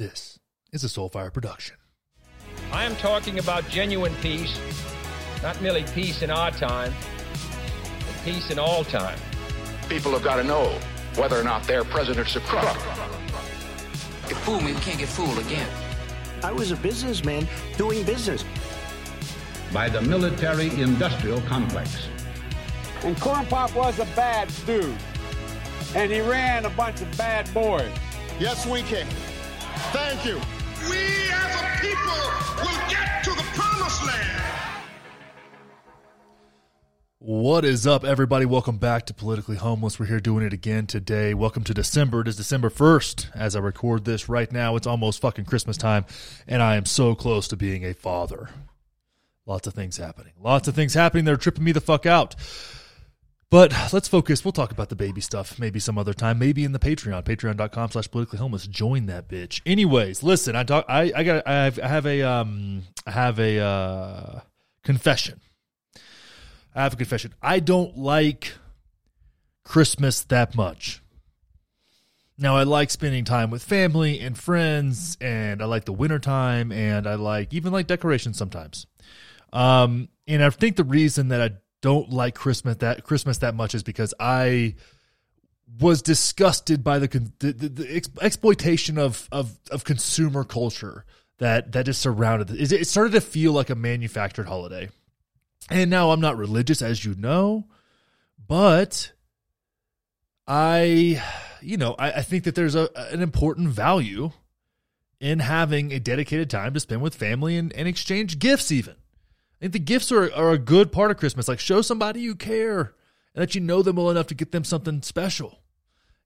This 0.00 0.38
is 0.72 0.82
a 0.82 0.86
Soulfire 0.86 1.30
production. 1.30 1.76
I 2.72 2.86
am 2.86 2.96
talking 2.96 3.38
about 3.38 3.68
genuine 3.68 4.14
peace, 4.22 4.58
not 5.42 5.60
merely 5.60 5.84
peace 5.92 6.22
in 6.22 6.30
our 6.30 6.50
time, 6.52 6.94
but 7.98 8.24
peace 8.24 8.50
in 8.50 8.58
all 8.58 8.82
time. 8.82 9.18
People 9.90 10.12
have 10.12 10.22
got 10.22 10.36
to 10.36 10.44
know 10.44 10.78
whether 11.16 11.38
or 11.38 11.44
not 11.44 11.64
their 11.64 11.84
president's 11.84 12.34
a 12.34 12.40
crook. 12.40 12.64
You 14.26 14.36
fool 14.36 14.62
me, 14.62 14.72
we 14.72 14.80
can't 14.80 14.98
get 14.98 15.10
fooled 15.10 15.36
again. 15.36 15.68
I 16.42 16.50
was 16.50 16.70
a 16.70 16.76
businessman 16.76 17.46
doing 17.76 18.02
business. 18.04 18.42
by 19.70 19.90
the 19.90 20.00
military 20.00 20.70
industrial 20.80 21.42
complex. 21.42 22.08
And 23.04 23.20
Corn 23.20 23.44
Pop 23.44 23.74
was 23.74 23.98
a 23.98 24.06
bad 24.16 24.50
dude. 24.64 24.96
And 25.94 26.10
he 26.10 26.22
ran 26.22 26.64
a 26.64 26.70
bunch 26.70 27.02
of 27.02 27.18
bad 27.18 27.52
boys. 27.52 27.92
Yes, 28.38 28.66
we 28.66 28.80
can. 28.80 29.06
Thank 29.92 30.24
you. 30.24 30.36
We 30.88 30.98
as 31.32 31.54
a 31.56 31.80
people 31.80 32.22
will 32.62 32.88
get 32.88 33.24
to 33.24 33.30
the 33.30 33.44
promised 33.54 34.06
land. 34.06 34.42
What 37.18 37.64
is 37.64 37.86
up, 37.86 38.04
everybody? 38.04 38.46
Welcome 38.46 38.78
back 38.78 39.06
to 39.06 39.14
Politically 39.14 39.56
Homeless. 39.56 39.98
We're 39.98 40.06
here 40.06 40.20
doing 40.20 40.44
it 40.44 40.52
again 40.52 40.86
today. 40.86 41.34
Welcome 41.34 41.64
to 41.64 41.74
December. 41.74 42.20
It 42.20 42.28
is 42.28 42.36
December 42.36 42.70
1st 42.70 43.34
as 43.34 43.56
I 43.56 43.60
record 43.60 44.04
this 44.04 44.28
right 44.28 44.50
now. 44.52 44.76
It's 44.76 44.86
almost 44.86 45.20
fucking 45.20 45.46
Christmas 45.46 45.76
time, 45.76 46.04
and 46.46 46.62
I 46.62 46.76
am 46.76 46.86
so 46.86 47.14
close 47.14 47.48
to 47.48 47.56
being 47.56 47.84
a 47.84 47.94
father. 47.94 48.50
Lots 49.46 49.66
of 49.66 49.74
things 49.74 49.96
happening. 49.96 50.34
Lots 50.40 50.68
of 50.68 50.74
things 50.74 50.94
happening 50.94 51.24
that 51.24 51.32
are 51.32 51.36
tripping 51.36 51.64
me 51.64 51.72
the 51.72 51.80
fuck 51.80 52.06
out. 52.06 52.36
But 53.50 53.74
let's 53.92 54.06
focus. 54.06 54.44
We'll 54.44 54.52
talk 54.52 54.70
about 54.70 54.90
the 54.90 54.96
baby 54.96 55.20
stuff 55.20 55.58
maybe 55.58 55.80
some 55.80 55.98
other 55.98 56.14
time. 56.14 56.38
Maybe 56.38 56.62
in 56.62 56.70
the 56.70 56.78
Patreon, 56.78 57.24
patreon.com 57.24 57.90
slash 57.90 58.08
politically 58.08 58.38
homeless. 58.38 58.66
Join 58.68 59.06
that 59.06 59.28
bitch. 59.28 59.60
Anyways, 59.66 60.22
listen, 60.22 60.54
I 60.54 60.62
talk 60.62 60.84
I, 60.88 61.12
I 61.14 61.24
got 61.24 61.46
I 61.46 61.64
have, 61.64 61.78
I 61.80 61.88
have 61.88 62.06
a 62.06 62.22
um 62.22 62.82
I 63.06 63.10
have 63.10 63.40
a 63.40 63.58
uh 63.58 64.40
confession. 64.84 65.40
I 66.76 66.82
have 66.84 66.92
a 66.92 66.96
confession. 66.96 67.34
I 67.42 67.58
don't 67.58 67.98
like 67.98 68.52
Christmas 69.64 70.20
that 70.24 70.54
much. 70.54 71.02
Now 72.38 72.56
I 72.56 72.62
like 72.62 72.90
spending 72.90 73.24
time 73.24 73.50
with 73.50 73.64
family 73.64 74.20
and 74.20 74.38
friends 74.38 75.18
and 75.20 75.60
I 75.60 75.64
like 75.64 75.86
the 75.86 75.92
wintertime 75.92 76.70
and 76.70 77.04
I 77.04 77.16
like 77.16 77.52
even 77.52 77.72
like 77.72 77.88
decorations 77.88 78.38
sometimes. 78.38 78.86
Um 79.52 80.08
and 80.28 80.44
I 80.44 80.50
think 80.50 80.76
the 80.76 80.84
reason 80.84 81.28
that 81.28 81.40
I 81.42 81.56
don't 81.80 82.10
like 82.10 82.34
Christmas 82.34 82.76
that 82.78 83.04
Christmas 83.04 83.38
that 83.38 83.54
much 83.54 83.74
is 83.74 83.82
because 83.82 84.14
I 84.20 84.74
was 85.78 86.02
disgusted 86.02 86.82
by 86.82 86.98
the 86.98 87.08
the, 87.38 87.52
the, 87.52 87.68
the 87.68 87.96
ex- 87.96 88.08
exploitation 88.20 88.98
of, 88.98 89.28
of 89.30 89.58
of 89.70 89.84
consumer 89.84 90.44
culture 90.44 91.04
that 91.38 91.72
that 91.72 91.86
just 91.86 92.00
surrounded 92.00 92.50
it. 92.50 92.72
It 92.72 92.86
started 92.86 93.12
to 93.12 93.20
feel 93.20 93.52
like 93.52 93.70
a 93.70 93.74
manufactured 93.74 94.46
holiday. 94.46 94.88
And 95.70 95.90
now 95.90 96.10
I'm 96.10 96.20
not 96.20 96.36
religious, 96.36 96.82
as 96.82 97.04
you 97.04 97.14
know, 97.14 97.66
but 98.46 99.12
I, 100.46 101.22
you 101.60 101.76
know, 101.76 101.94
I, 101.98 102.12
I 102.12 102.22
think 102.22 102.44
that 102.44 102.54
there's 102.54 102.74
a 102.74 102.88
an 103.12 103.22
important 103.22 103.68
value 103.68 104.32
in 105.20 105.38
having 105.38 105.92
a 105.92 106.00
dedicated 106.00 106.50
time 106.50 106.74
to 106.74 106.80
spend 106.80 107.02
with 107.02 107.14
family 107.14 107.56
and, 107.56 107.72
and 107.74 107.86
exchange 107.86 108.38
gifts 108.38 108.72
even. 108.72 108.96
I 109.60 109.64
think 109.64 109.72
the 109.74 109.78
gifts 109.78 110.10
are, 110.10 110.32
are 110.32 110.52
a 110.52 110.58
good 110.58 110.90
part 110.90 111.10
of 111.10 111.18
Christmas. 111.18 111.48
Like 111.48 111.60
show 111.60 111.82
somebody 111.82 112.20
you 112.20 112.34
care 112.34 112.94
and 113.34 113.42
that 113.42 113.54
you 113.54 113.60
know 113.60 113.82
them 113.82 113.96
well 113.96 114.10
enough 114.10 114.28
to 114.28 114.34
get 114.34 114.52
them 114.52 114.64
something 114.64 115.02
special. 115.02 115.58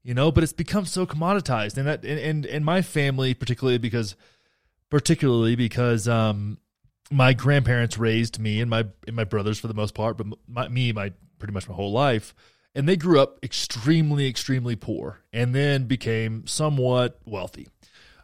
You 0.03 0.15
know, 0.15 0.31
but 0.31 0.45
it's 0.45 0.53
become 0.53 0.85
so 0.85 1.07
commoditized. 1.07 1.77
And 1.77 1.87
that 1.87 2.05
and 2.05 2.21
and, 2.21 2.47
and 2.47 2.65
my 2.65 2.83
family 2.83 3.35
particularly 3.35 3.79
because 3.79 4.17
particularly 4.91 5.57
because 5.57 6.07
um 6.07 6.59
my 7.11 7.33
grandparents 7.33 7.99
raised 7.99 8.39
me 8.39 8.61
and 8.61 8.71
my 8.71 8.87
and 9.07 9.17
my 9.17 9.25
brothers 9.25 9.59
for 9.59 9.69
the 9.69 9.75
most 9.75 9.95
part, 9.95 10.17
but 10.17 10.27
my, 10.47 10.69
me 10.69 10.93
my 10.93 11.13
pretty 11.39 11.53
much 11.53 11.69
my 11.69 11.75
whole 11.75 11.93
life, 11.93 12.35
and 12.75 12.89
they 12.89 12.97
grew 12.97 13.21
up 13.21 13.39
extremely 13.43 14.27
extremely 14.29 14.77
poor, 14.77 15.21
and 15.33 15.55
then 15.55 15.85
became 15.85 16.47
somewhat 16.47 17.21
wealthy. 17.25 17.69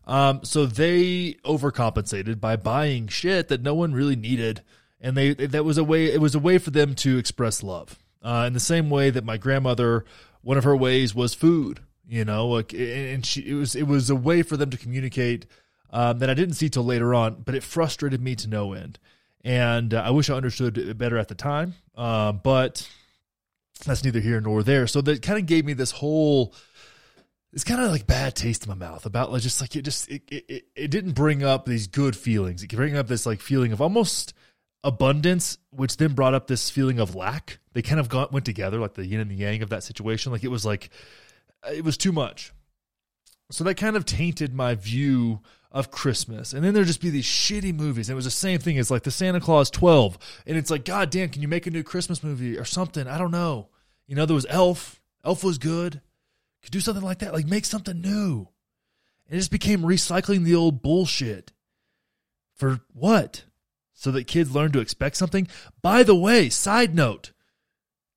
Um, 0.07 0.41
so 0.43 0.67
they 0.67 1.35
overcompensated 1.45 2.41
by 2.41 2.57
buying 2.57 3.07
shit 3.09 3.49
that 3.49 3.63
no 3.63 3.75
one 3.75 3.93
really 3.93 4.17
needed, 4.17 4.63
and 5.01 5.17
they 5.17 5.35
that 5.35 5.65
was 5.65 5.79
a 5.79 5.85
way 5.85 6.07
it 6.07 6.21
was 6.21 6.35
a 6.35 6.39
way 6.39 6.59
for 6.59 6.71
them 6.71 6.95
to 6.97 7.19
express 7.19 7.63
love. 7.63 7.99
Uh, 8.23 8.45
in 8.47 8.53
the 8.53 8.61
same 8.61 8.91
way 8.91 9.09
that 9.11 9.25
my 9.25 9.39
grandmother, 9.39 10.05
one 10.43 10.59
of 10.59 10.65
her 10.65 10.77
ways 10.77 11.15
was 11.15 11.35
food. 11.35 11.81
You 12.07 12.25
know, 12.25 12.49
like, 12.49 12.75
and 12.75 13.25
she 13.25 13.49
it 13.49 13.55
was 13.55 13.77
it 13.77 13.87
was 13.87 14.11
a 14.11 14.17
way 14.17 14.43
for 14.43 14.57
them 14.57 14.71
to 14.71 14.77
communicate 14.77 15.47
um, 15.91 16.19
that 16.19 16.29
I 16.29 16.35
didn't 16.35 16.55
see 16.55 16.69
till 16.69 16.85
later 16.85 17.15
on, 17.15 17.43
but 17.45 17.55
it 17.55 17.63
frustrated 17.63 18.21
me 18.21 18.35
to 18.37 18.49
no 18.49 18.73
end. 18.73 18.99
And 19.43 19.95
uh, 19.95 20.03
I 20.03 20.11
wish 20.11 20.29
I 20.29 20.35
understood 20.35 20.77
it 20.77 20.99
better 20.99 21.19
at 21.19 21.29
the 21.29 21.35
time, 21.35 21.75
uh, 21.97 22.33
but 22.33 22.89
that's 23.85 24.05
neither 24.05 24.21
here 24.21 24.41
nor 24.41 24.63
there. 24.63 24.87
So 24.87 25.01
that 25.03 25.23
kind 25.23 25.39
of 25.39 25.47
gave 25.47 25.65
me 25.65 25.73
this 25.73 25.93
whole, 25.93 26.55
it's 27.53 27.65
kind 27.65 27.81
of 27.81 27.91
like 27.91 28.07
bad 28.07 28.35
taste 28.35 28.65
in 28.65 28.69
my 28.69 28.75
mouth 28.75 29.07
about 29.07 29.33
like 29.33 29.43
just 29.43 29.61
like 29.61 29.77
it 29.77 29.83
just 29.83 30.11
it, 30.11 30.23
it 30.29 30.65
it 30.75 30.91
didn't 30.91 31.13
bring 31.13 31.43
up 31.43 31.65
these 31.65 31.87
good 31.87 32.17
feelings. 32.17 32.63
It 32.63 32.71
bring 32.71 32.97
up 32.97 33.07
this 33.07 33.25
like 33.25 33.41
feeling 33.41 33.73
of 33.73 33.81
almost 33.81 34.35
abundance, 34.83 35.59
which 35.71 35.97
then 35.97 36.15
brought 36.15 36.35
up 36.35 36.47
this 36.47 36.71
feeling 36.71 36.99
of 36.99 37.15
lack. 37.15 37.59
They 37.73 37.83
kind 37.83 38.01
of 38.01 38.09
got, 38.09 38.33
went 38.33 38.45
together, 38.45 38.79
like 38.79 38.95
the 38.95 39.07
yin 39.07 39.21
and 39.21 39.31
the 39.31 39.37
yang 39.37 39.63
of 39.63 39.71
that 39.71 39.85
situation. 39.85 40.33
Like 40.33 40.45
it 40.45 40.49
was 40.49 40.65
like 40.65 40.91
it 41.71 41.85
was 41.85 41.97
too 41.97 42.13
much. 42.13 42.53
So 43.51 43.65
that 43.65 43.77
kind 43.77 43.97
of 43.97 44.05
tainted 44.05 44.55
my 44.55 44.75
view 44.75 45.41
of 45.73 45.91
Christmas. 45.91 46.53
And 46.53 46.65
then 46.65 46.75
there'd 46.75 46.87
just 46.87 47.01
be 47.01 47.11
these 47.11 47.27
shitty 47.27 47.75
movies. 47.75 48.09
And 48.09 48.15
it 48.15 48.17
was 48.17 48.25
the 48.25 48.31
same 48.31 48.59
thing 48.59 48.79
as 48.79 48.91
like 48.91 49.03
the 49.03 49.11
Santa 49.11 49.41
Claus 49.41 49.71
12. 49.71 50.19
And 50.47 50.57
it's 50.57 50.71
like, 50.71 50.85
God 50.85 51.11
damn, 51.11 51.29
can 51.29 51.43
you 51.43 51.49
make 51.49 51.67
a 51.67 51.71
new 51.71 51.83
Christmas 51.83 52.23
movie 52.23 52.59
or 52.59 52.65
something? 52.65 53.07
I 53.07 53.19
don't 53.19 53.31
know. 53.31 53.69
You 54.07 54.17
know, 54.17 54.27
there 54.27 54.35
was 54.35 54.47
Elf. 54.49 55.01
Elf 55.25 55.45
was 55.45 55.59
good. 55.59 56.01
Could 56.63 56.73
do 56.73 56.81
something 56.81 57.05
like 57.05 57.21
that. 57.21 57.33
Like 57.33 57.47
make 57.47 57.65
something 57.65 58.01
new. 58.01 58.49
And 59.27 59.37
it 59.37 59.39
just 59.39 59.51
became 59.51 59.83
recycling 59.83 60.45
the 60.45 60.57
old 60.57 60.83
bullshit. 60.83 61.53
For 62.55 62.81
what? 62.93 63.45
So 64.01 64.11
that 64.13 64.27
kids 64.27 64.55
learn 64.55 64.73
to 64.73 64.81
expect 64.81 65.17
something? 65.17 65.47
By 65.83 66.05
the 66.05 66.15
way, 66.15 66.49
side 66.49 66.95
note, 66.95 67.33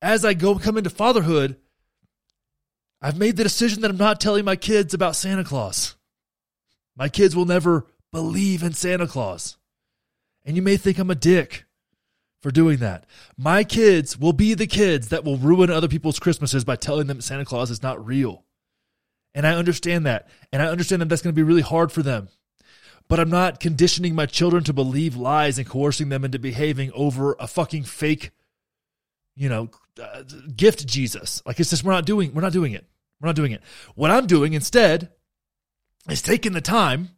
as 0.02 0.24
I 0.24 0.34
go 0.34 0.56
come 0.56 0.78
into 0.78 0.90
fatherhood, 0.90 1.58
I've 3.02 3.20
made 3.20 3.36
the 3.36 3.44
decision 3.44 3.82
that 3.82 3.92
I'm 3.92 3.98
not 3.98 4.22
telling 4.22 4.46
my 4.46 4.56
kids 4.56 4.94
about 4.94 5.18
Santa 5.18 5.44
Claus. 5.44 5.96
My 6.96 7.10
kids 7.10 7.36
will 7.36 7.44
never 7.44 7.86
believe 8.14 8.64
in 8.64 8.72
Santa 8.72 9.08
Claus. 9.08 9.58
And 10.46 10.56
you 10.56 10.62
may 10.62 10.78
think 10.78 11.00
I'm 11.00 11.12
a 11.12 11.16
dick 11.16 11.66
for 12.42 12.50
doing 12.50 12.78
that. 12.78 13.06
My 13.38 13.66
kids 13.66 14.18
will 14.18 14.32
be 14.32 14.54
the 14.54 14.68
kids 14.68 15.10
that 15.10 15.26
will 15.26 15.36
ruin 15.36 15.70
other 15.70 15.90
people's 15.90 16.18
Christmases 16.18 16.64
by 16.64 16.78
telling 16.78 17.08
them 17.08 17.20
Santa 17.20 17.44
Claus 17.44 17.70
is 17.70 17.84
not 17.84 18.06
real. 18.06 18.46
And 19.36 19.46
I 19.46 19.56
understand 19.56 20.06
that. 20.06 20.30
And 20.54 20.62
I 20.62 20.68
understand 20.68 21.02
that 21.02 21.10
that's 21.10 21.22
going 21.22 21.36
to 21.36 21.38
be 21.38 21.44
really 21.44 21.62
hard 21.62 21.92
for 21.92 22.04
them. 22.04 22.30
But 23.14 23.20
I'm 23.20 23.30
not 23.30 23.60
conditioning 23.60 24.16
my 24.16 24.26
children 24.26 24.64
to 24.64 24.74
believe 24.74 25.16
lies 25.16 25.60
and 25.60 25.70
coercing 25.70 26.10
them 26.10 26.26
into 26.26 26.40
behaving 26.40 26.92
over 26.96 27.36
a 27.40 27.46
fucking 27.46 27.84
fake, 27.84 28.32
you 29.36 29.50
know, 29.50 29.70
uh, 30.02 30.24
gift 30.58 30.88
Jesus. 30.88 31.40
Like 31.46 31.60
it's 31.60 31.70
just 31.70 31.84
we're 31.84 31.92
not 31.92 32.08
doing 32.08 32.34
we're 32.34 32.42
not 32.42 32.54
doing 32.54 32.74
it. 32.74 32.88
We're 33.22 33.28
not 33.28 33.36
doing 33.36 33.52
it. 33.52 33.62
What 33.94 34.10
I'm 34.10 34.26
doing 34.26 34.54
instead 34.54 35.12
is 36.10 36.24
taking 36.24 36.54
the 36.54 36.60
time 36.60 37.10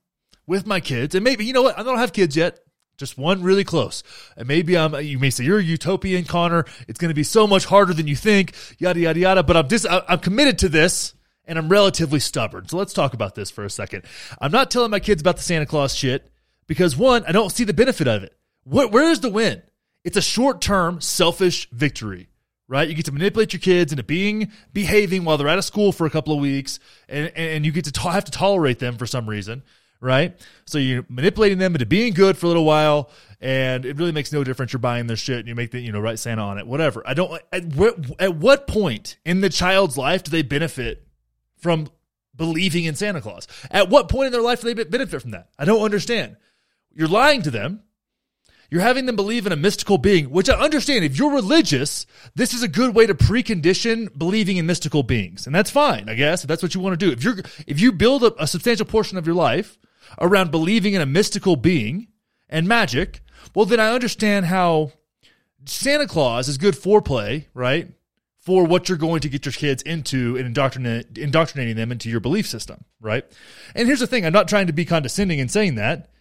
with 0.46 0.68
my 0.68 0.82
kids, 0.82 1.16
and 1.16 1.24
maybe 1.24 1.46
you 1.46 1.54
know 1.54 1.62
what? 1.62 1.80
I 1.80 1.84
don't 1.84 2.00
have 2.00 2.12
kids 2.12 2.36
yet. 2.36 2.60
Just 2.98 3.18
one 3.18 3.42
really 3.42 3.64
close. 3.64 4.04
And 4.36 4.50
maybe 4.50 4.78
I'm. 4.78 4.96
You 4.96 5.18
may 5.18 5.30
say 5.30 5.46
you're 5.46 5.60
a 5.60 5.64
utopian, 5.64 6.26
Connor. 6.26 6.66
It's 6.90 7.00
going 7.00 7.08
to 7.08 7.16
be 7.16 7.24
so 7.24 7.48
much 7.48 7.64
harder 7.64 7.94
than 7.94 8.08
you 8.08 8.18
think. 8.18 8.54
Yada 8.80 9.00
yada 9.00 9.18
yada. 9.22 9.44
But 9.44 9.56
I'm 9.56 9.70
just. 9.70 9.86
I'm 9.90 10.20
committed 10.20 10.60
to 10.60 10.68
this, 10.68 11.14
and 11.48 11.58
I'm 11.58 11.70
relatively 11.70 12.20
stubborn. 12.20 12.68
So 12.68 12.78
let's 12.78 12.94
talk 12.94 13.14
about 13.14 13.36
this 13.36 13.52
for 13.52 13.64
a 13.64 13.70
second. 13.70 14.04
I'm 14.40 14.52
not 14.52 14.72
telling 14.72 14.92
my 14.92 15.00
kids 15.00 15.22
about 15.22 15.38
the 15.38 15.44
Santa 15.44 15.66
Claus 15.66 15.96
shit 15.96 16.30
because 16.68 16.98
one, 16.98 17.24
I 17.28 17.32
don't 17.32 17.52
see 17.52 17.64
the 17.64 17.74
benefit 17.74 18.08
of 18.08 18.24
it. 18.24 18.36
Where, 18.64 18.88
where 18.88 19.10
is 19.10 19.20
the 19.20 19.30
win? 19.30 19.62
It's 20.04 20.18
a 20.18 20.22
short 20.22 20.62
term, 20.62 21.02
selfish 21.02 21.70
victory 21.72 22.30
right? 22.68 22.88
You 22.88 22.96
get 22.96 23.06
to 23.06 23.12
manipulate 23.12 23.54
your 23.54 23.60
kids 23.60 23.92
into 23.92 24.04
being 24.04 24.52
behaving 24.74 25.24
while 25.24 25.38
they're 25.38 25.48
out 25.48 25.58
of 25.58 25.66
school 25.66 25.92
for 25.92 26.08
a 26.08 26.10
couple 26.10 26.34
of 26.34 26.40
weeks, 26.40 26.80
and 27.08 27.32
and 27.36 27.66
you 27.66 27.72
get 27.72 27.86
to 27.86 27.92
to- 27.92 28.10
have 28.10 28.26
to 28.26 28.32
tolerate 28.32 28.80
them 28.80 28.98
for 28.98 29.06
some 29.06 29.28
reason, 29.28 29.64
right? 30.00 30.40
So 30.66 30.78
you're 30.78 31.06
manipulating 31.10 31.58
them 31.58 31.76
into 31.76 31.86
being 31.86 32.14
good 32.14 32.38
for 32.38 32.48
a 32.48 32.50
little 32.50 32.66
while, 32.66 33.10
and 33.40 33.86
it 33.86 33.98
really 33.98 34.12
makes 34.12 34.32
no 34.32 34.44
difference. 34.44 34.74
You're 34.74 34.80
buying 34.80 35.08
their 35.08 35.18
shit, 35.18 35.40
and 35.40 35.48
you 35.48 35.56
make 35.56 35.72
the 35.72 35.80
you 35.80 35.92
know 35.92 36.00
write 36.00 36.20
Santa 36.20 36.42
on 36.42 36.58
it, 36.58 36.68
whatever. 36.68 37.04
I 37.06 37.14
don't. 37.14 37.42
At 37.52 37.64
at 38.20 38.36
what 38.36 38.68
point 38.68 39.18
in 39.26 39.42
the 39.42 39.50
child's 39.50 39.98
life 39.98 40.24
do 40.24 40.32
they 40.32 40.42
benefit 40.42 41.05
from 41.66 41.90
believing 42.36 42.84
in 42.84 42.94
Santa 42.94 43.22
Claus? 43.22 43.48
At 43.72 43.90
what 43.90 44.08
point 44.08 44.28
in 44.28 44.32
their 44.32 44.42
life 44.42 44.62
do 44.62 44.72
they 44.72 44.84
benefit 44.84 45.20
from 45.20 45.32
that? 45.32 45.50
I 45.58 45.66
don't 45.66 45.82
understand. 45.82 46.38
You're 46.94 47.08
lying 47.08 47.42
to 47.42 47.50
them. 47.50 47.82
You're 48.70 48.82
having 48.82 49.08
them 49.08 49.16
believe 49.16 49.48
in 49.48 49.52
a 49.52 49.56
mystical 49.56 49.98
being, 49.98 50.30
which 50.30 50.48
I 50.48 50.60
understand. 50.60 51.04
If 51.04 51.18
you're 51.18 51.34
religious, 51.34 52.06
this 52.36 52.54
is 52.54 52.62
a 52.62 52.68
good 52.68 52.94
way 52.94 53.08
to 53.08 53.16
precondition 53.16 54.16
believing 54.16 54.58
in 54.58 54.68
mystical 54.68 55.02
beings, 55.02 55.48
and 55.48 55.56
that's 55.56 55.72
fine, 55.72 56.08
I 56.08 56.14
guess. 56.14 56.44
If 56.44 56.48
that's 56.48 56.62
what 56.62 56.76
you 56.76 56.82
want 56.82 57.00
to 57.00 57.06
do, 57.06 57.12
if 57.12 57.24
you're 57.24 57.38
if 57.66 57.80
you 57.80 57.92
build 57.92 58.24
a, 58.24 58.44
a 58.44 58.48
substantial 58.48 58.86
portion 58.86 59.18
of 59.18 59.26
your 59.26 59.36
life 59.36 59.80
around 60.20 60.52
believing 60.52 60.94
in 60.94 61.02
a 61.02 61.06
mystical 61.08 61.56
being 61.56 62.08
and 62.48 62.68
magic, 62.68 63.22
well, 63.56 63.66
then 63.66 63.80
I 63.80 63.90
understand 63.90 64.46
how 64.46 64.92
Santa 65.66 66.08
Claus 66.08 66.48
is 66.48 66.58
good 66.58 66.76
foreplay, 66.76 67.46
right? 67.54 67.92
For 68.46 68.64
what 68.64 68.88
you're 68.88 68.98
going 68.98 69.22
to 69.22 69.30
get 69.30 69.46
your 69.46 69.54
kids 69.54 69.82
into 69.82 70.38
and 70.38 70.46
indoctrinate, 70.46 71.18
indoctrinating 71.18 71.76
them 71.76 71.92
into 71.92 72.10
your 72.10 72.20
belief 72.20 72.48
system, 72.48 72.86
right? 73.02 73.26
And 73.74 73.88
here's 73.88 74.00
the 74.00 74.08
thing 74.08 74.24
I'm 74.24 74.34
not 74.34 74.48
trying 74.48 74.68
to 74.68 74.74
be 74.74 74.86
condescending 74.86 75.40
in 75.40 75.50
saying 75.50 75.76
that, 75.76 76.12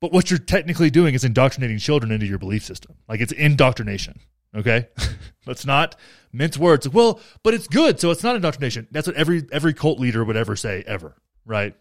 but 0.00 0.12
what 0.12 0.28
you're 0.28 0.40
technically 0.40 0.90
doing 0.90 1.14
is 1.14 1.22
indoctrinating 1.22 1.78
children 1.78 2.10
into 2.10 2.26
your 2.26 2.38
belief 2.38 2.64
system. 2.64 2.96
Like 3.08 3.20
it's 3.20 3.30
indoctrination, 3.30 4.18
okay? 4.56 4.88
Let's 5.46 5.64
not 5.64 5.94
mince 6.32 6.58
words. 6.58 6.88
Well, 6.88 7.20
but 7.44 7.54
it's 7.54 7.68
good, 7.68 8.00
so 8.00 8.10
it's 8.10 8.24
not 8.24 8.34
indoctrination. 8.34 8.88
That's 8.90 9.06
what 9.06 9.14
every 9.14 9.46
every 9.52 9.72
cult 9.72 10.00
leader 10.00 10.24
would 10.24 10.36
ever 10.36 10.56
say, 10.56 10.82
ever, 10.84 11.14
right? 11.46 11.76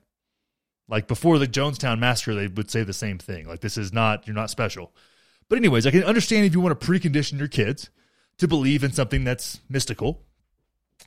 Like 0.87 1.07
before 1.07 1.39
the 1.39 1.47
Jonestown 1.47 1.97
massacre, 1.97 2.35
they 2.35 2.47
would 2.47 2.69
say 2.69 2.83
the 2.83 2.93
same 2.93 3.17
thing. 3.17 3.47
Like 3.47 3.61
this 3.61 3.77
is 3.77 3.91
not 3.91 4.27
you're 4.27 4.35
not 4.35 4.51
special. 4.51 4.93
But 5.49 5.57
anyways, 5.57 5.87
I 5.87 5.91
can 5.91 6.03
understand 6.03 6.45
if 6.45 6.53
you 6.53 6.61
want 6.61 6.79
to 6.79 6.87
precondition 6.87 7.39
your 7.39 7.47
kids 7.47 7.89
to 8.41 8.47
believe 8.47 8.83
in 8.83 8.91
something 8.91 9.23
that's 9.23 9.59
mystical. 9.69 10.25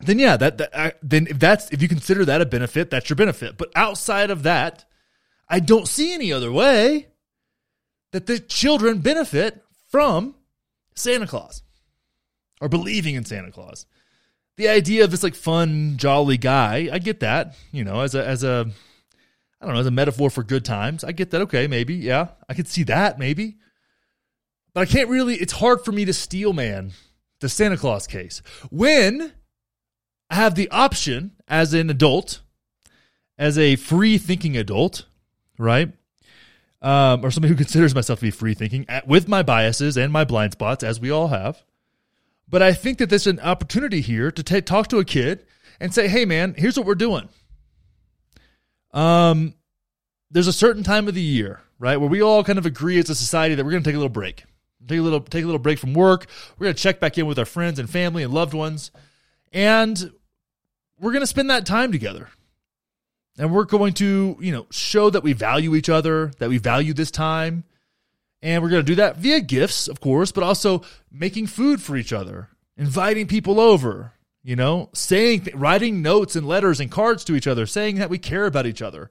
Then 0.00 0.20
yeah, 0.20 0.36
that, 0.36 0.58
that 0.58 0.76
I, 0.76 0.92
then 1.02 1.26
if 1.26 1.40
that's 1.40 1.68
if 1.72 1.82
you 1.82 1.88
consider 1.88 2.24
that 2.24 2.40
a 2.40 2.46
benefit, 2.46 2.90
that's 2.90 3.10
your 3.10 3.16
benefit. 3.16 3.58
But 3.58 3.72
outside 3.74 4.30
of 4.30 4.44
that, 4.44 4.84
I 5.48 5.58
don't 5.58 5.88
see 5.88 6.14
any 6.14 6.32
other 6.32 6.52
way 6.52 7.08
that 8.12 8.26
the 8.26 8.38
children 8.38 8.98
benefit 8.98 9.64
from 9.88 10.36
Santa 10.94 11.26
Claus 11.26 11.62
or 12.60 12.68
believing 12.68 13.16
in 13.16 13.24
Santa 13.24 13.50
Claus. 13.50 13.86
The 14.56 14.68
idea 14.68 15.02
of 15.02 15.10
this 15.10 15.24
like 15.24 15.34
fun, 15.34 15.96
jolly 15.96 16.36
guy, 16.36 16.88
I 16.92 17.00
get 17.00 17.18
that, 17.20 17.56
you 17.72 17.82
know, 17.82 18.00
as 18.00 18.14
a 18.14 18.24
as 18.24 18.44
a 18.44 18.70
I 19.60 19.66
don't 19.66 19.74
know, 19.74 19.80
as 19.80 19.86
a 19.86 19.90
metaphor 19.90 20.30
for 20.30 20.44
good 20.44 20.64
times. 20.64 21.02
I 21.02 21.10
get 21.10 21.32
that. 21.32 21.40
Okay, 21.42 21.66
maybe. 21.66 21.94
Yeah. 21.94 22.28
I 22.48 22.54
could 22.54 22.68
see 22.68 22.84
that 22.84 23.18
maybe. 23.18 23.56
But 24.72 24.82
I 24.82 24.86
can't 24.86 25.08
really, 25.08 25.34
it's 25.34 25.52
hard 25.52 25.84
for 25.84 25.90
me 25.90 26.04
to 26.04 26.12
steel 26.12 26.52
man 26.52 26.92
the 27.44 27.50
Santa 27.50 27.76
Claus 27.76 28.06
case. 28.06 28.40
When 28.70 29.34
I 30.30 30.34
have 30.34 30.54
the 30.54 30.70
option 30.70 31.32
as 31.46 31.74
an 31.74 31.90
adult, 31.90 32.40
as 33.36 33.58
a 33.58 33.76
free 33.76 34.16
thinking 34.16 34.56
adult, 34.56 35.04
right? 35.58 35.92
Um, 36.80 37.22
or 37.22 37.30
somebody 37.30 37.50
who 37.50 37.56
considers 37.56 37.94
myself 37.94 38.20
to 38.20 38.24
be 38.24 38.30
free 38.30 38.54
thinking 38.54 38.86
with 39.06 39.28
my 39.28 39.42
biases 39.42 39.98
and 39.98 40.10
my 40.10 40.24
blind 40.24 40.52
spots, 40.52 40.82
as 40.82 41.00
we 41.00 41.10
all 41.10 41.28
have. 41.28 41.62
But 42.48 42.62
I 42.62 42.72
think 42.72 42.96
that 42.96 43.10
there's 43.10 43.26
an 43.26 43.40
opportunity 43.40 44.00
here 44.00 44.30
to 44.30 44.42
t- 44.42 44.62
talk 44.62 44.88
to 44.88 44.96
a 44.96 45.04
kid 45.04 45.44
and 45.78 45.92
say, 45.92 46.08
hey, 46.08 46.24
man, 46.24 46.54
here's 46.56 46.78
what 46.78 46.86
we're 46.86 46.94
doing. 46.94 47.28
Um, 48.92 49.52
there's 50.30 50.46
a 50.46 50.52
certain 50.52 50.82
time 50.82 51.08
of 51.08 51.14
the 51.14 51.20
year, 51.20 51.60
right, 51.78 51.98
where 51.98 52.08
we 52.08 52.22
all 52.22 52.42
kind 52.42 52.58
of 52.58 52.64
agree 52.64 52.98
as 52.98 53.10
a 53.10 53.14
society 53.14 53.54
that 53.54 53.64
we're 53.66 53.72
going 53.72 53.82
to 53.82 53.88
take 53.88 53.96
a 53.96 53.98
little 53.98 54.08
break 54.08 54.44
take 54.86 54.98
a 54.98 55.02
little 55.02 55.20
take 55.20 55.42
a 55.42 55.46
little 55.46 55.58
break 55.58 55.78
from 55.78 55.94
work. 55.94 56.26
We're 56.58 56.72
to 56.72 56.74
check 56.74 57.00
back 57.00 57.18
in 57.18 57.26
with 57.26 57.38
our 57.38 57.44
friends 57.44 57.78
and 57.78 57.88
family 57.88 58.22
and 58.22 58.32
loved 58.32 58.54
ones, 58.54 58.90
and 59.52 60.12
we're 60.98 61.12
to 61.12 61.26
spend 61.26 61.50
that 61.50 61.66
time 61.66 61.92
together. 61.92 62.28
And 63.36 63.52
we're 63.52 63.64
going 63.64 63.94
to, 63.94 64.36
you 64.40 64.52
know, 64.52 64.66
show 64.70 65.10
that 65.10 65.24
we 65.24 65.32
value 65.32 65.74
each 65.74 65.88
other, 65.88 66.30
that 66.38 66.48
we 66.48 66.58
value 66.58 66.92
this 66.92 67.10
time. 67.10 67.64
And 68.42 68.62
we're 68.62 68.68
going 68.68 68.84
to 68.84 68.92
do 68.92 68.96
that 68.96 69.16
via 69.16 69.40
gifts, 69.40 69.88
of 69.88 70.00
course, 70.00 70.30
but 70.30 70.44
also 70.44 70.82
making 71.10 71.46
food 71.46 71.80
for 71.80 71.96
each 71.96 72.12
other, 72.12 72.50
inviting 72.76 73.26
people 73.26 73.58
over, 73.58 74.12
you 74.42 74.54
know, 74.54 74.90
saying, 74.92 75.48
writing 75.54 76.02
notes 76.02 76.36
and 76.36 76.46
letters 76.46 76.78
and 76.78 76.90
cards 76.90 77.24
to 77.24 77.34
each 77.34 77.46
other, 77.46 77.64
saying 77.64 77.96
that 77.96 78.10
we 78.10 78.18
care 78.18 78.44
about 78.44 78.66
each 78.66 78.82
other, 78.82 79.10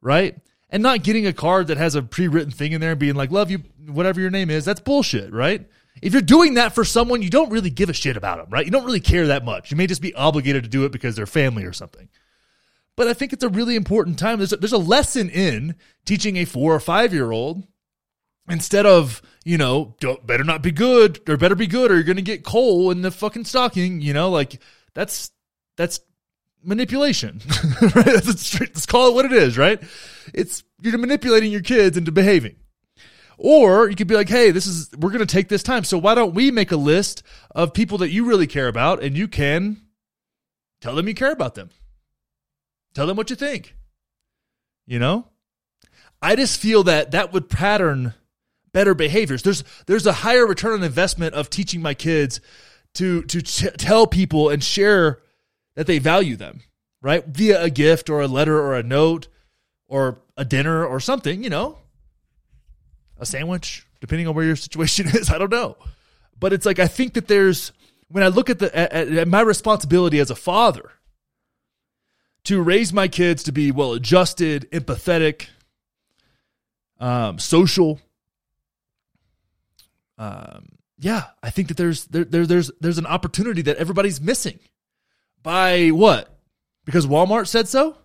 right? 0.00 0.36
And 0.70 0.82
not 0.82 1.02
getting 1.02 1.26
a 1.26 1.32
card 1.32 1.68
that 1.68 1.76
has 1.76 1.94
a 1.94 2.02
pre-written 2.02 2.50
thing 2.50 2.72
in 2.72 2.80
there 2.80 2.92
and 2.92 3.00
being 3.00 3.14
like 3.14 3.30
love 3.30 3.50
you 3.50 3.62
whatever 3.86 4.20
your 4.20 4.30
name 4.30 4.50
is 4.50 4.64
that's 4.64 4.80
bullshit 4.80 5.32
right? 5.32 5.66
If 6.02 6.12
you're 6.12 6.22
doing 6.22 6.54
that 6.54 6.74
for 6.74 6.84
someone 6.84 7.22
you 7.22 7.30
don't 7.30 7.50
really 7.50 7.70
give 7.70 7.88
a 7.88 7.94
shit 7.94 8.16
about 8.16 8.38
them 8.38 8.48
right? 8.50 8.64
You 8.64 8.72
don't 8.72 8.84
really 8.84 9.00
care 9.00 9.28
that 9.28 9.44
much. 9.44 9.70
You 9.70 9.76
may 9.76 9.86
just 9.86 10.02
be 10.02 10.14
obligated 10.14 10.64
to 10.64 10.68
do 10.70 10.84
it 10.84 10.92
because 10.92 11.16
they're 11.16 11.26
family 11.26 11.64
or 11.64 11.72
something. 11.72 12.08
But 12.96 13.08
i 13.08 13.12
think 13.12 13.32
it's 13.32 13.44
a 13.44 13.48
really 13.48 13.76
important 13.76 14.18
time. 14.18 14.38
There's 14.38 14.52
a, 14.52 14.56
there's 14.56 14.72
a 14.72 14.78
lesson 14.78 15.28
in 15.28 15.76
teaching 16.04 16.36
a 16.36 16.44
four 16.44 16.74
or 16.74 16.80
five 16.80 17.12
year 17.12 17.30
old 17.30 17.66
instead 18.48 18.86
of 18.86 19.20
you 19.44 19.58
know 19.58 19.96
better 20.24 20.44
not 20.44 20.62
be 20.62 20.70
good 20.70 21.20
or 21.28 21.36
better 21.36 21.56
be 21.56 21.66
good 21.66 21.90
or 21.90 21.94
you're 21.94 22.04
gonna 22.04 22.22
get 22.22 22.44
coal 22.44 22.90
in 22.90 23.02
the 23.02 23.10
fucking 23.10 23.44
stocking 23.44 24.00
you 24.00 24.12
know? 24.12 24.30
Like 24.30 24.60
that's 24.94 25.30
that's 25.76 26.00
manipulation. 26.66 27.40
right? 27.80 28.06
Let's, 28.06 28.86
call 28.86 29.08
it 29.08 29.14
what 29.14 29.24
it 29.24 29.32
is, 29.32 29.56
right? 29.56 29.82
It's 30.34 30.64
you're 30.80 30.98
manipulating 30.98 31.52
your 31.52 31.62
kids 31.62 31.96
into 31.96 32.12
behaving. 32.12 32.56
Or 33.38 33.88
you 33.88 33.96
could 33.96 34.06
be 34.06 34.14
like, 34.14 34.28
hey, 34.28 34.50
this 34.50 34.66
is 34.66 34.90
we're 34.96 35.10
gonna 35.10 35.26
take 35.26 35.48
this 35.48 35.62
time. 35.62 35.84
So 35.84 35.98
why 35.98 36.14
don't 36.14 36.34
we 36.34 36.50
make 36.50 36.72
a 36.72 36.76
list 36.76 37.22
of 37.54 37.74
people 37.74 37.98
that 37.98 38.10
you 38.10 38.24
really 38.24 38.46
care 38.46 38.68
about 38.68 39.02
and 39.02 39.16
you 39.16 39.28
can 39.28 39.82
tell 40.80 40.94
them 40.94 41.08
you 41.08 41.14
care 41.14 41.32
about 41.32 41.54
them. 41.54 41.70
Tell 42.94 43.06
them 43.06 43.16
what 43.16 43.30
you 43.30 43.36
think. 43.36 43.74
You 44.86 44.98
know? 44.98 45.28
I 46.22 46.34
just 46.34 46.60
feel 46.60 46.84
that 46.84 47.10
that 47.10 47.32
would 47.32 47.48
pattern 47.48 48.14
better 48.72 48.94
behaviors. 48.94 49.42
There's 49.42 49.64
there's 49.86 50.06
a 50.06 50.12
higher 50.12 50.46
return 50.46 50.72
on 50.72 50.82
investment 50.82 51.34
of 51.34 51.50
teaching 51.50 51.82
my 51.82 51.94
kids 51.94 52.40
to 52.94 53.22
to 53.24 53.42
tell 53.42 54.06
people 54.06 54.48
and 54.48 54.64
share 54.64 55.20
that 55.76 55.86
they 55.86 55.98
value 55.98 56.34
them, 56.34 56.62
right? 57.00 57.24
Via 57.24 57.62
a 57.62 57.70
gift 57.70 58.10
or 58.10 58.20
a 58.20 58.26
letter 58.26 58.58
or 58.58 58.74
a 58.74 58.82
note 58.82 59.28
or 59.86 60.18
a 60.36 60.44
dinner 60.44 60.84
or 60.84 60.98
something, 60.98 61.44
you 61.44 61.50
know, 61.50 61.78
a 63.18 63.26
sandwich, 63.26 63.86
depending 64.00 64.26
on 64.26 64.34
where 64.34 64.44
your 64.44 64.56
situation 64.66 65.06
is. 65.08 65.30
I 65.30 65.38
don't 65.38 65.52
know. 65.52 65.76
But 66.38 66.52
it's 66.52 66.66
like, 66.66 66.78
I 66.78 66.88
think 66.88 67.14
that 67.14 67.28
there's, 67.28 67.72
when 68.08 68.24
I 68.24 68.28
look 68.28 68.50
at 68.50 68.58
the, 68.58 68.76
at, 68.76 68.92
at 68.92 69.28
my 69.28 69.40
responsibility 69.40 70.18
as 70.18 70.30
a 70.30 70.34
father 70.34 70.90
to 72.44 72.60
raise 72.60 72.92
my 72.92 73.08
kids 73.08 73.42
to 73.44 73.52
be 73.52 73.70
well 73.70 73.92
adjusted, 73.92 74.70
empathetic, 74.70 75.46
um, 76.98 77.38
social, 77.38 78.00
um, 80.18 80.68
yeah, 80.98 81.24
I 81.42 81.50
think 81.50 81.68
that 81.68 81.76
there's 81.76 82.06
there, 82.06 82.24
there 82.24 82.46
there's 82.46 82.70
there's 82.80 82.96
an 82.98 83.06
opportunity 83.06 83.60
that 83.62 83.76
everybody's 83.76 84.20
missing. 84.20 84.58
By 85.46 85.90
what? 85.90 86.28
Because 86.86 87.06
Walmart 87.06 87.46
said 87.46 87.68
so? 87.68 87.96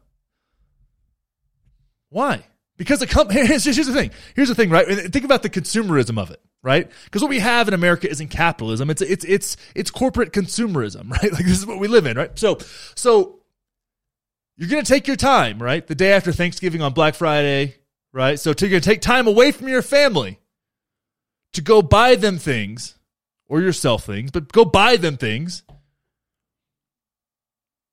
Why? 2.10 2.46
Because 2.78 3.00
the 3.00 3.08
company, 3.08 3.40
here's, 3.48 3.64
here's 3.64 3.88
the 3.88 3.94
thing. 3.94 4.12
Here's 4.36 4.50
the 4.50 4.54
thing, 4.54 4.70
right? 4.70 4.86
Think 5.12 5.26
about 5.26 5.42
the 5.42 5.50
consumerism 5.50 6.22
of 6.22 6.30
it, 6.30 6.40
right? 6.62 6.88
Because 7.06 7.24
what 7.24 7.30
we 7.30 7.40
have 7.40 7.68
in 7.68 7.74
America 7.74 8.08
isn't 8.08 8.28
capitalism. 8.28 8.92
It's, 8.92 9.02
it's, 9.02 9.26
it's, 9.26 9.58
it's 9.74 9.90
corporate 9.90 10.34
consumerism, 10.34 11.10
right? 11.12 11.34
Like 11.34 11.46
this 11.46 11.58
is 11.58 11.66
what 11.66 11.80
we 11.80 11.88
live 11.88 12.06
in, 12.06 12.16
right? 12.16 12.38
So, 12.38 12.60
so 12.94 13.40
you're 14.56 14.70
going 14.70 14.84
to 14.84 14.94
take 14.94 15.08
your 15.08 15.16
time, 15.16 15.58
right? 15.64 15.88
The 15.88 15.96
day 15.96 16.14
after 16.14 16.32
Thanksgiving 16.32 16.84
on 16.84 16.94
Black 16.94 17.16
Friday, 17.16 17.74
right? 18.14 18.40
So 18.40 18.54
you're 18.60 18.70
to 18.70 18.82
take 18.82 19.02
time 19.02 19.26
away 19.26 19.52
from 19.52 19.68
your 19.68 19.82
family 19.82 20.38
to 21.54 21.62
go 21.64 21.82
buy 21.82 22.14
them 22.14 22.38
things 22.38 23.00
or 23.48 23.62
yourself 23.62 24.06
things, 24.06 24.30
but 24.30 24.52
go 24.52 24.64
buy 24.64 24.96
them 24.96 25.18
things 25.18 25.64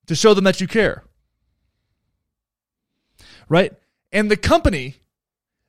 to 0.08 0.14
show 0.14 0.34
them 0.34 0.44
that 0.44 0.60
you 0.60 0.66
care. 0.66 1.04
Right? 3.48 3.72
And 4.12 4.30
the 4.30 4.36
company, 4.36 4.96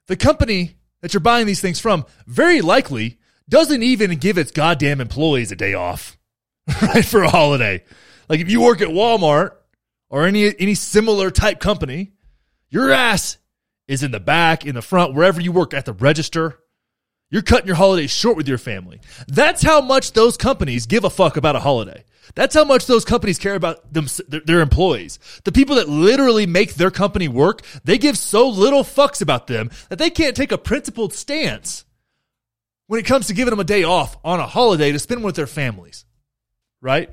the 0.08 0.18
company 0.18 0.76
that 1.02 1.14
you're 1.14 1.22
buying 1.22 1.46
these 1.46 1.62
things 1.62 1.80
from, 1.80 2.06
very 2.26 2.62
likely 2.62 3.20
doesn't 3.48 3.84
even 3.84 4.18
give 4.18 4.38
its 4.38 4.52
goddamn 4.52 5.02
employees 5.02 5.52
a 5.52 5.56
day 5.56 5.74
off, 5.74 6.18
right? 6.82 7.06
For 7.06 7.24
a 7.24 7.30
holiday. 7.30 7.84
Like 8.28 8.40
if 8.40 8.50
you 8.50 8.62
work 8.62 8.82
at 8.82 8.90
Walmart 8.90 9.52
or 10.10 10.26
any 10.26 10.54
any 10.60 10.76
similar 10.76 11.32
type 11.32 11.60
company, 11.60 12.12
your 12.70 12.92
ass 12.92 13.38
is 13.88 14.04
in 14.04 14.12
the 14.12 14.20
back, 14.20 14.66
in 14.66 14.76
the 14.76 14.82
front, 14.82 15.14
wherever 15.16 15.42
you 15.42 15.52
work 15.52 15.74
at 15.74 15.86
the 15.86 15.94
register. 15.94 16.60
You're 17.32 17.44
cutting 17.44 17.68
your 17.68 17.76
holidays 17.76 18.10
short 18.10 18.38
with 18.38 18.48
your 18.48 18.58
family. 18.58 19.02
That's 19.28 19.62
how 19.62 19.82
much 19.82 20.14
those 20.14 20.36
companies 20.36 20.88
give 20.88 21.04
a 21.04 21.12
fuck 21.12 21.38
about 21.38 21.56
a 21.56 21.60
holiday. 21.60 22.04
That's 22.36 22.56
how 22.56 22.64
much 22.64 22.86
those 22.86 23.06
companies 23.06 23.40
care 23.40 23.56
about 23.56 23.92
them, 23.94 24.08
their 24.28 24.62
employees. 24.62 25.20
The 25.44 25.52
people 25.52 25.76
that 25.78 25.90
literally 25.90 26.46
make 26.46 26.76
their 26.76 26.92
company 26.92 27.28
work, 27.28 27.62
they 27.84 27.98
give 27.98 28.18
so 28.18 28.48
little 28.48 28.84
fucks 28.84 29.22
about 29.22 29.48
them 29.48 29.72
that 29.90 30.00
they 30.00 30.10
can't 30.10 30.36
take 30.36 30.52
a 30.52 30.58
principled 30.58 31.14
stance 31.14 31.86
when 32.88 33.00
it 33.00 33.06
comes 33.06 33.28
to 33.28 33.34
giving 33.34 33.52
them 33.52 33.60
a 33.60 33.64
day 33.66 33.84
off 33.84 34.18
on 34.24 34.40
a 34.40 34.48
holiday 34.48 34.92
to 34.92 35.00
spend 35.00 35.24
with 35.24 35.36
their 35.36 35.48
families. 35.48 36.06
Right? 36.82 37.10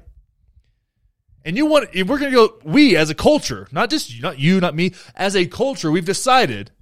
And 1.44 1.56
you 1.56 1.66
want, 1.66 1.90
we're 1.94 2.18
going 2.18 2.32
to 2.32 2.48
go, 2.48 2.58
we 2.64 2.96
as 2.96 3.08
a 3.08 3.14
culture, 3.14 3.68
not 3.70 3.88
just 3.88 4.12
you, 4.12 4.20
not 4.20 4.38
you, 4.38 4.60
not 4.60 4.74
me, 4.74 4.94
as 5.14 5.36
a 5.36 5.46
culture, 5.46 5.90
we've 5.90 6.04
decided 6.04 6.72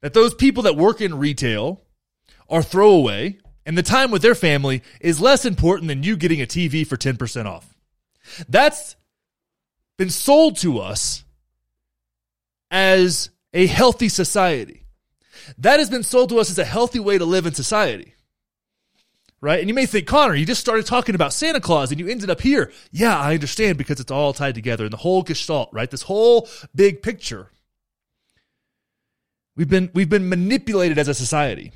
that 0.00 0.14
those 0.14 0.34
people 0.34 0.64
that 0.64 0.76
work 0.76 1.00
in 1.00 1.18
retail 1.18 1.82
are 2.48 2.62
throwaway 2.62 3.38
and 3.66 3.76
the 3.76 3.82
time 3.82 4.12
with 4.12 4.22
their 4.22 4.36
family 4.36 4.82
is 5.00 5.20
less 5.20 5.44
important 5.44 5.88
than 5.88 6.04
you 6.04 6.16
getting 6.16 6.40
a 6.40 6.46
TV 6.46 6.86
for 6.86 6.96
10% 6.96 7.46
off. 7.46 7.74
That's 8.48 8.94
been 9.98 10.08
sold 10.08 10.56
to 10.58 10.78
us 10.78 11.24
as 12.70 13.30
a 13.52 13.66
healthy 13.66 14.08
society. 14.08 14.84
That 15.58 15.80
has 15.80 15.90
been 15.90 16.04
sold 16.04 16.28
to 16.30 16.38
us 16.38 16.50
as 16.50 16.58
a 16.58 16.64
healthy 16.64 17.00
way 17.00 17.18
to 17.18 17.24
live 17.24 17.44
in 17.44 17.54
society. 17.54 18.14
Right? 19.40 19.60
And 19.60 19.68
you 19.68 19.74
may 19.74 19.86
think, 19.86 20.06
Connor, 20.06 20.34
you 20.34 20.46
just 20.46 20.60
started 20.60 20.86
talking 20.86 21.14
about 21.14 21.32
Santa 21.32 21.60
Claus 21.60 21.90
and 21.90 22.00
you 22.00 22.08
ended 22.08 22.30
up 22.30 22.40
here. 22.40 22.72
Yeah, 22.90 23.18
I 23.18 23.34
understand 23.34 23.78
because 23.78 24.00
it's 24.00 24.10
all 24.10 24.32
tied 24.32 24.54
together 24.54 24.84
in 24.84 24.90
the 24.90 24.96
whole 24.96 25.22
gestalt, 25.22 25.70
right? 25.72 25.90
This 25.90 26.02
whole 26.02 26.48
big 26.74 27.02
picture. 27.02 27.50
We've 29.56 29.68
been 29.68 29.90
we've 29.92 30.08
been 30.08 30.28
manipulated 30.28 30.98
as 30.98 31.08
a 31.08 31.14
society. 31.14 31.72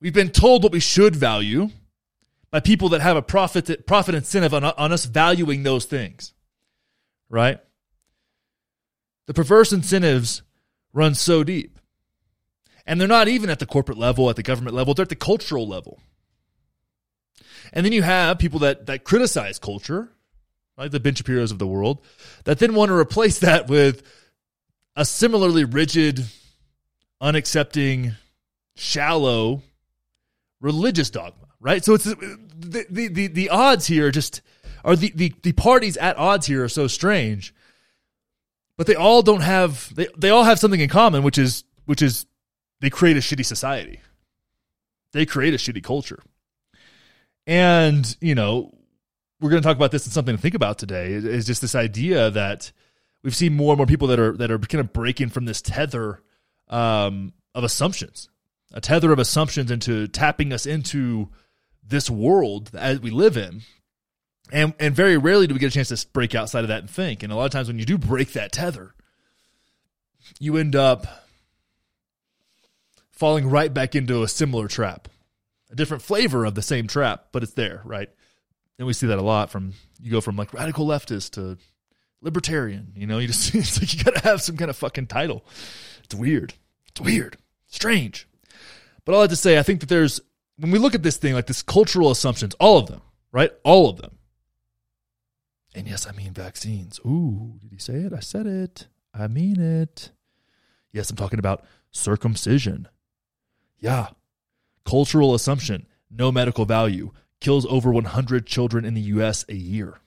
We've 0.00 0.14
been 0.14 0.30
told 0.30 0.62
what 0.62 0.72
we 0.72 0.80
should 0.80 1.14
value 1.14 1.70
by 2.50 2.60
people 2.60 2.88
that 2.90 3.00
have 3.00 3.16
a 3.16 3.22
profit 3.22 3.86
profit 3.86 4.14
incentive 4.14 4.54
on, 4.54 4.64
on 4.64 4.92
us 4.92 5.04
valuing 5.04 5.62
those 5.62 5.84
things. 5.84 6.32
Right? 7.28 7.60
The 9.26 9.34
perverse 9.34 9.72
incentives 9.72 10.42
run 10.92 11.14
so 11.14 11.44
deep. 11.44 11.78
And 12.86 13.00
they're 13.00 13.06
not 13.06 13.28
even 13.28 13.50
at 13.50 13.60
the 13.60 13.66
corporate 13.66 13.98
level, 13.98 14.28
at 14.30 14.36
the 14.36 14.42
government 14.42 14.74
level, 14.74 14.94
they're 14.94 15.04
at 15.04 15.10
the 15.10 15.16
cultural 15.16 15.68
level. 15.68 16.00
And 17.72 17.86
then 17.86 17.92
you 17.92 18.02
have 18.02 18.38
people 18.38 18.60
that, 18.60 18.86
that 18.86 19.04
criticize 19.04 19.60
culture, 19.60 20.08
like 20.76 20.90
the 20.90 20.98
Ben 20.98 21.14
Shapiro's 21.14 21.52
of 21.52 21.60
the 21.60 21.66
world, 21.66 22.04
that 22.44 22.58
then 22.58 22.74
want 22.74 22.88
to 22.88 22.96
replace 22.96 23.38
that 23.40 23.68
with 23.68 24.02
a 24.96 25.04
similarly 25.04 25.64
rigid, 25.64 26.24
unaccepting, 27.22 28.16
shallow 28.74 29.62
religious 30.60 31.10
dogma, 31.10 31.48
right? 31.60 31.84
So 31.84 31.94
it's 31.94 32.04
the 32.04 32.86
the 32.88 33.08
the, 33.08 33.26
the 33.26 33.48
odds 33.50 33.86
here 33.86 34.10
just 34.10 34.42
are 34.84 34.96
the, 34.96 35.12
the 35.14 35.32
the 35.42 35.52
parties 35.52 35.96
at 35.96 36.16
odds 36.16 36.46
here 36.46 36.64
are 36.64 36.68
so 36.68 36.86
strange 36.86 37.54
but 38.80 38.86
they 38.86 38.94
all 38.94 39.20
don't 39.20 39.42
have 39.42 39.94
they, 39.94 40.08
they 40.16 40.30
all 40.30 40.44
have 40.44 40.58
something 40.58 40.80
in 40.80 40.88
common 40.88 41.22
which 41.22 41.36
is 41.36 41.64
which 41.84 42.00
is 42.00 42.24
they 42.80 42.88
create 42.88 43.16
a 43.16 43.20
shitty 43.20 43.44
society. 43.44 44.00
They 45.12 45.26
create 45.26 45.52
a 45.52 45.58
shitty 45.58 45.82
culture. 45.82 46.22
And 47.46 48.16
you 48.22 48.34
know 48.34 48.74
we're 49.38 49.50
going 49.50 49.62
to 49.62 49.66
talk 49.66 49.76
about 49.76 49.90
this 49.90 50.06
and 50.06 50.12
something 50.12 50.34
to 50.34 50.40
think 50.40 50.54
about 50.54 50.78
today 50.78 51.12
is 51.12 51.46
just 51.46 51.60
this 51.60 51.74
idea 51.74 52.30
that 52.30 52.72
we've 53.22 53.36
seen 53.36 53.54
more 53.54 53.72
and 53.72 53.78
more 53.78 53.86
people 53.86 54.08
that 54.08 54.18
are 54.18 54.36
that 54.38 54.50
are 54.50 54.58
kind 54.58 54.80
of 54.80 54.94
breaking 54.94 55.28
from 55.28 55.44
this 55.44 55.60
tether 55.60 56.22
um, 56.68 57.34
of 57.54 57.64
assumptions 57.64 58.30
a 58.72 58.80
tether 58.80 59.12
of 59.12 59.18
assumptions 59.18 59.70
into 59.70 60.06
tapping 60.08 60.52
us 60.52 60.66
into 60.66 61.28
this 61.82 62.08
world 62.08 62.68
that 62.68 63.00
we 63.00 63.10
live 63.10 63.36
in 63.36 63.62
and 64.52 64.74
and 64.78 64.94
very 64.94 65.16
rarely 65.16 65.46
do 65.46 65.54
we 65.54 65.60
get 65.60 65.68
a 65.68 65.74
chance 65.74 65.88
to 65.88 66.06
break 66.12 66.34
outside 66.34 66.64
of 66.64 66.68
that 66.68 66.80
and 66.80 66.90
think. 66.90 67.22
And 67.22 67.32
a 67.32 67.36
lot 67.36 67.46
of 67.46 67.52
times 67.52 67.68
when 67.68 67.78
you 67.78 67.84
do 67.84 67.98
break 67.98 68.32
that 68.32 68.52
tether, 68.52 68.94
you 70.38 70.56
end 70.56 70.76
up 70.76 71.06
falling 73.10 73.48
right 73.48 73.72
back 73.72 73.94
into 73.94 74.22
a 74.22 74.28
similar 74.28 74.68
trap. 74.68 75.08
A 75.70 75.76
different 75.76 76.02
flavor 76.02 76.44
of 76.44 76.54
the 76.54 76.62
same 76.62 76.88
trap, 76.88 77.28
but 77.32 77.42
it's 77.42 77.52
there, 77.52 77.80
right? 77.84 78.08
And 78.78 78.86
we 78.86 78.92
see 78.92 79.06
that 79.06 79.18
a 79.18 79.22
lot 79.22 79.50
from 79.50 79.74
you 80.00 80.10
go 80.10 80.20
from 80.20 80.36
like 80.36 80.52
radical 80.52 80.86
leftist 80.86 81.32
to 81.32 81.58
libertarian, 82.20 82.92
you 82.96 83.06
know, 83.06 83.18
you 83.18 83.28
just 83.28 83.54
it's 83.54 83.80
like 83.80 83.94
you 83.94 84.04
got 84.04 84.16
to 84.16 84.28
have 84.28 84.42
some 84.42 84.56
kind 84.56 84.70
of 84.70 84.76
fucking 84.76 85.06
title. 85.06 85.44
It's 86.04 86.14
weird. 86.14 86.54
It's 86.88 87.00
weird. 87.00 87.36
Strange. 87.68 88.26
But 89.04 89.14
all 89.14 89.20
I 89.20 89.22
have 89.22 89.30
to 89.30 89.36
say, 89.36 89.58
I 89.58 89.62
think 89.62 89.80
that 89.80 89.88
there's 89.88 90.20
when 90.58 90.70
we 90.70 90.78
look 90.78 90.94
at 90.94 91.02
this 91.02 91.16
thing 91.16 91.34
like 91.34 91.46
this 91.46 91.62
cultural 91.62 92.10
assumptions, 92.10 92.54
all 92.60 92.78
of 92.78 92.86
them, 92.86 93.00
right? 93.32 93.50
All 93.64 93.88
of 93.88 93.96
them 93.96 94.18
and 95.74 95.86
yes, 95.86 96.06
I 96.06 96.12
mean 96.12 96.32
vaccines. 96.32 96.98
Ooh, 97.06 97.58
did 97.60 97.72
he 97.72 97.78
say 97.78 97.94
it? 97.94 98.12
I 98.12 98.20
said 98.20 98.46
it. 98.46 98.88
I 99.14 99.28
mean 99.28 99.60
it. 99.60 100.10
Yes, 100.92 101.10
I'm 101.10 101.16
talking 101.16 101.38
about 101.38 101.64
circumcision. 101.90 102.88
Yeah. 103.78 104.08
Cultural 104.84 105.34
assumption, 105.34 105.86
no 106.10 106.32
medical 106.32 106.64
value, 106.64 107.12
kills 107.40 107.66
over 107.66 107.92
100 107.92 108.46
children 108.46 108.84
in 108.84 108.94
the 108.94 109.00
U.S. 109.02 109.44
a 109.48 109.54
year. 109.54 109.98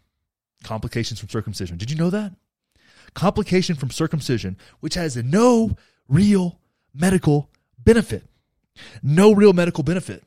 Complications 0.64 1.20
from 1.20 1.30
circumcision. 1.30 1.78
Did 1.78 1.90
you 1.90 1.98
know 1.98 2.10
that? 2.10 2.34
Complication 3.14 3.76
from 3.76 3.92
circumcision, 3.92 4.58
which 4.80 4.96
has 4.96 5.16
no 5.16 5.78
real 6.08 6.60
medical 6.94 7.50
benefit. 7.78 8.24
No 9.02 9.34
real 9.34 9.54
medical 9.54 9.84
benefit 9.84 10.24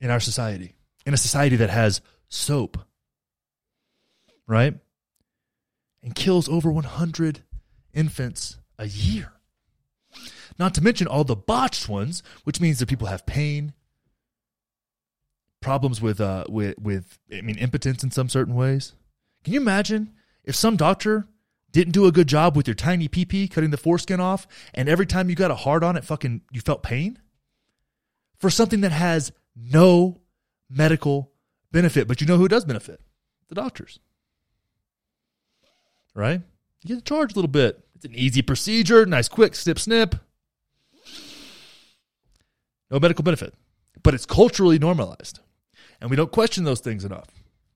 in 0.00 0.10
our 0.10 0.20
society. 0.20 0.74
In 1.06 1.14
a 1.14 1.18
society 1.18 1.56
that 1.56 1.70
has 1.70 2.00
soap 2.28 2.78
right? 4.48 4.74
And 6.02 6.14
kills 6.14 6.48
over 6.48 6.72
100 6.72 7.40
infants 7.92 8.56
a 8.78 8.86
year. 8.86 9.32
Not 10.58 10.74
to 10.74 10.82
mention 10.82 11.06
all 11.06 11.22
the 11.22 11.36
botched 11.36 11.88
ones, 11.88 12.22
which 12.42 12.60
means 12.60 12.80
that 12.80 12.88
people 12.88 13.06
have 13.06 13.26
pain, 13.26 13.74
problems 15.60 16.00
with 16.00 16.20
uh 16.20 16.44
with 16.48 16.78
with 16.78 17.18
I 17.32 17.42
mean 17.42 17.58
impotence 17.58 18.02
in 18.02 18.10
some 18.10 18.28
certain 18.28 18.54
ways. 18.54 18.94
Can 19.44 19.52
you 19.52 19.60
imagine 19.60 20.14
if 20.44 20.56
some 20.56 20.76
doctor 20.76 21.26
didn't 21.72 21.92
do 21.92 22.06
a 22.06 22.12
good 22.12 22.28
job 22.28 22.56
with 22.56 22.66
your 22.66 22.74
tiny 22.74 23.08
PP 23.08 23.50
cutting 23.50 23.70
the 23.70 23.76
foreskin 23.76 24.20
off, 24.20 24.46
and 24.74 24.88
every 24.88 25.06
time 25.06 25.28
you 25.28 25.36
got 25.36 25.50
a 25.50 25.56
hard 25.56 25.84
on 25.84 25.96
it, 25.96 26.04
fucking 26.04 26.42
you 26.50 26.60
felt 26.60 26.82
pain 26.82 27.18
for 28.38 28.50
something 28.50 28.80
that 28.80 28.92
has 28.92 29.32
no 29.54 30.20
medical 30.70 31.32
benefit. 31.72 32.08
But 32.08 32.20
you 32.20 32.26
know 32.26 32.36
who 32.36 32.48
does 32.48 32.64
benefit? 32.64 33.00
The 33.48 33.54
doctors 33.54 33.98
right? 36.18 36.42
You 36.84 36.96
get 36.96 37.04
charged 37.04 37.36
a 37.36 37.38
little 37.38 37.48
bit. 37.48 37.84
It's 37.94 38.04
an 38.04 38.14
easy 38.14 38.42
procedure, 38.42 39.06
nice, 39.06 39.28
quick, 39.28 39.54
snip, 39.54 39.78
snip. 39.78 40.16
No 42.90 42.98
medical 42.98 43.22
benefit, 43.22 43.54
but 44.02 44.14
it's 44.14 44.26
culturally 44.26 44.78
normalized. 44.78 45.40
And 46.00 46.10
we 46.10 46.16
don't 46.16 46.32
question 46.32 46.64
those 46.64 46.80
things 46.80 47.04
enough. 47.04 47.28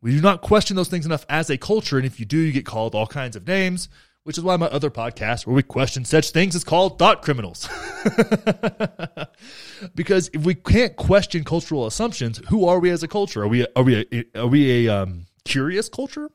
We 0.02 0.10
do 0.10 0.20
not 0.20 0.42
question 0.42 0.76
those 0.76 0.88
things 0.88 1.06
enough 1.06 1.24
as 1.28 1.48
a 1.48 1.56
culture. 1.56 1.96
And 1.96 2.04
if 2.04 2.18
you 2.18 2.26
do, 2.26 2.36
you 2.36 2.52
get 2.52 2.66
called 2.66 2.94
all 2.94 3.06
kinds 3.06 3.36
of 3.36 3.46
names, 3.46 3.88
which 4.24 4.36
is 4.36 4.42
why 4.42 4.56
my 4.56 4.66
other 4.66 4.90
podcast, 4.90 5.46
where 5.46 5.54
we 5.54 5.62
question 5.62 6.04
such 6.04 6.30
things, 6.30 6.56
is 6.56 6.64
called 6.64 6.98
Thought 6.98 7.22
Criminals. 7.22 7.68
because 9.94 10.28
if 10.34 10.44
we 10.44 10.56
can't 10.56 10.96
question 10.96 11.44
cultural 11.44 11.86
assumptions, 11.86 12.42
who 12.48 12.66
are 12.66 12.80
we 12.80 12.90
as 12.90 13.04
a 13.04 13.08
culture? 13.08 13.42
Are 13.42 13.48
we 13.48 13.64
are 13.76 13.84
we 13.84 14.06
a, 14.12 14.24
are 14.40 14.48
we 14.48 14.88
a 14.88 15.02
um, 15.02 15.26
curious 15.44 15.88
culture? 15.88 16.30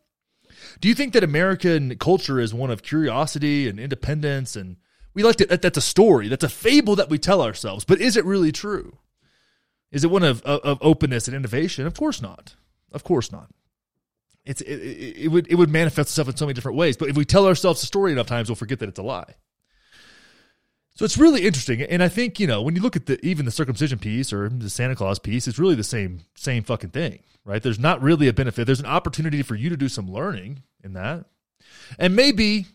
Do 0.80 0.88
you 0.88 0.96
think 0.96 1.12
that 1.14 1.24
American 1.24 1.98
culture 1.98 2.40
is 2.40 2.54
one 2.54 2.72
of 2.72 2.84
curiosity 2.84 3.68
and 3.68 3.80
independence 3.80 4.56
and 4.56 4.78
we 5.14 5.24
like 5.24 5.38
to 5.38 5.46
that's 5.46 5.78
a 5.78 5.82
story, 5.82 6.30
that's 6.30 6.44
a 6.44 6.50
fable 6.50 6.96
that 6.96 7.10
we 7.10 7.18
tell 7.18 7.42
ourselves, 7.42 7.84
but 7.84 8.00
is 8.00 8.16
it 8.16 8.24
really 8.24 8.52
true? 8.52 9.00
Is 9.92 10.04
it 10.04 10.12
one 10.12 10.24
of, 10.24 10.42
of, 10.44 10.62
of 10.62 10.78
openness 10.82 11.28
and 11.28 11.36
innovation? 11.36 11.88
Of 11.88 11.96
course 11.96 12.22
not. 12.22 12.56
Of 12.92 13.04
course 13.04 13.32
not. 13.32 13.50
It's 14.48 14.62
it, 14.62 14.76
it, 14.76 15.28
would 15.28 15.48
it 15.52 15.56
would 15.56 15.70
manifest 15.70 16.10
itself 16.10 16.30
in 16.30 16.38
so 16.38 16.46
many 16.46 16.54
different 16.54 16.78
ways, 16.78 16.96
but 16.96 17.10
if 17.10 17.18
we 17.18 17.26
tell 17.26 17.46
ourselves 17.46 17.84
a 17.84 17.86
story 17.86 18.14
enough 18.14 18.28
times, 18.28 18.50
we'll 18.50 18.56
forget 18.56 18.80
that 18.80 18.88
it's 18.88 18.98
a 18.98 19.04
lie. 19.04 19.36
So 20.96 21.04
it's 21.04 21.18
really 21.18 21.46
interesting, 21.46 21.82
and 21.82 22.02
I 22.02 22.08
think 22.08 22.40
you 22.40 22.48
know 22.48 22.62
when 22.62 22.74
you 22.74 22.82
look 22.82 22.96
at 22.96 23.08
the 23.08 23.24
even 23.26 23.44
the 23.44 23.52
circumcision 23.52 24.00
piece 24.00 24.32
or 24.32 24.48
the 24.48 24.70
Santa 24.70 24.96
Claus 24.96 25.20
piece, 25.20 25.50
it's 25.50 25.60
really 25.60 25.76
the 25.76 25.84
same 25.84 26.22
same 26.36 26.64
fucking 26.64 26.92
thing, 26.92 27.20
right? 27.44 27.62
There's 27.62 27.78
not 27.78 28.02
really 28.02 28.30
a 28.30 28.34
benefit. 28.34 28.66
There's 28.66 28.80
an 28.80 28.86
opportunity 28.86 29.44
for 29.44 29.56
you 29.56 29.70
to 29.70 29.78
do 29.78 29.90
some 29.90 30.10
learning 30.10 30.64
in 30.82 30.94
that, 30.94 31.26
and 32.00 32.16
maybe 32.16 32.68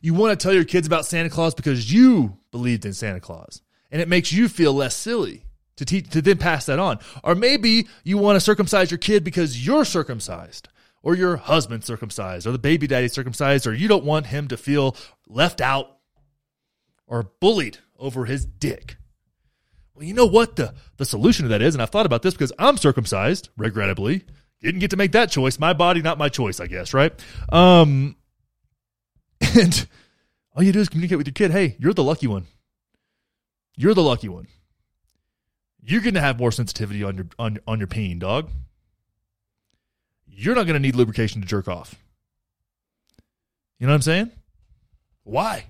you 0.00 0.14
want 0.14 0.38
to 0.38 0.42
tell 0.42 0.54
your 0.54 0.64
kids 0.64 0.86
about 0.86 1.04
Santa 1.04 1.28
Claus 1.28 1.54
because 1.54 1.92
you 1.92 2.38
believed 2.50 2.86
in 2.86 2.94
Santa 2.94 3.20
Claus, 3.20 3.60
and 3.90 4.00
it 4.00 4.08
makes 4.08 4.32
you 4.32 4.48
feel 4.48 4.72
less 4.72 4.96
silly 4.96 5.44
to 5.76 5.84
teach 5.84 6.08
to 6.10 6.22
then 6.22 6.38
pass 6.38 6.64
that 6.64 6.78
on, 6.78 6.98
or 7.22 7.34
maybe 7.34 7.88
you 8.04 8.16
want 8.16 8.36
to 8.36 8.40
circumcise 8.40 8.90
your 8.90 8.98
kid 8.98 9.22
because 9.22 9.64
you're 9.66 9.84
circumcised. 9.84 10.70
Or 11.02 11.14
your 11.14 11.36
husband 11.36 11.84
circumcised, 11.84 12.46
or 12.46 12.52
the 12.52 12.58
baby 12.58 12.86
daddy 12.86 13.08
circumcised, 13.08 13.66
or 13.66 13.72
you 13.72 13.88
don't 13.88 14.04
want 14.04 14.26
him 14.26 14.48
to 14.48 14.56
feel 14.56 14.96
left 15.26 15.60
out 15.60 15.96
or 17.06 17.30
bullied 17.40 17.78
over 17.98 18.26
his 18.26 18.44
dick. 18.44 18.96
Well, 19.94 20.04
you 20.04 20.14
know 20.14 20.26
what 20.26 20.56
the, 20.56 20.74
the 20.96 21.04
solution 21.04 21.44
to 21.44 21.48
that 21.50 21.62
is? 21.62 21.74
And 21.74 21.82
I've 21.82 21.90
thought 21.90 22.06
about 22.06 22.22
this 22.22 22.34
because 22.34 22.52
I'm 22.58 22.76
circumcised, 22.76 23.50
regrettably. 23.56 24.24
Didn't 24.62 24.80
get 24.80 24.90
to 24.90 24.96
make 24.96 25.12
that 25.12 25.30
choice. 25.30 25.58
My 25.58 25.72
body, 25.72 26.02
not 26.02 26.18
my 26.18 26.28
choice, 26.28 26.60
I 26.60 26.66
guess, 26.66 26.92
right? 26.94 27.12
Um, 27.50 28.16
and 29.58 29.86
all 30.54 30.62
you 30.62 30.72
do 30.72 30.80
is 30.80 30.88
communicate 30.88 31.18
with 31.18 31.26
your 31.26 31.34
kid 31.34 31.50
hey, 31.50 31.76
you're 31.78 31.94
the 31.94 32.04
lucky 32.04 32.26
one. 32.26 32.46
You're 33.76 33.94
the 33.94 34.02
lucky 34.02 34.28
one. 34.28 34.46
You're 35.82 36.02
going 36.02 36.14
to 36.14 36.20
have 36.20 36.38
more 36.38 36.52
sensitivity 36.52 37.02
on 37.02 37.16
your 37.16 37.26
on, 37.38 37.58
on 37.66 37.78
your 37.78 37.86
peen, 37.86 38.18
dog. 38.18 38.50
You're 40.40 40.54
not 40.54 40.66
going 40.66 40.74
to 40.74 40.80
need 40.80 40.96
lubrication 40.96 41.40
to 41.40 41.46
jerk 41.46 41.68
off. 41.68 41.94
You 43.78 43.86
know 43.86 43.92
what 43.92 43.96
I'm 43.96 44.02
saying? 44.02 44.30
Why? 45.22 45.66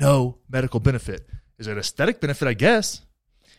no 0.00 0.38
medical 0.48 0.80
benefit. 0.80 1.28
Is 1.58 1.66
it 1.66 1.72
an 1.72 1.78
aesthetic 1.78 2.20
benefit? 2.20 2.48
I 2.48 2.54
guess. 2.54 3.02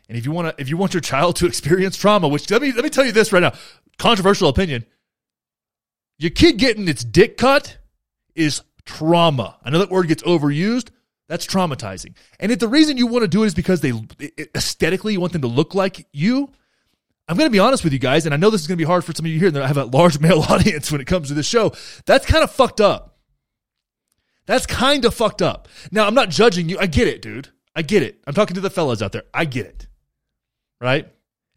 And 0.07 0.17
if 0.17 0.25
you 0.25 0.31
want 0.31 0.55
to, 0.55 0.61
if 0.61 0.69
you 0.69 0.77
want 0.77 0.93
your 0.93 1.01
child 1.01 1.35
to 1.37 1.45
experience 1.47 1.97
trauma, 1.97 2.27
which 2.27 2.49
let 2.49 2.61
me 2.61 2.71
let 2.71 2.83
me 2.83 2.89
tell 2.89 3.05
you 3.05 3.11
this 3.11 3.31
right 3.33 3.41
now, 3.41 3.53
controversial 3.97 4.49
opinion. 4.49 4.85
Your 6.17 6.31
kid 6.31 6.57
getting 6.57 6.87
its 6.87 7.03
dick 7.03 7.37
cut 7.37 7.77
is 8.35 8.61
Trauma. 8.83 9.55
I 9.63 9.69
know 9.69 9.79
that 9.79 9.89
word 9.89 10.09
gets 10.09 10.21
overused. 10.23 10.89
That's 11.29 11.47
traumatizing. 11.47 12.15
And 12.41 12.51
if 12.51 12.59
the 12.59 12.67
reason 12.67 12.97
you 12.97 13.07
want 13.07 13.23
to 13.23 13.27
do 13.29 13.43
it 13.43 13.47
is 13.47 13.53
because 13.53 13.79
they 13.79 13.93
aesthetically 14.53 15.13
you 15.13 15.21
want 15.21 15.31
them 15.31 15.43
to 15.43 15.47
look 15.47 15.75
like 15.75 16.07
you, 16.11 16.49
I'm 17.29 17.37
going 17.37 17.45
to 17.47 17.51
be 17.51 17.59
honest 17.59 17.83
with 17.83 17.93
you 17.93 17.99
guys, 17.99 18.25
and 18.25 18.33
I 18.33 18.37
know 18.37 18.49
this 18.49 18.61
is 18.61 18.67
going 18.67 18.77
to 18.77 18.83
be 18.83 18.87
hard 18.87 19.05
for 19.05 19.13
some 19.13 19.23
of 19.23 19.31
you 19.31 19.37
here 19.37 19.51
that 19.51 19.61
I 19.61 19.67
have 19.67 19.77
a 19.77 19.85
large 19.85 20.19
male 20.21 20.41
audience 20.41 20.91
when 20.91 20.99
it 20.99 21.05
comes 21.05 21.27
to 21.27 21.35
this 21.35 21.47
show. 21.47 21.71
That's 22.07 22.25
kind 22.25 22.43
of 22.43 22.51
fucked 22.51 22.81
up. 22.81 23.19
That's 24.47 24.65
kind 24.65 25.05
of 25.05 25.13
fucked 25.13 25.43
up. 25.43 25.67
Now, 25.91 26.07
I'm 26.07 26.15
not 26.15 26.29
judging 26.29 26.69
you. 26.69 26.79
I 26.79 26.87
get 26.87 27.07
it, 27.07 27.21
dude. 27.21 27.49
I 27.75 27.83
get 27.83 28.01
it. 28.01 28.19
I'm 28.25 28.33
talking 28.33 28.55
to 28.55 28.61
the 28.61 28.71
fellas 28.71 29.03
out 29.03 29.11
there. 29.11 29.25
I 29.31 29.45
get 29.45 29.67
it. 29.67 29.87
Right? 30.81 31.07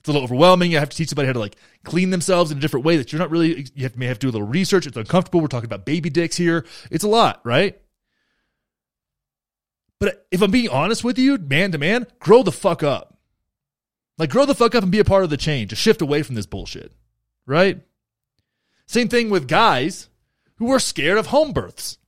It's 0.01 0.09
a 0.09 0.13
little 0.13 0.25
overwhelming. 0.25 0.73
You 0.73 0.79
have 0.79 0.91
to 0.91 0.97
teach 0.97 1.09
somebody 1.09 1.27
how 1.27 1.33
to 1.33 1.39
like 1.39 1.57
clean 1.85 2.11
themselves 2.11 2.51
in 2.51 2.59
a 2.59 2.61
different 2.61 2.85
way 2.85 2.99
that 2.99 3.11
you're 3.11 3.19
not 3.19 3.31
really, 3.31 3.67
you 3.75 3.85
have, 3.85 3.97
may 3.97 4.07
have 4.07 4.19
to 4.19 4.27
do 4.27 4.31
a 4.31 4.33
little 4.33 4.47
research. 4.47 4.87
It's 4.87 4.97
uncomfortable. 4.97 5.41
We're 5.41 5.47
talking 5.47 5.69
about 5.69 5.87
baby 5.87 6.11
dicks 6.11 6.37
here. 6.37 6.67
It's 6.91 7.05
a 7.05 7.09
lot, 7.09 7.41
right? 7.45 7.81
But 9.99 10.27
if 10.31 10.43
I'm 10.43 10.51
being 10.51 10.69
honest 10.69 11.03
with 11.03 11.19
you, 11.19 11.39
man 11.39 11.73
to 11.73 11.79
man, 11.79 12.09
grow 12.19 12.43
the 12.43 12.53
fuck 12.53 12.83
up. 12.83 13.12
Like, 14.19 14.31
grow 14.31 14.45
the 14.45 14.55
fuck 14.55 14.75
up 14.75 14.83
and 14.83 14.93
be 14.93 14.99
a 14.99 15.05
part 15.05 15.25
of 15.25 15.31
the 15.31 15.37
change, 15.37 15.71
to 15.71 15.77
shift 15.77 16.03
away 16.03 16.23
from 16.23 16.35
this 16.35 16.47
bullshit, 16.47 16.93
right? 17.47 17.81
Same 18.87 19.09
thing 19.09 19.31
with 19.31 19.49
guys 19.49 20.09
who 20.57 20.71
are 20.71 20.79
scared 20.79 21.19
of 21.19 21.27
home 21.27 21.53
births. 21.53 21.99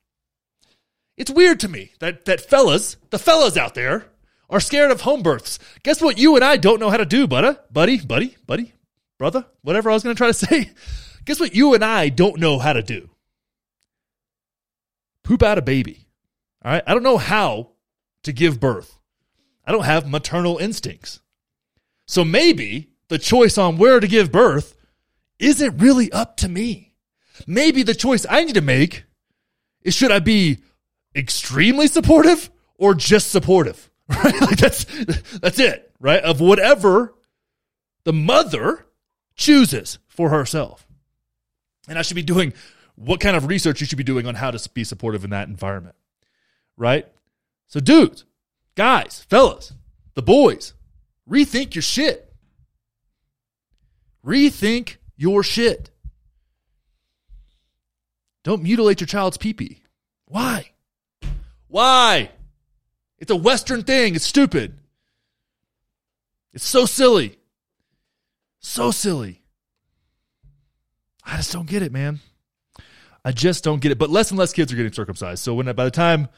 It's 1.17 1.31
weird 1.31 1.61
to 1.61 1.69
me 1.69 1.93
that, 2.01 2.25
that 2.25 2.41
fellas, 2.41 2.97
the 3.11 3.19
fellas 3.19 3.57
out 3.57 3.75
there, 3.75 4.07
are 4.51 4.61
scared 4.61 4.91
of 4.91 5.01
home 5.01 5.23
births. 5.23 5.59
Guess 5.83 6.03
what 6.03 6.19
you 6.19 6.35
and 6.37 6.45
I 6.45 6.57
don't 6.57 6.81
know 6.81 6.91
how 6.91 6.97
to 6.97 7.07
do, 7.07 7.27
buddy, 7.27 7.59
buddy, 7.71 7.99
buddy, 7.99 8.37
buddy, 8.47 8.75
brother, 9.19 9.47
whatever 9.63 9.91
I 9.91 9.95
was 9.95 10.03
going 10.03 10.15
to 10.15 10.19
try 10.19 10.29
to 10.29 10.35
say. 10.35 10.71
Guess 11.25 11.41
what 11.41 11.55
you 11.55 11.75
and 11.75 11.85
I 11.85 12.11
don't 12.11 12.39
know 12.39 12.59
how 12.59 12.73
to 12.75 12.83
do? 12.83 13.11
Poop 15.23 15.43
out 15.43 15.59
a 15.59 15.63
baby. 15.63 16.07
All 16.65 16.73
right. 16.73 16.83
I 16.87 16.93
don't 16.93 17.03
know 17.03 17.17
how 17.17 17.71
to 18.25 18.33
give 18.33 18.61
birth. 18.61 18.99
I 19.67 19.73
don't 19.73 19.85
have 19.85 20.09
maternal 20.09 20.59
instincts. 20.59 21.21
So 22.07 22.25
maybe 22.25 22.91
the 23.09 23.19
choice 23.19 23.59
on 23.59 23.79
where 23.79 24.01
to 24.01 24.07
give 24.07 24.33
birth 24.33 24.77
isn't 25.39 25.79
really 25.79 26.11
up 26.13 26.37
to 26.39 26.49
me. 26.49 26.95
Maybe 27.47 27.83
the 27.83 27.95
choice 27.95 28.27
I 28.29 28.45
need 28.45 28.55
to 28.55 28.61
make 28.61 29.05
is 29.83 29.95
should 29.95 30.13
I 30.13 30.21
be 30.21 30.59
extremely 31.15 31.87
supportive 31.87 32.51
or 32.77 32.95
just 32.95 33.31
supportive? 33.31 33.91
Right? 34.07 34.39
Like 34.39 34.59
that's 34.59 34.85
that's 35.39 35.59
it, 35.59 35.91
right? 35.99 36.23
Of 36.23 36.39
whatever 36.39 37.15
the 38.05 38.13
mother 38.13 38.85
chooses 39.35 39.99
for 40.09 40.29
herself. 40.29 40.87
And 41.89 41.99
I 41.99 42.03
should 42.03 42.15
be 42.15 42.23
doing 42.23 42.53
what 42.97 43.21
kind 43.21 43.35
of 43.35 43.47
research 43.47 43.81
you 43.81 43.87
should 43.87 43.97
be 43.97 44.05
doing 44.05 44.27
on 44.27 44.35
how 44.35 44.51
to 44.51 44.71
be 44.71 44.85
supportive 44.85 45.25
in 45.25 45.31
that 45.31 45.49
environment. 45.49 45.97
Right? 46.77 47.09
So 47.67 47.81
dudes, 47.81 48.27
guys, 48.75 49.25
fellas, 49.31 49.73
the 50.13 50.23
boys, 50.23 50.75
rethink 51.29 51.75
your 51.75 51.83
shit. 51.83 52.33
Rethink 54.25 54.97
your 55.17 55.43
shit. 55.43 55.91
Don't 58.43 58.63
mutilate 58.63 59.01
your 59.01 59.07
child's 59.07 59.39
peepee. 59.39 59.79
Why? 60.27 60.71
Why? 61.69 62.31
It's 63.19 63.31
a 63.31 63.37
Western 63.37 63.83
thing. 63.83 64.15
It's 64.15 64.27
stupid. 64.27 64.79
It's 66.53 66.67
so 66.67 66.87
silly. 66.87 67.39
So 68.61 68.91
silly. 68.91 69.43
I 71.25 71.37
just 71.37 71.53
don't 71.53 71.69
get 71.69 71.83
it, 71.83 71.91
man. 71.91 72.21
I 73.25 73.33
just 73.33 73.65
don't 73.65 73.81
get 73.81 73.93
it. 73.93 73.99
But 73.99 74.11
less 74.11 74.31
and 74.31 74.39
less 74.39 74.53
kids 74.53 74.73
are 74.73 74.77
getting 74.77 74.93
circumcised. 74.93 75.43
So 75.43 75.55
when 75.55 75.67
by 75.75 75.85
the 75.85 75.91
time 75.91 76.29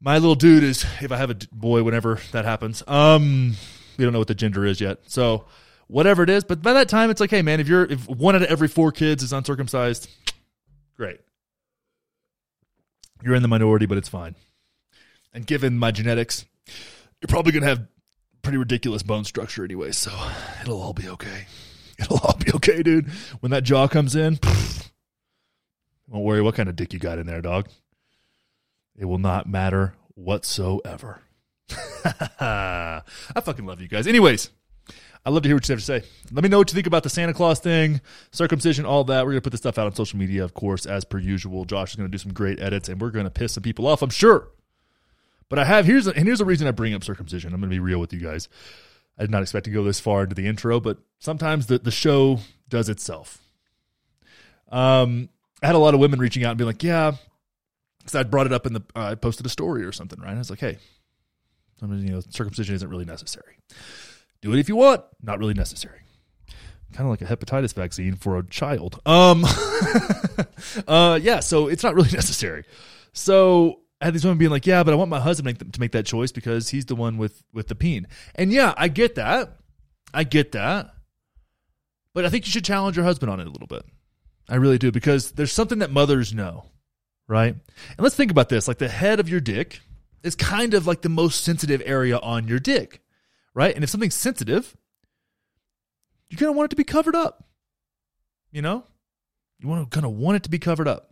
my 0.00 0.18
little 0.18 0.34
dude 0.34 0.62
is, 0.62 0.84
if 1.00 1.12
I 1.12 1.16
have 1.16 1.30
a 1.30 1.36
boy, 1.52 1.82
whenever 1.82 2.20
that 2.32 2.44
happens, 2.44 2.82
um, 2.86 3.54
we 3.96 4.04
don't 4.04 4.12
know 4.12 4.18
what 4.18 4.28
the 4.28 4.34
gender 4.34 4.66
is 4.66 4.80
yet. 4.80 4.98
So 5.06 5.46
whatever 5.86 6.22
it 6.22 6.30
is, 6.30 6.44
but 6.44 6.62
by 6.62 6.74
that 6.74 6.88
time, 6.88 7.10
it's 7.10 7.20
like, 7.20 7.30
hey, 7.30 7.42
man, 7.42 7.60
if 7.60 7.68
you're 7.68 7.84
if 7.84 8.08
one 8.08 8.34
out 8.34 8.42
of 8.42 8.48
every 8.48 8.68
four 8.68 8.92
kids 8.92 9.22
is 9.22 9.32
uncircumcised, 9.32 10.10
great. 10.96 11.20
You're 13.22 13.34
in 13.34 13.42
the 13.42 13.48
minority, 13.48 13.86
but 13.86 13.96
it's 13.98 14.08
fine. 14.08 14.34
And 15.32 15.46
given 15.46 15.78
my 15.78 15.90
genetics, 15.90 16.44
you're 17.20 17.28
probably 17.28 17.52
going 17.52 17.62
to 17.62 17.68
have 17.68 17.86
pretty 18.42 18.58
ridiculous 18.58 19.02
bone 19.02 19.24
structure 19.24 19.64
anyway, 19.64 19.92
so 19.92 20.12
it'll 20.60 20.80
all 20.80 20.92
be 20.92 21.08
okay. 21.08 21.46
It'll 21.98 22.18
all 22.18 22.36
be 22.36 22.52
okay, 22.54 22.82
dude. 22.82 23.08
When 23.40 23.50
that 23.52 23.62
jaw 23.62 23.88
comes 23.88 24.14
in, 24.16 24.36
pff, 24.36 24.90
don't 26.10 26.22
worry 26.22 26.42
what 26.42 26.54
kind 26.54 26.68
of 26.68 26.76
dick 26.76 26.92
you 26.92 26.98
got 26.98 27.18
in 27.18 27.26
there, 27.26 27.40
dog. 27.40 27.68
It 28.96 29.06
will 29.06 29.18
not 29.18 29.48
matter 29.48 29.94
whatsoever. 30.14 31.20
I 32.40 33.02
fucking 33.42 33.66
love 33.66 33.80
you 33.80 33.88
guys. 33.88 34.06
Anyways, 34.06 34.50
I'd 35.24 35.30
love 35.30 35.42
to 35.42 35.48
hear 35.48 35.56
what 35.56 35.68
you 35.68 35.72
have 35.72 35.80
to 35.80 35.84
say. 35.84 36.02
Let 36.32 36.42
me 36.42 36.50
know 36.50 36.58
what 36.58 36.70
you 36.70 36.74
think 36.74 36.86
about 36.86 37.02
the 37.02 37.08
Santa 37.08 37.32
Claus 37.32 37.58
thing, 37.58 38.00
circumcision, 38.30 38.84
all 38.84 39.04
that. 39.04 39.24
We're 39.24 39.32
going 39.32 39.38
to 39.38 39.42
put 39.42 39.52
this 39.52 39.60
stuff 39.60 39.78
out 39.78 39.86
on 39.86 39.94
social 39.94 40.18
media, 40.18 40.44
of 40.44 40.52
course, 40.52 40.84
as 40.84 41.04
per 41.04 41.18
usual. 41.18 41.64
Josh 41.64 41.90
is 41.90 41.96
going 41.96 42.08
to 42.08 42.12
do 42.12 42.18
some 42.18 42.32
great 42.32 42.60
edits, 42.60 42.88
and 42.88 43.00
we're 43.00 43.10
going 43.10 43.24
to 43.24 43.30
piss 43.30 43.54
some 43.54 43.62
people 43.62 43.86
off, 43.86 44.02
I'm 44.02 44.10
sure. 44.10 44.48
But 45.48 45.58
I 45.58 45.64
have, 45.64 45.86
here's, 45.86 46.06
a, 46.06 46.14
and 46.14 46.26
here's 46.26 46.40
the 46.40 46.44
reason 46.44 46.68
I 46.68 46.72
bring 46.72 46.94
up 46.94 47.04
circumcision. 47.04 47.54
I'm 47.54 47.60
going 47.60 47.70
to 47.70 47.74
be 47.74 47.80
real 47.80 48.00
with 48.00 48.12
you 48.12 48.20
guys. 48.20 48.48
I 49.18 49.22
did 49.22 49.30
not 49.30 49.42
expect 49.42 49.64
to 49.64 49.70
go 49.70 49.82
this 49.82 50.00
far 50.00 50.24
into 50.24 50.34
the 50.34 50.46
intro, 50.46 50.78
but 50.80 50.98
sometimes 51.18 51.66
the, 51.66 51.78
the 51.78 51.90
show 51.90 52.40
does 52.68 52.88
itself. 52.88 53.38
Um, 54.70 55.28
I 55.62 55.66
had 55.66 55.74
a 55.74 55.78
lot 55.78 55.94
of 55.94 56.00
women 56.00 56.18
reaching 56.18 56.44
out 56.44 56.50
and 56.50 56.58
being 56.58 56.66
like, 56.66 56.82
yeah, 56.82 57.12
because 58.04 58.14
I 58.14 58.22
brought 58.22 58.44
it 58.46 58.52
up 58.52 58.66
in 58.66 58.74
the, 58.74 58.82
uh, 58.94 59.00
I 59.00 59.14
posted 59.14 59.46
a 59.46 59.48
story 59.48 59.82
or 59.82 59.92
something, 59.92 60.20
right? 60.20 60.34
I 60.34 60.38
was 60.38 60.50
like, 60.50 60.60
hey, 60.60 60.76
I 61.82 61.86
mean, 61.86 62.06
you 62.06 62.12
know, 62.12 62.20
circumcision 62.28 62.74
isn't 62.74 62.88
really 62.88 63.06
necessary. 63.06 63.56
Do 64.42 64.52
it 64.52 64.58
if 64.58 64.68
you 64.68 64.76
want. 64.76 65.02
Not 65.22 65.38
really 65.38 65.54
necessary. 65.54 66.00
Kind 66.92 67.08
of 67.08 67.10
like 67.10 67.22
a 67.22 67.36
hepatitis 67.36 67.72
vaccine 67.72 68.14
for 68.14 68.38
a 68.38 68.46
child. 68.46 69.00
Um, 69.06 69.44
uh, 70.86 71.18
yeah. 71.20 71.40
So 71.40 71.68
it's 71.68 71.82
not 71.82 71.94
really 71.94 72.10
necessary. 72.12 72.64
So 73.14 73.80
I 74.00 74.04
had 74.04 74.14
these 74.14 74.24
women 74.24 74.38
being 74.38 74.50
like, 74.50 74.66
"Yeah, 74.66 74.84
but 74.84 74.92
I 74.92 74.96
want 74.96 75.10
my 75.10 75.18
husband 75.18 75.46
make, 75.46 75.72
to 75.72 75.80
make 75.80 75.92
that 75.92 76.06
choice 76.06 76.30
because 76.30 76.68
he's 76.68 76.84
the 76.84 76.94
one 76.94 77.16
with 77.16 77.42
with 77.52 77.68
the 77.68 77.74
peen." 77.74 78.06
And 78.34 78.52
yeah, 78.52 78.74
I 78.76 78.88
get 78.88 79.14
that. 79.16 79.56
I 80.12 80.24
get 80.24 80.52
that. 80.52 80.90
But 82.12 82.24
I 82.24 82.28
think 82.28 82.46
you 82.46 82.52
should 82.52 82.64
challenge 82.64 82.96
your 82.96 83.04
husband 83.04 83.30
on 83.32 83.40
it 83.40 83.46
a 83.46 83.50
little 83.50 83.66
bit. 83.66 83.84
I 84.48 84.56
really 84.56 84.78
do 84.78 84.92
because 84.92 85.32
there's 85.32 85.52
something 85.52 85.78
that 85.80 85.90
mothers 85.90 86.32
know, 86.32 86.66
right? 87.28 87.54
And 87.54 88.00
let's 88.00 88.16
think 88.16 88.30
about 88.30 88.48
this: 88.48 88.68
like 88.68 88.78
the 88.78 88.88
head 88.88 89.20
of 89.20 89.28
your 89.28 89.40
dick 89.40 89.80
is 90.22 90.34
kind 90.34 90.74
of 90.74 90.86
like 90.86 91.02
the 91.02 91.08
most 91.08 91.44
sensitive 91.44 91.82
area 91.84 92.18
on 92.18 92.48
your 92.48 92.58
dick 92.58 93.00
right? 93.54 93.74
And 93.74 93.82
if 93.82 93.90
something's 93.90 94.14
sensitive, 94.14 94.76
you're 96.28 96.38
going 96.38 96.52
to 96.52 96.56
want 96.56 96.66
it 96.66 96.70
to 96.70 96.76
be 96.76 96.84
covered 96.84 97.14
up. 97.14 97.44
You 98.50 98.62
know? 98.62 98.84
You 99.60 99.68
want 99.68 99.88
to 99.88 99.94
kind 99.94 100.04
of 100.04 100.12
want 100.12 100.36
it 100.36 100.42
to 100.42 100.50
be 100.50 100.58
covered 100.58 100.88
up. 100.88 101.10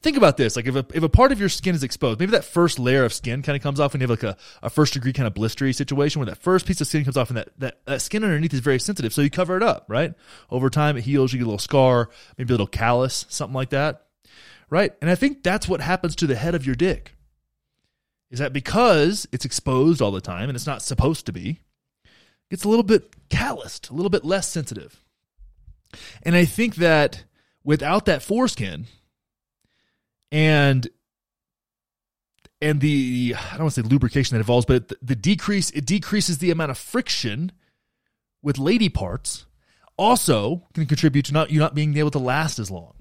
Think 0.00 0.16
about 0.16 0.36
this. 0.36 0.56
Like 0.56 0.66
if 0.66 0.74
a, 0.74 0.84
if 0.92 1.02
a 1.02 1.08
part 1.08 1.32
of 1.32 1.38
your 1.38 1.48
skin 1.48 1.74
is 1.74 1.82
exposed, 1.82 2.18
maybe 2.18 2.32
that 2.32 2.44
first 2.44 2.78
layer 2.78 3.04
of 3.04 3.12
skin 3.12 3.42
kind 3.42 3.56
of 3.56 3.62
comes 3.62 3.78
off 3.78 3.92
when 3.92 4.00
you 4.00 4.08
have 4.08 4.10
like 4.10 4.24
a, 4.24 4.36
a 4.62 4.68
first 4.68 4.92
degree 4.94 5.12
kind 5.12 5.26
of 5.26 5.34
blistery 5.34 5.74
situation 5.74 6.18
where 6.18 6.26
that 6.26 6.38
first 6.38 6.66
piece 6.66 6.80
of 6.80 6.86
skin 6.86 7.04
comes 7.04 7.16
off 7.16 7.30
and 7.30 7.36
that, 7.36 7.48
that, 7.58 7.80
that 7.86 8.02
skin 8.02 8.24
underneath 8.24 8.52
is 8.52 8.60
very 8.60 8.80
sensitive. 8.80 9.12
So 9.12 9.22
you 9.22 9.30
cover 9.30 9.56
it 9.56 9.62
up, 9.62 9.84
right? 9.88 10.14
Over 10.50 10.68
time 10.68 10.96
it 10.96 11.04
heals, 11.04 11.32
you 11.32 11.38
get 11.38 11.44
a 11.44 11.46
little 11.46 11.58
scar, 11.58 12.10
maybe 12.36 12.50
a 12.50 12.54
little 12.54 12.66
callus, 12.66 13.24
something 13.28 13.54
like 13.54 13.70
that. 13.70 14.06
Right? 14.72 14.94
And 15.02 15.10
I 15.10 15.16
think 15.16 15.42
that's 15.42 15.68
what 15.68 15.82
happens 15.82 16.16
to 16.16 16.26
the 16.26 16.34
head 16.34 16.54
of 16.54 16.64
your 16.64 16.74
dick 16.74 17.14
is 18.30 18.38
that 18.38 18.54
because 18.54 19.28
it's 19.30 19.44
exposed 19.44 20.00
all 20.00 20.12
the 20.12 20.22
time 20.22 20.48
and 20.48 20.56
it's 20.56 20.66
not 20.66 20.80
supposed 20.80 21.26
to 21.26 21.32
be, 21.32 21.60
gets 22.48 22.64
a 22.64 22.70
little 22.70 22.82
bit 22.82 23.14
calloused, 23.28 23.90
a 23.90 23.92
little 23.92 24.08
bit 24.08 24.24
less 24.24 24.48
sensitive. 24.48 25.04
And 26.22 26.34
I 26.34 26.46
think 26.46 26.76
that 26.76 27.24
without 27.62 28.06
that 28.06 28.22
foreskin 28.22 28.86
and 30.30 30.88
and 32.62 32.80
the 32.80 33.34
I 33.36 33.50
don't 33.50 33.64
want 33.64 33.74
to 33.74 33.82
say 33.82 33.86
lubrication 33.86 34.34
that 34.34 34.40
involves, 34.40 34.64
but 34.64 34.88
the, 34.88 34.96
the 35.02 35.16
decrease 35.16 35.68
it 35.72 35.84
decreases 35.84 36.38
the 36.38 36.50
amount 36.50 36.70
of 36.70 36.78
friction 36.78 37.52
with 38.40 38.56
lady 38.56 38.88
parts. 38.88 39.44
Also, 39.98 40.66
can 40.72 40.86
contribute 40.86 41.26
to 41.26 41.34
not 41.34 41.50
you 41.50 41.58
not 41.60 41.74
being 41.74 41.94
able 41.98 42.10
to 42.12 42.18
last 42.18 42.58
as 42.58 42.70
long 42.70 42.94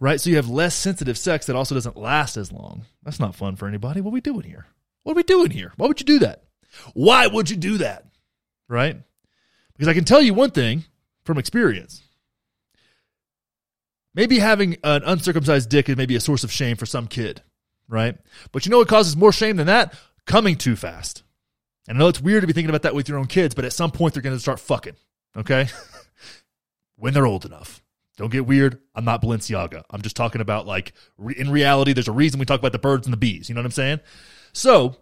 right? 0.00 0.20
So 0.20 0.30
you 0.30 0.36
have 0.36 0.48
less 0.48 0.74
sensitive 0.74 1.18
sex 1.18 1.46
that 1.46 1.56
also 1.56 1.74
doesn't 1.74 1.96
last 1.96 2.36
as 2.36 2.52
long. 2.52 2.84
That's 3.02 3.20
not 3.20 3.34
fun 3.34 3.56
for 3.56 3.68
anybody. 3.68 4.00
What 4.00 4.10
are 4.10 4.14
we 4.14 4.20
doing 4.20 4.42
here? 4.42 4.66
What 5.02 5.12
are 5.12 5.16
we 5.16 5.22
doing 5.22 5.50
here? 5.50 5.72
Why 5.76 5.86
would 5.86 6.00
you 6.00 6.06
do 6.06 6.18
that? 6.20 6.44
Why 6.94 7.26
would 7.26 7.50
you 7.50 7.56
do 7.56 7.78
that? 7.78 8.04
Right? 8.68 8.96
Because 9.72 9.88
I 9.88 9.94
can 9.94 10.04
tell 10.04 10.20
you 10.20 10.34
one 10.34 10.50
thing 10.50 10.84
from 11.24 11.38
experience. 11.38 12.02
Maybe 14.14 14.38
having 14.38 14.76
an 14.82 15.02
uncircumcised 15.04 15.68
dick 15.68 15.88
is 15.88 15.96
maybe 15.96 16.16
a 16.16 16.20
source 16.20 16.42
of 16.42 16.50
shame 16.50 16.76
for 16.76 16.86
some 16.86 17.06
kid, 17.06 17.42
right? 17.88 18.16
But 18.50 18.66
you 18.66 18.70
know 18.70 18.78
what 18.78 18.88
causes 18.88 19.16
more 19.16 19.32
shame 19.32 19.56
than 19.56 19.68
that? 19.68 19.94
Coming 20.26 20.56
too 20.56 20.74
fast. 20.74 21.22
And 21.86 21.96
I 21.96 21.98
know 22.00 22.08
it's 22.08 22.20
weird 22.20 22.42
to 22.42 22.46
be 22.46 22.52
thinking 22.52 22.70
about 22.70 22.82
that 22.82 22.94
with 22.94 23.08
your 23.08 23.18
own 23.18 23.26
kids, 23.26 23.54
but 23.54 23.64
at 23.64 23.72
some 23.72 23.90
point 23.90 24.14
they're 24.14 24.22
going 24.22 24.36
to 24.36 24.40
start 24.40 24.60
fucking, 24.60 24.96
okay? 25.36 25.68
when 26.96 27.14
they're 27.14 27.26
old 27.26 27.46
enough. 27.46 27.82
Don't 28.18 28.32
get 28.32 28.46
weird. 28.46 28.80
I'm 28.94 29.04
not 29.04 29.22
Balenciaga. 29.22 29.84
I'm 29.90 30.02
just 30.02 30.16
talking 30.16 30.40
about 30.40 30.66
like 30.66 30.92
re- 31.16 31.36
in 31.38 31.50
reality, 31.50 31.92
there's 31.92 32.08
a 32.08 32.12
reason 32.12 32.40
we 32.40 32.46
talk 32.46 32.58
about 32.58 32.72
the 32.72 32.78
birds 32.78 33.06
and 33.06 33.12
the 33.12 33.18
bees. 33.18 33.48
You 33.48 33.54
know 33.54 33.60
what 33.60 33.66
I'm 33.66 33.72
saying? 33.72 34.00
So 34.52 34.96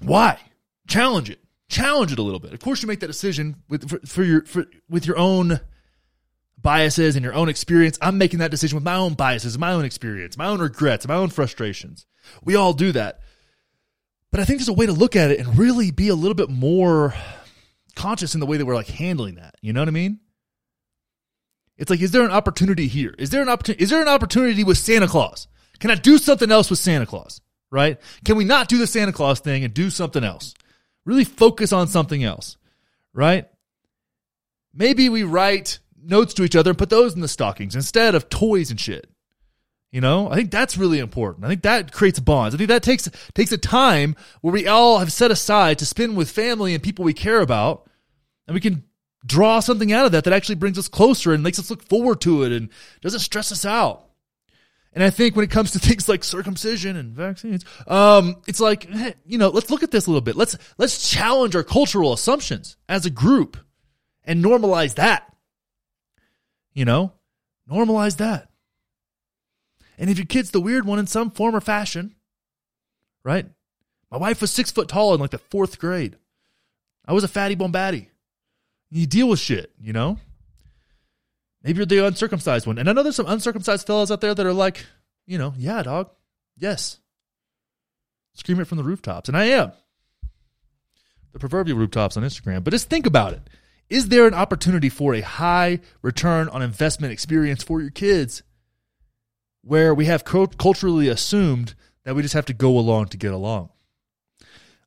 why 0.00 0.38
challenge 0.86 1.30
it? 1.30 1.40
Challenge 1.68 2.12
it 2.12 2.18
a 2.18 2.22
little 2.22 2.38
bit. 2.38 2.54
Of 2.54 2.60
course, 2.60 2.80
you 2.80 2.86
make 2.88 3.00
that 3.00 3.08
decision 3.08 3.56
with 3.68 3.90
for, 3.90 3.98
for 4.06 4.22
your 4.22 4.44
for, 4.44 4.66
with 4.88 5.04
your 5.04 5.18
own 5.18 5.60
biases 6.56 7.16
and 7.16 7.24
your 7.24 7.34
own 7.34 7.48
experience. 7.48 7.98
I'm 8.00 8.18
making 8.18 8.38
that 8.38 8.52
decision 8.52 8.76
with 8.76 8.84
my 8.84 8.94
own 8.94 9.14
biases, 9.14 9.58
my 9.58 9.72
own 9.72 9.84
experience, 9.84 10.38
my 10.38 10.46
own 10.46 10.60
regrets, 10.60 11.08
my 11.08 11.16
own 11.16 11.30
frustrations. 11.30 12.06
We 12.44 12.54
all 12.54 12.72
do 12.72 12.92
that. 12.92 13.20
But 14.30 14.40
I 14.40 14.44
think 14.44 14.60
there's 14.60 14.68
a 14.68 14.74
way 14.74 14.86
to 14.86 14.92
look 14.92 15.16
at 15.16 15.32
it 15.32 15.40
and 15.40 15.58
really 15.58 15.90
be 15.90 16.08
a 16.08 16.14
little 16.14 16.34
bit 16.34 16.50
more 16.50 17.14
conscious 17.96 18.34
in 18.34 18.40
the 18.40 18.46
way 18.46 18.58
that 18.58 18.64
we're 18.64 18.74
like 18.74 18.88
handling 18.88 19.36
that. 19.36 19.56
You 19.60 19.72
know 19.72 19.80
what 19.80 19.88
I 19.88 19.92
mean? 19.92 20.20
It's 21.78 21.90
like, 21.90 22.00
is 22.00 22.10
there 22.10 22.24
an 22.24 22.32
opportunity 22.32 22.88
here? 22.88 23.14
Is 23.18 23.30
there 23.30 23.40
an 23.40 23.48
opportunity? 23.48 23.82
Is 23.82 23.90
there 23.90 24.02
an 24.02 24.08
opportunity 24.08 24.64
with 24.64 24.78
Santa 24.78 25.06
Claus? 25.06 25.46
Can 25.78 25.90
I 25.90 25.94
do 25.94 26.18
something 26.18 26.50
else 26.50 26.68
with 26.68 26.80
Santa 26.80 27.06
Claus? 27.06 27.40
Right? 27.70 28.00
Can 28.24 28.36
we 28.36 28.44
not 28.44 28.68
do 28.68 28.78
the 28.78 28.86
Santa 28.86 29.12
Claus 29.12 29.40
thing 29.40 29.62
and 29.62 29.72
do 29.72 29.90
something 29.90 30.24
else? 30.24 30.54
Really 31.04 31.24
focus 31.24 31.72
on 31.72 31.86
something 31.86 32.24
else, 32.24 32.56
right? 33.14 33.48
Maybe 34.74 35.08
we 35.08 35.22
write 35.22 35.78
notes 36.02 36.34
to 36.34 36.44
each 36.44 36.56
other 36.56 36.70
and 36.70 36.78
put 36.78 36.90
those 36.90 37.14
in 37.14 37.20
the 37.20 37.28
stockings 37.28 37.74
instead 37.74 38.14
of 38.14 38.28
toys 38.28 38.70
and 38.70 38.80
shit. 38.80 39.10
You 39.90 40.02
know, 40.02 40.30
I 40.30 40.34
think 40.34 40.50
that's 40.50 40.76
really 40.76 40.98
important. 40.98 41.46
I 41.46 41.48
think 41.48 41.62
that 41.62 41.92
creates 41.92 42.20
bonds. 42.20 42.54
I 42.54 42.58
think 42.58 42.68
that 42.68 42.82
takes 42.82 43.08
takes 43.34 43.52
a 43.52 43.58
time 43.58 44.16
where 44.42 44.52
we 44.52 44.66
all 44.66 44.98
have 44.98 45.12
set 45.12 45.30
aside 45.30 45.78
to 45.78 45.86
spend 45.86 46.16
with 46.16 46.30
family 46.30 46.74
and 46.74 46.82
people 46.82 47.06
we 47.06 47.14
care 47.14 47.40
about, 47.40 47.88
and 48.46 48.54
we 48.54 48.60
can 48.60 48.84
draw 49.28 49.60
something 49.60 49.92
out 49.92 50.06
of 50.06 50.12
that 50.12 50.24
that 50.24 50.32
actually 50.32 50.56
brings 50.56 50.78
us 50.78 50.88
closer 50.88 51.32
and 51.32 51.42
makes 51.42 51.58
us 51.58 51.70
look 51.70 51.86
forward 51.88 52.20
to 52.22 52.42
it 52.42 52.52
and 52.52 52.70
doesn't 53.02 53.20
stress 53.20 53.52
us 53.52 53.64
out. 53.64 54.06
And 54.94 55.04
I 55.04 55.10
think 55.10 55.36
when 55.36 55.44
it 55.44 55.50
comes 55.50 55.70
to 55.72 55.78
things 55.78 56.08
like 56.08 56.24
circumcision 56.24 56.96
and 56.96 57.12
vaccines, 57.12 57.64
um, 57.86 58.42
it's 58.46 58.60
like, 58.60 58.88
you 59.26 59.38
know, 59.38 59.50
let's 59.50 59.70
look 59.70 59.82
at 59.82 59.90
this 59.90 60.06
a 60.06 60.10
little 60.10 60.22
bit. 60.22 60.34
Let's 60.34 60.56
let's 60.78 61.08
challenge 61.08 61.54
our 61.54 61.62
cultural 61.62 62.12
assumptions 62.12 62.76
as 62.88 63.06
a 63.06 63.10
group 63.10 63.56
and 64.24 64.44
normalize 64.44 64.94
that. 64.94 65.32
You 66.72 66.84
know, 66.84 67.12
normalize 67.70 68.16
that. 68.16 68.48
And 69.98 70.08
if 70.08 70.16
your 70.16 70.26
kid's 70.26 70.52
the 70.52 70.60
weird 70.60 70.86
one 70.86 70.98
in 70.98 71.06
some 71.06 71.30
form 71.30 71.54
or 71.54 71.60
fashion, 71.60 72.14
right? 73.24 73.46
My 74.10 74.16
wife 74.16 74.40
was 74.40 74.50
six 74.50 74.70
foot 74.70 74.88
tall 74.88 75.12
in 75.12 75.20
like 75.20 75.30
the 75.30 75.38
fourth 75.38 75.78
grade. 75.78 76.16
I 77.04 77.12
was 77.12 77.24
a 77.24 77.28
fatty 77.28 77.56
bombatty. 77.56 78.08
You 78.90 79.06
deal 79.06 79.28
with 79.28 79.38
shit, 79.38 79.72
you 79.80 79.92
know? 79.92 80.18
Maybe 81.62 81.78
you're 81.78 81.86
the 81.86 82.06
uncircumcised 82.06 82.66
one. 82.66 82.78
And 82.78 82.88
I 82.88 82.92
know 82.92 83.02
there's 83.02 83.16
some 83.16 83.26
uncircumcised 83.26 83.86
fellas 83.86 84.10
out 84.10 84.20
there 84.20 84.34
that 84.34 84.46
are 84.46 84.52
like, 84.52 84.86
you 85.26 85.38
know, 85.38 85.54
yeah, 85.56 85.82
dog. 85.82 86.10
Yes. 86.56 87.00
Scream 88.34 88.60
it 88.60 88.66
from 88.66 88.78
the 88.78 88.84
rooftops. 88.84 89.28
And 89.28 89.36
I 89.36 89.46
am. 89.46 89.72
The 91.32 91.38
proverbial 91.38 91.76
rooftops 91.76 92.16
on 92.16 92.22
Instagram. 92.22 92.64
But 92.64 92.72
just 92.72 92.88
think 92.88 93.04
about 93.04 93.32
it. 93.32 93.50
Is 93.90 94.08
there 94.08 94.26
an 94.26 94.34
opportunity 94.34 94.88
for 94.88 95.14
a 95.14 95.20
high 95.20 95.80
return 96.02 96.48
on 96.48 96.62
investment 96.62 97.12
experience 97.12 97.62
for 97.62 97.80
your 97.80 97.90
kids 97.90 98.42
where 99.62 99.92
we 99.92 100.06
have 100.06 100.24
culturally 100.24 101.08
assumed 101.08 101.74
that 102.04 102.14
we 102.14 102.22
just 102.22 102.34
have 102.34 102.46
to 102.46 102.54
go 102.54 102.78
along 102.78 103.06
to 103.08 103.16
get 103.16 103.32
along? 103.32 103.70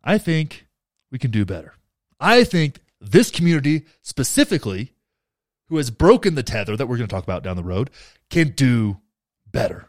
I 0.04 0.18
think 0.18 0.68
we 1.12 1.20
can 1.20 1.32
do 1.32 1.46
better. 1.46 1.74
I 2.20 2.44
think 2.44 2.80
this 3.02 3.32
community 3.32 3.86
specifically, 4.02 4.94
who 5.68 5.78
has 5.78 5.90
broken 5.90 6.36
the 6.36 6.44
tether 6.44 6.78
that 6.78 6.88
we're 6.88 6.98
going 6.98 7.08
to 7.08 7.14
talk 7.14 7.24
about 7.24 7.44
down 7.44 7.58
the 7.58 7.64
road, 7.64 7.90
can 8.30 8.50
do 8.50 8.98
better. 9.52 9.88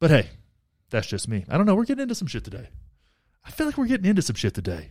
But 0.00 0.10
hey, 0.10 0.30
that's 0.90 1.06
just 1.06 1.28
me. 1.28 1.44
I 1.48 1.56
don't 1.56 1.66
know. 1.66 1.74
We're 1.74 1.84
getting 1.84 2.02
into 2.02 2.14
some 2.14 2.28
shit 2.28 2.44
today. 2.44 2.68
I 3.44 3.50
feel 3.50 3.66
like 3.66 3.78
we're 3.78 3.86
getting 3.86 4.06
into 4.06 4.22
some 4.22 4.36
shit 4.36 4.54
today. 4.54 4.90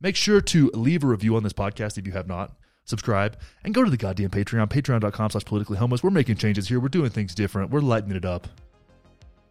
Make 0.00 0.16
sure 0.16 0.40
to 0.40 0.70
leave 0.74 1.04
a 1.04 1.06
review 1.06 1.36
on 1.36 1.42
this 1.42 1.52
podcast 1.52 1.96
if 1.96 2.06
you 2.06 2.12
have 2.12 2.26
not. 2.26 2.56
Subscribe 2.84 3.36
and 3.64 3.74
go 3.74 3.82
to 3.82 3.90
the 3.90 3.96
goddamn 3.96 4.30
Patreon, 4.30 4.68
patreon.com 4.68 5.30
slash 5.30 5.44
politically 5.44 5.76
homeless. 5.76 6.02
We're 6.02 6.10
making 6.10 6.36
changes 6.36 6.68
here. 6.68 6.78
We're 6.78 6.88
doing 6.88 7.10
things 7.10 7.34
different. 7.34 7.70
We're 7.70 7.80
lightening 7.80 8.16
it 8.16 8.24
up. 8.24 8.46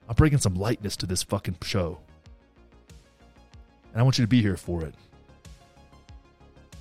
I'm 0.08 0.16
bringing 0.16 0.40
some 0.40 0.56
lightness 0.56 0.96
to 0.98 1.06
this 1.06 1.24
fucking 1.24 1.58
show. 1.64 2.00
And 3.92 4.00
I 4.00 4.04
want 4.04 4.18
you 4.18 4.24
to 4.24 4.30
be 4.30 4.42
here 4.42 4.58
for 4.58 4.84
it. 4.84 4.94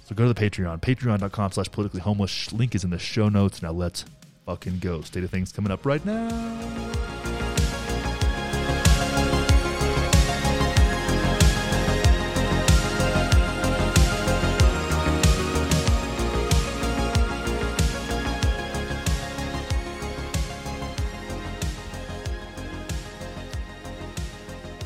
So 0.04 0.14
go 0.14 0.28
to 0.28 0.34
the 0.34 0.38
Patreon, 0.38 0.82
patreon.com 0.82 1.52
slash 1.52 1.72
politically 1.72 2.00
homeless. 2.00 2.52
Link 2.52 2.74
is 2.74 2.84
in 2.84 2.90
the 2.90 2.98
show 2.98 3.30
notes. 3.30 3.62
Now 3.62 3.72
let's 3.72 4.04
fucking 4.44 4.80
go. 4.80 5.00
State 5.00 5.24
of 5.24 5.30
things 5.30 5.50
coming 5.50 5.72
up 5.72 5.86
right 5.86 6.04
now. 6.04 6.28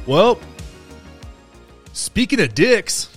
Well, 0.06 0.40
speaking 1.92 2.40
of 2.40 2.54
dicks, 2.54 3.10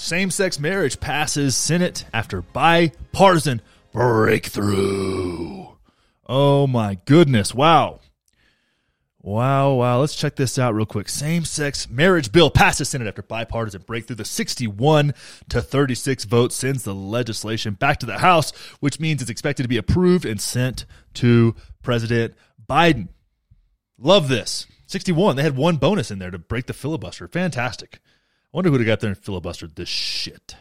same 0.00 0.30
sex 0.30 0.58
marriage 0.58 0.98
passes 0.98 1.54
Senate 1.54 2.04
after 2.12 2.40
bipartisan 2.40 3.60
breakthrough. 3.92 5.66
Oh 6.26 6.66
my 6.66 6.98
goodness. 7.04 7.54
Wow. 7.54 8.00
Wow, 9.22 9.74
wow. 9.74 10.00
Let's 10.00 10.14
check 10.14 10.36
this 10.36 10.58
out 10.58 10.74
real 10.74 10.86
quick. 10.86 11.10
Same 11.10 11.44
sex 11.44 11.90
marriage 11.90 12.32
bill 12.32 12.50
passes 12.50 12.88
Senate 12.88 13.08
after 13.08 13.22
bipartisan 13.22 13.82
breakthrough. 13.82 14.16
The 14.16 14.24
61 14.24 15.12
to 15.50 15.60
36 15.60 16.24
vote 16.24 16.54
sends 16.54 16.84
the 16.84 16.94
legislation 16.94 17.74
back 17.74 17.98
to 18.00 18.06
the 18.06 18.20
House, 18.20 18.52
which 18.80 18.98
means 18.98 19.20
it's 19.20 19.30
expected 19.30 19.64
to 19.64 19.68
be 19.68 19.76
approved 19.76 20.24
and 20.24 20.40
sent 20.40 20.86
to 21.14 21.54
President 21.82 22.34
Biden. 22.66 23.08
Love 23.98 24.28
this. 24.28 24.66
61. 24.86 25.36
They 25.36 25.42
had 25.42 25.56
one 25.56 25.76
bonus 25.76 26.10
in 26.10 26.18
there 26.18 26.30
to 26.30 26.38
break 26.38 26.64
the 26.64 26.72
filibuster. 26.72 27.28
Fantastic. 27.28 28.00
I 28.52 28.56
wonder 28.56 28.68
who 28.68 28.72
would 28.72 28.80
have 28.80 28.86
got 28.86 29.00
there 29.00 29.10
and 29.10 29.20
filibustered 29.20 29.76
this 29.76 29.88
shit. 29.88 30.56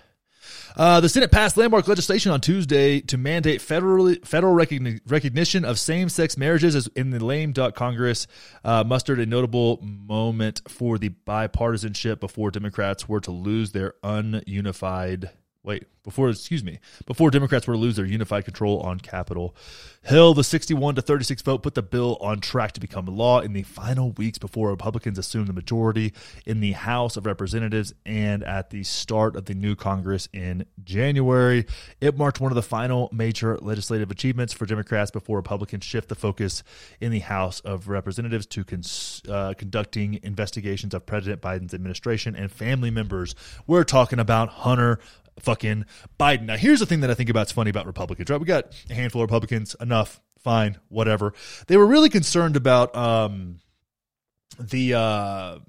Uh, 0.76 1.00
the 1.00 1.10
Senate 1.10 1.32
passed 1.32 1.58
landmark 1.58 1.88
legislation 1.88 2.32
on 2.32 2.40
Tuesday 2.40 3.02
to 3.02 3.18
mandate 3.18 3.62
federal 3.62 4.14
federal 4.24 4.56
recogni- 4.56 5.00
recognition 5.08 5.66
of 5.66 5.80
same 5.80 6.08
sex 6.08 6.38
marriages 6.38 6.76
as 6.76 6.88
in 6.96 7.10
the 7.10 7.24
lame 7.24 7.52
duck 7.52 7.76
Congress 7.76 8.28
uh, 8.64 8.84
mustered 8.84 9.20
a 9.20 9.26
notable 9.26 9.80
moment 9.82 10.62
for 10.68 11.00
the 11.00 11.10
bipartisanship 11.10 12.20
before 12.20 12.52
Democrats 12.52 13.10
were 13.10 13.20
to 13.20 13.32
lose 13.32 13.72
their 13.72 13.96
ununified 14.04 15.32
wait, 15.64 15.86
before, 16.04 16.30
excuse 16.30 16.64
me, 16.64 16.80
before 17.06 17.30
Democrats 17.30 17.68
were 17.68 17.74
to 17.74 17.80
lose 17.80 17.98
their 17.98 18.06
unified 18.06 18.46
control 18.46 18.80
on 18.80 19.00
Capitol 19.00 19.56
Hill, 20.02 20.34
the 20.34 20.46
61 20.46 20.96
to 20.96 21.02
36 21.02 21.42
vote 21.42 21.62
put 21.62 21.76
the 21.76 21.82
bill 21.82 22.18
on 22.22 22.40
track 22.40 22.72
to 22.72 22.80
become 22.80 23.06
law 23.06 23.42
in 23.42 23.52
the 23.52 23.64
final 23.64 24.12
weeks 24.12 24.38
before 24.38 24.70
Republicans 24.70 25.18
assumed 25.18 25.48
the 25.48 25.54
majority 25.54 26.14
in 26.46 26.62
the 26.62 26.72
House 26.72 27.18
of 27.18 27.26
Representatives 27.26 27.94
and 28.06 28.42
at 28.44 28.70
the 28.70 28.84
start 28.84 29.36
of 29.36 29.46
the 29.46 29.54
new 29.54 29.76
Congress 29.76 30.30
in 30.32 30.66
January. 30.84 31.66
It 32.00 32.18
marked 32.18 32.40
one 32.40 32.52
of 32.52 32.56
the 32.56 32.62
final 32.62 33.10
major 33.12 33.58
legislative 33.58 34.10
achievements 34.10 34.54
for 34.54 34.66
Democrats 34.66 35.12
before 35.12 35.38
Republicans 35.38 35.84
shift 35.84 36.08
the 36.08 36.16
focus 36.16 36.64
in 37.02 37.12
the 37.12 37.20
House 37.20 37.60
of 37.60 37.90
Representatives 37.90 38.46
to 38.48 38.64
cons- 38.64 39.22
uh, 39.28 39.54
conducting 39.58 40.22
investigations 40.24 40.94
of 40.94 41.06
President 41.06 41.42
Biden's 41.42 41.74
administration 41.74 42.38
and 42.38 42.50
family 42.50 42.90
members. 42.90 43.36
We're 43.68 43.84
talking 43.84 44.20
about 44.20 44.50
Hunter 44.50 45.00
fucking 45.40 45.86
Biden. 46.20 46.44
Now, 46.44 46.58
here's 46.58 46.80
the 46.80 46.86
thing 46.86 47.02
that 47.02 47.10
I 47.10 47.14
think 47.14 47.30
about 47.30 47.44
it's 47.44 47.52
funny 47.52 47.70
about 47.70 47.86
Republicans, 47.86 48.30
right? 48.30 48.40
We 48.40 48.46
got 48.46 48.74
a 48.90 48.94
handful 48.94 49.22
of 49.22 49.30
Republicans, 49.30 49.76
enough, 49.80 50.22
fine, 50.40 50.78
whatever. 50.90 51.34
They 51.68 51.78
were 51.78 51.86
really 51.86 52.10
concerned 52.10 52.56
about 52.56 52.96
um, 52.96 53.60
the 54.60 54.94
uh, 54.94 55.60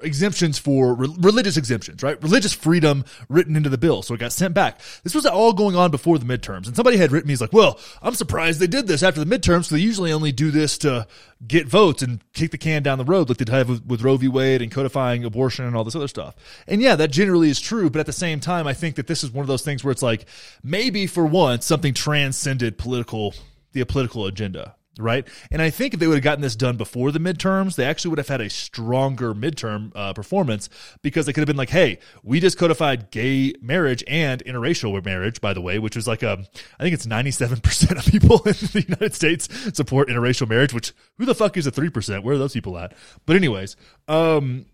exemptions 0.00 0.58
for 0.58 0.94
re- 0.94 1.14
religious 1.18 1.56
exemptions, 1.56 2.02
right? 2.02 2.20
Religious 2.22 2.52
freedom 2.52 3.04
written 3.28 3.56
into 3.56 3.68
the 3.68 3.78
bill. 3.78 4.02
So 4.02 4.14
it 4.14 4.20
got 4.20 4.32
sent 4.32 4.54
back. 4.54 4.80
This 5.02 5.14
was 5.14 5.26
all 5.26 5.52
going 5.52 5.76
on 5.76 5.90
before 5.90 6.18
the 6.18 6.24
midterms. 6.24 6.66
And 6.66 6.76
somebody 6.76 6.96
had 6.96 7.12
written 7.12 7.28
me, 7.28 7.32
he's 7.32 7.40
like, 7.40 7.52
well, 7.52 7.78
I'm 8.02 8.14
surprised 8.14 8.60
they 8.60 8.66
did 8.66 8.86
this 8.86 9.02
after 9.02 9.22
the 9.22 9.38
midterms. 9.38 9.66
So 9.66 9.74
they 9.74 9.80
usually 9.80 10.12
only 10.12 10.32
do 10.32 10.50
this 10.50 10.78
to 10.78 11.06
get 11.46 11.66
votes 11.66 12.02
and 12.02 12.20
kick 12.32 12.50
the 12.50 12.58
can 12.58 12.82
down 12.82 12.98
the 12.98 13.04
road 13.04 13.28
like 13.28 13.38
they 13.38 13.50
have 13.52 13.68
with, 13.68 13.84
with 13.86 14.02
Roe 14.02 14.16
v. 14.16 14.28
Wade 14.28 14.62
and 14.62 14.70
codifying 14.70 15.24
abortion 15.24 15.64
and 15.64 15.76
all 15.76 15.84
this 15.84 15.96
other 15.96 16.08
stuff. 16.08 16.34
And 16.66 16.80
yeah, 16.80 16.96
that 16.96 17.10
generally 17.10 17.50
is 17.50 17.60
true. 17.60 17.90
But 17.90 18.00
at 18.00 18.06
the 18.06 18.12
same 18.12 18.40
time, 18.40 18.66
I 18.66 18.74
think 18.74 18.96
that 18.96 19.06
this 19.06 19.22
is 19.24 19.30
one 19.30 19.42
of 19.42 19.48
those 19.48 19.62
things 19.62 19.84
where 19.84 19.92
it's 19.92 20.02
like 20.02 20.26
maybe 20.62 21.06
for 21.06 21.24
once 21.24 21.66
something 21.66 21.94
transcended 21.94 22.78
political, 22.78 23.34
the 23.72 23.84
political 23.84 24.26
agenda 24.26 24.74
right? 24.98 25.26
And 25.50 25.60
I 25.60 25.70
think 25.70 25.94
if 25.94 26.00
they 26.00 26.06
would 26.06 26.16
have 26.16 26.24
gotten 26.24 26.42
this 26.42 26.56
done 26.56 26.76
before 26.76 27.12
the 27.12 27.18
midterms, 27.18 27.76
they 27.76 27.84
actually 27.84 28.10
would 28.10 28.18
have 28.18 28.28
had 28.28 28.40
a 28.40 28.50
stronger 28.50 29.34
midterm 29.34 29.92
uh, 29.94 30.12
performance 30.12 30.68
because 31.02 31.26
they 31.26 31.32
could 31.32 31.40
have 31.40 31.46
been 31.46 31.56
like, 31.56 31.70
"Hey, 31.70 31.98
we 32.22 32.40
just 32.40 32.58
codified 32.58 33.10
gay 33.10 33.54
marriage 33.60 34.04
and 34.06 34.44
interracial 34.44 35.04
marriage, 35.04 35.40
by 35.40 35.52
the 35.52 35.60
way, 35.60 35.78
which 35.78 35.96
was 35.96 36.06
like 36.06 36.22
a, 36.22 36.44
I 36.78 36.82
think 36.82 36.94
it's 36.94 37.06
ninety 37.06 37.30
seven 37.30 37.60
percent 37.60 37.98
of 37.98 38.06
people 38.06 38.36
in 38.46 38.52
the 38.52 38.84
United 38.88 39.14
States 39.14 39.48
support 39.74 40.08
interracial 40.08 40.48
marriage. 40.48 40.72
Which 40.72 40.92
who 41.18 41.24
the 41.24 41.34
fuck 41.34 41.56
is 41.56 41.66
a 41.66 41.70
three 41.70 41.90
percent? 41.90 42.24
Where 42.24 42.34
are 42.34 42.38
those 42.38 42.54
people 42.54 42.78
at? 42.78 42.94
But 43.26 43.36
anyways, 43.36 43.76
um, 44.08 44.66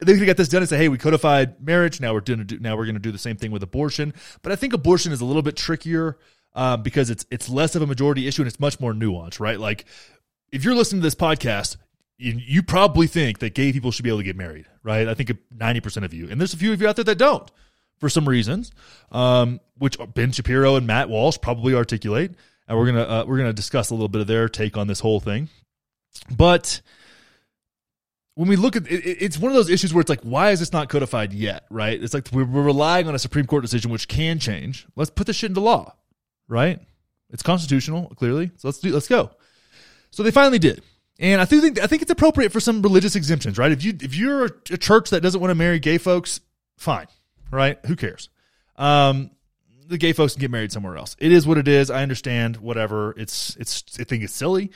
they 0.00 0.16
could 0.16 0.26
get 0.26 0.36
this 0.36 0.48
done 0.48 0.62
and 0.62 0.68
say, 0.68 0.78
"Hey, 0.78 0.88
we 0.88 0.98
codified 0.98 1.60
marriage. 1.60 2.00
Now 2.00 2.14
we're 2.14 2.20
doing 2.20 2.48
now 2.60 2.76
we're 2.76 2.84
going 2.84 2.94
to 2.94 3.00
do 3.00 3.12
the 3.12 3.18
same 3.18 3.36
thing 3.36 3.50
with 3.50 3.62
abortion." 3.62 4.14
But 4.42 4.52
I 4.52 4.56
think 4.56 4.72
abortion 4.72 5.12
is 5.12 5.20
a 5.20 5.24
little 5.24 5.42
bit 5.42 5.56
trickier 5.56 6.18
um, 6.58 6.82
because 6.82 7.08
it's 7.08 7.24
it's 7.30 7.48
less 7.48 7.76
of 7.76 7.82
a 7.82 7.86
majority 7.86 8.26
issue 8.26 8.42
and 8.42 8.48
it's 8.48 8.58
much 8.58 8.80
more 8.80 8.92
nuanced, 8.92 9.38
right? 9.38 9.60
Like 9.60 9.84
if 10.50 10.64
you're 10.64 10.74
listening 10.74 11.00
to 11.00 11.06
this 11.06 11.14
podcast, 11.14 11.76
you, 12.18 12.32
you 12.36 12.64
probably 12.64 13.06
think 13.06 13.38
that 13.38 13.54
gay 13.54 13.72
people 13.72 13.92
should 13.92 14.02
be 14.02 14.10
able 14.10 14.18
to 14.18 14.24
get 14.24 14.34
married, 14.34 14.66
right? 14.82 15.06
I 15.06 15.14
think 15.14 15.30
ninety 15.56 15.78
percent 15.78 16.04
of 16.04 16.12
you, 16.12 16.28
and 16.28 16.40
there's 16.40 16.54
a 16.54 16.56
few 16.56 16.72
of 16.72 16.82
you 16.82 16.88
out 16.88 16.96
there 16.96 17.04
that 17.04 17.16
don't 17.16 17.48
for 18.00 18.08
some 18.08 18.28
reasons, 18.28 18.72
um, 19.12 19.60
which 19.78 19.98
Ben 20.14 20.32
Shapiro 20.32 20.74
and 20.74 20.84
Matt 20.84 21.08
Walsh 21.08 21.38
probably 21.40 21.74
articulate, 21.74 22.32
and 22.66 22.76
we're 22.76 22.86
gonna 22.86 23.02
uh, 23.02 23.24
we're 23.24 23.38
gonna 23.38 23.52
discuss 23.52 23.90
a 23.90 23.94
little 23.94 24.08
bit 24.08 24.20
of 24.20 24.26
their 24.26 24.48
take 24.48 24.76
on 24.76 24.88
this 24.88 24.98
whole 24.98 25.20
thing, 25.20 25.48
but 26.36 26.80
when 28.34 28.48
we 28.48 28.56
look 28.56 28.74
at 28.74 28.90
it, 28.90 28.96
it's 28.96 29.38
one 29.38 29.52
of 29.52 29.54
those 29.54 29.70
issues 29.70 29.94
where 29.94 30.00
it's 30.00 30.10
like, 30.10 30.22
why 30.22 30.50
is 30.50 30.58
this 30.58 30.72
not 30.72 30.88
codified 30.88 31.32
yet? 31.32 31.66
Right? 31.70 32.02
It's 32.02 32.14
like 32.14 32.26
we're, 32.32 32.42
relying 32.42 33.06
on 33.06 33.14
a 33.14 33.18
Supreme 33.20 33.46
Court 33.46 33.62
decision 33.62 33.92
which 33.92 34.08
can 34.08 34.40
change. 34.40 34.88
Let's 34.96 35.10
put 35.10 35.28
this 35.28 35.36
shit 35.36 35.52
into 35.52 35.60
law 35.60 35.94
right? 36.48 36.80
It's 37.30 37.42
constitutional, 37.42 38.08
clearly. 38.16 38.50
So 38.56 38.68
let's 38.68 38.78
do 38.78 38.92
let's 38.92 39.08
go. 39.08 39.30
So 40.10 40.22
they 40.22 40.30
finally 40.30 40.58
did. 40.58 40.82
And 41.20 41.40
I 41.40 41.44
think 41.44 41.80
I 41.80 41.86
think 41.86 42.02
it's 42.02 42.10
appropriate 42.10 42.52
for 42.52 42.60
some 42.60 42.80
religious 42.80 43.16
exemptions, 43.16 43.58
right? 43.58 43.72
If 43.72 43.84
you 43.84 43.94
if 44.00 44.14
you're 44.14 44.44
a 44.44 44.78
church 44.78 45.10
that 45.10 45.20
doesn't 45.20 45.40
want 45.40 45.50
to 45.50 45.56
marry 45.56 45.78
gay 45.78 45.98
folks, 45.98 46.40
fine, 46.76 47.06
right? 47.50 47.78
Who 47.86 47.96
cares? 47.96 48.28
Um, 48.76 49.30
the 49.88 49.98
gay 49.98 50.12
folks 50.12 50.34
can 50.34 50.40
get 50.40 50.50
married 50.50 50.70
somewhere 50.70 50.96
else. 50.96 51.16
It 51.18 51.32
is 51.32 51.46
what 51.46 51.58
it 51.58 51.66
is. 51.66 51.90
I 51.90 52.02
understand. 52.02 52.58
Whatever. 52.58 53.14
It's 53.16 53.56
it's. 53.56 53.84
I 53.98 54.04
think 54.04 54.22
it's 54.22 54.32
silly. 54.32 54.70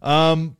Um, 0.00 0.56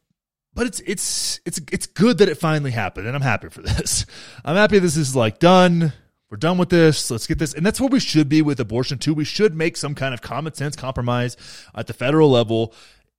but 0.55 0.67
it's 0.67 0.81
it's 0.81 1.41
it's 1.47 1.61
it's 1.73 1.87
good 1.87 2.19
that 2.19 2.29
it 2.29 2.37
finally 2.37 2.71
happened, 2.71 3.07
and 3.07 3.17
I'm 3.17 3.23
happy 3.23 3.49
for 3.49 3.63
this. 3.63 4.05
I'm 4.45 4.57
happy 4.57 4.79
this 4.79 4.97
is 4.97 5.17
like 5.17 5.39
done. 5.39 5.93
We're 6.33 6.39
done 6.39 6.57
with 6.57 6.71
this. 6.71 7.11
Let's 7.11 7.27
get 7.27 7.39
this. 7.39 7.53
And 7.53 7.65
that's 7.67 7.79
where 7.79 7.91
we 7.91 8.01
should 8.01 8.31
be 8.31 8.41
with 8.41 8.59
abortion, 8.59 8.97
too. 8.97 9.13
We 9.13 9.23
should 9.23 9.55
make 9.55 9.77
some 9.77 9.95
kind 9.95 10.15
of 10.15 10.23
common 10.23 10.55
sense 10.55 10.75
compromise 10.75 11.37
at 11.75 11.89
the 11.89 11.93
federal 11.93 12.31
level. 12.31 12.73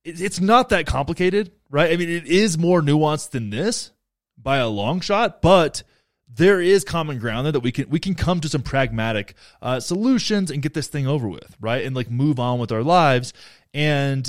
It's 0.04 0.40
not 0.40 0.70
that 0.70 0.86
complicated, 0.86 1.52
right? 1.70 1.92
I 1.92 1.96
mean, 1.96 2.08
it 2.08 2.26
is 2.26 2.58
more 2.58 2.82
nuanced 2.82 3.30
than 3.30 3.50
this 3.50 3.92
by 4.36 4.56
a 4.56 4.66
long 4.66 5.00
shot, 5.00 5.42
but 5.42 5.84
there 6.28 6.60
is 6.60 6.82
common 6.82 7.20
ground 7.20 7.46
there 7.46 7.52
that 7.52 7.60
we 7.60 7.70
can 7.70 7.88
we 7.88 8.00
can 8.00 8.16
come 8.16 8.40
to 8.40 8.48
some 8.48 8.62
pragmatic 8.62 9.36
uh, 9.62 9.78
solutions 9.78 10.50
and 10.50 10.60
get 10.60 10.74
this 10.74 10.88
thing 10.88 11.06
over 11.06 11.28
with, 11.28 11.56
right? 11.60 11.84
And 11.84 11.94
like 11.94 12.10
move 12.10 12.40
on 12.40 12.58
with 12.58 12.72
our 12.72 12.82
lives 12.82 13.32
and 13.72 14.28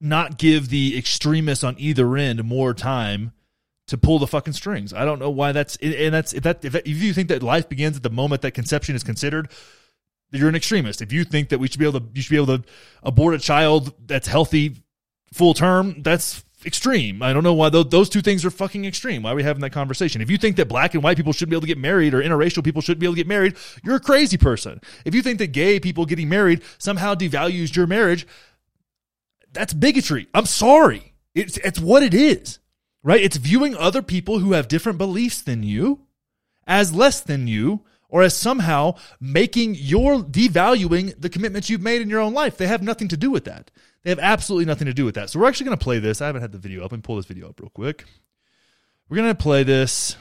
not 0.00 0.36
give 0.36 0.68
the 0.68 0.98
extremists 0.98 1.62
on 1.62 1.76
either 1.78 2.16
end 2.16 2.42
more 2.42 2.74
time 2.74 3.30
to 3.88 3.98
pull 3.98 4.18
the 4.18 4.26
fucking 4.26 4.52
strings. 4.52 4.92
I 4.92 5.04
don't 5.04 5.18
know 5.18 5.30
why 5.30 5.52
that's 5.52 5.76
and 5.76 6.14
that's 6.14 6.32
if 6.32 6.42
that 6.44 6.64
if, 6.64 6.74
if 6.74 6.86
you 6.86 7.12
think 7.12 7.28
that 7.28 7.42
life 7.42 7.68
begins 7.68 7.96
at 7.96 8.02
the 8.02 8.10
moment 8.10 8.42
that 8.42 8.52
conception 8.52 8.94
is 8.94 9.02
considered, 9.02 9.50
you're 10.30 10.48
an 10.48 10.54
extremist. 10.54 11.02
If 11.02 11.12
you 11.12 11.24
think 11.24 11.48
that 11.50 11.58
we 11.58 11.68
should 11.68 11.80
be 11.80 11.86
able 11.86 12.00
to 12.00 12.06
you 12.14 12.22
should 12.22 12.30
be 12.30 12.36
able 12.36 12.58
to 12.58 12.64
abort 13.02 13.34
a 13.34 13.38
child 13.38 13.92
that's 14.06 14.28
healthy 14.28 14.82
full 15.32 15.54
term, 15.54 16.02
that's 16.02 16.44
extreme. 16.64 17.22
I 17.22 17.32
don't 17.32 17.42
know 17.42 17.54
why 17.54 17.70
those, 17.70 17.88
those 17.88 18.08
two 18.08 18.22
things 18.22 18.44
are 18.44 18.50
fucking 18.50 18.84
extreme. 18.84 19.22
Why 19.22 19.32
are 19.32 19.34
we 19.34 19.42
having 19.42 19.62
that 19.62 19.70
conversation? 19.70 20.22
If 20.22 20.30
you 20.30 20.38
think 20.38 20.56
that 20.56 20.68
black 20.68 20.94
and 20.94 21.02
white 21.02 21.16
people 21.16 21.32
should 21.32 21.48
be 21.48 21.56
able 21.56 21.62
to 21.62 21.66
get 21.66 21.78
married 21.78 22.14
or 22.14 22.22
interracial 22.22 22.62
people 22.62 22.82
should 22.82 22.98
be 22.98 23.06
able 23.06 23.14
to 23.14 23.20
get 23.20 23.26
married, 23.26 23.56
you're 23.82 23.96
a 23.96 24.00
crazy 24.00 24.36
person. 24.36 24.80
If 25.04 25.14
you 25.14 25.22
think 25.22 25.38
that 25.38 25.48
gay 25.48 25.80
people 25.80 26.06
getting 26.06 26.28
married 26.28 26.62
somehow 26.78 27.14
devalues 27.14 27.74
your 27.74 27.86
marriage, 27.86 28.26
that's 29.52 29.74
bigotry. 29.74 30.28
I'm 30.34 30.46
sorry. 30.46 31.14
It's 31.34 31.56
it's 31.58 31.80
what 31.80 32.02
it 32.02 32.14
is 32.14 32.58
right? 33.02 33.22
It's 33.22 33.36
viewing 33.36 33.76
other 33.76 34.02
people 34.02 34.38
who 34.38 34.52
have 34.52 34.68
different 34.68 34.98
beliefs 34.98 35.42
than 35.42 35.62
you 35.62 36.00
as 36.66 36.92
less 36.92 37.20
than 37.20 37.46
you 37.46 37.82
or 38.08 38.22
as 38.22 38.36
somehow 38.36 38.94
making 39.20 39.74
your 39.74 40.18
devaluing 40.18 41.18
the 41.18 41.30
commitments 41.30 41.70
you've 41.70 41.80
made 41.80 42.02
in 42.02 42.10
your 42.10 42.20
own 42.20 42.34
life. 42.34 42.56
They 42.56 42.66
have 42.66 42.82
nothing 42.82 43.08
to 43.08 43.16
do 43.16 43.30
with 43.30 43.44
that. 43.44 43.70
They 44.02 44.10
have 44.10 44.18
absolutely 44.18 44.66
nothing 44.66 44.86
to 44.86 44.94
do 44.94 45.04
with 45.04 45.14
that. 45.14 45.30
So 45.30 45.40
we're 45.40 45.48
actually 45.48 45.66
going 45.66 45.78
to 45.78 45.82
play 45.84 45.98
this. 45.98 46.20
I 46.20 46.26
haven't 46.26 46.42
had 46.42 46.52
the 46.52 46.58
video 46.58 46.84
up. 46.84 46.92
Let 46.92 46.98
me 46.98 47.02
pull 47.02 47.16
this 47.16 47.26
video 47.26 47.48
up 47.48 47.58
real 47.60 47.70
quick. 47.70 48.04
We're 49.08 49.16
going 49.16 49.28
to 49.30 49.34
play 49.34 49.62
this. 49.62 50.16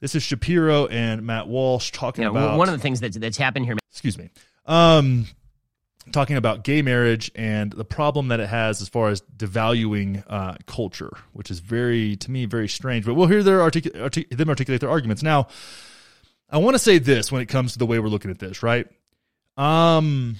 This 0.00 0.14
is 0.14 0.22
Shapiro 0.22 0.86
and 0.86 1.22
Matt 1.22 1.48
Walsh 1.48 1.90
talking 1.90 2.22
yeah, 2.22 2.30
about 2.30 2.58
one 2.58 2.68
of 2.68 2.74
the 2.74 2.80
things 2.80 3.00
that's 3.00 3.16
that's 3.16 3.38
happened 3.38 3.64
here. 3.64 3.76
Excuse 3.90 4.18
me. 4.18 4.30
Um, 4.66 5.26
talking 6.12 6.36
about 6.36 6.64
gay 6.64 6.82
marriage 6.82 7.30
and 7.34 7.72
the 7.72 7.84
problem 7.84 8.28
that 8.28 8.40
it 8.40 8.48
has 8.48 8.80
as 8.80 8.88
far 8.88 9.08
as 9.08 9.22
devaluing 9.36 10.22
uh, 10.28 10.54
culture, 10.66 11.10
which 11.32 11.50
is 11.50 11.60
very, 11.60 12.16
to 12.16 12.30
me, 12.30 12.46
very 12.46 12.68
strange. 12.68 13.04
But 13.04 13.14
we'll 13.14 13.26
hear 13.26 13.42
their 13.42 13.60
artic- 13.60 13.92
them 13.92 14.48
articulate 14.48 14.80
their 14.80 14.90
arguments. 14.90 15.22
Now, 15.22 15.48
I 16.48 16.58
want 16.58 16.74
to 16.74 16.78
say 16.78 16.98
this 16.98 17.32
when 17.32 17.42
it 17.42 17.46
comes 17.46 17.72
to 17.72 17.78
the 17.78 17.86
way 17.86 17.98
we're 17.98 18.08
looking 18.08 18.30
at 18.30 18.38
this, 18.38 18.62
right? 18.62 18.86
Um, 19.56 20.36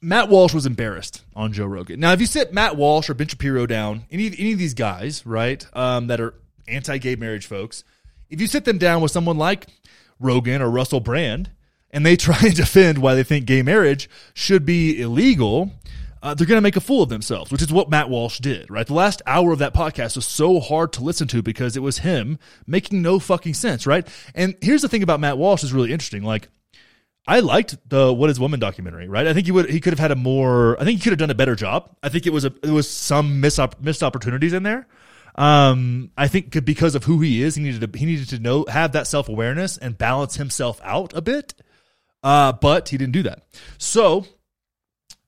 Matt 0.00 0.28
Walsh 0.28 0.54
was 0.54 0.66
embarrassed 0.66 1.24
on 1.34 1.52
Joe 1.52 1.66
Rogan. 1.66 1.98
Now, 1.98 2.12
if 2.12 2.20
you 2.20 2.26
sit 2.26 2.52
Matt 2.52 2.76
Walsh 2.76 3.10
or 3.10 3.14
Ben 3.14 3.26
Shapiro 3.26 3.66
down, 3.66 4.04
any 4.10 4.26
any 4.38 4.52
of 4.52 4.58
these 4.58 4.74
guys, 4.74 5.26
right, 5.26 5.66
um, 5.72 6.06
that 6.06 6.20
are 6.20 6.34
anti-gay 6.68 7.16
marriage 7.16 7.46
folks, 7.46 7.82
if 8.28 8.40
you 8.40 8.46
sit 8.46 8.64
them 8.64 8.78
down 8.78 9.00
with 9.02 9.10
someone 9.10 9.38
like 9.38 9.66
Rogan 10.20 10.62
or 10.62 10.70
Russell 10.70 11.00
Brand, 11.00 11.50
and 11.90 12.04
they 12.04 12.16
try 12.16 12.38
and 12.42 12.54
defend 12.54 12.98
why 12.98 13.14
they 13.14 13.24
think 13.24 13.46
gay 13.46 13.62
marriage 13.62 14.08
should 14.34 14.64
be 14.64 15.00
illegal, 15.00 15.72
uh, 16.22 16.34
they're 16.34 16.46
going 16.46 16.58
to 16.58 16.62
make 16.62 16.76
a 16.76 16.80
fool 16.80 17.02
of 17.02 17.08
themselves, 17.08 17.52
which 17.52 17.62
is 17.62 17.72
what 17.72 17.90
Matt 17.90 18.10
Walsh 18.10 18.38
did, 18.38 18.70
right? 18.70 18.86
The 18.86 18.94
last 18.94 19.22
hour 19.26 19.52
of 19.52 19.58
that 19.60 19.74
podcast 19.74 20.16
was 20.16 20.26
so 20.26 20.60
hard 20.60 20.92
to 20.94 21.04
listen 21.04 21.28
to 21.28 21.42
because 21.42 21.76
it 21.76 21.82
was 21.82 21.98
him 21.98 22.38
making 22.66 23.02
no 23.02 23.18
fucking 23.18 23.54
sense, 23.54 23.86
right? 23.86 24.06
And 24.34 24.56
here's 24.60 24.82
the 24.82 24.88
thing 24.88 25.02
about 25.02 25.20
Matt 25.20 25.38
Walsh 25.38 25.62
is 25.62 25.72
really 25.72 25.92
interesting. 25.92 26.22
Like, 26.22 26.48
I 27.28 27.40
liked 27.40 27.76
the 27.88 28.12
What 28.12 28.30
Is 28.30 28.38
Woman 28.38 28.60
documentary, 28.60 29.08
right? 29.08 29.26
I 29.26 29.34
think 29.34 29.46
he 29.46 29.52
would 29.52 29.68
he 29.68 29.80
could 29.80 29.92
have 29.92 29.98
had 29.98 30.12
a 30.12 30.16
more 30.16 30.80
I 30.80 30.84
think 30.84 30.98
he 30.98 31.02
could 31.02 31.12
have 31.12 31.18
done 31.18 31.30
a 31.30 31.34
better 31.34 31.56
job. 31.56 31.96
I 32.02 32.08
think 32.08 32.26
it 32.26 32.32
was 32.32 32.44
a 32.44 32.52
it 32.62 32.70
was 32.70 32.88
some 32.88 33.40
missed 33.40 33.60
missed 33.80 34.02
opportunities 34.02 34.52
in 34.52 34.62
there. 34.62 34.86
Um, 35.34 36.12
I 36.16 36.28
think 36.28 36.64
because 36.64 36.94
of 36.94 37.04
who 37.04 37.20
he 37.20 37.42
is, 37.42 37.56
he 37.56 37.62
needed 37.62 37.92
to 37.92 37.98
he 37.98 38.06
needed 38.06 38.28
to 38.30 38.38
know 38.38 38.64
have 38.68 38.92
that 38.92 39.08
self 39.08 39.28
awareness 39.28 39.76
and 39.76 39.98
balance 39.98 40.36
himself 40.36 40.80
out 40.84 41.14
a 41.14 41.20
bit. 41.20 41.54
Uh, 42.26 42.50
but 42.50 42.88
he 42.88 42.98
didn't 42.98 43.12
do 43.12 43.22
that. 43.22 43.44
So 43.78 44.26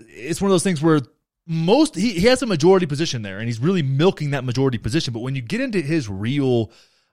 it's 0.01 0.41
one 0.41 0.51
of 0.51 0.53
those 0.53 0.65
things 0.65 0.83
where 0.83 1.01
most 1.47 1.95
he, 1.95 2.11
he 2.15 2.27
has 2.27 2.43
a 2.43 2.47
majority 2.47 2.87
position 2.87 3.23
there 3.23 3.39
and 3.39 3.47
he's 3.47 3.61
really 3.61 3.83
milking 3.83 4.33
that 4.33 4.43
majority 4.43 4.79
position. 4.79 5.15
But 5.15 5.21
when 5.21 5.37
you 5.37 5.41
get 5.41 5.61
into 5.61 5.81
his 5.81 6.09
real 6.09 6.73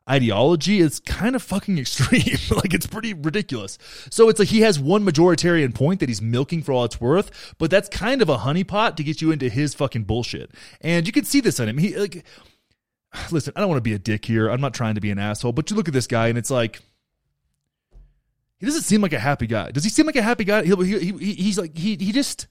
ideology, 0.10 0.82
it's 0.82 1.00
kind 1.00 1.36
of 1.36 1.44
fucking 1.44 1.78
extreme. 1.78 2.36
like 2.50 2.74
it's 2.74 2.88
pretty 2.88 3.14
ridiculous. 3.14 3.78
So 4.10 4.28
it's 4.28 4.40
like 4.40 4.48
he 4.48 4.62
has 4.62 4.80
one 4.80 5.06
majoritarian 5.06 5.76
point 5.76 6.00
that 6.00 6.10
he's 6.10 6.22
milking 6.22 6.64
for 6.64 6.72
all 6.72 6.86
it's 6.86 7.00
worth, 7.00 7.54
but 7.60 7.70
that's 7.70 7.88
kind 7.88 8.24
of 8.24 8.30
a 8.30 8.38
honeypot 8.40 8.96
to 8.96 9.04
get 9.04 9.22
you 9.22 9.30
into 9.30 9.50
his 9.50 9.76
fucking 9.76 10.06
bullshit. 10.06 10.50
And 10.82 11.06
you 11.06 11.14
can 11.14 11.26
see 11.26 11.42
this 11.42 11.60
on 11.60 11.70
him. 11.70 11.78
He 11.78 11.96
like 11.96 12.26
listen, 13.32 13.54
I 13.56 13.60
don't 13.60 13.70
want 13.70 13.78
to 13.78 13.88
be 13.88 13.94
a 13.94 14.00
dick 14.00 14.26
here. 14.26 14.50
I'm 14.50 14.62
not 14.62 14.74
trying 14.74 14.96
to 14.96 15.02
be 15.02 15.12
an 15.12 15.20
asshole, 15.20 15.54
but 15.54 15.70
you 15.70 15.78
look 15.78 15.88
at 15.88 15.94
this 15.94 16.08
guy 16.08 16.30
and 16.30 16.40
it's 16.40 16.50
like 16.50 16.82
he 18.66 18.70
doesn't 18.72 18.82
seem 18.82 19.02
like 19.02 19.14
a 19.14 19.20
happy 19.20 19.46
guy. 19.46 19.70
Does 19.70 19.84
he 19.84 19.92
seem 19.92 20.08
like 20.08 20.16
a 20.16 20.24
happy 20.24 20.44
guy? 20.44 20.64
He, 20.64 20.74
he, 20.76 21.12
he, 21.12 21.34
he's 21.36 21.60
like 21.60 21.78
he 21.78 21.96
he 21.98 22.12
just 22.12 22.48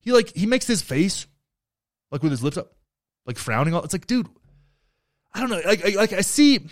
he 0.00 0.12
like 0.12 0.28
he 0.28 0.46
makes 0.46 0.64
his 0.64 0.80
face 0.80 1.26
like 2.12 2.22
with 2.22 2.30
his 2.30 2.40
lips 2.40 2.56
up, 2.56 2.72
like 3.26 3.36
frowning. 3.36 3.74
All 3.74 3.82
it's 3.82 3.92
like, 3.92 4.06
dude, 4.06 4.28
I 5.34 5.40
don't 5.40 5.50
know. 5.50 5.60
Like 5.66 5.84
I, 5.84 5.96
like 5.96 6.12
I 6.12 6.20
see. 6.20 6.68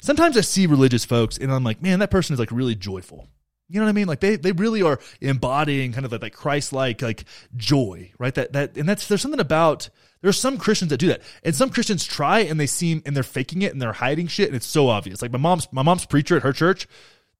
Sometimes 0.00 0.36
I 0.36 0.42
see 0.42 0.68
religious 0.68 1.04
folks, 1.04 1.36
and 1.36 1.50
I'm 1.50 1.64
like, 1.64 1.82
man, 1.82 1.98
that 1.98 2.12
person 2.12 2.32
is 2.34 2.38
like 2.38 2.52
really 2.52 2.76
joyful. 2.76 3.28
You 3.68 3.80
know 3.80 3.86
what 3.86 3.90
I 3.90 3.94
mean? 3.94 4.06
Like 4.06 4.20
they 4.20 4.36
they 4.36 4.52
really 4.52 4.82
are 4.82 5.00
embodying 5.20 5.90
kind 5.90 6.04
of 6.04 6.12
that 6.12 6.22
like 6.22 6.32
Christ 6.32 6.72
like 6.72 7.02
like 7.02 7.24
joy, 7.56 8.12
right? 8.20 8.36
That 8.36 8.52
that 8.52 8.76
and 8.76 8.88
that's 8.88 9.08
there's 9.08 9.20
something 9.20 9.40
about 9.40 9.90
there's 10.22 10.38
some 10.38 10.58
Christians 10.58 10.90
that 10.90 10.98
do 10.98 11.08
that, 11.08 11.22
and 11.42 11.56
some 11.56 11.70
Christians 11.70 12.04
try 12.04 12.38
and 12.38 12.60
they 12.60 12.68
seem 12.68 13.02
and 13.04 13.16
they're 13.16 13.24
faking 13.24 13.62
it 13.62 13.72
and 13.72 13.82
they're 13.82 13.94
hiding 13.94 14.28
shit, 14.28 14.46
and 14.46 14.54
it's 14.54 14.64
so 14.64 14.86
obvious. 14.86 15.22
Like 15.22 15.32
my 15.32 15.38
mom's 15.38 15.66
my 15.72 15.82
mom's 15.82 16.06
preacher 16.06 16.36
at 16.36 16.44
her 16.44 16.52
church 16.52 16.86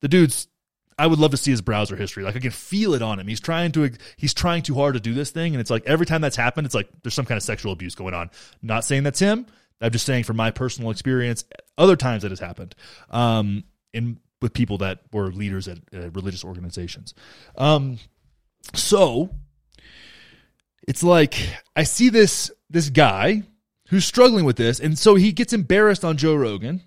the 0.00 0.08
dude's 0.08 0.48
I 0.98 1.06
would 1.06 1.18
love 1.18 1.32
to 1.32 1.36
see 1.36 1.50
his 1.50 1.60
browser 1.60 1.94
history. 1.94 2.24
Like 2.24 2.36
I 2.36 2.40
can 2.40 2.50
feel 2.50 2.94
it 2.94 3.02
on 3.02 3.20
him. 3.20 3.26
He's 3.26 3.40
trying 3.40 3.72
to 3.72 3.90
he's 4.16 4.32
trying 4.32 4.62
too 4.62 4.74
hard 4.74 4.94
to 4.94 5.00
do 5.00 5.14
this 5.14 5.30
thing, 5.30 5.54
and 5.54 5.60
it's 5.60 5.70
like 5.70 5.84
every 5.86 6.06
time 6.06 6.20
that's 6.20 6.36
happened, 6.36 6.66
it's 6.66 6.74
like 6.74 6.88
there's 7.02 7.14
some 7.14 7.26
kind 7.26 7.36
of 7.36 7.42
sexual 7.42 7.72
abuse 7.72 7.94
going 7.94 8.14
on. 8.14 8.30
Not 8.62 8.84
saying 8.84 9.02
that's 9.02 9.18
him. 9.18 9.46
I'm 9.80 9.90
just 9.90 10.06
saying 10.06 10.24
from 10.24 10.36
my 10.36 10.50
personal 10.50 10.90
experience, 10.90 11.44
other 11.76 11.96
times 11.96 12.22
that 12.22 12.30
has 12.30 12.40
happened, 12.40 12.74
um, 13.10 13.64
in 13.92 14.18
with 14.40 14.54
people 14.54 14.78
that 14.78 15.00
were 15.12 15.30
leaders 15.30 15.68
at 15.68 15.78
uh, 15.94 16.10
religious 16.10 16.44
organizations. 16.44 17.14
Um, 17.56 17.98
so 18.74 19.34
it's 20.88 21.02
like 21.02 21.36
I 21.74 21.82
see 21.82 22.08
this 22.08 22.50
this 22.70 22.88
guy 22.88 23.42
who's 23.88 24.04
struggling 24.04 24.46
with 24.46 24.56
this, 24.56 24.80
and 24.80 24.98
so 24.98 25.14
he 25.14 25.32
gets 25.32 25.52
embarrassed 25.52 26.04
on 26.04 26.16
Joe 26.16 26.34
Rogan, 26.34 26.82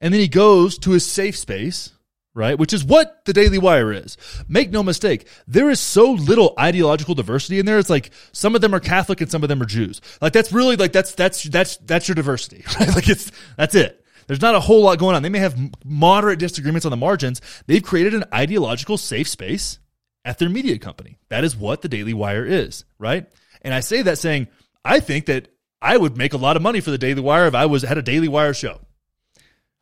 and 0.00 0.12
then 0.12 0.20
he 0.20 0.28
goes 0.28 0.76
to 0.78 0.90
his 0.90 1.06
safe 1.06 1.36
space, 1.36 1.92
right? 2.34 2.58
Which 2.58 2.72
is 2.72 2.84
what 2.84 3.24
the 3.24 3.32
Daily 3.32 3.58
Wire 3.58 3.92
is. 3.92 4.16
Make 4.48 4.70
no 4.70 4.82
mistake, 4.82 5.26
there 5.46 5.70
is 5.70 5.80
so 5.80 6.12
little 6.12 6.54
ideological 6.58 7.14
diversity 7.14 7.58
in 7.58 7.66
there. 7.66 7.78
It's 7.78 7.90
like 7.90 8.10
some 8.32 8.54
of 8.54 8.60
them 8.60 8.74
are 8.74 8.80
Catholic 8.80 9.20
and 9.20 9.30
some 9.30 9.42
of 9.42 9.48
them 9.48 9.62
are 9.62 9.66
Jews. 9.66 10.00
Like 10.20 10.32
that's 10.32 10.52
really 10.52 10.76
like 10.76 10.92
that's 10.92 11.14
that's 11.14 11.42
that's 11.44 11.76
that's 11.78 12.08
your 12.08 12.14
diversity, 12.14 12.64
right? 12.80 12.94
Like 12.94 13.08
it's 13.08 13.30
that's 13.56 13.74
it. 13.74 14.04
There's 14.26 14.40
not 14.40 14.54
a 14.54 14.60
whole 14.60 14.82
lot 14.82 14.98
going 14.98 15.16
on. 15.16 15.22
They 15.22 15.28
may 15.28 15.40
have 15.40 15.58
moderate 15.84 16.38
disagreements 16.38 16.86
on 16.86 16.90
the 16.90 16.96
margins. 16.96 17.40
They've 17.66 17.82
created 17.82 18.14
an 18.14 18.24
ideological 18.32 18.96
safe 18.96 19.26
space 19.26 19.80
at 20.24 20.38
their 20.38 20.48
media 20.48 20.78
company. 20.78 21.18
That 21.30 21.42
is 21.42 21.56
what 21.56 21.82
the 21.82 21.88
Daily 21.88 22.14
Wire 22.14 22.44
is, 22.44 22.84
right? 22.98 23.26
And 23.62 23.74
I 23.74 23.80
say 23.80 24.02
that 24.02 24.18
saying, 24.18 24.46
I 24.84 25.00
think 25.00 25.26
that 25.26 25.48
I 25.82 25.96
would 25.96 26.16
make 26.16 26.32
a 26.32 26.36
lot 26.36 26.56
of 26.56 26.62
money 26.62 26.80
for 26.80 26.92
the 26.92 26.98
Daily 26.98 27.20
Wire 27.20 27.46
if 27.46 27.54
I 27.54 27.66
was 27.66 27.82
had 27.82 27.98
a 27.98 28.02
Daily 28.02 28.28
Wire 28.28 28.54
show. 28.54 28.80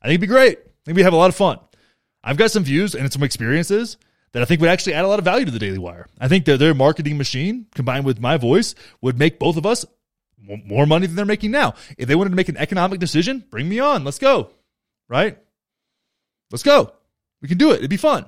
I 0.01 0.07
think 0.07 0.15
it'd 0.15 0.21
be 0.23 0.27
great. 0.29 0.59
I 0.59 0.71
think 0.85 0.97
we'd 0.97 1.03
have 1.03 1.13
a 1.13 1.17
lot 1.17 1.29
of 1.29 1.37
fun. 1.37 1.59
I've 2.29 2.37
got 2.37 2.51
some 2.51 2.63
views 2.63 2.95
and 2.95 3.11
some 3.11 3.23
experiences 3.23 3.97
that 4.33 4.43
I 4.43 4.45
think 4.45 4.61
would 4.61 4.69
actually 4.69 4.93
add 4.93 5.07
a 5.07 5.09
lot 5.09 5.19
of 5.19 5.25
value 5.25 5.47
to 5.47 5.51
the 5.51 5.59
Daily 5.59 5.79
Wire. 5.79 6.07
I 6.21 6.29
think 6.29 6.45
that 6.45 6.59
their 6.59 6.75
marketing 6.75 7.17
machine 7.17 7.67
combined 7.75 8.05
with 8.05 8.21
my 8.21 8.37
voice 8.37 8.75
would 9.01 9.19
make 9.19 9.39
both 9.39 9.57
of 9.57 9.65
us 9.65 9.87
more 10.39 10.85
money 10.85 11.07
than 11.07 11.17
they're 11.17 11.25
making 11.25 11.53
now. 11.53 11.75
If 11.97 12.07
they 12.07 12.15
wanted 12.15 12.31
to 12.31 12.37
make 12.37 12.51
an 12.51 12.59
economic 12.59 13.01
decision, 13.01 13.47
bring 13.49 13.67
me 13.67 13.79
on. 13.81 14.05
Let's 14.05 14.19
go. 14.19 14.51
Right? 15.09 15.39
Let's 16.51 16.63
go. 16.63 16.93
We 17.41 17.49
can 17.49 17.57
do 17.57 17.71
it. 17.71 17.77
It'd 17.77 17.89
be 17.89 17.97
fun 17.97 18.27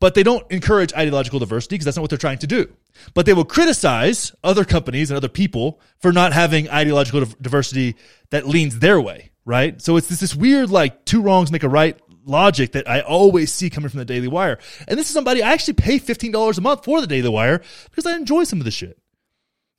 but 0.00 0.14
they 0.14 0.22
don't 0.22 0.48
encourage 0.50 0.92
ideological 0.94 1.40
diversity 1.40 1.74
because 1.74 1.86
that's 1.86 1.96
not 1.96 2.02
what 2.02 2.10
they're 2.10 2.18
trying 2.18 2.38
to 2.38 2.46
do. 2.46 2.72
But 3.14 3.26
they 3.26 3.32
will 3.32 3.44
criticize 3.44 4.32
other 4.44 4.64
companies 4.64 5.10
and 5.10 5.16
other 5.16 5.28
people 5.28 5.80
for 5.98 6.12
not 6.12 6.32
having 6.32 6.70
ideological 6.70 7.24
diversity 7.40 7.96
that 8.30 8.46
leans 8.46 8.78
their 8.78 9.00
way, 9.00 9.30
right? 9.44 9.80
So 9.82 9.96
it's 9.96 10.08
this, 10.08 10.20
this 10.20 10.36
weird, 10.36 10.70
like, 10.70 11.04
two 11.04 11.20
wrongs 11.20 11.50
make 11.50 11.64
a 11.64 11.68
right 11.68 11.98
logic 12.28 12.72
that 12.72 12.88
I 12.88 13.00
always 13.00 13.52
see 13.52 13.70
coming 13.70 13.90
from 13.90 13.98
the 13.98 14.04
Daily 14.04 14.28
Wire. 14.28 14.58
And 14.86 14.98
this 14.98 15.08
is 15.08 15.14
somebody 15.14 15.42
I 15.42 15.52
actually 15.52 15.74
pay 15.74 15.98
$15 15.98 16.58
a 16.58 16.60
month 16.60 16.84
for 16.84 17.00
the 17.00 17.06
Daily 17.06 17.28
Wire 17.28 17.62
because 17.90 18.06
I 18.06 18.16
enjoy 18.16 18.44
some 18.44 18.60
of 18.60 18.64
the 18.64 18.70
shit. 18.70 18.98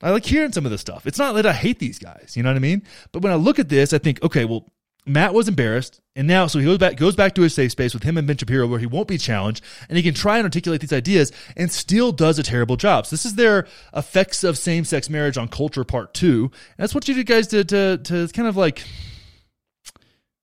I 0.02 0.10
like 0.10 0.24
hearing 0.24 0.52
some 0.52 0.64
of 0.64 0.70
this 0.70 0.80
stuff. 0.80 1.06
It's 1.06 1.18
not 1.18 1.32
that 1.34 1.46
I 1.46 1.52
hate 1.52 1.78
these 1.78 1.98
guys, 1.98 2.34
you 2.34 2.42
know 2.42 2.48
what 2.48 2.56
I 2.56 2.60
mean? 2.60 2.82
But 3.12 3.22
when 3.22 3.32
I 3.32 3.36
look 3.36 3.58
at 3.58 3.68
this, 3.68 3.92
I 3.92 3.98
think, 3.98 4.22
okay, 4.22 4.46
well, 4.46 4.66
Matt 5.06 5.34
was 5.34 5.48
embarrassed, 5.48 6.00
and 6.14 6.28
now 6.28 6.46
so 6.46 6.58
he 6.58 6.64
goes 6.66 6.78
back 6.78 6.96
goes 6.96 7.16
back 7.16 7.34
to 7.34 7.42
his 7.42 7.54
safe 7.54 7.72
space 7.72 7.94
with 7.94 8.02
him 8.02 8.18
and 8.18 8.26
Ben 8.26 8.36
Shapiro, 8.36 8.66
where 8.66 8.78
he 8.78 8.86
won't 8.86 9.08
be 9.08 9.16
challenged, 9.16 9.64
and 9.88 9.96
he 9.96 10.02
can 10.02 10.14
try 10.14 10.36
and 10.36 10.44
articulate 10.44 10.80
these 10.80 10.92
ideas, 10.92 11.32
and 11.56 11.72
still 11.72 12.12
does 12.12 12.38
a 12.38 12.42
terrible 12.42 12.76
job. 12.76 13.06
So 13.06 13.16
this 13.16 13.24
is 13.24 13.34
their 13.34 13.66
effects 13.94 14.44
of 14.44 14.58
same 14.58 14.84
sex 14.84 15.08
marriage 15.08 15.38
on 15.38 15.48
culture 15.48 15.84
part 15.84 16.12
two. 16.12 16.50
And 16.52 16.76
that's 16.78 16.94
what 16.94 17.08
you 17.08 17.14
do 17.14 17.24
guys 17.24 17.46
to 17.48 17.64
to 17.64 17.98
to 17.98 18.28
kind 18.28 18.46
of 18.46 18.56
like 18.56 18.84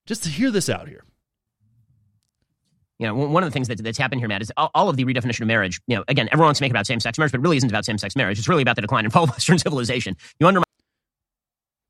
just 0.08 0.24
to 0.24 0.30
hear 0.30 0.50
this 0.50 0.70
out 0.70 0.88
here. 0.88 1.04
You 3.00 3.08
know, 3.08 3.14
one 3.14 3.44
of 3.44 3.48
the 3.48 3.54
things 3.54 3.68
that, 3.68 3.84
that's 3.84 3.98
happened 3.98 4.22
here, 4.22 4.28
Matt, 4.28 4.42
is 4.42 4.52
all, 4.58 4.72
all, 4.74 4.90
of 4.90 4.98
the 4.98 5.06
redefinition 5.06 5.42
of 5.42 5.48
marriage. 5.48 5.80
You 5.86 5.98
know, 5.98 6.04
again, 6.08 6.30
everyone 6.32 6.48
wants 6.48 6.60
to 6.60 6.64
make 6.64 6.72
about 6.72 6.88
same-sex 6.88 7.20
marriage, 7.20 7.32
but 7.32 7.40
it 7.40 7.44
really 7.44 7.58
isn't 7.58 7.70
about 7.70 7.86
same-sex 7.86 8.16
marriage. 8.16 8.40
It's 8.40 8.48
really 8.48 8.64
about 8.64 8.76
the 8.76 8.82
decline 8.82 9.06
of 9.06 9.16
all 9.16 9.28
Western 9.28 9.60
civilization. 9.60 10.18
You 10.40 10.48
undermine 10.48 10.64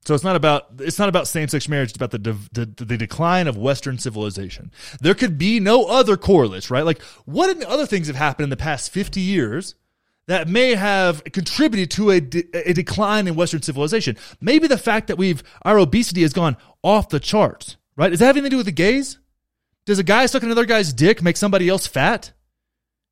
so 0.08 0.14
it's 0.14 0.24
not 0.24 0.38
about 0.38 0.68
it's 0.80 0.98
not 0.98 1.10
about 1.10 1.28
same 1.28 1.50
sex 1.50 1.68
marriage. 1.68 1.90
It's 1.90 1.98
about 1.98 2.12
the, 2.12 2.20
the 2.54 2.66
the 2.86 2.96
decline 2.96 3.46
of 3.46 3.58
Western 3.58 3.98
civilization. 3.98 4.72
There 5.02 5.14
could 5.14 5.38
be 5.38 5.60
no 5.60 5.84
other 5.84 6.16
correlates, 6.16 6.72
right? 6.72 6.86
Like 6.86 7.02
what 7.26 7.62
other 7.66 7.86
things 7.86 8.08
have 8.08 8.16
happened 8.16 8.46
in 8.46 8.50
the 8.50 8.56
past 8.56 8.90
fifty 8.90 9.20
years 9.20 9.76
that 10.28 10.48
may 10.48 10.76
have 10.76 11.26
contributed 11.26 11.92
to 11.92 12.12
a, 12.12 12.22
de- 12.22 12.48
a 12.54 12.72
decline 12.72 13.28
in 13.28 13.36
Western 13.36 13.62
civilization? 13.62 14.16
Maybe 14.40 14.66
the 14.68 14.78
fact 14.78 15.08
that 15.08 15.18
we've 15.18 15.44
our 15.64 15.78
obesity 15.78 16.22
has 16.22 16.32
gone 16.32 16.56
off 16.84 17.10
the 17.10 17.20
charts, 17.20 17.76
right? 17.98 18.08
Does 18.08 18.20
that 18.20 18.28
have 18.28 18.38
anything 18.38 18.52
to 18.52 18.54
do 18.54 18.58
with 18.58 18.66
the 18.68 18.72
gays? 18.72 19.20
Does 19.88 20.00
a 20.00 20.04
guy 20.04 20.26
sucking 20.26 20.48
another 20.48 20.66
guy's 20.66 20.94
dick 20.94 21.24
make 21.24 21.38
somebody 21.38 21.68
else 21.68 21.88
fat? 21.88 22.34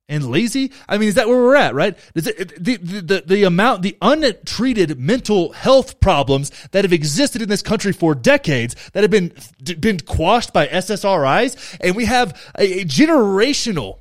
and 0.08 0.30
lazy? 0.30 0.72
I 0.88 0.98
mean, 0.98 1.08
is 1.08 1.14
that 1.14 1.28
where 1.28 1.36
we're 1.36 1.56
at, 1.56 1.74
right? 1.74 1.98
It, 2.14 2.64
the, 2.64 2.76
the, 2.76 3.24
the 3.26 3.42
amount, 3.42 3.82
the 3.82 3.96
untreated 4.00 5.00
mental 5.00 5.52
health 5.52 5.98
problems 6.00 6.52
that 6.70 6.84
have 6.84 6.92
existed 6.92 7.42
in 7.42 7.48
this 7.48 7.62
country 7.62 7.92
for 7.92 8.14
decades 8.14 8.76
that 8.92 9.02
have 9.02 9.10
been, 9.10 9.32
been 9.80 9.98
quashed 9.98 10.52
by 10.52 10.68
SSRIs. 10.68 11.76
And 11.80 11.96
we 11.96 12.04
have 12.04 12.40
a, 12.56 12.82
a 12.82 12.84
generational, 12.84 13.98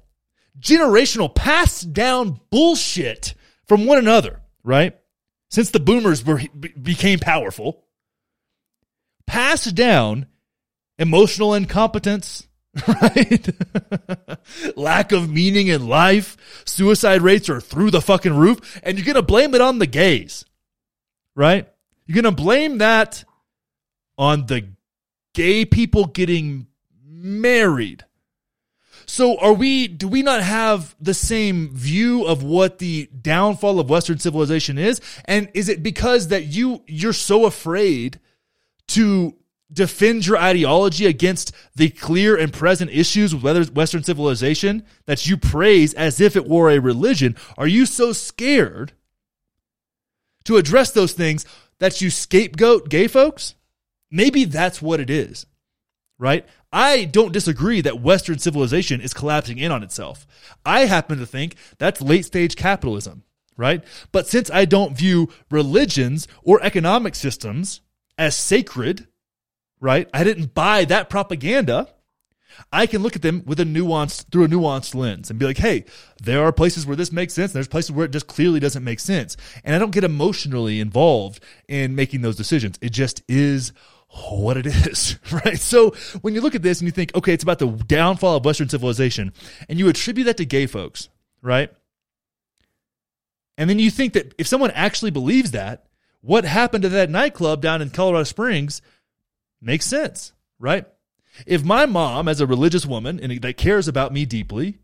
generational 0.60 1.34
passed 1.34 1.92
down 1.92 2.40
bullshit 2.52 3.34
from 3.66 3.88
one 3.88 3.98
another, 3.98 4.42
right? 4.64 4.96
Since 5.50 5.72
the 5.72 5.80
boomers 5.80 6.24
were, 6.24 6.42
became 6.80 7.18
powerful, 7.18 7.84
passed 9.26 9.74
down 9.74 10.28
emotional 11.00 11.56
incompetence, 11.56 12.48
right? 12.88 13.50
Lack 14.76 15.12
of 15.12 15.30
meaning 15.30 15.68
in 15.68 15.88
life. 15.88 16.38
Suicide 16.66 17.22
rates 17.22 17.50
are 17.50 17.62
through 17.62 17.92
the 17.92 18.02
fucking 18.02 18.36
roof. 18.36 18.80
And 18.84 18.98
you're 18.98 19.06
going 19.06 19.16
to 19.16 19.22
blame 19.22 19.54
it 19.56 19.62
on 19.62 19.80
the 19.80 19.88
gays, 19.88 20.46
right? 21.36 21.68
You're 22.06 22.22
going 22.22 22.36
to 22.36 22.44
blame 22.44 22.80
that 22.80 23.24
on 24.18 24.46
the 24.46 24.68
gay 25.34 25.66
people 25.66 26.06
getting 26.06 26.68
married. 27.06 28.06
So 29.08 29.38
are 29.38 29.54
we 29.54 29.88
do 29.88 30.08
we 30.08 30.24
not 30.24 30.42
have 30.42 30.96
the 31.00 31.14
same 31.14 31.70
view 31.70 32.26
of 32.26 32.44
what 32.44 32.80
the 32.80 33.08
downfall 33.22 33.80
of 33.80 33.90
western 33.90 34.18
civilization 34.18 34.78
is? 34.78 35.00
And 35.26 35.50
is 35.54 35.70
it 35.70 35.84
because 35.84 36.30
that 36.30 36.46
you 36.46 36.84
you're 36.88 37.14
so 37.14 37.46
afraid 37.46 38.20
to 38.88 39.36
defend 39.76 40.26
your 40.26 40.38
ideology 40.38 41.06
against 41.06 41.54
the 41.76 41.90
clear 41.90 42.36
and 42.36 42.52
present 42.52 42.90
issues 42.90 43.36
with 43.36 43.76
Western 43.76 44.04
civilization 44.04 44.84
that 45.06 45.28
you 45.28 45.38
praise 45.38 45.94
as 45.94 46.20
if 46.20 46.36
it 46.36 46.48
were 46.48 46.72
a 46.72 46.80
religion? 46.80 47.36
Are 47.58 47.68
you 47.68 47.86
so 47.86 48.14
scared 48.14 48.94
to 50.46 50.58
address 50.58 50.92
those 50.92 51.14
things 51.14 51.46
that 51.80 52.02
you 52.02 52.10
scapegoat 52.10 52.90
gay 52.90 53.08
folks? 53.08 53.56
Maybe 54.10 54.46
that's 54.46 54.82
what 54.82 55.00
it 55.00 55.10
is, 55.10 55.46
right? 56.18 56.46
I 56.72 57.06
don't 57.06 57.34
disagree 57.34 57.82
that 57.82 58.02
Western 58.02 58.40
civilization 58.40 59.02
is 59.02 59.14
collapsing 59.14 59.58
in 59.58 59.72
on 59.72 59.84
itself. 59.84 60.26
I 60.66 60.82
happen 60.82 61.20
to 61.20 61.26
think 61.26 61.56
that's 61.78 62.02
late 62.02 62.26
stage 62.26 62.56
capitalism, 62.56 63.24
right? 63.58 63.84
But 64.12 64.28
since 64.28 64.50
I 64.52 64.66
don't 64.66 64.98
view 64.98 65.30
religions 65.52 66.28
or 66.44 66.62
economic 66.64 67.16
systems 67.16 67.82
as 68.18 68.36
sacred, 68.36 69.08
right? 69.86 70.10
I 70.16 70.24
didn't 70.24 70.56
buy 70.56 70.86
that 70.86 71.12
propaganda. 71.12 71.88
I 72.74 72.88
can 72.88 73.04
look 73.04 73.16
at 73.16 73.22
them 73.22 73.44
with 73.46 73.60
a 73.60 73.64
nuanced 73.64 74.32
through 74.32 74.46
a 74.46 74.48
nuanced 74.48 74.96
lens 74.96 75.30
and 75.30 75.38
be 75.38 75.46
like, 75.46 75.60
hey, 75.60 75.86
there 76.24 76.44
are 76.44 76.52
places 76.52 76.88
where 76.88 76.96
this 76.96 77.12
makes 77.12 77.34
sense, 77.34 77.52
and 77.52 77.56
there's 77.56 77.68
places 77.68 77.92
where 77.92 78.06
it 78.06 78.12
just 78.12 78.26
clearly 78.26 78.60
doesn't 78.60 78.84
make 78.84 79.00
sense. 79.00 79.38
And 79.64 79.76
I 79.76 79.80
don't 79.80 79.92
get 79.92 80.04
emotionally 80.04 80.80
involved 80.80 81.40
in 81.68 81.94
making 81.94 82.22
those 82.22 82.36
decisions. 82.36 82.80
It 82.82 82.94
just 82.94 83.22
is 83.28 83.74
what 84.40 84.58
it 84.58 84.66
is, 84.88 85.20
right? 85.32 85.60
So 85.60 85.92
when 86.22 86.34
you 86.34 86.42
look 86.42 86.56
at 86.56 86.64
this 86.64 86.80
and 86.80 86.88
you 86.88 86.92
think, 86.92 87.14
okay, 87.14 87.34
it's 87.34 87.44
about 87.44 87.60
the 87.60 87.68
downfall 87.68 88.38
of 88.38 88.46
Western 88.46 88.70
civilization, 88.70 89.34
and 89.70 89.78
you 89.78 89.88
attribute 89.88 90.26
that 90.26 90.38
to 90.38 90.46
gay 90.46 90.66
folks, 90.66 91.10
right? 91.44 91.70
And 93.56 93.70
then 93.70 93.78
you 93.78 93.92
think 93.92 94.14
that 94.14 94.34
if 94.40 94.48
someone 94.48 94.72
actually 94.72 95.12
believes 95.12 95.52
that, 95.52 95.86
what 96.22 96.44
happened 96.44 96.82
to 96.82 96.90
that 96.90 97.12
nightclub 97.12 97.62
down 97.62 97.84
in 97.84 97.92
Colorado 97.92 98.24
Springs 98.24 98.82
Makes 99.66 99.88
sense, 99.88 100.32
right? 100.60 100.86
If 101.48 101.64
my 101.66 101.88
mom, 101.88 102.28
as 102.28 102.40
a 102.40 102.46
religious 102.46 102.86
woman 102.86 103.20
and 103.20 103.42
that 103.42 103.58
cares 103.58 103.88
about 103.88 104.14
me 104.14 104.26
deeply, 104.26 104.78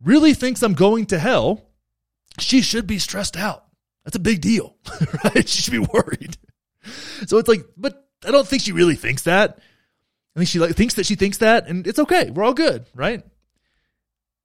really 0.00 0.32
thinks 0.32 0.62
I'm 0.62 0.74
going 0.74 1.06
to 1.06 1.18
hell, 1.18 1.66
she 2.38 2.62
should 2.62 2.86
be 2.86 3.00
stressed 3.00 3.36
out. 3.36 3.64
That's 4.04 4.16
a 4.16 4.20
big 4.20 4.40
deal, 4.40 4.76
right? 5.24 5.48
She 5.48 5.60
should 5.60 5.72
be 5.72 5.86
worried. 5.92 6.36
So 7.26 7.38
it's 7.38 7.48
like, 7.48 7.64
but 7.76 8.08
I 8.24 8.30
don't 8.30 8.46
think 8.46 8.62
she 8.62 8.70
really 8.70 8.94
thinks 8.94 9.22
that. 9.22 9.58
I 10.36 10.38
think 10.38 10.48
she 10.48 10.60
like 10.60 10.76
thinks 10.76 10.94
that 10.94 11.06
she 11.06 11.16
thinks 11.16 11.38
that, 11.38 11.66
and 11.66 11.84
it's 11.86 11.98
okay. 11.98 12.30
We're 12.30 12.44
all 12.44 12.54
good, 12.54 12.86
right? 12.94 13.24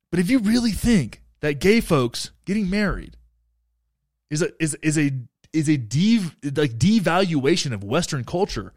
But 0.10 0.20
if 0.20 0.30
you 0.30 0.40
really 0.40 0.72
think 0.72 1.22
that 1.42 1.60
gay 1.60 1.82
folks 1.82 2.32
getting 2.46 2.70
married 2.70 3.16
is 4.30 4.42
a 4.42 4.50
is 4.60 4.74
is 4.82 4.98
a 4.98 5.12
is 5.54 5.70
a 5.70 5.78
dev, 5.78 6.36
like 6.44 6.78
devaluation 6.78 7.74
of 7.74 7.84
Western 7.84 8.24
culture, 8.26 8.74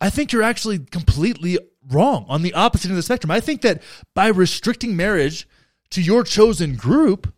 I 0.00 0.10
think 0.10 0.32
you're 0.32 0.42
actually 0.42 0.78
completely 0.78 1.58
wrong 1.88 2.24
on 2.28 2.42
the 2.42 2.54
opposite 2.54 2.86
end 2.86 2.92
of 2.92 2.96
the 2.96 3.02
spectrum. 3.02 3.30
I 3.30 3.40
think 3.40 3.62
that 3.62 3.82
by 4.14 4.28
restricting 4.28 4.96
marriage 4.96 5.48
to 5.90 6.00
your 6.00 6.24
chosen 6.24 6.76
group, 6.76 7.32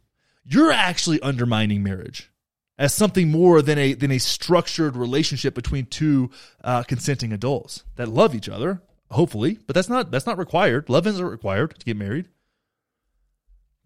you're 0.45 0.73
actually 0.73 1.21
undermining 1.21 1.83
marriage 1.83 2.31
as 2.79 2.95
something 2.95 3.31
more 3.31 3.63
than 3.63 3.79
a 3.79 3.95
than 3.95 4.11
a 4.11 4.19
structured 4.19 4.97
relationship 4.97 5.55
between 5.55 5.87
two 5.87 6.31
uh, 6.65 6.83
consenting 6.83 7.33
adults 7.33 7.85
that 7.97 8.09
love 8.09 8.35
each 8.35 8.49
other, 8.49 8.83
hopefully. 9.11 9.59
But 9.67 9.75
that's 9.75 9.89
not 9.89 10.11
that's 10.11 10.27
not 10.27 10.39
required. 10.39 10.89
Love 10.89 11.07
isn't 11.07 11.25
required 11.25 11.79
to 11.79 11.85
get 11.85 11.97
married. 11.97 12.29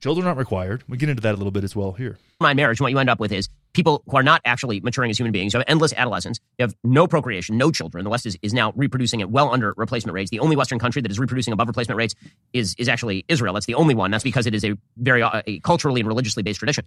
Children 0.01 0.26
aren't 0.26 0.38
required. 0.38 0.84
We 0.88 0.99
get 0.99 1.09
into 1.09 1.22
that 1.22 1.34
a 1.34 1.38
little 1.38 1.51
bit 1.51 1.64
as 1.64 1.74
well 1.74 1.92
here. 1.92 2.18
My 2.38 2.53
marriage, 2.53 2.80
what 2.80 2.90
you 2.90 2.99
end 2.99 3.09
up 3.09 3.18
with 3.18 3.32
is 3.32 3.49
people 3.72 4.03
who 4.07 4.16
are 4.18 4.22
not 4.22 4.42
actually 4.44 4.80
maturing 4.80 5.11
as 5.11 5.18
human 5.18 5.32
beings. 5.32 5.55
You 5.55 5.59
have 5.59 5.64
endless 5.68 5.94
adolescence. 5.94 6.38
You 6.59 6.64
have 6.64 6.74
no 6.84 7.07
procreation, 7.07 7.57
no 7.57 7.70
children. 7.70 8.05
The 8.05 8.11
West 8.11 8.26
is, 8.26 8.36
is 8.42 8.53
now 8.53 8.72
reproducing 8.76 9.22
at 9.22 9.30
well 9.30 9.51
under 9.53 9.72
replacement 9.76 10.14
rates. 10.14 10.30
The 10.30 10.40
only 10.40 10.55
Western 10.55 10.78
country 10.78 11.01
that 11.01 11.11
is 11.11 11.18
reproducing 11.18 11.55
above 11.55 11.68
replacement 11.68 11.97
rates 11.97 12.14
is, 12.53 12.74
is 12.78 12.90
actually 12.90 13.24
Israel. 13.28 13.55
That's 13.55 13.66
the 13.66 13.74
only 13.74 13.94
one. 13.94 14.11
That's 14.11 14.24
because 14.24 14.47
it 14.47 14.55
is 14.55 14.64
a 14.64 14.74
very 14.99 15.22
uh, 15.22 15.42
a 15.47 15.61
culturally 15.61 16.01
and 16.01 16.09
religiously 16.09 16.42
based 16.42 16.59
tradition 16.59 16.84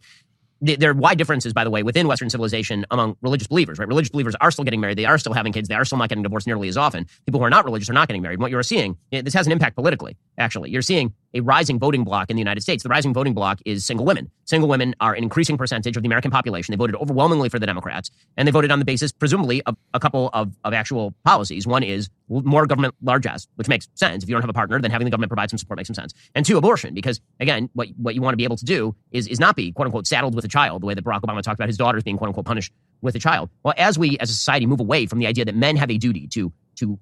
there 0.61 0.91
are 0.91 0.93
wide 0.93 1.17
differences, 1.17 1.53
by 1.53 1.63
the 1.63 1.69
way, 1.69 1.83
within 1.83 2.07
Western 2.07 2.29
civilization 2.29 2.85
among 2.91 3.15
religious 3.21 3.47
believers, 3.47 3.79
right? 3.79 3.87
Religious 3.87 4.09
believers 4.09 4.35
are 4.41 4.51
still 4.51 4.65
getting 4.65 4.81
married. 4.81 4.97
They 4.97 5.05
are 5.05 5.17
still 5.17 5.33
having 5.33 5.53
kids. 5.53 5.69
They 5.69 5.75
are 5.75 5.85
still 5.85 5.97
not 5.97 6.09
getting 6.09 6.23
divorced 6.23 6.47
nearly 6.47 6.67
as 6.67 6.77
often. 6.77 7.07
People 7.25 7.39
who 7.39 7.45
are 7.45 7.49
not 7.49 7.63
religious 7.65 7.89
are 7.89 7.93
not 7.93 8.07
getting 8.07 8.21
married. 8.21 8.35
And 8.35 8.41
what 8.41 8.51
you're 8.51 8.63
seeing, 8.63 8.97
this 9.11 9.33
has 9.33 9.45
an 9.45 9.53
impact 9.53 9.75
politically, 9.75 10.17
actually. 10.37 10.71
You're 10.71 10.81
seeing 10.81 11.13
a 11.33 11.41
rising 11.41 11.79
voting 11.79 12.03
bloc 12.03 12.29
in 12.29 12.35
the 12.35 12.41
United 12.41 12.61
States. 12.61 12.83
The 12.83 12.89
rising 12.89 13.13
voting 13.13 13.33
bloc 13.33 13.59
is 13.65 13.85
single 13.85 14.05
women. 14.05 14.31
Single 14.45 14.67
women 14.67 14.95
are 14.99 15.13
an 15.13 15.23
increasing 15.23 15.57
percentage 15.57 15.95
of 15.95 16.03
the 16.03 16.07
American 16.07 16.31
population. 16.31 16.71
They 16.71 16.77
voted 16.77 16.95
overwhelmingly 16.95 17.49
for 17.49 17.59
the 17.59 17.65
Democrats, 17.65 18.09
and 18.35 18.47
they 18.47 18.51
voted 18.51 18.71
on 18.71 18.79
the 18.79 18.85
basis, 18.85 19.11
presumably, 19.11 19.61
of 19.63 19.75
a 19.93 19.99
couple 19.99 20.29
of, 20.33 20.55
of 20.63 20.73
actual 20.73 21.13
policies. 21.23 21.67
One 21.67 21.83
is 21.83 22.09
more 22.29 22.65
government 22.65 22.95
largesse, 23.01 23.47
which 23.55 23.67
makes 23.67 23.87
sense. 23.95 24.23
If 24.23 24.29
you 24.29 24.35
don't 24.35 24.41
have 24.41 24.49
a 24.49 24.53
partner, 24.53 24.79
then 24.81 24.91
having 24.91 25.05
the 25.05 25.11
government 25.11 25.29
provide 25.29 25.49
some 25.49 25.57
support 25.59 25.77
makes 25.77 25.87
some 25.87 25.95
sense. 25.95 26.13
And 26.33 26.45
two, 26.45 26.57
abortion, 26.57 26.93
because 26.93 27.21
again, 27.39 27.69
what, 27.73 27.89
what 27.97 28.15
you 28.15 28.21
want 28.21 28.33
to 28.33 28.37
be 28.37 28.43
able 28.43 28.57
to 28.57 28.65
do 28.65 28.95
is, 29.11 29.27
is 29.27 29.39
not 29.39 29.55
be, 29.55 29.71
quote 29.71 29.85
unquote, 29.85 30.07
saddled 30.07 30.35
with 30.35 30.45
a 30.45 30.49
child, 30.49 30.81
the 30.81 30.87
way 30.87 30.93
that 30.93 31.03
Barack 31.03 31.21
Obama 31.21 31.41
talked 31.41 31.59
about 31.59 31.69
his 31.69 31.77
daughters 31.77 32.03
being, 32.03 32.17
quote 32.17 32.29
unquote, 32.29 32.45
punished 32.45 32.73
with 33.01 33.15
a 33.15 33.19
child. 33.19 33.49
Well, 33.63 33.73
as 33.77 33.97
we 33.97 34.17
as 34.19 34.29
a 34.29 34.33
society 34.33 34.65
move 34.65 34.79
away 34.79 35.05
from 35.05 35.19
the 35.19 35.27
idea 35.27 35.45
that 35.45 35.55
men 35.55 35.75
have 35.75 35.89
a 35.89 35.97
duty 35.97 36.27
to, 36.27 36.51
to 36.77 36.99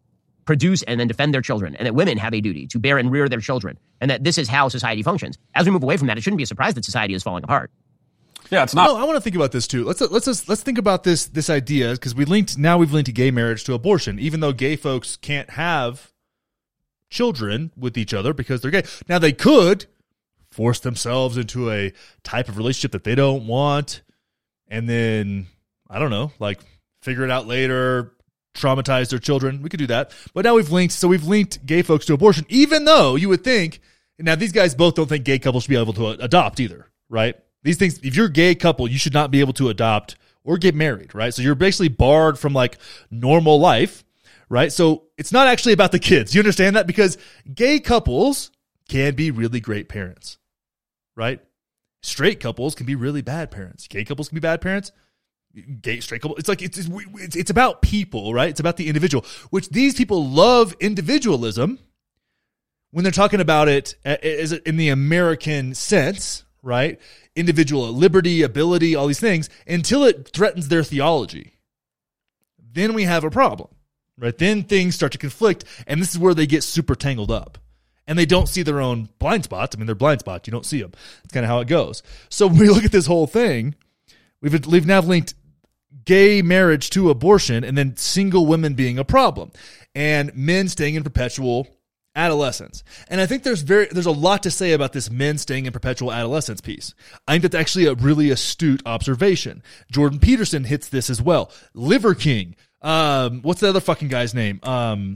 produce 0.48 0.82
and 0.84 1.00
then 1.00 1.08
defend 1.08 1.34
their 1.34 1.42
children, 1.42 1.76
and 1.76 1.86
that 1.86 1.94
women 1.94 2.18
have 2.18 2.34
a 2.34 2.42
duty 2.42 2.66
to 2.68 2.80
bear 2.80 2.98
and 2.98 3.12
rear 3.12 3.30
their 3.30 3.40
children, 3.40 3.78
and 4.02 4.10
that 4.10 4.24
this 4.24 4.40
is 4.40 4.48
how 4.48 4.70
society 4.70 5.04
functions. 5.04 5.38
As 5.54 5.66
we 5.66 5.72
move 5.72 5.84
away 5.84 5.98
from 5.98 6.08
that, 6.08 6.18
it 6.18 6.22
shouldn't 6.22 6.38
be 6.38 6.44
a 6.44 6.48
surprise 6.48 6.74
that 6.74 6.86
society 6.86 7.14
is 7.14 7.22
falling 7.22 7.44
apart. 7.44 7.70
Yeah, 8.50 8.64
it's 8.64 8.74
not. 8.74 8.88
No, 8.88 8.96
I 8.98 9.04
want 9.04 9.18
to 9.18 9.22
think 9.22 9.36
about 9.36 9.52
this 9.52 9.68
too. 9.68 9.84
Let's 9.84 10.02
let's 10.02 10.26
just, 10.26 10.50
let's 10.50 10.64
think 10.64 10.78
about 10.78 11.04
this 11.04 11.26
this 11.28 11.50
idea 11.50 11.92
because 11.92 12.16
we 12.16 12.26
linked 12.26 12.58
now 12.58 12.78
we've 12.78 12.94
linked 12.94 13.14
gay 13.14 13.30
marriage 13.30 13.64
to 13.66 13.74
abortion, 13.74 14.20
even 14.20 14.40
though 14.40 14.54
gay 14.54 14.76
folks 14.76 15.18
can't 15.18 15.52
have 15.52 16.14
children 17.10 17.72
with 17.78 17.98
each 17.98 18.14
other 18.14 18.34
because 18.34 18.62
they're 18.62 18.72
gay. 18.72 18.84
Now 19.08 19.20
they 19.20 19.34
could 19.34 19.86
force 20.50 20.80
themselves 20.80 21.38
into 21.38 21.70
a 21.72 21.94
type 22.24 22.48
of 22.48 22.58
relationship 22.58 22.94
that 22.94 23.04
they 23.04 23.16
don't 23.16 23.48
want, 23.48 24.02
and 24.70 24.88
then 24.88 25.48
I 25.90 26.00
don't 26.00 26.10
know, 26.10 26.32
like 26.40 26.62
figure 27.02 27.24
it 27.24 27.32
out 27.32 27.48
later, 27.48 28.14
traumatize 28.58 29.10
their 29.10 29.20
children. 29.20 29.62
We 29.62 29.70
could 29.70 29.80
do 29.80 29.88
that. 29.88 30.12
But 30.34 30.46
now 30.46 30.56
we've 30.56 30.72
linked, 30.72 30.94
so 30.94 31.08
we've 31.08 31.24
linked 31.24 31.66
gay 31.66 31.82
folks 31.82 32.06
to 32.08 32.14
abortion, 32.14 32.46
even 32.50 32.86
though 32.86 33.16
you 33.16 33.30
would 33.30 33.44
think, 33.44 33.80
now 34.20 34.36
these 34.36 34.52
guys 34.52 34.76
both 34.76 34.96
don't 34.96 35.08
think 35.08 35.26
gay 35.26 35.40
couples 35.40 35.64
should 35.64 35.70
be 35.70 35.78
able 35.78 35.94
to 35.94 36.10
adopt 36.10 36.60
either, 36.60 36.90
right? 37.10 37.36
These 37.64 37.78
things, 37.78 38.00
if 38.04 38.16
you're 38.16 38.28
a 38.28 38.32
gay 38.32 38.56
couple, 38.56 38.88
you 38.88 38.98
should 38.98 39.14
not 39.14 39.32
be 39.32 39.40
able 39.40 39.54
to 39.54 39.70
adopt 39.70 40.16
or 40.44 40.58
get 40.58 40.76
married, 40.76 41.14
right? 41.14 41.34
So 41.34 41.42
you're 41.42 41.56
basically 41.56 41.90
barred 41.90 42.40
from 42.40 42.54
like 42.54 42.78
normal 43.12 43.60
life, 43.60 44.04
right? 44.50 44.72
So 44.72 45.04
it's 45.18 45.32
not 45.32 45.48
actually 45.48 45.74
about 45.74 45.92
the 45.92 46.00
kids. 46.00 46.34
You 46.34 46.42
understand 46.42 46.76
that? 46.76 46.88
Because 46.88 47.18
gay 47.54 47.80
couples 47.80 48.52
can 48.90 49.16
be 49.16 49.32
really 49.32 49.60
great 49.60 49.90
parents, 49.90 50.38
right? 51.16 51.42
Straight 52.02 52.40
couples 52.40 52.74
can 52.74 52.86
be 52.86 52.96
really 52.96 53.22
bad 53.22 53.52
parents. 53.52 53.88
Gay 53.88 54.06
couples 54.06 54.30
can 54.30 54.36
be 54.36 54.42
bad 54.42 54.62
parents 54.62 54.92
gay 55.82 56.00
straight 56.00 56.22
couple 56.22 56.38
it's 56.38 56.50
like 56.50 56.62
it's, 56.62 56.78
it's 56.78 57.36
it's 57.36 57.50
about 57.50 57.82
people 57.82 58.34
right? 58.34 58.50
It's 58.50 58.60
about 58.60 58.78
the 58.78 58.88
individual 58.88 59.26
which 59.50 59.70
these 59.70 59.96
people 59.96 60.26
love 60.26 60.76
individualism 60.80 61.80
when 62.92 63.04
they're 63.04 63.12
talking 63.12 63.42
about 63.42 63.68
it 63.68 63.96
as 64.06 64.52
in 64.52 64.78
the 64.78 64.90
american 64.90 65.74
sense 65.74 66.44
right? 66.64 67.00
Individual 67.36 67.92
liberty 67.92 68.42
ability 68.42 68.96
all 68.96 69.08
these 69.08 69.20
things 69.20 69.50
until 69.68 70.04
it 70.04 70.30
threatens 70.34 70.68
their 70.68 70.84
theology. 70.84 71.54
Then 72.60 72.94
we 72.94 73.04
have 73.04 73.24
a 73.24 73.32
problem 73.32 73.70
right? 74.18 74.38
Then 74.38 74.64
things 74.64 74.96
start 74.96 75.12
to 75.14 75.18
conflict 75.18 75.64
and 75.88 76.02
this 76.02 76.12
is 76.12 76.20
where 76.20 76.34
they 76.34 76.48
get 76.48 76.64
super 76.64 76.96
tangled 76.96 77.32
up. 77.32 77.58
And 78.10 78.18
they 78.18 78.26
don't 78.26 78.48
see 78.48 78.64
their 78.64 78.80
own 78.80 79.10
blind 79.20 79.44
spots. 79.44 79.76
I 79.76 79.80
mean 79.80 79.86
they're 79.86 79.96
blind 79.96 80.20
spots. 80.20 80.48
You 80.48 80.52
don't 80.52 80.66
see 80.66 80.82
them 80.82 80.92
it's 81.24 81.34
kind 81.34 81.46
of 81.46 81.50
how 81.50 81.60
it 81.62 81.68
goes. 81.68 82.04
So 82.30 82.48
when 82.48 82.58
we 82.60 82.70
look 82.70 82.86
at 82.86 82.92
this 82.92 83.08
whole 83.08 83.28
thing. 83.28 83.76
We've, 84.42 84.66
we've 84.68 84.86
now 84.86 85.02
linked 85.02 85.34
gay 86.08 86.42
marriage 86.42 86.90
to 86.90 87.10
abortion 87.10 87.64
and 87.66 87.78
then 87.78 87.96
single 87.98 88.46
women 88.46 88.74
being 88.74 88.98
a 88.98 89.04
problem 89.04 89.52
and 89.94 90.34
men 90.36 90.70
staying 90.70 90.96
in 90.96 91.04
perpetual 91.04 91.68
adolescence. 92.16 92.84
And 93.10 93.20
I 93.20 93.26
think 93.26 93.44
there's 93.44 93.62
very 93.62 93.88
there's 93.92 94.08
a 94.08 94.12
lot 94.12 94.42
to 94.44 94.52
say 94.52 94.72
about 94.72 94.94
this 94.94 95.12
men 95.12 95.38
staying 95.38 95.66
in 95.66 95.74
perpetual 95.74 96.12
adolescence 96.12 96.62
piece. 96.62 96.96
I 97.28 97.34
think 97.34 97.44
that's 97.44 97.56
actually 97.56 97.86
a 97.86 97.94
really 97.94 98.32
astute 98.32 98.82
observation. 98.86 99.62
Jordan 99.92 100.20
Peterson 100.20 100.64
hits 100.64 100.88
this 100.88 101.10
as 101.10 101.22
well. 101.22 101.52
Liver 101.74 102.16
King. 102.16 102.56
Um, 102.82 103.42
what's 103.42 103.60
the 103.60 103.70
other 103.70 103.82
fucking 103.82 104.08
guy's 104.08 104.34
name? 104.34 104.62
Um, 104.64 105.16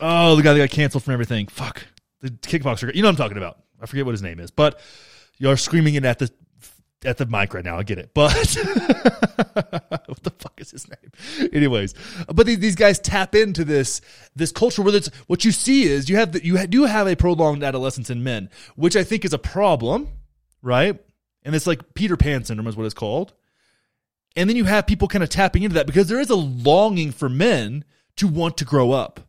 oh, 0.00 0.36
the 0.36 0.42
guy 0.42 0.52
that 0.52 0.58
got 0.58 0.70
canceled 0.70 1.02
from 1.02 1.14
everything. 1.14 1.46
Fuck. 1.46 1.82
The 2.20 2.30
kickboxer. 2.30 2.94
You 2.94 3.02
know 3.02 3.08
what 3.08 3.12
I'm 3.12 3.16
talking 3.16 3.38
about. 3.38 3.58
I 3.80 3.86
forget 3.86 4.04
what 4.04 4.12
his 4.12 4.22
name 4.22 4.38
is, 4.38 4.50
but 4.50 4.78
you're 5.38 5.56
screaming 5.56 5.94
it 5.94 6.04
at 6.04 6.18
the 6.18 6.30
at 7.06 7.18
the 7.18 7.26
mic 7.26 7.54
right 7.54 7.64
now. 7.64 7.78
I 7.78 7.82
get 7.82 7.98
it, 7.98 8.10
but 8.12 8.32
what 8.34 10.22
the 10.22 10.32
fuck 10.38 10.60
is 10.60 10.72
his 10.72 10.86
name? 10.88 11.50
Anyways, 11.52 11.94
but 12.26 12.46
these, 12.46 12.58
these 12.58 12.74
guys 12.74 12.98
tap 12.98 13.34
into 13.34 13.64
this 13.64 14.00
this 14.34 14.52
culture 14.52 14.82
where 14.82 14.94
it's 14.94 15.08
what 15.26 15.44
you 15.44 15.52
see 15.52 15.84
is 15.84 16.08
you 16.10 16.16
have 16.16 16.32
the, 16.32 16.44
you 16.44 16.66
do 16.66 16.84
have 16.84 17.06
a 17.06 17.16
prolonged 17.16 17.62
adolescence 17.62 18.10
in 18.10 18.22
men, 18.22 18.50
which 18.74 18.96
I 18.96 19.04
think 19.04 19.24
is 19.24 19.32
a 19.32 19.38
problem, 19.38 20.08
right? 20.62 21.00
And 21.44 21.54
it's 21.54 21.66
like 21.66 21.94
Peter 21.94 22.16
Pan 22.16 22.44
syndrome 22.44 22.66
is 22.66 22.76
what 22.76 22.84
it's 22.84 22.94
called. 22.94 23.32
And 24.34 24.50
then 24.50 24.56
you 24.56 24.64
have 24.64 24.86
people 24.86 25.08
kind 25.08 25.24
of 25.24 25.30
tapping 25.30 25.62
into 25.62 25.74
that 25.74 25.86
because 25.86 26.08
there 26.08 26.20
is 26.20 26.28
a 26.28 26.36
longing 26.36 27.12
for 27.12 27.28
men 27.28 27.84
to 28.16 28.28
want 28.28 28.58
to 28.58 28.64
grow 28.64 28.92
up, 28.92 29.20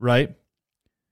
right? 0.00 0.34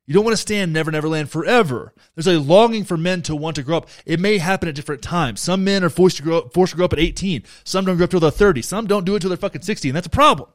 You 0.09 0.15
don't 0.15 0.25
want 0.25 0.39
to 0.39 0.41
stay 0.41 0.61
in 0.61 0.73
Never 0.73 0.91
Never 0.91 1.07
Land 1.07 1.31
forever. 1.31 1.93
There's 2.15 2.27
a 2.27 2.41
longing 2.41 2.85
for 2.85 2.97
men 2.97 3.21
to 3.25 3.37
want 3.37 3.57
to 3.57 3.63
grow 3.63 3.77
up. 3.77 3.91
It 4.07 4.19
may 4.19 4.39
happen 4.39 4.67
at 4.67 4.75
different 4.75 5.03
times. 5.03 5.39
Some 5.39 5.65
men 5.65 5.85
are 5.85 5.91
forced 5.91 6.17
to 6.17 6.23
grow 6.23 6.39
up, 6.39 6.55
forced 6.55 6.71
to 6.71 6.77
grow 6.79 6.87
up 6.87 6.95
at 6.95 6.99
18. 6.99 7.43
Some 7.63 7.85
don't 7.85 7.99
grow 7.99 8.05
up 8.05 8.11
till 8.11 8.21
they're 8.21 8.31
30. 8.31 8.63
Some 8.63 8.87
don't 8.87 9.05
do 9.05 9.17
it 9.17 9.21
till 9.21 9.29
they're 9.29 9.37
fucking 9.37 9.61
60, 9.61 9.91
and 9.91 9.95
that's 9.95 10.07
a 10.07 10.11
problem, 10.11 10.49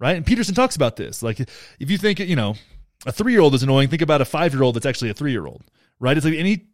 right? 0.00 0.16
And 0.16 0.26
Peterson 0.26 0.52
talks 0.52 0.74
about 0.74 0.96
this. 0.96 1.22
Like, 1.22 1.38
if 1.38 1.88
you 1.92 1.96
think, 1.96 2.18
you 2.18 2.34
know, 2.34 2.56
a 3.06 3.12
three 3.12 3.30
year 3.30 3.40
old 3.40 3.54
is 3.54 3.62
annoying, 3.62 3.88
think 3.88 4.02
about 4.02 4.20
a 4.20 4.24
five 4.24 4.52
year 4.52 4.64
old 4.64 4.74
that's 4.74 4.84
actually 4.84 5.10
a 5.10 5.14
three 5.14 5.30
year 5.30 5.46
old, 5.46 5.62
right? 6.00 6.16
It's 6.16 6.26
like 6.26 6.34
any. 6.34 6.66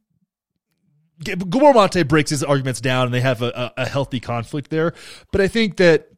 Gabor 1.22 1.74
Mate 1.74 2.08
breaks 2.08 2.30
his 2.30 2.42
arguments 2.42 2.80
down, 2.80 3.04
and 3.04 3.12
they 3.12 3.20
have 3.20 3.42
a, 3.42 3.72
a, 3.76 3.82
a 3.82 3.86
healthy 3.86 4.18
conflict 4.18 4.70
there. 4.70 4.94
But 5.30 5.42
I 5.42 5.48
think 5.48 5.76
that 5.76 6.08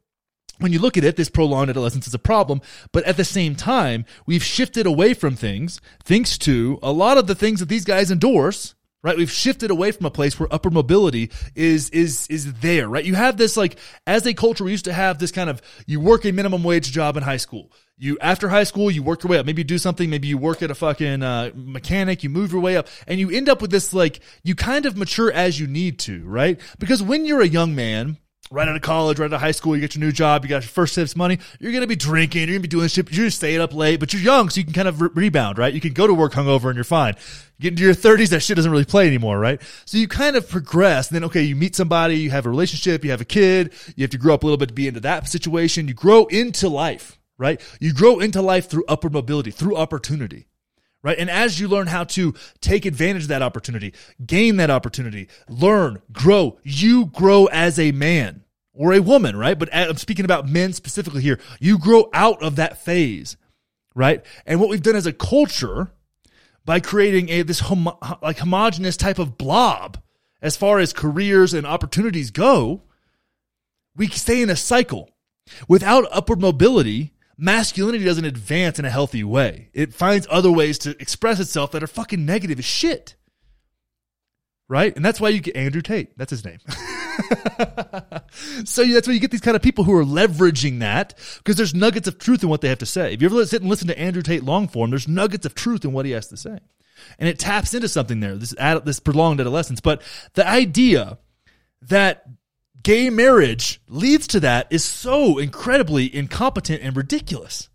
when 0.59 0.73
you 0.73 0.79
look 0.79 0.97
at 0.97 1.05
it, 1.05 1.17
this 1.17 1.29
prolonged 1.29 1.71
adolescence 1.71 2.07
is 2.07 2.15
a 2.15 2.19
problem. 2.19 2.61
But 2.93 3.05
at 3.05 3.17
the 3.17 3.25
same 3.25 3.55
time, 3.55 4.05
we've 4.27 4.45
shifted 4.45 4.87
away 4.87 5.15
from 5.15 5.37
things, 5.37 5.81
thanks 6.05 6.39
to 6.39 6.79
a 6.83 6.93
lot 6.93 7.19
of 7.19 7.27
the 7.27 7.35
things 7.35 7.61
that 7.61 7.69
these 7.69 7.85
guys 7.85 8.11
endorse. 8.11 8.75
Right, 9.03 9.17
we've 9.17 9.31
shifted 9.31 9.71
away 9.71 9.93
from 9.93 10.07
a 10.07 10.11
place 10.11 10.41
where 10.41 10.53
upper 10.53 10.69
mobility 10.69 11.31
is 11.55 11.91
is 11.91 12.27
is 12.27 12.55
there. 12.55 12.89
Right, 12.89 13.05
you 13.05 13.15
have 13.15 13.37
this 13.37 13.57
like 13.57 13.79
as 14.05 14.27
a 14.27 14.35
culture, 14.35 14.65
we 14.65 14.73
used 14.73 14.87
to 14.87 14.93
have 14.93 15.21
this 15.21 15.31
kind 15.31 15.49
of 15.49 15.63
you 15.87 16.01
work 16.01 16.25
a 16.25 16.33
minimum 16.33 16.65
wage 16.65 16.91
job 16.91 17.17
in 17.17 17.23
high 17.23 17.37
school. 17.37 17.71
You 17.99 18.19
after 18.21 18.49
high 18.49 18.65
school, 18.65 18.91
you 18.91 19.05
work 19.05 19.23
your 19.23 19.31
way 19.31 19.39
up. 19.39 19.47
Maybe 19.47 19.61
you 19.61 19.65
do 19.65 19.79
something. 19.79 20.11
Maybe 20.11 20.27
you 20.27 20.39
work 20.39 20.61
at 20.61 20.73
a 20.73 20.75
fucking 20.75 21.23
uh, 21.23 21.53
mechanic. 21.55 22.25
You 22.25 22.31
move 22.31 22.51
your 22.51 22.61
way 22.61 22.77
up, 22.77 22.89
and 23.07 23.21
you 23.21 23.31
end 23.31 23.49
up 23.49 23.63
with 23.63 23.71
this 23.71 23.95
like 23.95 24.19
you 24.43 24.57
kind 24.57 24.87
of 24.87 24.97
mature 24.97 25.31
as 25.31 25.61
you 25.61 25.69
need 25.69 26.01
to. 26.01 26.27
Right, 26.27 26.61
because 26.81 27.01
when 27.01 27.27
you're 27.27 27.43
a 27.43 27.47
young 27.47 27.77
man 27.77 28.17
right 28.51 28.69
out 28.69 28.77
of 28.77 28.83
college, 28.83 29.19
right 29.19 29.27
out 29.27 29.35
of 29.35 29.41
high 29.41 29.51
school, 29.51 29.75
you 29.75 29.81
get 29.81 29.95
your 29.95 30.05
new 30.05 30.13
job, 30.13 30.45
you 30.45 30.49
got 30.49 30.63
your 30.63 30.69
first 30.69 30.95
tips 30.95 31.17
money, 31.17 31.39
you're 31.59 31.73
going 31.73 31.83
to 31.83 31.89
be 31.89 31.97
drinking, 31.97 32.43
you're 32.43 32.59
going 32.59 32.63
to 32.63 32.69
be 32.69 32.69
doing 32.69 32.89
shit, 32.89 33.11
you're 33.11 33.27
just 33.27 33.39
staying 33.39 33.61
up 33.61 33.75
late, 33.75 34.01
but 34.01 34.13
you're 34.13 34.23
young, 34.23 34.49
so 34.49 34.59
you 34.59 34.65
can 34.65 34.73
kind 34.73 34.89
of 34.89 35.01
re- 35.01 35.09
rebound, 35.15 35.59
right? 35.59 35.75
You 35.75 35.81
can 35.81 35.93
go 35.93 36.07
to 36.07 36.15
work 36.15 36.33
hungover 36.33 36.67
and 36.67 36.75
you're 36.75 36.85
fine. 36.85 37.15
Get 37.61 37.73
into 37.73 37.83
your 37.83 37.95
30s, 37.95 38.29
that 38.31 38.41
shit 38.41 38.57
doesn't 38.57 38.71
really 38.71 38.85
play 38.85 39.07
anymore, 39.07 39.39
right? 39.39 39.61
So 39.85 39.99
you 39.99 40.09
kind 40.09 40.37
of 40.37 40.49
progress. 40.49 41.09
And 41.09 41.17
then, 41.17 41.25
okay, 41.25 41.43
you 41.43 41.57
meet 41.57 41.75
somebody, 41.75 42.17
you 42.17 42.31
have 42.31 42.47
a 42.47 42.51
relationship, 42.51 43.05
you 43.05 43.11
have 43.11 43.21
a 43.21 43.27
kid, 43.27 43.73
you 43.97 44.03
have 44.03 44.11
to 44.11 44.19
grow 44.19 44.35
up 44.35 44.43
a 44.43 44.47
little 44.47 44.59
bit 44.59 44.69
to 44.69 44.75
be 44.75 44.89
into 44.89 45.01
that 45.01 45.29
situation. 45.29 45.89
You 45.89 45.95
grow 45.95 46.27
into 46.27 46.69
life, 46.69 47.19
right? 47.39 47.61
You 47.81 47.95
grow 47.95 48.19
into 48.21 48.43
life 48.43 48.69
through 48.69 48.85
upward 48.89 49.13
mobility, 49.13 49.51
through 49.51 49.77
opportunity 49.77 50.47
right? 51.07 51.21
And 51.21 51.31
as 51.31 51.61
you 51.61 51.69
learn 51.69 51.87
how 51.87 52.03
to 52.03 52.35
take 52.61 52.85
advantage 52.85 53.23
of 53.23 53.29
that 53.29 53.41
opportunity, 53.41 53.95
gain 54.27 54.57
that 54.57 54.71
opportunity, 54.71 55.29
learn, 55.49 56.03
grow, 56.11 56.59
you 56.65 57.07
grow 57.07 57.47
as 57.47 57.79
a 57.79 57.93
man 57.93 58.43
or 58.75 58.93
a 58.93 58.99
woman, 58.99 59.37
right? 59.37 59.57
But 59.57 59.73
uh, 59.73 59.87
I'm 59.91 59.97
speaking 59.99 60.25
about 60.25 60.49
men 60.49 60.73
specifically 60.73 61.23
here. 61.23 61.39
You 61.61 61.79
grow 61.79 62.11
out 62.13 62.43
of 62.43 62.57
that 62.57 62.83
phase, 62.83 63.37
right? 63.95 64.27
And 64.47 64.59
what 64.59 64.69
we've 64.69 64.83
done 64.83 64.97
as 64.97 65.07
a 65.07 65.13
culture 65.13 65.93
by 66.65 66.81
creating 66.81 67.29
a 67.29 67.43
this 67.43 67.61
homo- 67.61 68.01
like 68.21 68.39
homogenous 68.39 68.97
type 68.97 69.21
of 69.21 69.39
blob 69.39 70.03
as 70.43 70.57
far 70.57 70.81
as 70.81 70.93
careers 70.93 71.55
and 71.55 71.65
opportunities 71.65 72.33
go, 72.33 72.83
we 73.95 74.09
stay 74.09 74.43
in 74.43 74.51
a 74.51 74.57
cycle. 74.57 75.11
Without 75.69 76.09
upward 76.11 76.41
mobility, 76.41 77.13
masculinity 77.39 78.05
doesn't 78.05 78.25
advance 78.25 78.79
in 78.79 78.85
a 78.85 78.91
healthy 78.91 79.25
way. 79.25 79.71
It 79.75 79.95
finds 79.95 80.27
other 80.31 80.51
ways 80.51 80.79
to 80.79 80.91
express 81.01 81.41
itself 81.41 81.73
that 81.73 81.83
are 81.83 81.89
fucking 81.89 82.25
negative 82.25 82.59
as 82.59 82.65
shit. 82.65 83.17
right? 84.69 84.95
And 84.97 85.05
that's 85.05 85.21
why 85.21 85.29
you 85.31 85.41
get 85.41 85.57
Andrew 85.57 85.83
Tate. 85.83 86.17
That's 86.19 86.31
his 86.31 86.45
name. 86.45 86.59
so 88.65 88.85
that's 88.85 89.07
why 89.07 89.15
you 89.15 89.21
get 89.21 89.31
these 89.31 89.41
kind 89.41 89.57
of 89.57 89.63
people 89.63 89.85
who 89.85 89.95
are 89.97 90.05
leveraging 90.05 90.81
that 90.81 91.15
because 91.39 91.57
there's 91.57 91.75
nuggets 91.75 92.09
of 92.09 92.19
truth 92.19 92.43
in 92.43 92.49
what 92.49 92.61
they 92.61 92.69
have 92.69 92.79
to 92.79 92.87
say. 92.87 93.13
If 93.13 93.23
you 93.23 93.29
ever 93.29 93.47
sit 93.47 93.63
and 93.63 93.71
listen 93.71 93.89
to 93.89 93.99
Andrew 93.99 94.23
Tate 94.23 94.43
long 94.45 94.69
form, 94.69 94.91
there's 94.91 95.09
nuggets 95.09 95.47
of 95.47 95.55
truth 95.55 95.85
in 95.85 95.93
what 95.93 96.07
he 96.07 96.13
has 96.13 96.29
to 96.29 96.37
say. 96.37 96.59
And 97.19 97.29
it 97.29 97.39
taps 97.39 97.75
into 97.75 97.89
something 97.89 98.21
there, 98.21 98.37
this, 98.37 98.55
ad, 98.59 98.85
this 98.85 99.01
prolonged 99.01 99.41
adolescence. 99.41 99.81
But 99.81 100.03
the 100.35 100.47
idea 100.49 101.19
that 101.83 102.25
gay 102.87 103.11
marriage 103.11 103.81
leads 103.89 104.29
to 104.29 104.39
that 104.39 104.69
is 104.71 104.85
so 104.85 105.39
incredibly 105.39 106.15
incompetent 106.15 106.81
and 106.85 106.97
ridiculous. 106.97 107.69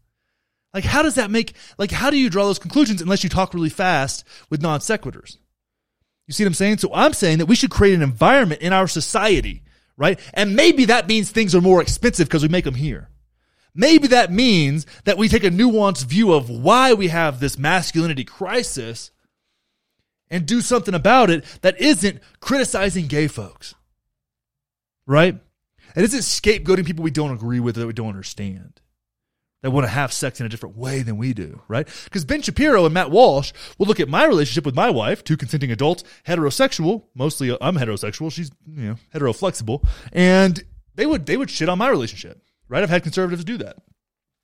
Like, 0.73 0.85
how 0.85 1.01
does 1.01 1.15
that 1.15 1.29
make, 1.29 1.53
like, 1.77 1.91
how 1.91 2.09
do 2.09 2.17
you 2.17 2.29
draw 2.29 2.45
those 2.45 2.59
conclusions 2.59 3.01
unless 3.01 3.21
you 3.21 3.29
talk 3.29 3.53
really 3.53 3.67
fast 3.67 4.23
with 4.49 4.61
non 4.61 4.79
sequiturs? 4.79 5.37
You 6.27 6.33
see 6.33 6.45
what 6.45 6.47
I'm 6.47 6.53
saying? 6.53 6.77
So 6.77 6.91
I'm 6.93 7.11
saying 7.11 7.39
that 7.39 7.47
we 7.47 7.57
should 7.57 7.71
create 7.71 7.93
an 7.93 8.01
environment 8.01 8.61
in 8.61 8.71
our 8.71 8.87
society, 8.87 9.63
right? 9.97 10.17
And 10.33 10.55
maybe 10.55 10.85
that 10.85 11.09
means 11.09 11.29
things 11.29 11.53
are 11.53 11.59
more 11.59 11.81
expensive 11.81 12.29
because 12.29 12.43
we 12.43 12.47
make 12.47 12.63
them 12.63 12.75
here. 12.75 13.09
Maybe 13.75 14.07
that 14.07 14.31
means 14.31 14.85
that 15.03 15.17
we 15.17 15.27
take 15.27 15.43
a 15.43 15.49
nuanced 15.49 16.05
view 16.05 16.31
of 16.31 16.49
why 16.49 16.93
we 16.93 17.09
have 17.09 17.41
this 17.41 17.57
masculinity 17.57 18.23
crisis 18.23 19.11
and 20.29 20.45
do 20.45 20.61
something 20.61 20.93
about 20.93 21.29
it 21.29 21.43
that 21.63 21.81
isn't 21.81 22.21
criticizing 22.39 23.07
gay 23.07 23.27
folks, 23.27 23.75
right? 25.11 25.33
and 25.33 26.03
It 26.03 26.13
isn't 26.13 26.21
scapegoating 26.21 26.85
people 26.85 27.03
we 27.03 27.11
don't 27.11 27.31
agree 27.31 27.59
with 27.59 27.77
or 27.77 27.81
that 27.81 27.87
we 27.87 27.93
don't 27.93 28.07
understand 28.07 28.79
that 29.61 29.71
want 29.71 29.83
to 29.85 29.91
have 29.91 30.11
sex 30.11 30.39
in 30.39 30.45
a 30.45 30.49
different 30.49 30.75
way 30.75 31.03
than 31.03 31.17
we 31.17 31.33
do, 31.33 31.61
right? 31.67 31.87
Because 32.05 32.25
Ben 32.25 32.41
Shapiro 32.41 32.85
and 32.85 32.93
Matt 32.93 33.11
Walsh 33.11 33.51
will 33.77 33.85
look 33.85 33.99
at 33.99 34.09
my 34.09 34.25
relationship 34.25 34.65
with 34.65 34.73
my 34.73 34.89
wife, 34.89 35.23
two 35.23 35.37
consenting 35.37 35.69
adults, 35.69 36.03
heterosexual. 36.25 37.03
Mostly, 37.13 37.51
uh, 37.51 37.57
I'm 37.61 37.75
heterosexual. 37.75 38.31
She's 38.31 38.49
you 38.65 38.89
know 38.89 38.95
hetero 39.11 39.33
flexible, 39.33 39.83
and 40.13 40.63
they 40.95 41.05
would 41.05 41.25
they 41.25 41.37
would 41.37 41.51
shit 41.51 41.69
on 41.69 41.77
my 41.77 41.89
relationship, 41.89 42.41
right? 42.69 42.81
I've 42.81 42.89
had 42.89 43.03
conservatives 43.03 43.43
do 43.43 43.57
that 43.57 43.77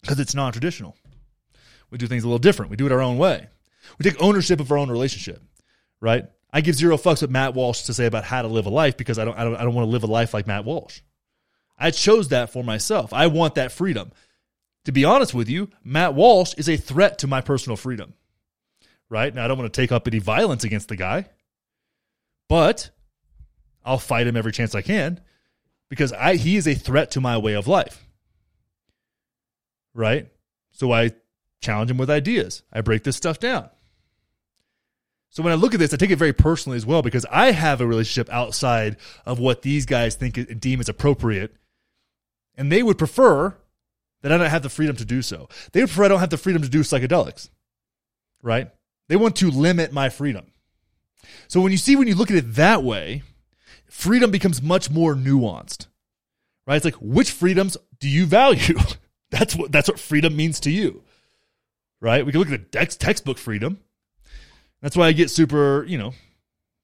because 0.02 0.20
it's 0.20 0.36
non 0.36 0.52
traditional. 0.52 0.96
We 1.90 1.98
do 1.98 2.08
things 2.08 2.24
a 2.24 2.28
little 2.28 2.38
different. 2.38 2.70
We 2.70 2.78
do 2.78 2.86
it 2.86 2.92
our 2.92 3.02
own 3.02 3.18
way. 3.18 3.48
We 3.98 4.04
take 4.04 4.22
ownership 4.22 4.60
of 4.60 4.72
our 4.72 4.78
own 4.78 4.92
relationship, 4.92 5.42
right? 6.02 6.26
I 6.52 6.62
give 6.62 6.76
zero 6.76 6.98
fucks 6.98 7.22
what 7.22 7.30
Matt 7.30 7.54
Walsh 7.54 7.84
to 7.84 7.94
say 7.94 8.06
about 8.06 8.24
how 8.24 8.42
to 8.42 8.48
live 8.48 8.66
a 8.66 8.70
life 8.70 8.98
because 8.98 9.20
I 9.20 9.26
don't 9.26 9.38
I 9.38 9.44
don't 9.44 9.56
I 9.56 9.64
don't 9.64 9.74
want 9.74 9.86
to 9.86 9.92
live 9.92 10.04
a 10.04 10.08
life 10.08 10.34
like 10.34 10.48
Matt 10.48 10.66
Walsh. 10.66 11.02
I 11.78 11.92
chose 11.92 12.30
that 12.30 12.52
for 12.52 12.64
myself. 12.64 13.14
I 13.14 13.28
want 13.28 13.56
that 13.56 13.72
freedom 13.72 14.12
to 14.88 14.94
be 14.94 15.04
honest 15.04 15.34
with 15.34 15.50
you, 15.50 15.70
Matt 15.84 16.14
Walsh 16.14 16.54
is 16.54 16.70
a 16.70 16.78
threat 16.78 17.18
to 17.18 17.28
my 17.28 17.42
personal 17.42 17.76
freedom. 17.76 18.14
Right? 19.10 19.36
Now, 19.36 19.44
I 19.44 19.50
don't 19.50 19.58
want 19.58 19.72
to 19.72 19.82
take 19.82 19.92
up 19.92 20.08
any 20.08 20.20
violence 20.20 20.64
against 20.64 20.88
the 20.88 20.96
guy, 20.96 21.26
but 22.48 22.90
I'll 23.84 23.98
fight 23.98 24.28
him 24.28 24.38
every 24.38 24.54
chance 24.54 24.74
I 24.76 24.82
can 24.82 25.20
because 25.90 26.14
I, 26.14 26.38
he 26.38 26.56
is 26.56 26.70
a 26.70 26.74
threat 26.74 27.12
to 27.12 27.22
my 27.22 27.38
way 27.38 27.52
of 27.52 27.68
life. 27.68 28.08
Right? 29.94 30.32
So 30.72 30.94
I 30.94 31.12
challenge 31.60 31.92
him 31.92 31.98
with 31.98 32.10
ideas. 32.10 32.64
I 32.72 32.80
break 32.80 33.04
this 33.04 33.18
stuff 33.18 33.40
down. 33.42 33.70
So 35.30 35.44
when 35.44 35.54
I 35.54 35.56
look 35.56 35.74
at 35.74 35.80
this, 35.80 35.94
I 35.94 35.98
take 35.98 36.10
it 36.10 36.16
very 36.18 36.34
personally 36.34 36.78
as 36.78 36.86
well 36.86 37.02
because 37.02 37.26
I 37.32 37.52
have 37.52 37.82
a 37.82 37.88
relationship 37.88 38.30
outside 38.34 38.98
of 39.26 39.40
what 39.40 39.62
these 39.62 39.86
guys 39.86 40.16
think 40.16 40.38
and 40.38 40.60
deem 40.60 40.80
is 40.80 40.90
appropriate. 40.90 41.56
And 42.56 42.72
they 42.72 42.82
would 42.82 42.98
prefer 42.98 43.56
that 44.22 44.32
I 44.32 44.38
don't 44.38 44.50
have 44.50 44.64
the 44.64 44.70
freedom 44.70 44.96
to 44.96 45.06
do 45.06 45.22
so. 45.22 45.48
They 45.74 45.82
prefer 45.82 46.06
I 46.06 46.08
don't 46.08 46.20
have 46.20 46.30
the 46.30 46.38
freedom 46.38 46.62
to 46.62 46.70
do 46.70 46.80
psychedelics, 46.80 47.50
right? 48.42 48.72
They 49.10 49.16
want 49.16 49.36
to 49.38 49.52
limit 49.52 49.94
my 49.94 50.10
freedom. 50.10 50.48
So 51.48 51.62
when 51.62 51.72
you 51.72 51.78
see, 51.78 51.96
when 51.96 52.08
you 52.08 52.16
look 52.16 52.32
at 52.32 52.38
it 52.38 52.56
that 52.56 52.84
way, 52.84 53.24
freedom 53.90 54.32
becomes 54.32 54.62
much 54.62 54.90
more 54.90 55.16
nuanced, 55.16 55.88
right? 56.66 56.76
It's 56.76 56.86
like, 56.86 56.96
which 56.96 57.32
freedoms 57.32 57.78
do 58.00 58.10
you 58.10 58.26
value? 58.26 58.78
that's 59.30 59.56
what, 59.56 59.72
that's 59.72 59.88
what 59.88 60.00
freedom 60.00 60.36
means 60.36 60.60
to 60.62 60.72
you, 60.72 61.04
right? 62.02 62.26
We 62.26 62.32
can 62.32 62.40
look 62.40 62.52
at 62.52 62.72
the 62.72 62.78
text, 62.78 63.00
textbook 63.00 63.38
freedom. 63.38 63.80
That's 64.82 64.96
why 64.96 65.08
I 65.08 65.12
get 65.12 65.30
super, 65.30 65.86
you 65.86 65.98
know, 65.98 66.14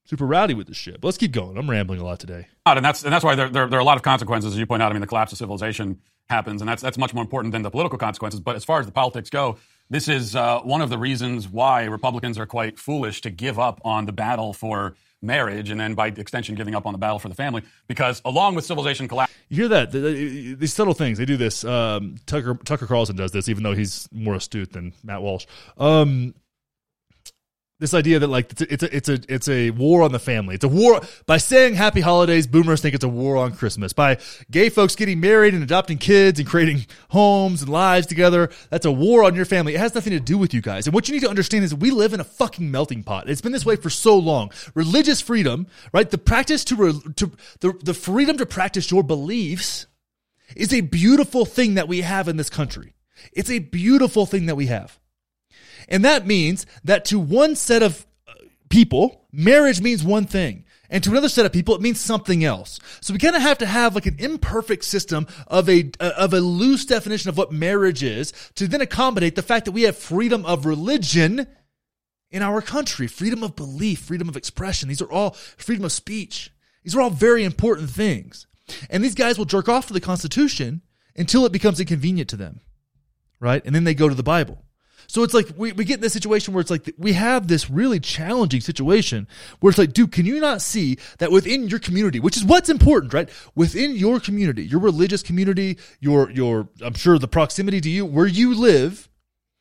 super 0.05 0.25
rowdy 0.25 0.53
with 0.53 0.67
this 0.67 0.77
shit. 0.77 0.99
But 1.01 1.07
let's 1.07 1.17
keep 1.17 1.31
going. 1.31 1.57
I'm 1.57 1.69
rambling 1.69 1.99
a 1.99 2.03
lot 2.03 2.19
today. 2.19 2.47
And 2.65 2.83
that's 2.83 3.03
and 3.03 3.13
that's 3.13 3.23
why 3.23 3.35
there, 3.35 3.49
there, 3.49 3.67
there, 3.67 3.79
are 3.79 3.81
a 3.81 3.85
lot 3.85 3.97
of 3.97 4.03
consequences, 4.03 4.53
as 4.53 4.59
you 4.59 4.65
point 4.65 4.81
out. 4.81 4.91
I 4.91 4.93
mean, 4.93 5.01
the 5.01 5.07
collapse 5.07 5.31
of 5.31 5.37
civilization 5.37 5.99
happens, 6.29 6.61
and 6.61 6.69
that's 6.69 6.81
that's 6.81 6.97
much 6.97 7.13
more 7.13 7.21
important 7.21 7.51
than 7.51 7.61
the 7.61 7.71
political 7.71 7.97
consequences. 7.97 8.39
But 8.39 8.55
as 8.55 8.63
far 8.63 8.79
as 8.79 8.85
the 8.85 8.91
politics 8.91 9.29
go, 9.29 9.57
this 9.89 10.07
is 10.07 10.35
uh, 10.35 10.59
one 10.61 10.81
of 10.81 10.89
the 10.89 10.97
reasons 10.97 11.47
why 11.47 11.83
Republicans 11.83 12.37
are 12.37 12.45
quite 12.45 12.79
foolish 12.79 13.21
to 13.21 13.29
give 13.29 13.59
up 13.59 13.81
on 13.83 14.05
the 14.05 14.13
battle 14.13 14.53
for 14.53 14.95
marriage, 15.21 15.69
and 15.69 15.79
then 15.79 15.93
by 15.93 16.07
extension, 16.07 16.55
giving 16.55 16.75
up 16.75 16.85
on 16.85 16.93
the 16.93 16.97
battle 16.97 17.19
for 17.19 17.29
the 17.29 17.35
family. 17.35 17.63
Because 17.87 18.21
along 18.25 18.55
with 18.55 18.65
civilization 18.65 19.07
collapse, 19.07 19.33
you 19.49 19.57
hear 19.57 19.67
that 19.69 19.91
these 19.91 20.73
subtle 20.73 20.93
things 20.93 21.17
they 21.17 21.25
do 21.25 21.37
this. 21.37 21.63
Um, 21.63 22.15
Tucker 22.25 22.55
Tucker 22.65 22.87
Carlson 22.87 23.15
does 23.15 23.31
this, 23.31 23.49
even 23.49 23.63
though 23.63 23.75
he's 23.75 24.07
more 24.11 24.35
astute 24.35 24.71
than 24.71 24.93
Matt 25.03 25.21
Walsh. 25.21 25.45
Um, 25.77 26.33
this 27.83 27.93
idea 27.93 28.17
that 28.17 28.27
like 28.27 28.61
it's 28.61 28.81
a, 28.81 28.95
it's 28.95 29.09
a 29.09 29.19
it's 29.27 29.49
a 29.49 29.71
war 29.71 30.03
on 30.03 30.13
the 30.13 30.19
family. 30.19 30.55
It's 30.55 30.63
a 30.63 30.69
war 30.69 31.01
by 31.25 31.37
saying 31.37 31.75
happy 31.75 31.99
holidays. 31.99 32.47
Boomers 32.47 32.81
think 32.81 32.95
it's 32.95 33.03
a 33.03 33.09
war 33.09 33.35
on 33.35 33.53
Christmas. 33.53 33.91
By 33.91 34.19
gay 34.49 34.69
folks 34.69 34.95
getting 34.95 35.19
married 35.19 35.53
and 35.53 35.61
adopting 35.61 35.97
kids 35.97 36.39
and 36.39 36.47
creating 36.47 36.85
homes 37.09 37.61
and 37.61 37.69
lives 37.69 38.07
together, 38.07 38.49
that's 38.69 38.85
a 38.85 38.91
war 38.91 39.25
on 39.25 39.35
your 39.35 39.43
family. 39.43 39.75
It 39.75 39.79
has 39.79 39.93
nothing 39.93 40.13
to 40.13 40.21
do 40.21 40.37
with 40.37 40.53
you 40.53 40.61
guys. 40.61 40.87
And 40.87 40.93
what 40.93 41.09
you 41.09 41.13
need 41.13 41.23
to 41.23 41.29
understand 41.29 41.65
is 41.65 41.75
we 41.75 41.91
live 41.91 42.13
in 42.13 42.21
a 42.21 42.23
fucking 42.23 42.71
melting 42.71 43.03
pot. 43.03 43.29
It's 43.29 43.41
been 43.41 43.51
this 43.51 43.65
way 43.65 43.75
for 43.75 43.89
so 43.89 44.17
long. 44.17 44.51
Religious 44.73 45.19
freedom, 45.19 45.67
right? 45.91 46.09
The 46.09 46.17
practice 46.17 46.63
to 46.65 46.75
re, 46.77 46.93
to 47.17 47.31
the 47.59 47.73
the 47.83 47.93
freedom 47.93 48.37
to 48.37 48.45
practice 48.45 48.89
your 48.91 49.03
beliefs 49.03 49.87
is 50.55 50.73
a 50.73 50.79
beautiful 50.81 51.43
thing 51.43 51.73
that 51.73 51.89
we 51.89 51.99
have 52.01 52.29
in 52.29 52.37
this 52.37 52.49
country. 52.49 52.95
It's 53.33 53.49
a 53.49 53.59
beautiful 53.59 54.25
thing 54.25 54.45
that 54.45 54.55
we 54.55 54.67
have. 54.67 54.99
And 55.87 56.05
that 56.05 56.25
means 56.25 56.65
that 56.83 57.05
to 57.05 57.19
one 57.19 57.55
set 57.55 57.83
of 57.83 58.05
uh, 58.27 58.33
people, 58.69 59.25
marriage 59.31 59.81
means 59.81 60.03
one 60.03 60.25
thing. 60.25 60.65
And 60.89 61.03
to 61.03 61.09
another 61.09 61.29
set 61.29 61.45
of 61.45 61.51
people, 61.51 61.73
it 61.73 61.81
means 61.81 61.99
something 61.99 62.43
else. 62.43 62.79
So 63.01 63.13
we 63.13 63.19
kind 63.19 63.35
of 63.35 63.41
have 63.41 63.57
to 63.59 63.65
have 63.65 63.95
like 63.95 64.05
an 64.05 64.17
imperfect 64.19 64.83
system 64.83 65.25
of 65.47 65.67
a, 65.67 65.89
uh, 65.99 66.11
of 66.17 66.33
a 66.33 66.39
loose 66.39 66.85
definition 66.85 67.29
of 67.29 67.37
what 67.37 67.51
marriage 67.51 68.03
is 68.03 68.31
to 68.55 68.67
then 68.67 68.81
accommodate 68.81 69.35
the 69.35 69.41
fact 69.41 69.65
that 69.65 69.71
we 69.71 69.83
have 69.83 69.97
freedom 69.97 70.45
of 70.45 70.67
religion 70.67 71.47
in 72.29 72.41
our 72.43 72.61
country, 72.61 73.07
freedom 73.07 73.43
of 73.43 73.55
belief, 73.55 74.01
freedom 74.01 74.29
of 74.29 74.37
expression. 74.37 74.87
These 74.87 75.01
are 75.01 75.11
all 75.11 75.31
freedom 75.31 75.85
of 75.85 75.91
speech. 75.91 76.51
These 76.83 76.95
are 76.95 77.01
all 77.01 77.09
very 77.09 77.43
important 77.43 77.89
things. 77.89 78.45
And 78.89 79.03
these 79.03 79.15
guys 79.15 79.37
will 79.37 79.45
jerk 79.45 79.69
off 79.69 79.87
to 79.87 79.93
the 79.93 80.01
Constitution 80.01 80.81
until 81.15 81.45
it 81.45 81.51
becomes 81.51 81.79
inconvenient 81.79 82.29
to 82.29 82.35
them, 82.35 82.61
right? 83.39 83.63
And 83.65 83.73
then 83.73 83.83
they 83.83 83.93
go 83.93 84.09
to 84.09 84.15
the 84.15 84.23
Bible. 84.23 84.63
So 85.07 85.23
it's 85.23 85.33
like 85.33 85.49
we, 85.57 85.71
we 85.71 85.85
get 85.85 85.95
in 85.95 86.01
this 86.01 86.13
situation 86.13 86.53
where 86.53 86.61
it's 86.61 86.71
like 86.71 86.93
we 86.97 87.13
have 87.13 87.47
this 87.47 87.69
really 87.69 87.99
challenging 87.99 88.61
situation 88.61 89.27
where 89.59 89.69
it's 89.69 89.77
like, 89.77 89.93
dude, 89.93 90.11
can 90.11 90.25
you 90.25 90.39
not 90.39 90.61
see 90.61 90.97
that 91.19 91.31
within 91.31 91.67
your 91.67 91.79
community, 91.79 92.19
which 92.19 92.37
is 92.37 92.43
what's 92.43 92.69
important, 92.69 93.13
right? 93.13 93.29
Within 93.55 93.95
your 93.95 94.19
community, 94.19 94.65
your 94.65 94.79
religious 94.79 95.23
community, 95.23 95.77
your 95.99 96.29
your 96.31 96.69
I'm 96.81 96.93
sure 96.93 97.19
the 97.19 97.27
proximity 97.27 97.81
to 97.81 97.89
you, 97.89 98.05
where 98.05 98.27
you 98.27 98.53
live, 98.53 99.09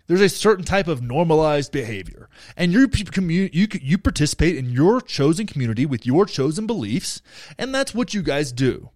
there's 0.06 0.20
a 0.20 0.28
certain 0.28 0.64
type 0.64 0.88
of 0.88 1.02
normalized 1.02 1.72
behavior, 1.72 2.28
and 2.56 2.72
you 2.72 2.88
you 3.52 3.68
you 3.70 3.98
participate 3.98 4.56
in 4.56 4.70
your 4.70 5.00
chosen 5.00 5.46
community 5.46 5.86
with 5.86 6.06
your 6.06 6.26
chosen 6.26 6.66
beliefs, 6.66 7.22
and 7.58 7.74
that's 7.74 7.94
what 7.94 8.14
you 8.14 8.22
guys 8.22 8.52
do 8.52 8.90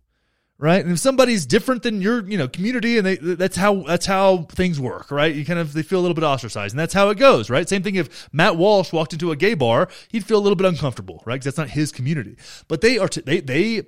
right? 0.58 0.82
And 0.82 0.92
if 0.92 0.98
somebody's 0.98 1.46
different 1.46 1.82
than 1.82 2.00
your, 2.00 2.26
you 2.28 2.38
know, 2.38 2.48
community, 2.48 2.98
and 2.98 3.06
they 3.06 3.16
that's 3.16 3.56
how 3.56 3.82
that's 3.82 4.06
how 4.06 4.46
things 4.50 4.80
work, 4.80 5.10
right? 5.10 5.34
You 5.34 5.44
kind 5.44 5.58
of 5.58 5.72
they 5.72 5.82
feel 5.82 6.00
a 6.00 6.02
little 6.02 6.14
bit 6.14 6.24
ostracized, 6.24 6.74
and 6.74 6.80
that's 6.80 6.94
how 6.94 7.10
it 7.10 7.18
goes, 7.18 7.50
right? 7.50 7.68
Same 7.68 7.82
thing 7.82 7.96
if 7.96 8.28
Matt 8.32 8.56
Walsh 8.56 8.92
walked 8.92 9.12
into 9.12 9.32
a 9.32 9.36
gay 9.36 9.54
bar, 9.54 9.88
he'd 10.10 10.24
feel 10.24 10.38
a 10.38 10.44
little 10.44 10.56
bit 10.56 10.66
uncomfortable, 10.66 11.22
right? 11.26 11.34
Because 11.34 11.44
that's 11.44 11.58
not 11.58 11.70
his 11.70 11.92
community. 11.92 12.36
But 12.68 12.80
they 12.80 12.98
are 12.98 13.08
t- 13.08 13.22
they 13.22 13.40
they 13.40 13.82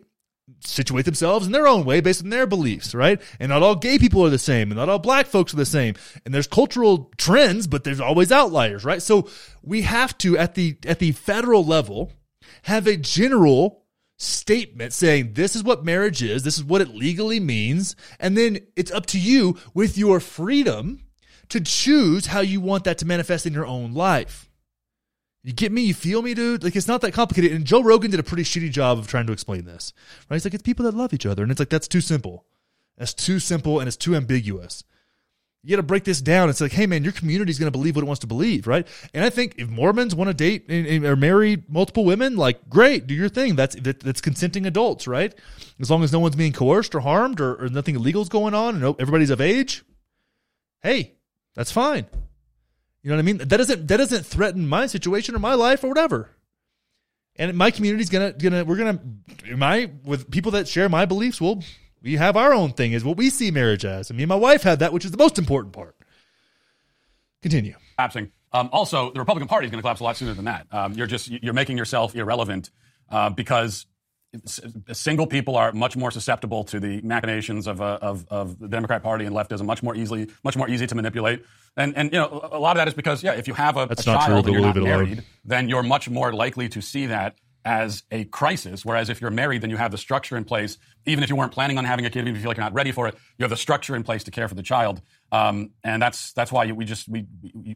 situate 0.61 1.05
themselves 1.05 1.47
in 1.47 1.53
their 1.53 1.69
own 1.69 1.85
way 1.85 2.01
based 2.01 2.23
on 2.23 2.31
their 2.31 2.47
beliefs, 2.47 2.95
right? 2.95 3.21
And 3.39 3.51
not 3.51 3.63
all 3.63 3.75
gay 3.75 3.99
people 3.99 4.25
are 4.25 4.31
the 4.31 4.39
same, 4.39 4.71
and 4.71 4.79
not 4.79 4.89
all 4.89 4.99
black 4.99 5.27
folks 5.27 5.53
are 5.53 5.59
the 5.59 5.67
same. 5.67 5.95
And 6.25 6.35
there's 6.35 6.47
cultural 6.47 7.11
trends, 7.17 7.67
but 7.67 7.85
there's 7.85 8.01
always 8.01 8.33
outliers, 8.33 8.85
right? 8.85 9.03
So 9.03 9.29
we 9.63 9.83
have 9.83 10.17
to 10.19 10.37
at 10.37 10.55
the 10.55 10.77
at 10.87 10.99
the 10.99 11.13
federal 11.13 11.65
level 11.65 12.13
have 12.63 12.87
a 12.87 12.97
general 12.97 13.85
statement 14.19 14.93
saying 14.93 15.33
this 15.35 15.57
is 15.57 15.63
what 15.63 15.85
marriage 15.85 16.23
is, 16.23 16.43
this 16.43 16.59
is 16.59 16.65
what 16.65 16.81
it 16.81 16.89
legally 16.89 17.41
means, 17.41 17.97
and 18.21 18.37
then 18.37 18.59
it's 18.77 18.91
up 18.91 19.07
to 19.07 19.19
you 19.19 19.57
with 19.73 19.97
your 19.97 20.21
freedom 20.21 21.05
to 21.49 21.61
choose 21.61 22.27
how 22.27 22.41
you 22.41 22.61
want 22.61 22.85
that 22.85 22.99
to 22.99 23.07
manifest 23.07 23.47
in 23.47 23.55
your 23.55 23.67
own 23.67 23.95
life. 23.95 24.51
You 25.45 25.53
get 25.53 25.73
me? 25.73 25.83
You 25.83 25.95
feel 25.95 26.21
me, 26.21 26.35
dude? 26.35 26.63
Like 26.63 26.77
it's 26.77 26.89
not 26.89 27.01
that 27.01 27.15
complicated. 27.15 27.53
And 27.53 27.65
Joe 27.65 27.83
Rogan 27.83 28.11
did 28.11 28.21
a 28.21 28.25
pretty 28.25 28.43
shitty 28.43 28.71
job 28.71 28.99
of 28.99 29.07
trying 29.07 29.27
to 29.29 29.33
explain 29.33 29.65
this. 29.65 29.95
Right? 30.29 30.37
He's 30.37 30.45
like, 30.45 30.53
it's 30.53 30.63
people 30.63 30.85
that 30.85 30.95
love 30.95 31.15
each 31.15 31.25
other. 31.25 31.43
And 31.43 31.51
it's 31.51 31.61
like, 31.61 31.71
that's 31.71 31.89
too 31.89 32.01
simple. 32.01 32.45
That's 32.99 33.15
too 33.15 33.39
simple 33.39 33.79
and 33.79 33.87
it's 33.87 33.97
too 33.97 34.15
ambiguous. 34.15 34.85
You 35.65 35.71
got 35.71 35.81
to 35.81 35.83
break 35.83 36.05
this 36.05 36.21
down. 36.23 36.49
It's 36.49 36.61
like, 36.61 36.73
hey, 36.73 36.87
man, 36.87 37.03
your 37.03 37.13
community's 37.13 37.59
going 37.59 37.71
to 37.71 37.77
believe 37.77 37.97
what 37.97 38.03
it 38.03 38.07
wants 38.07 38.21
to 38.21 38.29
believe, 38.29 38.67
right? 38.67 38.87
And 39.13 39.25
I 39.25 39.31
think 39.31 39.57
if 39.59 39.69
Mormons 39.69 40.15
want 40.15 40.29
to 40.29 40.35
date 40.35 40.67
and, 40.69 41.05
or 41.05 41.17
marry 41.17 41.63
multiple 41.69 42.05
women, 42.05 42.37
like, 42.37 42.69
great, 42.69 43.07
do 43.07 43.15
your 43.15 43.29
thing. 43.29 43.57
That's 43.57 43.75
that, 43.77 44.01
that's 44.01 44.21
consenting 44.21 44.67
adults, 44.67 45.09
right? 45.09 45.35
As 45.81 45.91
long 45.91 46.05
as 46.05 46.13
no 46.13 46.21
one's 46.21 46.37
being 46.37 46.53
coerced 46.53 46.95
or 46.95 47.01
harmed 47.01 47.41
or, 47.41 47.65
or 47.65 47.69
nothing 47.69 47.97
illegal's 47.97 48.29
going 48.29 48.55
on 48.55 48.77
and 48.77 49.01
everybody's 49.01 49.31
of 49.31 49.41
age, 49.41 49.85
hey, 50.83 51.15
that's 51.55 51.73
fine. 51.73 52.07
You 53.03 53.11
know 53.11 53.17
what 53.17 53.21
I 53.21 53.25
mean? 53.25 53.39
That 53.39 53.57
doesn't 53.57 53.89
that 53.89 53.97
doesn't 53.97 54.27
threaten 54.27 54.69
my 54.69 54.87
situation 54.87 55.35
or 55.35 55.39
my 55.39 55.55
life 55.55 55.83
or 55.83 55.89
whatever. 55.89 56.31
And 57.37 57.57
my 57.57 57.71
community's 57.71 58.11
gonna 58.11 58.33
gonna 58.33 58.65
we're 58.65 58.77
gonna 58.77 59.01
my 59.57 59.91
with 60.05 60.31
people 60.31 60.53
that 60.53 60.69
share 60.69 60.89
my 60.89 61.05
beliefs. 61.05 61.41
Well, 61.41 61.63
we 62.03 62.17
have 62.17 62.37
our 62.37 62.55
own 62.55 62.73
thing 62.73 62.93
is 62.93 63.05
what 63.05 63.17
we 63.17 63.31
see 63.31 63.51
marriage 63.51 63.85
as, 63.85 64.11
and 64.11 64.17
me 64.17 64.25
and 64.25 64.29
my 64.29 64.37
wife 64.37 64.63
have 64.63 64.79
that, 64.81 64.93
which 64.93 65.05
is 65.05 65.11
the 65.11 65.17
most 65.17 65.39
important 65.39 65.73
part. 65.73 65.97
Continue. 67.43 67.75
collapsing. 67.97 68.33
Um, 68.53 68.71
also, 68.73 69.13
the 69.13 69.21
Republican 69.21 69.49
Party 69.49 69.67
is 69.67 69.71
going 69.71 69.79
to 69.79 69.83
collapse 69.83 70.01
a 70.01 70.05
lot 70.05 70.17
sooner 70.17 70.35
than 70.35 70.47
that. 70.47 70.67
Um, 70.73 70.95
you're 70.95 71.07
just 71.07 71.29
you're 71.29 71.53
making 71.53 71.77
yourself 71.77 72.17
irrelevant 72.17 72.71
uh, 73.11 73.31
because 73.31 73.87
single 74.93 75.27
people 75.27 75.57
are 75.57 75.73
much 75.73 75.97
more 75.97 76.11
susceptible 76.11 76.65
to 76.65 76.81
the 76.81 77.01
machinations 77.03 77.67
of, 77.67 77.81
uh, 77.81 77.99
of 78.01 78.27
of 78.29 78.59
the 78.59 78.69
Democrat 78.69 79.03
Party 79.03 79.25
and 79.25 79.35
leftism, 79.35 79.65
much 79.65 79.83
more 79.83 79.95
easily, 79.95 80.29
much 80.45 80.57
more 80.57 80.69
easy 80.69 80.87
to 80.87 80.95
manipulate. 80.95 81.45
And 81.77 81.97
and 81.97 82.13
you 82.13 82.19
know 82.19 82.49
a 82.51 82.59
lot 82.59 82.77
of 82.77 82.81
that 82.81 82.89
is 82.89 82.95
because 82.95 83.23
yeah, 83.23 83.33
if 83.33 83.47
you 83.47 83.55
have 83.55 83.77
a, 83.77 83.83
a 83.91 83.95
child 83.97 84.25
true, 84.27 84.37
and 84.37 84.47
you're 84.47 84.61
not 84.61 84.77
leave 84.77 84.77
it 84.77 84.89
alone. 84.89 85.05
married, 85.05 85.25
then 85.45 85.69
you're 85.69 85.83
much 85.83 86.09
more 86.09 86.33
likely 86.33 86.69
to 86.71 86.81
see 86.81 87.07
that 87.07 87.37
as 87.65 88.03
a 88.11 88.25
crisis. 88.25 88.85
Whereas 88.85 89.11
if 89.11 89.21
you're 89.21 89.31
married, 89.31 89.63
then 89.63 89.71
you 89.71 89.77
have 89.77 89.91
the 89.91 89.99
structure 89.99 90.37
in 90.37 90.45
place. 90.45 90.79
Even 91.07 91.25
if 91.25 91.31
you 91.31 91.37
weren't 91.37 91.53
planning 91.53 91.79
on 91.79 91.85
having 91.85 92.05
a 92.07 92.11
kid, 92.11 92.21
even 92.21 92.31
if 92.31 92.37
you 92.37 92.43
feel 92.43 92.51
like 92.51 92.57
you're 92.57 92.65
not 92.65 92.75
ready 92.75 92.93
for 92.93 93.09
it, 93.09 93.15
you 93.39 93.43
have 93.43 93.51
the 93.51 93.57
structure 93.57 93.97
in 93.97 94.03
place 94.03 94.25
to 94.25 94.31
care 94.31 94.49
for 94.49 94.55
the 94.55 94.63
child. 94.63 95.01
Um, 95.33 95.71
and 95.85 96.01
that's 96.01 96.33
that's 96.33 96.51
why 96.53 96.71
we 96.73 96.85
just 96.85 97.09
we, 97.09 97.27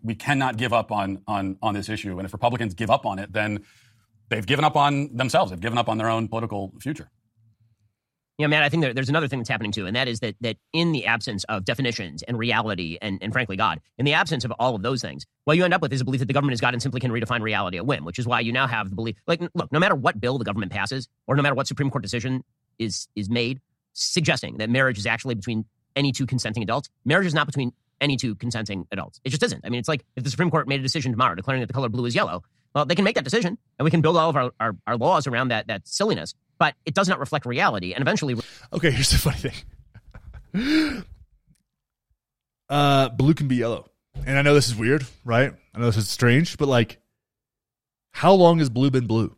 we 0.02 0.14
cannot 0.14 0.56
give 0.56 0.72
up 0.72 0.92
on 0.92 1.22
on 1.26 1.56
on 1.62 1.74
this 1.74 1.88
issue. 1.88 2.18
And 2.18 2.26
if 2.26 2.32
Republicans 2.32 2.74
give 2.74 2.90
up 2.90 3.06
on 3.06 3.18
it, 3.18 3.32
then 3.32 3.64
they've 4.28 4.46
given 4.46 4.64
up 4.64 4.76
on 4.76 5.14
themselves. 5.16 5.50
They've 5.50 5.60
given 5.60 5.78
up 5.78 5.88
on 5.88 5.98
their 5.98 6.08
own 6.08 6.28
political 6.28 6.72
future. 6.80 7.10
Yeah, 8.38 8.46
Matt, 8.46 8.62
I 8.62 8.70
think 8.70 8.82
there, 8.82 8.94
there's 8.94 9.10
another 9.10 9.28
thing 9.28 9.40
that's 9.40 9.48
happening 9.48 9.72
too, 9.72 9.86
and 9.86 9.94
that 9.94 10.08
is 10.08 10.20
that 10.20 10.36
that 10.40 10.56
in 10.72 10.92
the 10.92 11.06
absence 11.06 11.44
of 11.44 11.64
definitions 11.64 12.22
and 12.22 12.38
reality 12.38 12.96
and, 13.00 13.18
and 13.22 13.32
frankly 13.32 13.56
God, 13.56 13.80
in 13.98 14.04
the 14.04 14.14
absence 14.14 14.44
of 14.44 14.52
all 14.58 14.74
of 14.74 14.82
those 14.82 15.02
things, 15.02 15.26
what 15.44 15.56
you 15.56 15.64
end 15.64 15.74
up 15.74 15.82
with 15.82 15.92
is 15.92 16.00
a 16.00 16.04
belief 16.04 16.20
that 16.20 16.26
the 16.26 16.32
government 16.32 16.54
is 16.54 16.60
God 16.60 16.72
and 16.72 16.82
simply 16.82 17.00
can 17.00 17.10
redefine 17.10 17.42
reality 17.42 17.76
at 17.76 17.86
whim, 17.86 18.04
which 18.04 18.18
is 18.18 18.26
why 18.26 18.40
you 18.40 18.52
now 18.52 18.66
have 18.66 18.88
the 18.88 18.96
belief 18.96 19.16
like 19.26 19.40
look, 19.54 19.70
no 19.70 19.78
matter 19.78 19.94
what 19.94 20.20
bill 20.20 20.38
the 20.38 20.44
government 20.44 20.72
passes, 20.72 21.08
or 21.26 21.36
no 21.36 21.42
matter 21.42 21.54
what 21.54 21.66
Supreme 21.66 21.90
Court 21.90 22.02
decision 22.02 22.42
is 22.78 23.06
is 23.14 23.28
made, 23.28 23.60
suggesting 23.92 24.56
that 24.56 24.70
marriage 24.70 24.98
is 24.98 25.06
actually 25.06 25.34
between 25.34 25.66
any 25.94 26.10
two 26.10 26.26
consenting 26.26 26.62
adults, 26.62 26.88
marriage 27.04 27.26
is 27.26 27.34
not 27.34 27.46
between 27.46 27.72
any 28.00 28.16
two 28.16 28.34
consenting 28.34 28.86
adults. 28.90 29.20
It 29.24 29.30
just 29.30 29.42
isn't. 29.42 29.64
I 29.64 29.68
mean, 29.68 29.78
it's 29.78 29.88
like 29.88 30.04
if 30.16 30.24
the 30.24 30.30
Supreme 30.30 30.50
Court 30.50 30.66
made 30.66 30.80
a 30.80 30.82
decision 30.82 31.12
tomorrow 31.12 31.34
declaring 31.34 31.60
that 31.60 31.66
the 31.66 31.74
color 31.74 31.88
blue 31.90 32.06
is 32.06 32.14
yellow, 32.14 32.42
well, 32.74 32.86
they 32.86 32.94
can 32.94 33.04
make 33.04 33.16
that 33.16 33.24
decision, 33.24 33.58
and 33.78 33.84
we 33.84 33.90
can 33.90 34.00
build 34.00 34.16
all 34.16 34.30
of 34.30 34.36
our, 34.36 34.50
our, 34.58 34.76
our 34.86 34.96
laws 34.96 35.26
around 35.26 35.48
that 35.48 35.66
that 35.68 35.86
silliness, 35.86 36.34
but 36.62 36.76
it 36.86 36.94
does 36.94 37.08
not 37.08 37.18
reflect 37.18 37.44
reality, 37.44 37.92
and 37.92 38.02
eventually 38.02 38.36
Okay, 38.72 38.92
here's 38.92 39.10
the 39.10 39.18
funny 39.18 39.50
thing. 40.54 41.04
Uh, 42.68 43.08
blue 43.08 43.34
can 43.34 43.48
be 43.48 43.56
yellow, 43.56 43.90
and 44.24 44.38
I 44.38 44.42
know 44.42 44.54
this 44.54 44.68
is 44.68 44.76
weird, 44.76 45.04
right? 45.24 45.52
I 45.74 45.78
know 45.80 45.86
this 45.86 45.96
is 45.96 46.08
strange, 46.08 46.56
but 46.56 46.68
like, 46.68 47.00
how 48.12 48.32
long 48.34 48.60
has 48.60 48.70
blue 48.70 48.92
been 48.92 49.08
blue? 49.08 49.34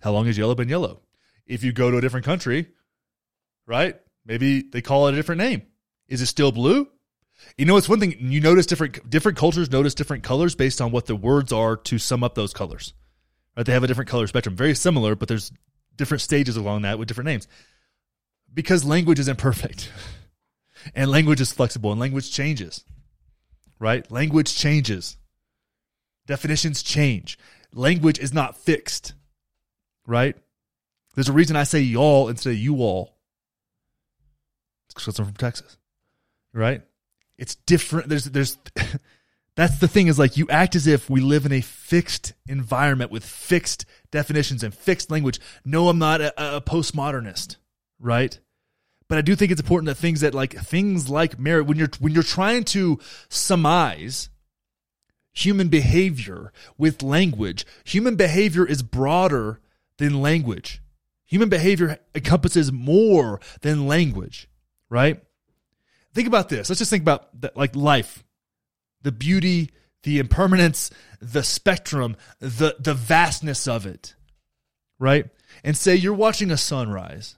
How 0.00 0.12
long 0.12 0.26
has 0.26 0.38
yellow 0.38 0.54
been 0.54 0.68
yellow? 0.68 1.00
If 1.48 1.64
you 1.64 1.72
go 1.72 1.90
to 1.90 1.98
a 1.98 2.00
different 2.00 2.24
country, 2.24 2.68
right? 3.66 3.96
Maybe 4.24 4.62
they 4.62 4.82
call 4.82 5.08
it 5.08 5.14
a 5.14 5.16
different 5.16 5.40
name. 5.40 5.62
Is 6.06 6.22
it 6.22 6.26
still 6.26 6.52
blue? 6.52 6.88
You 7.58 7.66
know, 7.66 7.76
it's 7.76 7.88
one 7.88 7.98
thing 7.98 8.14
you 8.20 8.40
notice 8.40 8.66
different 8.66 9.10
different 9.10 9.36
cultures 9.36 9.72
notice 9.72 9.94
different 9.94 10.22
colors 10.22 10.54
based 10.54 10.80
on 10.80 10.92
what 10.92 11.06
the 11.06 11.16
words 11.16 11.52
are 11.52 11.76
to 11.76 11.98
sum 11.98 12.22
up 12.22 12.36
those 12.36 12.54
colors. 12.54 12.94
Right? 13.56 13.66
They 13.66 13.72
have 13.72 13.82
a 13.82 13.88
different 13.88 14.10
color 14.10 14.28
spectrum, 14.28 14.54
very 14.54 14.76
similar, 14.76 15.16
but 15.16 15.26
there's 15.26 15.50
different 15.96 16.20
stages 16.20 16.56
along 16.56 16.82
that 16.82 16.98
with 16.98 17.08
different 17.08 17.26
names. 17.26 17.48
Because 18.52 18.84
language 18.84 19.18
is 19.18 19.28
imperfect. 19.28 19.90
And 20.94 21.10
language 21.10 21.40
is 21.40 21.52
flexible 21.52 21.90
and 21.90 22.00
language 22.00 22.30
changes. 22.30 22.84
Right? 23.78 24.08
Language 24.10 24.54
changes. 24.54 25.16
Definitions 26.26 26.82
change. 26.82 27.38
Language 27.72 28.18
is 28.18 28.32
not 28.32 28.56
fixed. 28.56 29.14
Right? 30.06 30.36
There's 31.14 31.28
a 31.28 31.32
reason 31.32 31.56
I 31.56 31.64
say 31.64 31.80
y'all 31.80 32.28
instead 32.28 32.50
of 32.50 32.58
you 32.58 32.76
all. 32.76 33.16
It's 34.86 34.94
because 34.94 35.18
I'm 35.18 35.24
from 35.24 35.34
Texas. 35.34 35.76
Right? 36.52 36.82
It's 37.38 37.54
different. 37.54 38.08
There's 38.08 38.24
there's 38.24 38.56
that's 39.56 39.78
the 39.78 39.88
thing 39.88 40.06
is 40.06 40.18
like 40.18 40.36
you 40.36 40.46
act 40.48 40.76
as 40.76 40.86
if 40.86 41.08
we 41.08 41.20
live 41.20 41.46
in 41.46 41.52
a 41.52 41.62
fixed 41.62 42.34
environment 42.46 43.10
with 43.10 43.24
fixed 43.24 43.86
definitions 44.10 44.62
and 44.62 44.74
fixed 44.74 45.10
language. 45.10 45.40
No, 45.64 45.88
I'm 45.88 45.98
not 45.98 46.20
a, 46.20 46.56
a 46.56 46.60
postmodernist, 46.60 47.56
right? 47.98 48.38
But 49.08 49.18
I 49.18 49.22
do 49.22 49.34
think 49.34 49.50
it's 49.50 49.60
important 49.60 49.86
that 49.86 49.94
things 49.96 50.20
that 50.20 50.34
like 50.34 50.54
things 50.54 51.08
like 51.08 51.38
merit 51.38 51.66
when 51.66 51.78
you're 51.78 51.90
when 52.00 52.12
you're 52.12 52.22
trying 52.22 52.64
to 52.64 52.98
surmise 53.28 54.28
human 55.32 55.68
behavior 55.68 56.52
with 56.76 57.02
language, 57.02 57.64
human 57.84 58.16
behavior 58.16 58.66
is 58.66 58.82
broader 58.82 59.60
than 59.98 60.20
language. 60.20 60.82
Human 61.26 61.48
behavior 61.48 61.98
encompasses 62.14 62.70
more 62.70 63.40
than 63.62 63.86
language, 63.86 64.48
right? 64.88 65.22
Think 66.14 66.28
about 66.28 66.48
this. 66.48 66.68
Let's 66.68 66.78
just 66.78 66.90
think 66.90 67.02
about 67.02 67.28
like 67.56 67.74
life, 67.74 68.24
the 69.06 69.12
beauty, 69.12 69.70
the 70.02 70.18
impermanence, 70.18 70.90
the 71.20 71.44
spectrum, 71.44 72.16
the 72.40 72.74
the 72.80 72.92
vastness 72.92 73.68
of 73.68 73.86
it, 73.86 74.16
right? 74.98 75.26
And 75.62 75.76
say 75.76 75.94
you're 75.94 76.12
watching 76.12 76.50
a 76.50 76.56
sunrise 76.56 77.36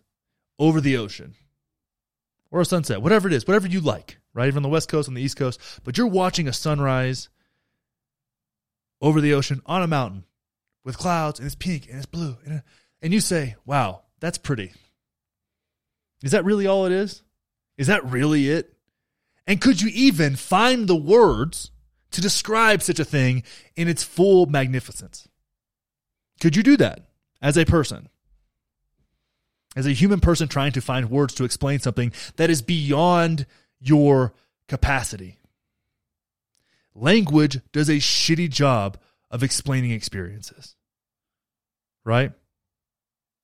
over 0.58 0.80
the 0.80 0.96
ocean 0.96 1.34
or 2.50 2.62
a 2.62 2.64
sunset, 2.64 3.02
whatever 3.02 3.28
it 3.28 3.34
is, 3.34 3.46
whatever 3.46 3.68
you 3.68 3.80
like, 3.80 4.18
right? 4.32 4.52
From 4.52 4.62
the 4.62 4.68
West 4.70 4.88
Coast, 4.88 5.08
on 5.08 5.14
the 5.14 5.20
East 5.20 5.36
Coast, 5.36 5.60
but 5.84 5.98
you're 5.98 6.06
watching 6.06 6.48
a 6.48 6.54
sunrise 6.54 7.28
over 9.02 9.20
the 9.20 9.34
ocean 9.34 9.60
on 9.66 9.82
a 9.82 9.86
mountain 9.86 10.24
with 10.86 10.96
clouds 10.96 11.38
and 11.38 11.44
it's 11.44 11.54
pink 11.54 11.86
and 11.88 11.98
it's 11.98 12.06
blue. 12.06 12.38
And, 12.46 12.62
and 13.02 13.12
you 13.12 13.20
say, 13.20 13.56
wow, 13.66 14.04
that's 14.20 14.38
pretty. 14.38 14.72
Is 16.22 16.32
that 16.32 16.46
really 16.46 16.66
all 16.66 16.86
it 16.86 16.92
is? 16.92 17.22
Is 17.76 17.88
that 17.88 18.06
really 18.06 18.48
it? 18.48 18.72
And 19.48 19.62
could 19.62 19.80
you 19.80 19.88
even 19.94 20.36
find 20.36 20.86
the 20.86 20.94
words 20.94 21.70
to 22.10 22.20
describe 22.20 22.82
such 22.82 23.00
a 23.00 23.04
thing 23.04 23.42
in 23.76 23.88
its 23.88 24.04
full 24.04 24.44
magnificence? 24.44 25.26
Could 26.38 26.54
you 26.54 26.62
do 26.62 26.76
that 26.76 27.08
as 27.40 27.56
a 27.56 27.64
person? 27.64 28.10
As 29.74 29.86
a 29.86 29.92
human 29.92 30.20
person 30.20 30.48
trying 30.48 30.72
to 30.72 30.82
find 30.82 31.10
words 31.10 31.32
to 31.34 31.44
explain 31.44 31.78
something 31.78 32.12
that 32.36 32.50
is 32.50 32.60
beyond 32.60 33.46
your 33.80 34.34
capacity. 34.68 35.38
Language 36.94 37.60
does 37.72 37.88
a 37.88 37.94
shitty 37.94 38.50
job 38.50 38.98
of 39.30 39.42
explaining 39.42 39.92
experiences. 39.92 40.76
Right? 42.04 42.32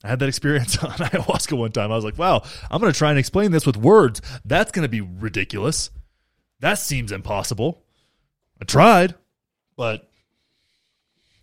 I 0.04 0.08
had 0.08 0.18
that 0.18 0.28
experience 0.28 0.76
on 0.84 0.90
ayahuasca 0.90 1.56
one 1.56 1.72
time. 1.72 1.90
I 1.90 1.96
was 1.96 2.04
like, 2.04 2.18
wow, 2.18 2.42
I'm 2.70 2.80
going 2.80 2.92
to 2.92 2.98
try 2.98 3.10
and 3.10 3.18
explain 3.18 3.50
this 3.50 3.66
with 3.66 3.76
words. 3.76 4.20
That's 4.44 4.70
going 4.70 4.84
to 4.84 4.88
be 4.88 5.00
ridiculous. 5.00 5.90
That 6.60 6.74
seems 6.74 7.10
impossible. 7.10 7.82
I 8.60 8.66
tried, 8.66 9.14
but 9.76 10.08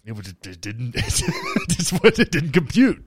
it, 0.06 0.48
it 0.48 0.62
didn't 0.62 0.96
it 0.96 2.20
it 2.20 2.32
didn't 2.32 2.52
compute. 2.52 3.04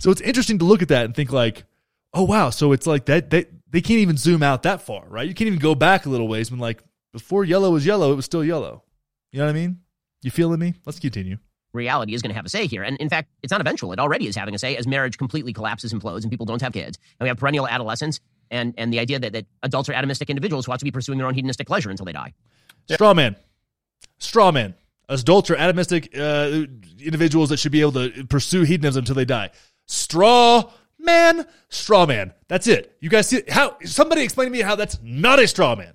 So 0.00 0.10
it's 0.10 0.20
interesting 0.22 0.58
to 0.58 0.64
look 0.64 0.82
at 0.82 0.88
that 0.88 1.04
and 1.04 1.14
think 1.14 1.32
like, 1.32 1.64
oh 2.12 2.24
wow, 2.24 2.50
so 2.50 2.72
it's 2.72 2.86
like 2.86 3.04
that 3.06 3.30
they 3.30 3.46
they 3.70 3.80
can't 3.80 4.00
even 4.00 4.16
zoom 4.16 4.42
out 4.42 4.64
that 4.64 4.82
far, 4.82 5.04
right? 5.08 5.28
You 5.28 5.34
can't 5.34 5.46
even 5.46 5.60
go 5.60 5.74
back 5.74 6.06
a 6.06 6.08
little 6.08 6.28
ways 6.28 6.50
when 6.50 6.58
like 6.58 6.82
before 7.12 7.44
yellow 7.44 7.70
was 7.70 7.86
yellow, 7.86 8.12
it 8.12 8.16
was 8.16 8.24
still 8.24 8.44
yellow. 8.44 8.82
You 9.30 9.38
know 9.38 9.44
what 9.44 9.50
I 9.50 9.54
mean? 9.54 9.80
You 10.22 10.30
feeling 10.30 10.58
me? 10.58 10.74
Let's 10.84 10.98
continue 10.98 11.38
reality 11.72 12.14
is 12.14 12.22
going 12.22 12.30
to 12.30 12.36
have 12.36 12.44
a 12.44 12.48
say 12.48 12.66
here. 12.66 12.82
And 12.82 12.96
in 12.98 13.08
fact, 13.08 13.28
it's 13.42 13.50
not 13.50 13.60
eventual. 13.60 13.92
It 13.92 13.98
already 13.98 14.26
is 14.26 14.36
having 14.36 14.54
a 14.54 14.58
say 14.58 14.76
as 14.76 14.86
marriage 14.86 15.18
completely 15.18 15.52
collapses, 15.52 15.92
implodes, 15.92 16.22
and 16.22 16.30
people 16.30 16.46
don't 16.46 16.60
have 16.60 16.72
kids. 16.72 16.98
And 17.18 17.24
we 17.24 17.28
have 17.28 17.38
perennial 17.38 17.66
adolescence 17.66 18.20
and, 18.50 18.74
and 18.76 18.92
the 18.92 18.98
idea 18.98 19.18
that, 19.18 19.32
that 19.32 19.46
adults 19.62 19.88
are 19.88 19.94
atomistic 19.94 20.28
individuals 20.28 20.66
who 20.66 20.72
ought 20.72 20.78
to 20.78 20.84
be 20.84 20.90
pursuing 20.90 21.18
their 21.18 21.26
own 21.26 21.34
hedonistic 21.34 21.66
pleasure 21.66 21.90
until 21.90 22.04
they 22.04 22.12
die. 22.12 22.34
Straw 22.90 23.14
man. 23.14 23.36
Straw 24.18 24.52
man. 24.52 24.74
Adults 25.08 25.50
are 25.50 25.56
atomistic 25.56 26.16
uh, 26.18 26.66
individuals 27.02 27.48
that 27.48 27.58
should 27.58 27.72
be 27.72 27.80
able 27.80 27.92
to 27.92 28.24
pursue 28.26 28.62
hedonism 28.62 29.00
until 29.00 29.14
they 29.14 29.24
die. 29.24 29.50
Straw 29.86 30.70
man. 30.98 31.46
Straw 31.68 32.06
man. 32.06 32.32
That's 32.48 32.66
it. 32.66 32.96
You 33.00 33.08
guys 33.08 33.28
see 33.28 33.42
how 33.48 33.76
somebody 33.84 34.22
explain 34.22 34.46
to 34.48 34.52
me 34.52 34.60
how 34.60 34.76
that's 34.76 34.98
not 35.02 35.38
a 35.38 35.48
straw 35.48 35.74
man. 35.74 35.94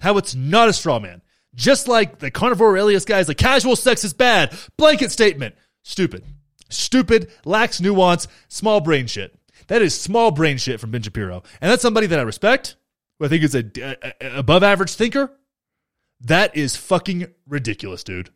How 0.00 0.16
it's 0.16 0.34
not 0.34 0.68
a 0.68 0.72
straw 0.72 0.98
man. 0.98 1.20
Just 1.54 1.88
like 1.88 2.18
the 2.20 2.30
carnivore 2.30 2.68
Aurelius 2.70 3.04
guys, 3.04 3.28
like 3.28 3.36
casual 3.38 3.76
sex 3.76 4.04
is 4.04 4.12
bad. 4.12 4.56
Blanket 4.76 5.10
statement. 5.10 5.54
Stupid. 5.82 6.24
Stupid, 6.68 7.32
lacks 7.44 7.80
nuance, 7.80 8.28
small 8.48 8.80
brain 8.80 9.06
shit. 9.08 9.36
That 9.66 9.82
is 9.82 9.98
small 10.00 10.30
brain 10.30 10.56
shit 10.58 10.78
from 10.78 10.90
Ben 10.92 11.02
Shapiro. 11.02 11.42
And 11.60 11.70
that's 11.70 11.82
somebody 11.82 12.06
that 12.06 12.18
I 12.18 12.22
respect, 12.22 12.76
who 13.18 13.24
I 13.26 13.28
think 13.28 13.42
is 13.42 13.54
a, 13.56 13.64
a- 13.80 14.12
a- 14.20 14.38
above 14.38 14.62
average 14.62 14.94
thinker, 14.94 15.32
that 16.22 16.56
is 16.56 16.76
fucking 16.76 17.26
ridiculous, 17.48 18.04
dude. 18.04 18.30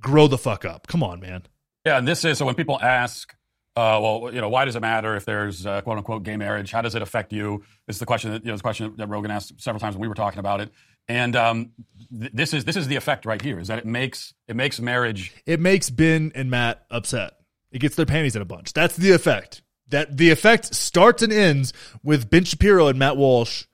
Grow 0.00 0.28
the 0.28 0.38
fuck 0.38 0.64
up. 0.64 0.86
Come 0.86 1.02
on, 1.02 1.20
man. 1.20 1.42
Yeah, 1.84 1.98
and 1.98 2.06
this 2.08 2.24
is 2.24 2.38
so 2.38 2.46
when 2.46 2.54
people 2.54 2.78
ask, 2.80 3.34
uh, 3.76 3.98
well, 4.02 4.30
you 4.32 4.40
know, 4.40 4.48
why 4.48 4.64
does 4.64 4.76
it 4.76 4.80
matter 4.80 5.14
if 5.16 5.24
there's 5.24 5.66
uh, 5.66 5.80
quote 5.82 5.98
unquote 5.98 6.22
gay 6.22 6.36
marriage? 6.36 6.70
How 6.70 6.80
does 6.80 6.94
it 6.94 7.02
affect 7.02 7.32
you? 7.32 7.62
This 7.86 7.96
is 7.96 8.00
the 8.00 8.06
question 8.06 8.30
that 8.32 8.44
you 8.44 8.50
know, 8.50 8.56
the 8.56 8.62
question 8.62 8.94
that 8.96 9.08
Rogan 9.08 9.30
asked 9.30 9.60
several 9.60 9.80
times 9.80 9.94
when 9.94 10.02
we 10.02 10.08
were 10.08 10.14
talking 10.14 10.38
about 10.38 10.60
it. 10.60 10.70
And 11.08 11.34
um, 11.36 11.70
th- 12.10 12.32
this 12.32 12.52
is 12.52 12.64
this 12.64 12.76
is 12.76 12.86
the 12.88 12.96
effect 12.96 13.24
right 13.24 13.40
here: 13.40 13.58
is 13.58 13.68
that 13.68 13.78
it 13.78 13.86
makes 13.86 14.34
it 14.46 14.56
makes 14.56 14.80
marriage 14.80 15.34
It 15.46 15.60
makes 15.60 15.90
Ben 15.90 16.32
and 16.34 16.50
Matt 16.50 16.84
upset. 16.90 17.34
It 17.70 17.80
gets 17.80 17.96
their 17.96 18.06
panties 18.06 18.36
in 18.36 18.42
a 18.42 18.46
bunch. 18.46 18.72
That's 18.72 18.96
the 18.96 19.12
effect. 19.12 19.62
That 19.88 20.16
the 20.16 20.30
effect 20.30 20.74
starts 20.74 21.22
and 21.22 21.32
ends 21.32 21.72
with 22.02 22.28
Ben 22.28 22.44
Shapiro 22.44 22.88
and 22.88 22.98
Matt 22.98 23.16
Walsh 23.16 23.64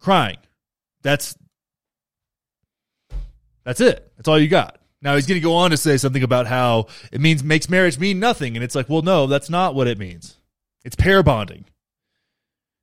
crying. 0.00 0.38
That's 1.02 1.36
that's 3.64 3.80
it. 3.80 4.12
That's 4.16 4.28
all 4.28 4.38
you 4.38 4.48
got. 4.48 4.78
Now 5.02 5.14
he's 5.14 5.26
going 5.26 5.40
to 5.40 5.44
go 5.44 5.54
on 5.54 5.70
to 5.70 5.76
say 5.76 5.96
something 5.96 6.22
about 6.22 6.46
how 6.46 6.86
it 7.12 7.20
means 7.20 7.44
makes 7.44 7.68
marriage 7.68 7.98
mean 7.98 8.20
nothing, 8.20 8.56
and 8.56 8.64
it's 8.64 8.74
like, 8.74 8.88
well, 8.88 9.02
no, 9.02 9.26
that's 9.26 9.50
not 9.50 9.74
what 9.74 9.88
it 9.88 9.98
means. 9.98 10.36
It's 10.84 10.96
pair 10.96 11.22
bonding. 11.22 11.64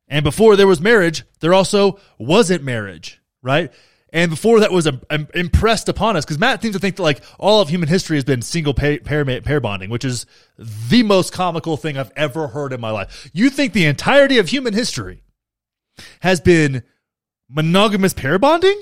And 0.07 0.23
before 0.23 0.55
there 0.55 0.67
was 0.67 0.81
marriage, 0.81 1.23
there 1.39 1.53
also 1.53 1.99
wasn't 2.17 2.63
marriage, 2.63 3.21
right? 3.43 3.71
And 4.11 4.29
before 4.29 4.59
that 4.59 4.71
was 4.71 4.85
um, 4.85 5.01
um, 5.09 5.27
impressed 5.33 5.89
upon 5.89 6.15
us, 6.15 6.23
because 6.23 6.37
Matt 6.37 6.61
seems 6.61 6.75
to 6.75 6.79
think 6.79 6.95
that 6.97 7.03
like 7.03 7.21
all 7.39 7.61
of 7.61 7.69
human 7.69 7.89
history 7.89 8.15
has 8.15 8.23
been 8.23 8.41
single 8.43 8.73
pair, 8.73 8.99
pair 8.99 9.25
pair 9.41 9.59
bonding, 9.59 9.89
which 9.89 10.05
is 10.05 10.25
the 10.57 11.03
most 11.03 11.33
comical 11.33 11.77
thing 11.77 11.97
I've 11.97 12.11
ever 12.15 12.47
heard 12.47 12.73
in 12.73 12.79
my 12.79 12.91
life. 12.91 13.29
You 13.33 13.49
think 13.49 13.73
the 13.73 13.85
entirety 13.85 14.37
of 14.37 14.49
human 14.49 14.73
history 14.73 15.23
has 16.21 16.39
been 16.39 16.83
monogamous 17.49 18.13
pair 18.13 18.37
bonding? 18.37 18.79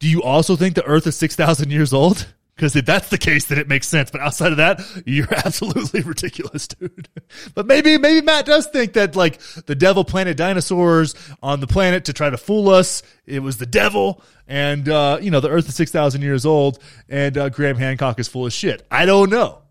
Do 0.00 0.08
you 0.08 0.20
also 0.20 0.56
think 0.56 0.74
the 0.74 0.84
Earth 0.84 1.06
is 1.06 1.16
six 1.16 1.36
thousand 1.36 1.70
years 1.70 1.92
old? 1.92 2.34
Because 2.54 2.76
if 2.76 2.84
that's 2.84 3.08
the 3.08 3.18
case, 3.18 3.46
then 3.46 3.58
it 3.58 3.66
makes 3.66 3.88
sense. 3.88 4.10
But 4.10 4.20
outside 4.20 4.52
of 4.52 4.58
that, 4.58 4.80
you're 5.06 5.32
absolutely 5.44 6.02
ridiculous, 6.02 6.68
dude. 6.68 7.08
But 7.54 7.66
maybe, 7.66 7.96
maybe 7.98 8.24
Matt 8.24 8.46
does 8.46 8.66
think 8.66 8.92
that 8.92 9.16
like 9.16 9.40
the 9.66 9.74
devil 9.74 10.04
planted 10.04 10.36
dinosaurs 10.36 11.14
on 11.42 11.60
the 11.60 11.66
planet 11.66 12.04
to 12.06 12.12
try 12.12 12.28
to 12.30 12.36
fool 12.36 12.68
us. 12.68 13.02
It 13.24 13.40
was 13.40 13.56
the 13.56 13.66
devil, 13.66 14.22
and 14.46 14.88
uh, 14.88 15.18
you 15.20 15.30
know 15.30 15.40
the 15.40 15.48
Earth 15.48 15.68
is 15.68 15.74
six 15.74 15.90
thousand 15.90 16.22
years 16.22 16.44
old, 16.44 16.78
and 17.08 17.36
uh, 17.38 17.48
Graham 17.48 17.76
Hancock 17.76 18.18
is 18.20 18.28
full 18.28 18.46
of 18.46 18.52
shit. 18.52 18.86
I 18.90 19.06
don't 19.06 19.30
know. 19.30 19.62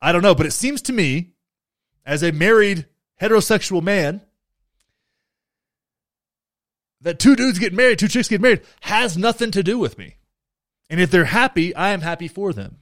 I 0.00 0.12
don't 0.12 0.22
know, 0.22 0.34
but 0.34 0.46
it 0.46 0.52
seems 0.52 0.82
to 0.82 0.92
me, 0.92 1.32
as 2.06 2.22
a 2.22 2.32
married 2.32 2.86
heterosexual 3.20 3.82
man, 3.82 4.22
that 7.02 7.18
two 7.18 7.36
dudes 7.36 7.58
get 7.58 7.72
married, 7.72 7.98
two 7.98 8.08
chicks 8.08 8.28
get 8.28 8.40
married, 8.40 8.62
has 8.80 9.18
nothing 9.18 9.50
to 9.50 9.62
do 9.62 9.78
with 9.78 9.98
me. 9.98 10.16
And 10.90 11.00
if 11.00 11.10
they're 11.10 11.24
happy, 11.26 11.74
I 11.74 11.90
am 11.90 12.00
happy 12.02 12.28
for 12.28 12.52
them. 12.52 12.76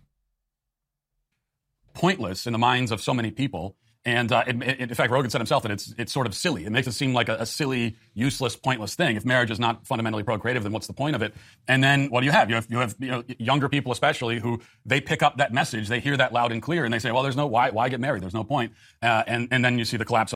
pointless 1.94 2.46
in 2.46 2.52
the 2.52 2.58
minds 2.58 2.92
of 2.92 3.00
so 3.00 3.12
many 3.12 3.30
people. 3.30 3.76
And 4.04 4.30
uh, 4.30 4.44
it, 4.46 4.62
it- 4.62 4.80
in 4.90 4.94
fact, 4.94 5.10
Rogan 5.10 5.30
said 5.30 5.40
himself 5.40 5.64
that 5.64 5.72
it's 5.72 5.92
it's 5.98 6.12
sort 6.12 6.26
of 6.28 6.34
silly. 6.34 6.64
It 6.64 6.70
makes 6.70 6.86
it 6.86 6.92
seem 6.92 7.12
like 7.12 7.28
a, 7.28 7.34
a 7.40 7.44
silly, 7.46 7.96
useless, 8.14 8.54
pointless 8.56 8.94
thing. 8.94 9.16
If 9.16 9.24
marriage 9.24 9.50
is 9.50 9.58
not 9.58 9.84
fundamentally 9.86 10.22
procreative, 10.22 10.62
then 10.62 10.70
what's 10.72 10.86
the 10.86 10.92
point 10.92 11.16
of 11.16 11.22
it? 11.22 11.34
And 11.66 11.82
then 11.82 12.06
what 12.08 12.20
do 12.20 12.26
you 12.26 12.32
have? 12.32 12.48
You 12.48 12.54
have 12.54 12.66
you 12.70 12.78
have 12.78 12.94
you 13.00 13.10
know 13.10 13.24
younger 13.38 13.68
people, 13.68 13.90
especially, 13.92 14.38
who 14.38 14.60
they 14.86 15.00
pick 15.00 15.22
up 15.22 15.38
that 15.38 15.52
message, 15.52 15.88
they 15.88 15.98
hear 16.00 16.16
that 16.16 16.32
loud 16.32 16.52
and 16.52 16.62
clear, 16.62 16.84
and 16.84 16.94
they 16.94 17.00
say, 17.00 17.10
"Well, 17.10 17.24
there's 17.24 17.36
no 17.36 17.48
why 17.48 17.70
why 17.70 17.88
get 17.88 17.98
married? 18.00 18.22
There's 18.22 18.32
no 18.34 18.44
point." 18.44 18.72
Uh, 19.02 19.24
and 19.26 19.48
and 19.50 19.64
then 19.64 19.78
you 19.78 19.84
see 19.84 19.96
the 19.98 20.04
collapse. 20.06 20.32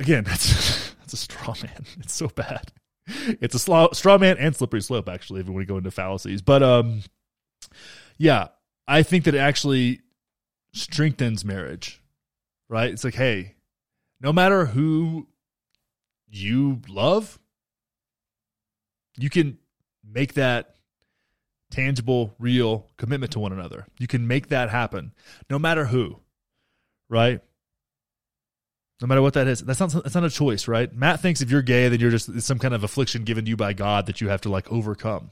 Again, 0.00 0.24
that's 0.30 0.94
that's 1.00 1.12
a 1.12 1.16
straw 1.18 1.54
man. 1.62 1.84
It's 2.00 2.14
so 2.14 2.28
bad. 2.28 2.72
It's 3.40 3.54
a 3.54 3.58
straw, 3.58 4.18
man 4.18 4.36
and 4.38 4.54
slippery 4.54 4.82
slope, 4.82 5.08
actually, 5.08 5.40
if 5.40 5.48
we 5.48 5.64
go 5.64 5.78
into 5.78 5.90
fallacies. 5.90 6.42
But 6.42 6.62
um, 6.62 7.02
yeah, 8.16 8.48
I 8.86 9.02
think 9.02 9.24
that 9.24 9.34
it 9.34 9.38
actually 9.38 10.00
strengthens 10.72 11.44
marriage, 11.44 12.02
right? 12.68 12.90
It's 12.90 13.04
like, 13.04 13.14
hey, 13.14 13.54
no 14.20 14.32
matter 14.32 14.66
who 14.66 15.28
you 16.30 16.80
love, 16.88 17.38
you 19.16 19.30
can 19.30 19.58
make 20.04 20.34
that 20.34 20.76
tangible, 21.70 22.34
real 22.38 22.86
commitment 22.96 23.32
to 23.32 23.40
one 23.40 23.52
another. 23.52 23.86
You 23.98 24.06
can 24.06 24.26
make 24.26 24.48
that 24.48 24.70
happen, 24.70 25.12
no 25.50 25.58
matter 25.58 25.86
who, 25.86 26.20
right? 27.08 27.40
No 29.00 29.06
matter 29.06 29.22
what 29.22 29.34
that 29.34 29.46
is, 29.46 29.60
that's 29.60 29.78
not 29.78 29.90
that's 29.92 30.14
not 30.14 30.24
a 30.24 30.30
choice, 30.30 30.66
right? 30.66 30.92
Matt 30.92 31.20
thinks 31.20 31.40
if 31.40 31.50
you're 31.50 31.62
gay, 31.62 31.88
then 31.88 32.00
you're 32.00 32.10
just 32.10 32.40
some 32.42 32.58
kind 32.58 32.74
of 32.74 32.82
affliction 32.82 33.22
given 33.24 33.44
to 33.44 33.48
you 33.48 33.56
by 33.56 33.72
God 33.72 34.06
that 34.06 34.20
you 34.20 34.28
have 34.28 34.40
to 34.40 34.48
like 34.48 34.70
overcome. 34.72 35.30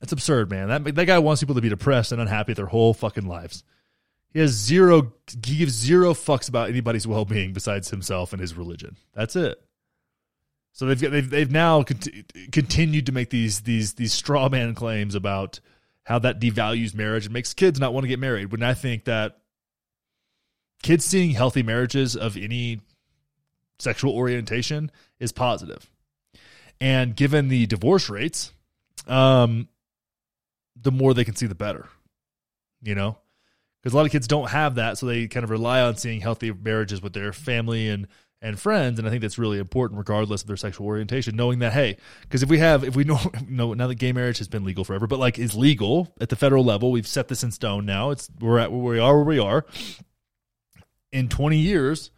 That's 0.00 0.12
absurd, 0.12 0.50
man. 0.50 0.68
That 0.68 0.94
that 0.96 1.04
guy 1.06 1.18
wants 1.20 1.42
people 1.42 1.54
to 1.54 1.60
be 1.60 1.68
depressed 1.68 2.10
and 2.10 2.20
unhappy 2.20 2.54
their 2.54 2.66
whole 2.66 2.92
fucking 2.92 3.26
lives. 3.26 3.62
He 4.32 4.40
has 4.40 4.50
zero. 4.50 5.12
He 5.44 5.58
gives 5.58 5.72
zero 5.72 6.12
fucks 6.12 6.48
about 6.48 6.68
anybody's 6.68 7.06
well 7.06 7.24
being 7.24 7.52
besides 7.52 7.88
himself 7.90 8.32
and 8.32 8.40
his 8.40 8.56
religion. 8.56 8.96
That's 9.14 9.36
it. 9.36 9.60
So 10.72 10.86
they've 10.86 11.00
they've 11.00 11.30
they've 11.30 11.50
now 11.50 11.84
conti- 11.84 12.24
continued 12.52 13.06
to 13.06 13.12
make 13.12 13.30
these 13.30 13.60
these 13.60 13.94
these 13.94 14.12
straw 14.12 14.48
man 14.48 14.74
claims 14.74 15.14
about 15.14 15.60
how 16.04 16.18
that 16.18 16.40
devalues 16.40 16.94
marriage 16.94 17.24
and 17.24 17.32
makes 17.32 17.54
kids 17.54 17.80
not 17.80 17.94
want 17.94 18.04
to 18.04 18.08
get 18.08 18.18
married. 18.18 18.52
When 18.52 18.62
I 18.62 18.74
think 18.74 19.04
that 19.04 19.38
kids 20.82 21.04
seeing 21.04 21.30
healthy 21.30 21.62
marriages 21.62 22.16
of 22.16 22.36
any 22.36 22.80
sexual 23.78 24.14
orientation 24.14 24.90
is 25.18 25.32
positive. 25.32 25.90
And 26.80 27.16
given 27.16 27.48
the 27.48 27.66
divorce 27.66 28.08
rates, 28.08 28.52
um, 29.06 29.68
the 30.80 30.92
more 30.92 31.14
they 31.14 31.24
can 31.24 31.36
see, 31.36 31.46
the 31.46 31.54
better. 31.54 31.88
You 32.82 32.94
know, 32.94 33.16
because 33.82 33.94
a 33.94 33.96
lot 33.96 34.06
of 34.06 34.12
kids 34.12 34.28
don't 34.28 34.50
have 34.50 34.76
that, 34.76 34.98
so 34.98 35.06
they 35.06 35.26
kind 35.26 35.42
of 35.42 35.50
rely 35.50 35.80
on 35.80 35.96
seeing 35.96 36.20
healthy 36.20 36.52
marriages 36.52 37.02
with 37.02 37.14
their 37.14 37.32
family 37.32 37.88
and 37.88 38.06
and 38.42 38.60
friends. 38.60 38.98
And 38.98 39.08
I 39.08 39.10
think 39.10 39.22
that's 39.22 39.38
really 39.38 39.58
important, 39.58 39.98
regardless 39.98 40.42
of 40.42 40.48
their 40.48 40.56
sexual 40.56 40.86
orientation. 40.86 41.36
Knowing 41.36 41.60
that, 41.60 41.72
hey, 41.72 41.96
because 42.22 42.42
if 42.42 42.48
we 42.48 42.58
have, 42.58 42.84
if 42.84 42.94
we 42.94 43.04
know, 43.04 43.18
know 43.48 43.74
now 43.74 43.86
that 43.86 43.94
gay 43.96 44.12
marriage 44.12 44.38
has 44.38 44.48
been 44.48 44.64
legal 44.64 44.84
forever, 44.84 45.06
but 45.06 45.18
like 45.18 45.38
is 45.38 45.54
legal 45.54 46.14
at 46.20 46.28
the 46.28 46.36
federal 46.36 46.64
level, 46.64 46.92
we've 46.92 47.06
set 47.06 47.28
this 47.28 47.42
in 47.42 47.50
stone. 47.50 47.86
Now 47.86 48.10
it's 48.10 48.30
we're 48.40 48.58
at 48.58 48.70
where 48.70 48.80
we 48.80 48.98
are, 48.98 49.16
where 49.16 49.24
we 49.24 49.38
are. 49.38 49.64
In 51.12 51.28
twenty 51.28 51.58
years, 51.58 52.10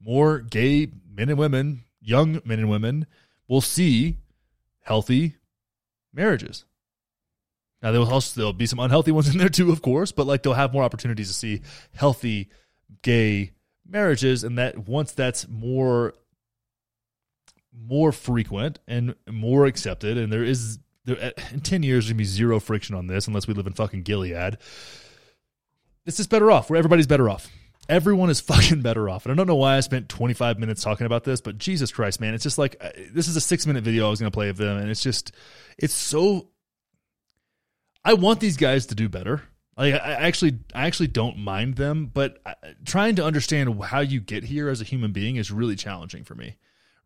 more 0.00 0.38
gay 0.38 0.88
men 1.10 1.28
and 1.28 1.38
women, 1.38 1.84
young 2.00 2.40
men 2.44 2.58
and 2.58 2.70
women, 2.70 3.06
will 3.48 3.60
see 3.60 4.18
healthy 4.82 5.36
marriages. 6.12 6.64
Now 7.82 7.92
there 7.92 8.00
will 8.00 8.12
also 8.12 8.40
there'll 8.40 8.52
be 8.52 8.66
some 8.66 8.78
unhealthy 8.78 9.12
ones 9.12 9.28
in 9.28 9.38
there 9.38 9.48
too, 9.48 9.70
of 9.70 9.82
course, 9.82 10.12
but 10.12 10.26
like 10.26 10.42
they'll 10.42 10.54
have 10.54 10.72
more 10.72 10.82
opportunities 10.82 11.28
to 11.28 11.34
see 11.34 11.60
healthy 11.94 12.48
gay 13.02 13.52
marriages, 13.86 14.44
and 14.44 14.58
that 14.58 14.88
once 14.88 15.12
that's 15.12 15.46
more 15.48 16.14
more 17.76 18.12
frequent 18.12 18.78
and 18.86 19.14
more 19.30 19.66
accepted, 19.66 20.16
and 20.16 20.32
there 20.32 20.44
is 20.44 20.78
there 21.04 21.20
eh, 21.20 21.30
in 21.52 21.60
ten 21.60 21.82
years 21.82 22.04
there's 22.04 22.12
gonna 22.12 22.18
be 22.18 22.24
zero 22.24 22.58
friction 22.58 22.94
on 22.94 23.06
this 23.06 23.26
unless 23.26 23.46
we 23.46 23.54
live 23.54 23.66
in 23.66 23.74
fucking 23.74 24.02
Gilead. 24.02 24.58
It's 26.06 26.16
just 26.16 26.30
better 26.30 26.50
off. 26.50 26.70
Where 26.70 26.78
everybody's 26.78 27.06
better 27.06 27.28
off. 27.28 27.50
Everyone 27.88 28.30
is 28.30 28.40
fucking 28.40 28.82
better 28.82 29.08
off. 29.08 29.26
And 29.26 29.32
I 29.32 29.36
don't 29.36 29.46
know 29.46 29.56
why 29.56 29.76
I 29.76 29.80
spent 29.80 30.08
25 30.08 30.58
minutes 30.58 30.82
talking 30.82 31.06
about 31.06 31.24
this, 31.24 31.40
but 31.40 31.58
Jesus 31.58 31.92
Christ, 31.92 32.20
man, 32.20 32.34
it's 32.34 32.42
just 32.42 32.58
like 32.58 32.76
uh, 32.80 32.90
this 33.12 33.28
is 33.28 33.36
a 33.36 33.40
six 33.40 33.66
minute 33.66 33.84
video 33.84 34.06
I 34.06 34.10
was 34.10 34.20
going 34.20 34.30
to 34.30 34.34
play 34.34 34.48
of 34.48 34.56
them, 34.56 34.78
and 34.78 34.90
it's 34.90 35.02
just 35.02 35.32
it's 35.78 35.94
so. 35.94 36.48
I 38.04 38.14
want 38.14 38.40
these 38.40 38.58
guys 38.58 38.86
to 38.86 38.94
do 38.94 39.08
better. 39.08 39.42
Like 39.76 39.94
I 39.94 39.98
I 39.98 40.12
actually, 40.26 40.58
I 40.74 40.86
actually 40.86 41.08
don't 41.08 41.38
mind 41.38 41.76
them, 41.76 42.10
but 42.12 42.38
trying 42.84 43.16
to 43.16 43.24
understand 43.24 43.82
how 43.82 44.00
you 44.00 44.20
get 44.20 44.44
here 44.44 44.68
as 44.68 44.80
a 44.80 44.84
human 44.84 45.12
being 45.12 45.36
is 45.36 45.50
really 45.50 45.76
challenging 45.76 46.24
for 46.24 46.34
me. 46.34 46.56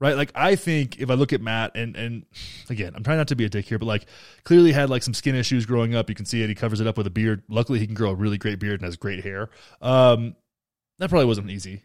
Right? 0.01 0.17
Like 0.17 0.31
I 0.35 0.55
think 0.55 1.01
if 1.01 1.11
I 1.11 1.15
look 1.15 1.33
at 1.33 1.41
Matt 1.41 1.73
and 1.75 1.97
and 1.97 2.27
again, 2.71 2.93
I'm 2.95 3.03
trying 3.03 3.19
not 3.19 3.29
to 3.29 3.37
be 3.37 3.45
a 3.45 3.49
dick 3.49 3.67
here, 3.67 3.79
but 3.79 3.87
like 3.87 4.07
clearly 4.45 4.71
had 4.71 4.91
like 4.91 5.03
some 5.03 5.15
skin 5.15 5.35
issues 5.35 5.67
growing 5.67 5.95
up. 5.95 6.09
You 6.09 6.15
can 6.15 6.25
see 6.25 6.43
it. 6.43 6.49
He 6.49 6.55
covers 6.55 6.81
it 6.81 6.87
up 6.87 6.97
with 6.97 7.07
a 7.07 7.11
beard. 7.11 7.43
Luckily, 7.49 7.81
he 7.81 7.87
can 7.87 7.97
grow 7.97 8.11
a 8.11 8.15
really 8.15 8.39
great 8.39 8.61
beard 8.61 8.81
and 8.81 8.85
has 8.85 8.97
great 8.97 9.25
hair. 9.25 9.51
Um, 9.81 10.37
that 10.99 11.11
probably 11.11 11.27
wasn't 11.27 11.51
easy. 11.51 11.83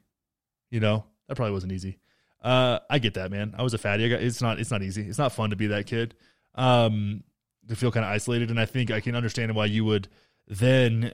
You 0.70 0.80
know, 0.80 1.06
that 1.28 1.36
probably 1.36 1.54
wasn't 1.54 1.74
easy. 1.74 2.00
Uh, 2.42 2.80
I 2.90 3.00
get 3.00 3.14
that, 3.14 3.32
man. 3.32 3.56
I 3.58 3.64
was 3.64 3.74
a 3.74 3.78
fatty. 3.78 4.06
I 4.06 4.10
got, 4.10 4.22
it's 4.22 4.42
not. 4.42 4.60
It's 4.60 4.72
not 4.72 4.84
easy. 4.84 5.08
It's 5.08 5.18
not 5.18 5.32
fun 5.32 5.52
to 5.52 5.56
be 5.56 5.68
that 5.68 5.86
kid. 5.86 6.16
Um, 6.56 7.24
to 7.70 7.76
feel 7.76 7.92
kind 7.92 8.06
of 8.06 8.12
isolated, 8.12 8.50
and 8.50 8.60
I 8.60 8.66
think 8.66 8.92
I 8.92 9.00
can 9.00 9.16
understand 9.16 9.56
why 9.56 9.66
you 9.66 9.86
would 9.86 10.10
then 10.48 11.14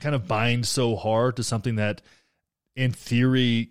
kind 0.00 0.14
of 0.14 0.26
bind 0.26 0.66
so 0.66 0.96
hard 0.96 1.36
to 1.36 1.42
something 1.42 1.76
that, 1.76 2.02
in 2.74 2.90
theory, 2.92 3.70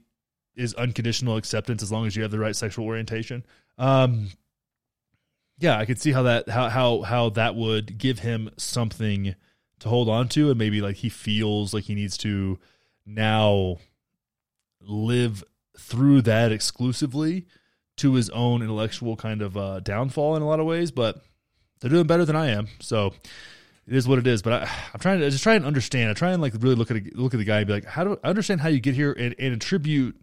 is 0.55 0.73
unconditional 0.75 1.37
acceptance 1.37 1.83
as 1.83 1.91
long 1.91 2.07
as 2.07 2.15
you 2.15 2.21
have 2.21 2.31
the 2.31 2.39
right 2.39 2.55
sexual 2.55 2.85
orientation. 2.85 3.45
Um, 3.77 4.29
yeah, 5.59 5.77
I 5.77 5.85
could 5.85 5.99
see 5.99 6.11
how 6.11 6.23
that 6.23 6.47
how 6.49 6.69
how 6.69 7.01
how 7.01 7.29
that 7.31 7.55
would 7.55 7.97
give 7.97 8.19
him 8.19 8.49
something 8.57 9.35
to 9.79 9.89
hold 9.89 10.09
on 10.09 10.27
to, 10.29 10.49
and 10.49 10.57
maybe 10.57 10.81
like 10.81 10.97
he 10.97 11.09
feels 11.09 11.73
like 11.73 11.85
he 11.85 11.95
needs 11.95 12.17
to 12.17 12.59
now 13.05 13.77
live 14.81 15.43
through 15.77 16.21
that 16.23 16.51
exclusively 16.51 17.45
to 17.97 18.13
his 18.13 18.29
own 18.31 18.61
intellectual 18.61 19.15
kind 19.15 19.41
of 19.41 19.57
uh, 19.57 19.79
downfall 19.79 20.35
in 20.35 20.41
a 20.41 20.47
lot 20.47 20.59
of 20.59 20.65
ways, 20.65 20.91
but 20.91 21.21
they're 21.79 21.89
doing 21.89 22.07
better 22.07 22.25
than 22.25 22.35
I 22.35 22.47
am. 22.47 22.67
So 22.79 23.13
it 23.87 23.95
is 23.95 24.07
what 24.07 24.19
it 24.19 24.27
is. 24.27 24.41
But 24.41 24.53
I, 24.53 24.71
I'm 24.93 24.99
trying 24.99 25.19
to 25.19 25.25
I 25.25 25.29
just 25.29 25.43
try 25.43 25.55
and 25.55 25.65
understand. 25.65 26.09
I 26.09 26.13
try 26.13 26.31
and 26.31 26.41
like 26.41 26.53
really 26.59 26.75
look 26.75 26.91
at 26.91 26.97
a, 26.97 27.01
look 27.13 27.33
at 27.33 27.37
the 27.37 27.43
guy 27.43 27.59
and 27.59 27.67
be 27.67 27.73
like, 27.73 27.85
how 27.85 28.03
do 28.03 28.19
I 28.23 28.29
understand 28.29 28.61
how 28.61 28.69
you 28.69 28.79
get 28.79 28.95
here 28.95 29.11
and, 29.11 29.35
and 29.39 29.53
attribute 29.53 30.15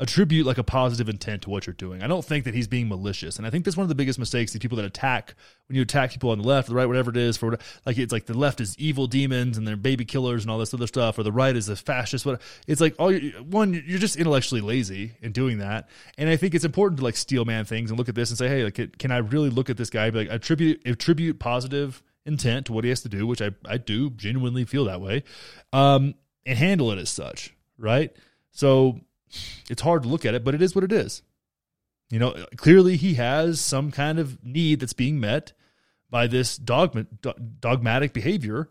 attribute 0.00 0.46
like 0.46 0.56
a 0.56 0.64
positive 0.64 1.10
intent 1.10 1.42
to 1.42 1.50
what 1.50 1.66
you're 1.66 1.74
doing. 1.74 2.02
I 2.02 2.06
don't 2.06 2.24
think 2.24 2.46
that 2.46 2.54
he's 2.54 2.66
being 2.66 2.88
malicious, 2.88 3.36
and 3.36 3.46
I 3.46 3.50
think 3.50 3.66
that's 3.66 3.76
one 3.76 3.84
of 3.84 3.90
the 3.90 3.94
biggest 3.94 4.18
mistakes. 4.18 4.52
The 4.52 4.58
people 4.58 4.76
that 4.76 4.86
attack 4.86 5.34
when 5.68 5.76
you 5.76 5.82
attack 5.82 6.10
people 6.10 6.30
on 6.30 6.38
the 6.38 6.48
left, 6.48 6.68
or 6.68 6.70
the 6.70 6.76
right, 6.76 6.86
whatever 6.86 7.10
it 7.10 7.18
is, 7.18 7.36
for 7.36 7.58
like 7.84 7.98
it's 7.98 8.12
like 8.12 8.24
the 8.24 8.36
left 8.36 8.60
is 8.60 8.76
evil 8.78 9.06
demons 9.06 9.58
and 9.58 9.68
they're 9.68 9.76
baby 9.76 10.06
killers 10.06 10.42
and 10.42 10.50
all 10.50 10.58
this 10.58 10.72
other 10.72 10.86
stuff, 10.86 11.18
or 11.18 11.22
the 11.22 11.30
right 11.30 11.54
is 11.54 11.68
a 11.68 11.76
fascist. 11.76 12.24
What 12.24 12.40
it's 12.66 12.80
like, 12.80 12.94
all 12.98 13.12
one, 13.12 13.74
you're 13.86 13.98
just 13.98 14.16
intellectually 14.16 14.62
lazy 14.62 15.12
in 15.20 15.32
doing 15.32 15.58
that, 15.58 15.88
and 16.16 16.30
I 16.30 16.36
think 16.36 16.54
it's 16.54 16.64
important 16.64 16.98
to 17.00 17.04
like 17.04 17.16
steel 17.16 17.44
man 17.44 17.66
things 17.66 17.90
and 17.90 17.98
look 17.98 18.08
at 18.08 18.14
this 18.14 18.30
and 18.30 18.38
say, 18.38 18.48
hey, 18.48 18.64
like, 18.64 18.98
can 18.98 19.10
I 19.10 19.18
really 19.18 19.50
look 19.50 19.68
at 19.68 19.76
this 19.76 19.90
guy? 19.90 20.08
Be 20.10 20.20
like, 20.20 20.30
attribute 20.30 20.80
attribute 20.86 21.38
positive 21.38 22.02
intent 22.24 22.66
to 22.66 22.72
what 22.72 22.84
he 22.84 22.90
has 22.90 23.02
to 23.02 23.10
do, 23.10 23.26
which 23.26 23.42
I 23.42 23.50
I 23.66 23.76
do 23.76 24.08
genuinely 24.10 24.64
feel 24.64 24.86
that 24.86 25.02
way, 25.02 25.24
um, 25.74 26.14
and 26.46 26.56
handle 26.56 26.90
it 26.90 26.98
as 26.98 27.10
such, 27.10 27.54
right? 27.76 28.16
So 28.50 29.00
it's 29.68 29.82
hard 29.82 30.02
to 30.02 30.08
look 30.08 30.24
at 30.24 30.34
it, 30.34 30.44
but 30.44 30.54
it 30.54 30.62
is 30.62 30.74
what 30.74 30.84
it 30.84 30.92
is. 30.92 31.22
You 32.10 32.18
know, 32.18 32.34
clearly 32.56 32.96
he 32.96 33.14
has 33.14 33.60
some 33.60 33.90
kind 33.90 34.18
of 34.18 34.44
need 34.44 34.80
that's 34.80 34.92
being 34.92 35.20
met 35.20 35.52
by 36.10 36.26
this 36.26 36.56
dogma, 36.56 37.04
dogmatic 37.60 38.12
behavior, 38.12 38.68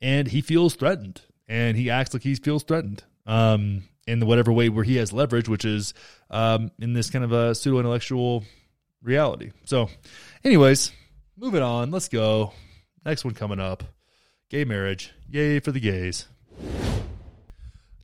and 0.00 0.28
he 0.28 0.42
feels 0.42 0.74
threatened, 0.74 1.22
and 1.48 1.76
he 1.76 1.88
acts 1.88 2.12
like 2.12 2.22
he 2.22 2.34
feels 2.34 2.64
threatened 2.64 3.02
um, 3.24 3.84
in 4.06 4.24
whatever 4.26 4.52
way 4.52 4.68
where 4.68 4.84
he 4.84 4.96
has 4.96 5.12
leverage, 5.12 5.48
which 5.48 5.64
is 5.64 5.94
um, 6.30 6.70
in 6.78 6.92
this 6.92 7.08
kind 7.08 7.24
of 7.24 7.32
a 7.32 7.54
pseudo 7.54 7.78
intellectual 7.78 8.44
reality. 9.02 9.52
So, 9.64 9.88
anyways, 10.44 10.92
moving 11.36 11.62
on. 11.62 11.90
Let's 11.90 12.08
go. 12.08 12.52
Next 13.04 13.24
one 13.24 13.34
coming 13.34 13.60
up 13.60 13.84
gay 14.50 14.64
marriage. 14.64 15.12
Yay 15.30 15.60
for 15.60 15.72
the 15.72 15.80
gays. 15.80 16.26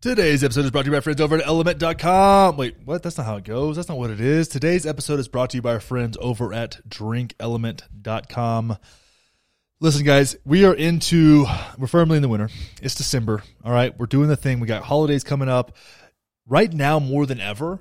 Today's 0.02 0.42
episode 0.42 0.64
is 0.64 0.72
brought 0.72 0.82
to 0.82 0.90
you 0.90 0.96
by 0.96 1.00
friends 1.00 1.20
over 1.20 1.36
at 1.36 1.46
element.com. 1.46 2.56
Wait, 2.56 2.74
what? 2.84 3.04
That's 3.04 3.16
not 3.16 3.24
how 3.24 3.36
it 3.36 3.44
goes. 3.44 3.76
That's 3.76 3.88
not 3.88 3.98
what 3.98 4.10
it 4.10 4.20
is. 4.20 4.48
Today's 4.48 4.84
episode 4.84 5.20
is 5.20 5.28
brought 5.28 5.50
to 5.50 5.58
you 5.58 5.62
by 5.62 5.74
our 5.74 5.80
friends 5.80 6.18
over 6.20 6.52
at 6.52 6.80
drinklmnt.com. 6.88 8.78
Listen, 9.78 10.04
guys, 10.04 10.34
we 10.44 10.64
are 10.64 10.74
into, 10.74 11.46
we're 11.78 11.86
firmly 11.86 12.16
in 12.16 12.22
the 12.22 12.28
winter. 12.28 12.48
It's 12.82 12.96
December. 12.96 13.44
All 13.64 13.70
right. 13.72 13.96
We're 13.96 14.06
doing 14.06 14.28
the 14.28 14.34
thing. 14.34 14.58
We 14.58 14.66
got 14.66 14.82
holidays 14.82 15.22
coming 15.22 15.48
up. 15.48 15.76
Right 16.48 16.72
now, 16.72 16.98
more 16.98 17.24
than 17.24 17.38
ever, 17.38 17.78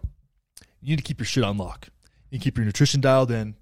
you 0.79 0.91
need 0.91 0.97
to 0.97 1.03
keep 1.03 1.19
your 1.19 1.25
shit 1.25 1.43
on 1.43 1.57
lock. 1.57 1.87
You 2.29 2.37
keep 2.37 2.55
your 2.55 2.67
nutrition 2.67 3.01
dialed 3.01 3.31
in. 3.31 3.55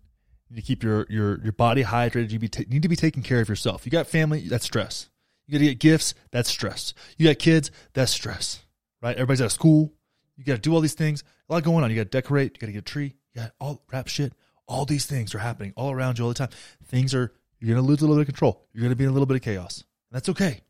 You 0.49 0.55
need 0.55 0.62
to 0.64 0.68
keep 0.68 0.84
your, 0.84 1.05
your, 1.10 1.41
your 1.43 1.53
body 1.53 1.86
hydrated. 1.86 2.32
You 2.32 2.39
need 2.39 2.84
to 2.84 2.89
be 2.89 2.97
taking 2.97 3.24
care 3.24 3.39
of 3.39 3.47
yourself. 3.47 3.86
You 3.86 3.91
got 3.93 4.07
family, 4.07 4.49
that's 4.49 4.66
stress. 4.66 5.09
You 5.50 5.54
got 5.54 5.66
to 5.66 5.70
get 5.72 5.80
gifts. 5.80 6.14
That's 6.30 6.47
stress. 6.47 6.93
You 7.18 7.28
got 7.28 7.39
kids. 7.39 7.72
That's 7.93 8.12
stress. 8.12 8.64
Right? 9.02 9.16
Everybody's 9.16 9.41
out 9.41 9.45
of 9.45 9.52
school. 9.52 9.91
You 10.38 10.43
got 10.43 10.54
to 10.54 10.60
do 10.60 10.76
all 10.76 10.80
these 10.80 10.93
things. 10.93 11.24
A 11.50 11.54
lot 11.54 11.64
going 11.64 11.84
on. 11.84 11.89
You 11.89 11.95
got 11.95 12.04
to 12.04 12.10
decorate. 12.10 12.52
You 12.54 12.60
got 12.60 12.68
to 12.68 12.74
get 12.74 12.80
a 12.80 12.82
tree. 12.84 13.16
You 13.34 13.41
got 13.41 13.54
all 13.60 13.82
wrap 13.91 14.08
shit. 14.08 14.34
All 14.68 14.86
these 14.86 15.08
things 15.08 15.34
are 15.34 15.39
happening 15.39 15.74
all 15.76 15.89
around 15.89 16.20
you 16.20 16.26
all 16.26 16.30
the 16.30 16.36
time. 16.36 16.50
Things 16.86 17.16
are, 17.16 17.34
you're 17.60 17.74
going 17.74 17.84
to 17.84 17.89
lose 17.89 18.00
a 18.02 18.04
little 18.04 18.18
bit 18.18 18.22
of 18.22 18.28
control. 18.28 18.64
You're 18.74 18.82
going 18.82 18.91
to 18.91 18.95
be 18.95 19.06
in 19.06 19.10
a 19.10 19.14
little 19.14 19.26
bit 19.26 19.38
of 19.38 19.41
chaos. 19.41 19.84
And 20.12 20.18
that's 20.18 20.30
okay. 20.30 20.62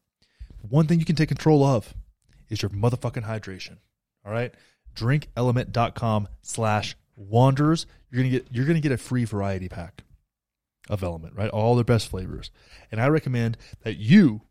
One 0.69 0.87
thing 0.87 0.99
you 0.99 1.05
can 1.05 1.17
take 1.17 1.27
control 1.27 1.65
of 1.65 1.93
is 2.47 2.61
your 2.61 2.69
motherfucking 2.69 3.25
hydration. 3.25 3.79
All 4.25 4.31
right? 4.31 4.53
Drinklmnt.com 4.95 6.29
slash 6.41 6.95
wanderers. 7.17 7.85
You're 8.09 8.21
going 8.21 8.31
to 8.31 8.39
get, 8.39 8.47
you're 8.49 8.65
going 8.65 8.77
to 8.77 8.81
get 8.81 8.93
a 8.93 8.97
free 8.97 9.25
variety 9.25 9.67
pack 9.67 10.03
of 10.89 11.03
element, 11.03 11.35
right? 11.35 11.49
All 11.49 11.75
their 11.75 11.83
best 11.83 12.07
flavors. 12.07 12.49
And 12.93 13.01
I 13.01 13.07
recommend 13.07 13.57
that 13.83 13.97
you 13.97 14.43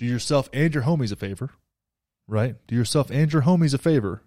do 0.00 0.06
yourself 0.06 0.48
and 0.54 0.74
your 0.74 0.84
homies 0.84 1.12
a 1.12 1.16
favor, 1.16 1.50
right? 2.26 2.56
Do 2.66 2.74
yourself 2.74 3.10
and 3.10 3.30
your 3.30 3.42
homies 3.42 3.74
a 3.74 3.78
favor 3.78 4.22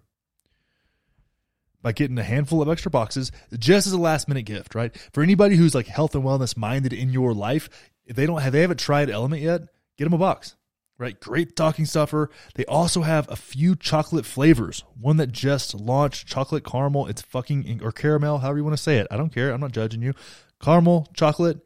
by 1.82 1.90
getting 1.90 2.16
a 2.16 2.22
handful 2.22 2.62
of 2.62 2.68
extra 2.68 2.92
boxes 2.92 3.32
just 3.58 3.88
as 3.88 3.92
a 3.92 3.98
last 3.98 4.28
minute 4.28 4.44
gift, 4.44 4.76
right? 4.76 4.96
For 5.12 5.20
anybody 5.20 5.56
who's 5.56 5.74
like 5.74 5.88
health 5.88 6.14
and 6.14 6.22
wellness 6.22 6.56
minded 6.56 6.92
in 6.92 7.10
your 7.10 7.34
life, 7.34 7.68
if 8.06 8.14
they 8.14 8.24
don't 8.24 8.40
have 8.40 8.52
they 8.52 8.60
haven't 8.60 8.78
tried 8.78 9.10
Element 9.10 9.42
yet, 9.42 9.62
get 9.98 10.04
them 10.04 10.12
a 10.12 10.18
box. 10.18 10.54
Right? 10.96 11.18
Great 11.18 11.56
talking 11.56 11.86
stuffer. 11.86 12.30
They 12.54 12.64
also 12.66 13.02
have 13.02 13.28
a 13.28 13.34
few 13.34 13.74
chocolate 13.74 14.24
flavors. 14.24 14.84
One 14.98 15.16
that 15.16 15.32
just 15.32 15.74
launched, 15.74 16.28
chocolate 16.28 16.64
caramel. 16.64 17.08
It's 17.08 17.20
fucking 17.20 17.80
or 17.82 17.90
caramel, 17.90 18.38
however 18.38 18.58
you 18.58 18.64
want 18.64 18.76
to 18.76 18.82
say 18.82 18.98
it. 18.98 19.08
I 19.10 19.16
don't 19.16 19.34
care. 19.34 19.50
I'm 19.50 19.60
not 19.60 19.72
judging 19.72 20.02
you. 20.02 20.14
Caramel, 20.62 21.08
chocolate, 21.12 21.58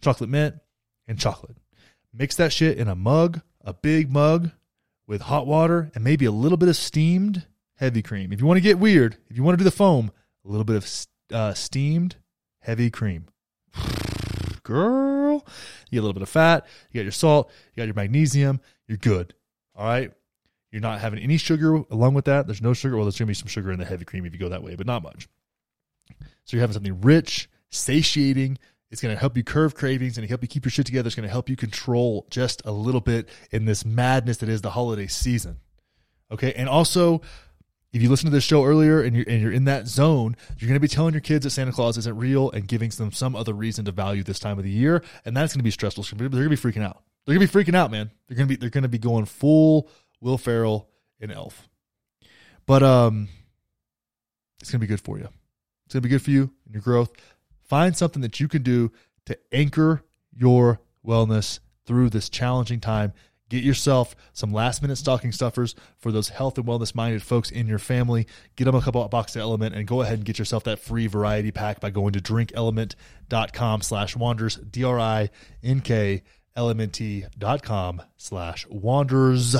chocolate 0.00 0.30
mint, 0.30 0.54
and 1.08 1.18
chocolate. 1.18 1.56
Mix 2.18 2.34
that 2.36 2.52
shit 2.52 2.78
in 2.78 2.88
a 2.88 2.94
mug, 2.94 3.42
a 3.62 3.74
big 3.74 4.10
mug 4.10 4.50
with 5.06 5.22
hot 5.22 5.46
water 5.46 5.90
and 5.94 6.02
maybe 6.02 6.24
a 6.24 6.30
little 6.30 6.56
bit 6.56 6.68
of 6.68 6.76
steamed 6.76 7.46
heavy 7.74 8.02
cream. 8.02 8.32
If 8.32 8.40
you 8.40 8.46
want 8.46 8.56
to 8.56 8.62
get 8.62 8.78
weird, 8.78 9.18
if 9.28 9.36
you 9.36 9.42
want 9.42 9.54
to 9.54 9.58
do 9.58 9.68
the 9.68 9.70
foam, 9.70 10.10
a 10.44 10.48
little 10.48 10.64
bit 10.64 10.76
of 10.76 11.06
uh, 11.32 11.54
steamed 11.54 12.16
heavy 12.60 12.90
cream. 12.90 13.26
Girl, 14.62 15.46
you 15.90 15.96
get 15.96 15.98
a 15.98 16.02
little 16.02 16.14
bit 16.14 16.22
of 16.22 16.28
fat, 16.28 16.66
you 16.90 16.98
got 17.00 17.04
your 17.04 17.12
salt, 17.12 17.50
you 17.74 17.80
got 17.80 17.86
your 17.86 17.94
magnesium, 17.94 18.60
you're 18.88 18.98
good. 18.98 19.34
All 19.74 19.86
right. 19.86 20.12
You're 20.72 20.82
not 20.82 21.00
having 21.00 21.20
any 21.20 21.36
sugar 21.36 21.82
along 21.90 22.14
with 22.14 22.24
that. 22.26 22.46
There's 22.46 22.60
no 22.60 22.74
sugar. 22.74 22.96
Well, 22.96 23.04
there's 23.04 23.18
going 23.18 23.26
to 23.26 23.30
be 23.30 23.34
some 23.34 23.48
sugar 23.48 23.70
in 23.72 23.78
the 23.78 23.84
heavy 23.84 24.04
cream 24.04 24.26
if 24.26 24.32
you 24.32 24.38
go 24.38 24.48
that 24.48 24.62
way, 24.62 24.74
but 24.74 24.86
not 24.86 25.02
much. 25.02 25.28
So 26.44 26.56
you're 26.56 26.60
having 26.60 26.74
something 26.74 27.00
rich, 27.00 27.48
satiating, 27.70 28.58
it's 28.90 29.00
going 29.00 29.14
to 29.14 29.18
help 29.18 29.36
you 29.36 29.42
curve 29.42 29.74
cravings 29.74 30.16
and 30.16 30.28
help 30.28 30.42
you 30.42 30.48
keep 30.48 30.64
your 30.64 30.70
shit 30.70 30.86
together. 30.86 31.06
It's 31.06 31.16
going 31.16 31.26
to 31.26 31.32
help 31.32 31.48
you 31.48 31.56
control 31.56 32.26
just 32.30 32.62
a 32.64 32.70
little 32.70 33.00
bit 33.00 33.28
in 33.50 33.64
this 33.64 33.84
madness 33.84 34.38
that 34.38 34.48
is 34.48 34.62
the 34.62 34.70
holiday 34.70 35.06
season. 35.06 35.58
Okay. 36.30 36.52
And 36.52 36.68
also, 36.68 37.20
if 37.92 38.02
you 38.02 38.08
listen 38.08 38.26
to 38.26 38.32
this 38.32 38.44
show 38.44 38.64
earlier 38.64 39.02
and 39.02 39.16
you're, 39.16 39.24
and 39.28 39.42
you're 39.42 39.52
in 39.52 39.64
that 39.64 39.88
zone, 39.88 40.36
you're 40.58 40.68
going 40.68 40.76
to 40.76 40.80
be 40.80 40.88
telling 40.88 41.14
your 41.14 41.20
kids 41.20 41.44
that 41.44 41.50
Santa 41.50 41.72
Claus 41.72 41.98
isn't 41.98 42.16
real 42.16 42.50
and 42.52 42.68
giving 42.68 42.90
them 42.90 43.10
some 43.10 43.34
other 43.34 43.52
reason 43.52 43.84
to 43.86 43.92
value 43.92 44.22
this 44.22 44.38
time 44.38 44.58
of 44.58 44.64
the 44.64 44.70
year. 44.70 45.02
And 45.24 45.36
that's 45.36 45.52
going 45.52 45.60
to 45.60 45.64
be 45.64 45.70
stressful. 45.70 46.04
They're 46.04 46.28
going 46.28 46.42
to 46.44 46.48
be 46.48 46.56
freaking 46.56 46.84
out. 46.84 47.02
They're 47.24 47.34
going 47.34 47.46
to 47.46 47.52
be 47.52 47.64
freaking 47.64 47.74
out, 47.74 47.90
man. 47.90 48.12
They're 48.28 48.36
going 48.36 48.48
to 48.48 48.54
be, 48.54 48.56
they're 48.56 48.70
going 48.70 48.82
to 48.82 48.88
be 48.88 48.98
going 48.98 49.24
full 49.24 49.90
Will 50.20 50.38
Ferrell 50.38 50.88
and 51.20 51.32
Elf. 51.32 51.68
But, 52.66 52.82
um, 52.82 53.28
it's 54.60 54.70
going 54.70 54.80
to 54.80 54.86
be 54.86 54.88
good 54.88 55.00
for 55.00 55.18
you. 55.18 55.28
It's 55.84 55.94
going 55.94 56.02
to 56.02 56.08
be 56.08 56.08
good 56.08 56.22
for 56.22 56.30
you 56.30 56.50
and 56.64 56.74
your 56.74 56.82
growth. 56.82 57.12
Find 57.66 57.96
something 57.96 58.22
that 58.22 58.40
you 58.40 58.48
can 58.48 58.62
do 58.62 58.92
to 59.26 59.38
anchor 59.52 60.02
your 60.34 60.80
wellness 61.04 61.60
through 61.84 62.10
this 62.10 62.28
challenging 62.28 62.80
time. 62.80 63.12
Get 63.48 63.62
yourself 63.62 64.16
some 64.32 64.52
last 64.52 64.82
minute 64.82 64.96
stocking 64.96 65.30
stuffers 65.30 65.76
for 65.98 66.10
those 66.10 66.30
health 66.30 66.58
and 66.58 66.66
wellness 66.66 66.96
minded 66.96 67.22
folks 67.22 67.50
in 67.50 67.68
your 67.68 67.78
family. 67.78 68.26
Get 68.56 68.64
them 68.64 68.74
a 68.74 68.80
couple 68.80 69.02
of 69.02 69.10
boxes 69.10 69.36
of 69.36 69.42
Element 69.42 69.74
and 69.74 69.86
go 69.86 70.02
ahead 70.02 70.14
and 70.14 70.24
get 70.24 70.38
yourself 70.38 70.64
that 70.64 70.80
free 70.80 71.06
variety 71.06 71.52
pack 71.52 71.78
by 71.78 71.90
going 71.90 72.12
to 72.14 72.20
drinklmnt.com 72.20 73.82
slash 73.82 74.16
wanders, 74.16 74.56
D 74.56 74.82
R 74.82 74.98
I 74.98 75.30
N 75.62 75.80
K 75.80 76.22
L 76.56 76.70
M 76.70 76.80
N 76.80 76.90
T 76.90 77.24
dot 77.38 77.62
com 77.62 78.02
slash 78.16 78.66
wanders. 78.68 79.54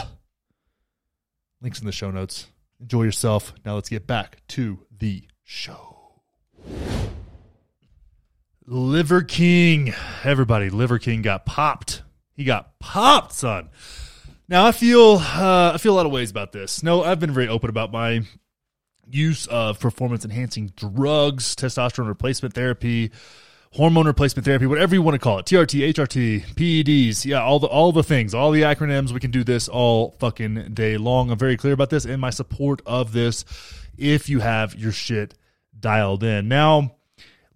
Links 1.60 1.78
in 1.78 1.86
the 1.86 1.92
show 1.92 2.10
notes. 2.10 2.48
Enjoy 2.80 3.04
yourself. 3.04 3.54
Now 3.64 3.76
let's 3.76 3.88
get 3.88 4.06
back 4.06 4.38
to 4.48 4.80
the 4.98 5.28
show. 5.44 6.22
Liver 8.66 9.22
King. 9.22 9.94
Everybody, 10.24 10.70
Liver 10.70 10.98
King 10.98 11.22
got 11.22 11.46
popped. 11.46 12.02
He 12.34 12.42
got 12.44 12.78
popped, 12.80 13.32
son. 13.32 13.70
Now 14.48 14.66
I 14.66 14.72
feel 14.72 15.18
uh, 15.18 15.72
I 15.74 15.78
feel 15.78 15.94
a 15.94 15.96
lot 15.96 16.06
of 16.06 16.12
ways 16.12 16.30
about 16.30 16.52
this. 16.52 16.82
No, 16.82 17.04
I've 17.04 17.20
been 17.20 17.32
very 17.32 17.48
open 17.48 17.70
about 17.70 17.92
my 17.92 18.22
use 19.08 19.46
of 19.46 19.78
performance 19.78 20.24
enhancing 20.24 20.72
drugs, 20.76 21.54
testosterone 21.54 22.08
replacement 22.08 22.54
therapy, 22.54 23.12
hormone 23.72 24.06
replacement 24.06 24.44
therapy, 24.44 24.66
whatever 24.66 24.94
you 24.94 25.02
want 25.02 25.14
to 25.14 25.20
call 25.20 25.38
it. 25.38 25.46
TRT, 25.46 25.92
HRT, 25.92 26.46
PEDs, 26.54 27.24
yeah, 27.24 27.42
all 27.42 27.60
the 27.60 27.68
all 27.68 27.92
the 27.92 28.02
things, 28.02 28.34
all 28.34 28.50
the 28.50 28.62
acronyms. 28.62 29.12
We 29.12 29.20
can 29.20 29.30
do 29.30 29.44
this 29.44 29.68
all 29.68 30.16
fucking 30.18 30.74
day 30.74 30.96
long. 30.96 31.30
I'm 31.30 31.38
very 31.38 31.56
clear 31.56 31.72
about 31.72 31.90
this 31.90 32.04
and 32.04 32.20
my 32.20 32.30
support 32.30 32.82
of 32.84 33.12
this 33.12 33.44
if 33.96 34.28
you 34.28 34.40
have 34.40 34.74
your 34.74 34.92
shit 34.92 35.34
dialed 35.78 36.24
in. 36.24 36.48
Now, 36.48 36.95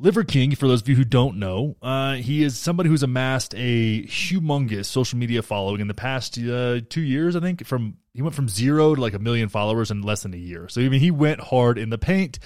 Liver 0.02 0.24
King, 0.24 0.54
for 0.54 0.66
those 0.66 0.80
of 0.80 0.88
you 0.88 0.96
who 0.96 1.04
don't 1.04 1.36
know, 1.36 1.76
uh, 1.82 2.14
he 2.14 2.42
is 2.42 2.58
somebody 2.58 2.88
who's 2.88 3.02
amassed 3.02 3.54
a 3.54 4.02
humongous 4.04 4.86
social 4.86 5.18
media 5.18 5.42
following 5.42 5.82
in 5.82 5.88
the 5.88 5.94
past 5.94 6.38
uh, 6.38 6.80
two 6.88 7.02
years. 7.02 7.36
I 7.36 7.40
think 7.40 7.66
from 7.66 7.98
he 8.14 8.22
went 8.22 8.34
from 8.34 8.48
zero 8.48 8.94
to 8.94 9.00
like 9.00 9.12
a 9.12 9.18
million 9.18 9.50
followers 9.50 9.90
in 9.90 10.00
less 10.00 10.22
than 10.22 10.32
a 10.32 10.38
year. 10.38 10.68
So 10.70 10.80
I 10.80 10.88
mean, 10.88 11.00
he 11.00 11.10
went 11.10 11.40
hard 11.40 11.76
in 11.76 11.90
the 11.90 11.98
paint, 11.98 12.38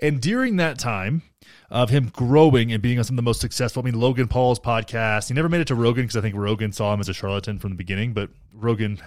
and 0.00 0.20
during 0.20 0.58
that 0.58 0.78
time 0.78 1.22
of 1.70 1.90
him 1.90 2.08
growing 2.14 2.70
and 2.70 2.80
being 2.80 2.98
on 2.98 3.04
some 3.04 3.14
of 3.14 3.16
the 3.16 3.22
most 3.22 3.40
successful. 3.40 3.82
I 3.82 3.86
mean, 3.86 3.98
Logan 3.98 4.28
Paul's 4.28 4.60
podcast. 4.60 5.26
He 5.26 5.34
never 5.34 5.48
made 5.48 5.60
it 5.60 5.66
to 5.68 5.74
Rogan 5.74 6.04
because 6.04 6.16
I 6.16 6.20
think 6.20 6.36
Rogan 6.36 6.70
saw 6.70 6.94
him 6.94 7.00
as 7.00 7.08
a 7.08 7.14
charlatan 7.14 7.58
from 7.58 7.70
the 7.70 7.76
beginning, 7.76 8.12
but 8.12 8.30
Rogan 8.52 9.02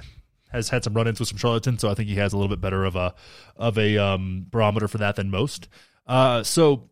has 0.51 0.67
had 0.67 0.83
some 0.83 0.95
run-ins 0.95 1.19
with 1.19 1.29
some 1.29 1.37
charlatans, 1.37 1.79
so 1.79 1.89
I 1.89 1.93
think 1.93 2.09
he 2.09 2.15
has 2.15 2.33
a 2.33 2.37
little 2.37 2.49
bit 2.49 2.59
better 2.59 2.83
of 2.83 2.97
a 2.97 3.15
of 3.55 3.77
a 3.77 3.97
um, 3.97 4.47
barometer 4.49 4.89
for 4.89 4.97
that 4.97 5.15
than 5.15 5.29
most. 5.29 5.69
Uh, 6.07 6.43
so 6.43 6.89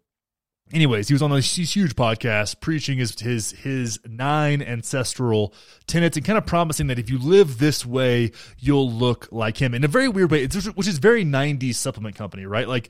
anyways, 0.72 1.08
he 1.08 1.14
was 1.14 1.22
on 1.22 1.32
this 1.32 1.56
huge 1.56 1.96
podcast 1.96 2.60
preaching 2.62 2.98
his 2.98 3.20
his 3.20 3.52
his 3.52 4.00
nine 4.08 4.62
ancestral 4.62 5.54
tenets 5.88 6.18
and 6.18 6.26
kind 6.26 6.38
of 6.38 6.46
promising 6.46 6.88
that 6.88 7.00
if 7.00 7.10
you 7.10 7.18
live 7.18 7.58
this 7.58 7.86
way, 7.86 8.32
you'll 8.60 8.92
look 8.92 9.28
like 9.32 9.58
him 9.58 9.74
in 9.74 9.84
a 9.84 9.88
very 9.88 10.08
weird 10.08 10.32
way, 10.32 10.46
which 10.46 10.88
is 10.88 10.98
very 10.98 11.26
'90s 11.26 11.76
supplement 11.76 12.16
company, 12.16 12.46
right? 12.46 12.68
Like 12.68 12.90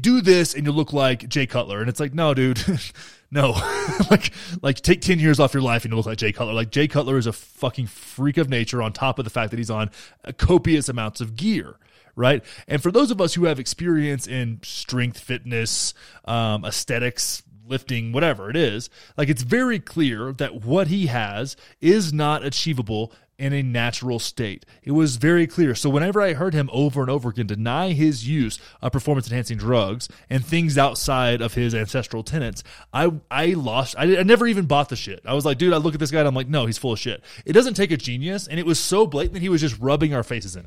do 0.00 0.20
this 0.20 0.54
and 0.54 0.64
you'll 0.64 0.74
look 0.74 0.92
like 0.92 1.28
Jay 1.28 1.46
Cutler, 1.46 1.80
and 1.80 1.88
it's 1.88 2.00
like, 2.00 2.14
no, 2.14 2.34
dude. 2.34 2.62
no, 3.30 3.50
like, 4.10 4.32
like 4.62 4.76
take 4.76 5.00
10 5.00 5.18
years 5.18 5.40
off 5.40 5.54
your 5.54 5.62
life 5.62 5.84
and 5.84 5.92
you'll 5.92 5.98
look 5.98 6.06
like 6.06 6.18
Jay 6.18 6.32
Cutler. 6.32 6.52
Like 6.52 6.70
Jay 6.70 6.88
Cutler 6.88 7.16
is 7.16 7.26
a 7.26 7.32
fucking 7.32 7.86
freak 7.86 8.36
of 8.36 8.48
nature 8.48 8.82
on 8.82 8.92
top 8.92 9.18
of 9.18 9.24
the 9.24 9.30
fact 9.30 9.50
that 9.50 9.58
he's 9.58 9.70
on 9.70 9.90
copious 10.36 10.88
amounts 10.88 11.20
of 11.20 11.36
gear 11.36 11.76
right? 12.16 12.44
And 12.68 12.82
for 12.82 12.90
those 12.90 13.10
of 13.10 13.20
us 13.20 13.34
who 13.34 13.44
have 13.44 13.58
experience 13.58 14.26
in 14.26 14.60
strength, 14.62 15.18
fitness, 15.18 15.94
um, 16.24 16.64
aesthetics, 16.64 17.42
lifting, 17.66 18.12
whatever 18.12 18.50
it 18.50 18.56
is, 18.56 18.90
like 19.16 19.28
it's 19.28 19.42
very 19.42 19.78
clear 19.78 20.32
that 20.32 20.62
what 20.64 20.88
he 20.88 21.06
has 21.06 21.56
is 21.80 22.12
not 22.12 22.44
achievable 22.44 23.12
in 23.38 23.52
a 23.52 23.62
natural 23.62 24.18
state. 24.18 24.64
It 24.82 24.92
was 24.92 25.16
very 25.16 25.46
clear. 25.46 25.74
So 25.74 25.90
whenever 25.90 26.22
I 26.22 26.34
heard 26.34 26.54
him 26.54 26.70
over 26.72 27.00
and 27.00 27.10
over 27.10 27.30
again 27.30 27.46
deny 27.46 27.92
his 27.92 28.28
use 28.28 28.58
of 28.80 28.92
performance 28.92 29.26
enhancing 29.28 29.58
drugs 29.58 30.08
and 30.30 30.44
things 30.44 30.78
outside 30.78 31.40
of 31.40 31.54
his 31.54 31.74
ancestral 31.74 32.22
tenets, 32.22 32.62
I 32.92 33.12
I 33.30 33.46
lost. 33.54 33.96
I, 33.98 34.18
I, 34.18 34.22
never 34.22 34.46
even 34.46 34.66
bought 34.66 34.88
the 34.88 34.96
shit. 34.96 35.20
I 35.24 35.34
was 35.34 35.44
like, 35.44 35.58
dude, 35.58 35.72
I 35.72 35.78
look 35.78 35.94
at 35.94 36.00
this 36.00 36.10
guy 36.10 36.20
and 36.20 36.28
I'm 36.28 36.34
like, 36.34 36.48
no, 36.48 36.66
he's 36.66 36.78
full 36.78 36.92
of 36.92 36.98
shit. 36.98 37.22
It 37.44 37.52
doesn't 37.52 37.74
take 37.74 37.90
a 37.90 37.96
genius, 37.96 38.46
and 38.46 38.60
it 38.60 38.66
was 38.66 38.78
so 38.78 39.06
blatant 39.06 39.34
that 39.34 39.42
he 39.42 39.48
was 39.48 39.60
just 39.60 39.78
rubbing 39.80 40.14
our 40.14 40.22
faces 40.22 40.56
in. 40.56 40.66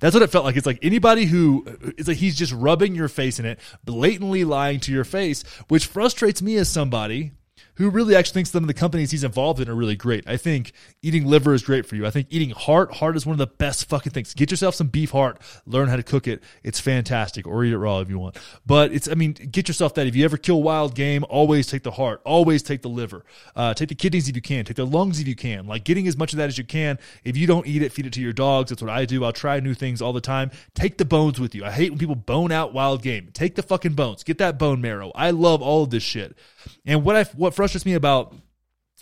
That's 0.00 0.14
what 0.14 0.22
it 0.22 0.30
felt 0.30 0.44
like. 0.44 0.56
It's 0.56 0.66
like 0.66 0.78
anybody 0.82 1.26
who 1.26 1.64
it's 1.96 2.08
like 2.08 2.16
he's 2.16 2.36
just 2.36 2.52
rubbing 2.52 2.94
your 2.94 3.08
face 3.08 3.38
in 3.38 3.46
it, 3.46 3.60
blatantly 3.84 4.44
lying 4.44 4.80
to 4.80 4.92
your 4.92 5.04
face, 5.04 5.42
which 5.68 5.86
frustrates 5.86 6.42
me 6.42 6.56
as 6.56 6.68
somebody 6.68 7.32
who 7.78 7.90
really 7.90 8.16
actually 8.16 8.34
thinks 8.34 8.50
some 8.50 8.64
of 8.64 8.66
the 8.66 8.74
companies 8.74 9.12
he's 9.12 9.22
involved 9.22 9.60
in 9.60 9.68
are 9.68 9.74
really 9.74 9.94
great. 9.94 10.28
I 10.28 10.36
think 10.36 10.72
eating 11.00 11.24
liver 11.26 11.54
is 11.54 11.62
great 11.62 11.86
for 11.86 11.94
you. 11.94 12.04
I 12.04 12.10
think 12.10 12.26
eating 12.28 12.50
heart, 12.50 12.94
heart 12.94 13.16
is 13.16 13.24
one 13.24 13.34
of 13.34 13.38
the 13.38 13.46
best 13.46 13.88
fucking 13.88 14.10
things. 14.10 14.34
Get 14.34 14.50
yourself 14.50 14.74
some 14.74 14.88
beef 14.88 15.12
heart, 15.12 15.40
learn 15.64 15.88
how 15.88 15.94
to 15.94 16.02
cook 16.02 16.26
it. 16.26 16.42
It's 16.64 16.80
fantastic, 16.80 17.46
or 17.46 17.64
eat 17.64 17.72
it 17.72 17.78
raw 17.78 18.00
if 18.00 18.10
you 18.10 18.18
want. 18.18 18.36
But 18.66 18.92
it's, 18.92 19.08
I 19.08 19.14
mean, 19.14 19.32
get 19.32 19.68
yourself 19.68 19.94
that. 19.94 20.08
If 20.08 20.16
you 20.16 20.24
ever 20.24 20.36
kill 20.36 20.60
wild 20.60 20.96
game, 20.96 21.24
always 21.28 21.68
take 21.68 21.84
the 21.84 21.92
heart, 21.92 22.20
always 22.24 22.64
take 22.64 22.82
the 22.82 22.88
liver, 22.88 23.24
uh, 23.54 23.74
take 23.74 23.90
the 23.90 23.94
kidneys 23.94 24.28
if 24.28 24.34
you 24.34 24.42
can, 24.42 24.64
take 24.64 24.76
the 24.76 24.84
lungs 24.84 25.20
if 25.20 25.28
you 25.28 25.36
can. 25.36 25.68
Like 25.68 25.84
getting 25.84 26.08
as 26.08 26.16
much 26.16 26.32
of 26.32 26.38
that 26.38 26.48
as 26.48 26.58
you 26.58 26.64
can. 26.64 26.98
If 27.22 27.36
you 27.36 27.46
don't 27.46 27.66
eat 27.66 27.82
it, 27.82 27.92
feed 27.92 28.06
it 28.06 28.12
to 28.14 28.20
your 28.20 28.32
dogs. 28.32 28.70
That's 28.70 28.82
what 28.82 28.90
I 28.90 29.04
do. 29.04 29.24
I'll 29.24 29.32
try 29.32 29.60
new 29.60 29.74
things 29.74 30.02
all 30.02 30.12
the 30.12 30.20
time. 30.20 30.50
Take 30.74 30.98
the 30.98 31.04
bones 31.04 31.38
with 31.38 31.54
you. 31.54 31.64
I 31.64 31.70
hate 31.70 31.90
when 31.90 31.98
people 32.00 32.16
bone 32.16 32.50
out 32.50 32.72
wild 32.72 33.02
game. 33.02 33.30
Take 33.32 33.54
the 33.54 33.62
fucking 33.62 33.92
bones. 33.92 34.24
Get 34.24 34.38
that 34.38 34.58
bone 34.58 34.80
marrow. 34.80 35.12
I 35.14 35.30
love 35.30 35.62
all 35.62 35.84
of 35.84 35.90
this 35.90 36.02
shit. 36.02 36.36
And 36.84 37.04
what 37.04 37.14
I 37.14 37.22
what 37.36 37.54
frustrates 37.54 37.67
me 37.86 37.94
about 37.94 38.34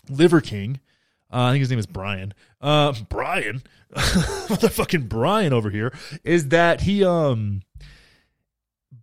Liver 0.09 0.41
King, 0.41 0.79
uh, 1.31 1.43
I 1.43 1.51
think 1.51 1.59
his 1.61 1.69
name 1.69 1.79
is 1.79 1.85
Brian. 1.85 2.33
Uh, 2.61 2.93
Brian, 3.09 3.63
motherfucking 3.93 5.09
Brian 5.09 5.53
over 5.53 5.69
here, 5.69 5.93
is 6.23 6.49
that 6.49 6.81
he 6.81 7.03
um 7.03 7.61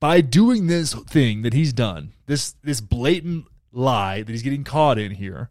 by 0.00 0.20
doing 0.20 0.66
this 0.66 0.94
thing 0.94 1.42
that 1.42 1.52
he's 1.52 1.72
done, 1.72 2.12
this 2.26 2.52
this 2.62 2.80
blatant 2.80 3.46
lie 3.72 4.22
that 4.22 4.30
he's 4.32 4.42
getting 4.42 4.64
caught 4.64 4.98
in 4.98 5.12
here, 5.12 5.50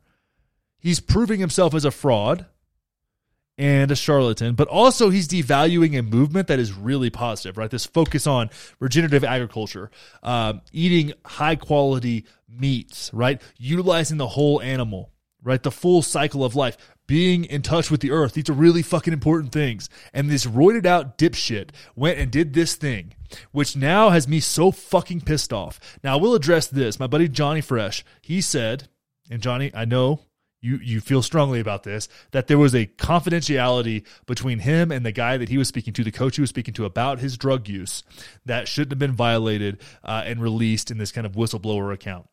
he's 0.79 0.99
proving 0.99 1.39
himself 1.39 1.73
as 1.73 1.85
a 1.85 1.91
fraud 1.91 2.45
and 3.57 3.91
a 3.91 3.95
charlatan, 3.95 4.55
but 4.55 4.67
also 4.67 5.09
he's 5.09 5.27
devaluing 5.27 5.97
a 5.97 6.01
movement 6.01 6.47
that 6.47 6.59
is 6.59 6.73
really 6.73 7.09
positive, 7.11 7.57
right? 7.57 7.69
This 7.69 7.85
focus 7.85 8.25
on 8.25 8.49
regenerative 8.79 9.23
agriculture, 9.23 9.91
um, 10.23 10.61
eating 10.71 11.13
high 11.23 11.55
quality 11.55 12.25
meats, 12.57 13.11
right? 13.13 13.41
Utilizing 13.57 14.17
the 14.17 14.27
whole 14.27 14.61
animal, 14.61 15.11
right? 15.43 15.61
The 15.61 15.71
full 15.71 16.01
cycle 16.01 16.43
of 16.43 16.55
life, 16.55 16.77
being 17.07 17.45
in 17.45 17.61
touch 17.61 17.91
with 17.91 18.01
the 18.01 18.11
earth. 18.11 18.33
These 18.33 18.49
are 18.49 18.53
really 18.53 18.81
fucking 18.81 19.13
important 19.13 19.51
things. 19.51 19.89
And 20.13 20.29
this 20.29 20.45
roided 20.45 20.85
out 20.85 21.17
dipshit 21.17 21.69
went 21.95 22.17
and 22.17 22.31
did 22.31 22.53
this 22.53 22.75
thing, 22.75 23.13
which 23.51 23.75
now 23.75 24.09
has 24.09 24.27
me 24.27 24.39
so 24.39 24.71
fucking 24.71 25.21
pissed 25.21 25.51
off. 25.51 25.79
Now, 26.03 26.13
I 26.13 26.21
will 26.21 26.35
address 26.35 26.67
this. 26.67 26.99
My 26.99 27.07
buddy 27.07 27.27
Johnny 27.27 27.61
Fresh, 27.61 28.05
he 28.21 28.41
said, 28.41 28.87
and 29.29 29.41
Johnny, 29.41 29.71
I 29.73 29.85
know 29.85 30.21
you 30.63 30.77
you 30.77 31.01
feel 31.01 31.21
strongly 31.21 31.59
about 31.59 31.83
this 31.83 32.07
that 32.31 32.47
there 32.47 32.57
was 32.57 32.73
a 32.73 32.85
confidentiality 32.85 34.05
between 34.25 34.59
him 34.59 34.91
and 34.91 35.05
the 35.05 35.11
guy 35.11 35.37
that 35.37 35.49
he 35.49 35.57
was 35.57 35.67
speaking 35.67 35.93
to, 35.93 36.03
the 36.03 36.11
coach 36.11 36.37
he 36.37 36.41
was 36.41 36.49
speaking 36.49 36.73
to 36.73 36.85
about 36.85 37.19
his 37.19 37.37
drug 37.37 37.67
use 37.67 38.03
that 38.45 38.67
shouldn't 38.67 38.93
have 38.93 38.99
been 38.99 39.11
violated 39.11 39.79
uh, 40.03 40.23
and 40.25 40.41
released 40.41 40.89
in 40.89 40.97
this 40.97 41.11
kind 41.11 41.27
of 41.27 41.33
whistleblower 41.33 41.93
account. 41.93 42.27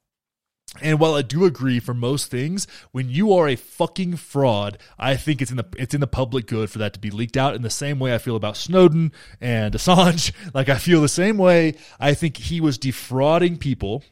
And 0.81 1.01
while 1.01 1.15
I 1.15 1.23
do 1.23 1.45
agree 1.45 1.81
for 1.81 1.95
most 1.95 2.31
things, 2.31 2.69
when 2.93 3.09
you 3.09 3.33
are 3.33 3.49
a 3.49 3.57
fucking 3.57 4.17
fraud, 4.17 4.79
I 4.99 5.17
think 5.17 5.43
it's 5.43 5.51
in 5.51 5.57
the 5.57 5.67
it's 5.77 5.95
in 5.95 6.01
the 6.01 6.07
public 6.07 6.47
good 6.47 6.71
for 6.71 6.79
that 6.79 6.93
to 6.93 7.01
be 7.01 7.11
leaked 7.11 7.37
out. 7.37 7.57
In 7.57 7.63
the 7.63 7.71
same 7.71 7.99
way 7.99 8.15
I 8.15 8.19
feel 8.19 8.37
about 8.37 8.57
Snowden 8.57 9.13
and 9.41 9.75
Assange, 9.75 10.33
like 10.55 10.69
I 10.69 10.79
feel 10.79 11.01
the 11.01 11.09
same 11.09 11.39
way. 11.39 11.75
I 11.99 12.15
think 12.15 12.37
he 12.37 12.61
was 12.61 12.79
defrauding 12.79 13.59
people 13.59 14.05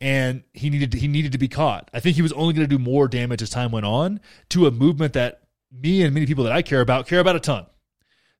and 0.00 0.42
he 0.52 0.68
needed 0.68 0.90
to, 0.92 0.98
he 0.98 1.06
needed 1.06 1.30
to 1.30 1.38
be 1.38 1.46
caught. 1.46 1.88
I 1.94 2.00
think 2.00 2.16
he 2.16 2.22
was 2.22 2.32
only 2.32 2.54
going 2.54 2.68
to 2.68 2.76
do 2.76 2.82
more 2.82 3.06
damage 3.06 3.40
as 3.40 3.50
time 3.50 3.70
went 3.70 3.86
on 3.86 4.20
to 4.48 4.66
a 4.66 4.72
movement 4.72 5.12
that 5.12 5.42
me 5.70 6.02
and 6.02 6.12
many 6.12 6.26
people 6.26 6.42
that 6.44 6.52
I 6.52 6.62
care 6.62 6.80
about 6.80 7.06
care 7.06 7.20
about 7.20 7.36
a 7.36 7.40
ton. 7.40 7.66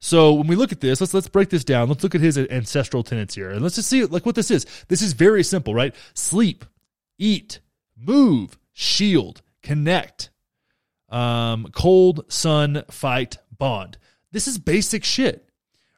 So 0.00 0.32
when 0.32 0.48
we 0.48 0.56
look 0.56 0.72
at 0.72 0.80
this, 0.80 1.00
let's 1.00 1.14
let's 1.14 1.28
break 1.28 1.50
this 1.50 1.62
down. 1.62 1.88
Let's 1.88 2.02
look 2.02 2.16
at 2.16 2.20
his 2.20 2.36
ancestral 2.36 3.04
tenets 3.04 3.36
here, 3.36 3.50
and 3.50 3.62
let's 3.62 3.76
just 3.76 3.88
see 3.88 4.04
like 4.04 4.26
what 4.26 4.34
this 4.34 4.50
is. 4.50 4.66
This 4.88 5.00
is 5.00 5.12
very 5.12 5.44
simple, 5.44 5.72
right? 5.72 5.94
Sleep, 6.14 6.64
eat, 7.22 7.60
move, 7.96 8.58
shield, 8.72 9.42
connect, 9.62 10.30
um, 11.08 11.68
cold, 11.72 12.24
sun, 12.28 12.84
fight, 12.90 13.38
bond. 13.56 13.98
This 14.32 14.48
is 14.48 14.58
basic 14.58 15.04
shit 15.04 15.48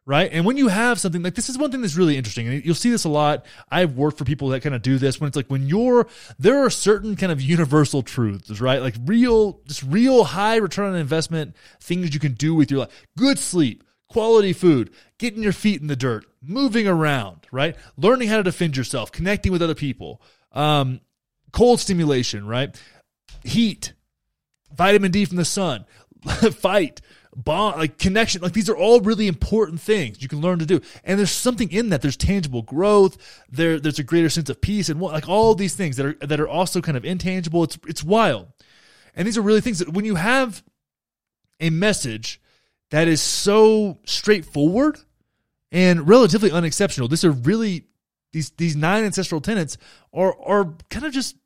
right? 0.07 0.31
And 0.33 0.45
when 0.45 0.57
you 0.57 0.69
have 0.69 1.01
something 1.01 1.23
like 1.23 1.35
this 1.35 1.49
is 1.49 1.57
one 1.57 1.71
thing 1.71 1.81
that's 1.81 1.97
really 1.97 2.17
interesting, 2.17 2.49
and 2.49 2.65
you'll 2.65 2.75
see 2.75 2.91
this 2.91 3.05
a 3.05 3.09
lot. 3.09 3.47
I've 3.71 3.97
worked 3.97 4.19
for 4.19 4.25
people 4.25 4.49
that 4.49 4.61
kind 4.63 4.75
of 4.75 4.83
do 4.83 4.99
this 4.99 5.21
when 5.21 5.29
it's 5.29 5.37
like 5.37 5.49
when 5.49 5.67
you're 5.67 6.07
there 6.39 6.65
are 6.65 6.71
certain 6.71 7.17
kind 7.17 7.33
of 7.33 7.41
universal 7.41 8.03
truths, 8.03 8.61
right? 8.61 8.83
Like 8.83 8.97
real, 9.05 9.61
just 9.67 9.83
real 9.83 10.25
high 10.25 10.57
return 10.57 10.93
on 10.93 10.97
investment 10.97 11.57
things 11.81 12.13
you 12.13 12.21
can 12.21 12.35
do 12.35 12.55
with 12.55 12.71
your 12.71 12.81
life. 12.81 13.07
Good 13.17 13.39
sleep, 13.39 13.85
quality 14.09 14.53
food, 14.53 14.91
getting 15.19 15.43
your 15.43 15.53
feet 15.53 15.81
in 15.81 15.87
the 15.87 15.97
dirt, 15.97 16.27
moving 16.43 16.87
around, 16.87 17.47
right? 17.51 17.77
Learning 17.97 18.29
how 18.29 18.37
to 18.37 18.43
defend 18.43 18.77
yourself, 18.77 19.11
connecting 19.11 19.53
with 19.53 19.63
other 19.63 19.75
people, 19.75 20.21
um, 20.53 21.01
cold 21.55 21.79
stimulation, 21.79 22.47
right? 22.47 22.75
Heat, 23.45 23.95
vitamin 24.75 25.13
D 25.13 25.25
from 25.25 25.37
the 25.37 25.45
sun, 25.45 25.85
fight, 26.25 27.01
bond, 27.35 27.79
like 27.79 27.97
connection. 27.97 28.43
Like 28.43 28.53
these 28.53 28.69
are 28.69 28.77
all 28.77 29.01
really 29.01 29.29
important 29.29 29.81
things 29.81 30.21
you 30.21 30.29
can 30.29 30.41
learn 30.41 30.59
to 30.59 30.67
do. 30.67 30.81
And 31.05 31.17
there's 31.17 31.31
something 31.31 31.71
in 31.71 31.91
that. 31.91 32.03
There's 32.03 32.17
tangible 32.17 32.63
growth. 32.63 33.17
There, 33.49 33.79
there's 33.79 34.01
a 34.01 34.05
greater 34.05 34.29
sense 34.29 34.51
of 34.51 34.61
peace 34.61 34.89
and 34.89 35.01
like 35.01 35.29
all 35.29 35.55
these 35.55 35.77
things 35.77 35.97
that 35.97 36.07
are 36.07 36.27
that 36.27 36.41
are 36.41 36.49
also 36.49 36.81
kind 36.81 36.97
of 36.97 37.05
intangible. 37.05 37.63
It's 37.63 37.79
it's 37.87 38.03
wild. 38.03 38.49
And 39.15 39.25
these 39.25 39.39
are 39.39 39.43
really 39.43 39.61
things 39.61 39.79
that 39.79 39.93
when 39.93 40.05
you 40.05 40.17
have 40.17 40.63
a 41.61 41.71
message 41.71 42.41
that 42.91 43.07
is 43.07 43.23
so 43.23 44.01
straightforward 44.05 44.99
and 45.71 46.09
relatively 46.09 46.51
unexceptional, 46.51 47.07
these 47.07 47.25
are 47.25 47.31
really 47.31 47.85
these 48.33 48.51
these 48.51 48.75
nine 48.75 49.05
ancestral 49.05 49.41
tenets 49.41 49.79
are 50.13 50.37
are 50.43 50.75
kind 50.91 51.07
of 51.07 51.13
just 51.13 51.37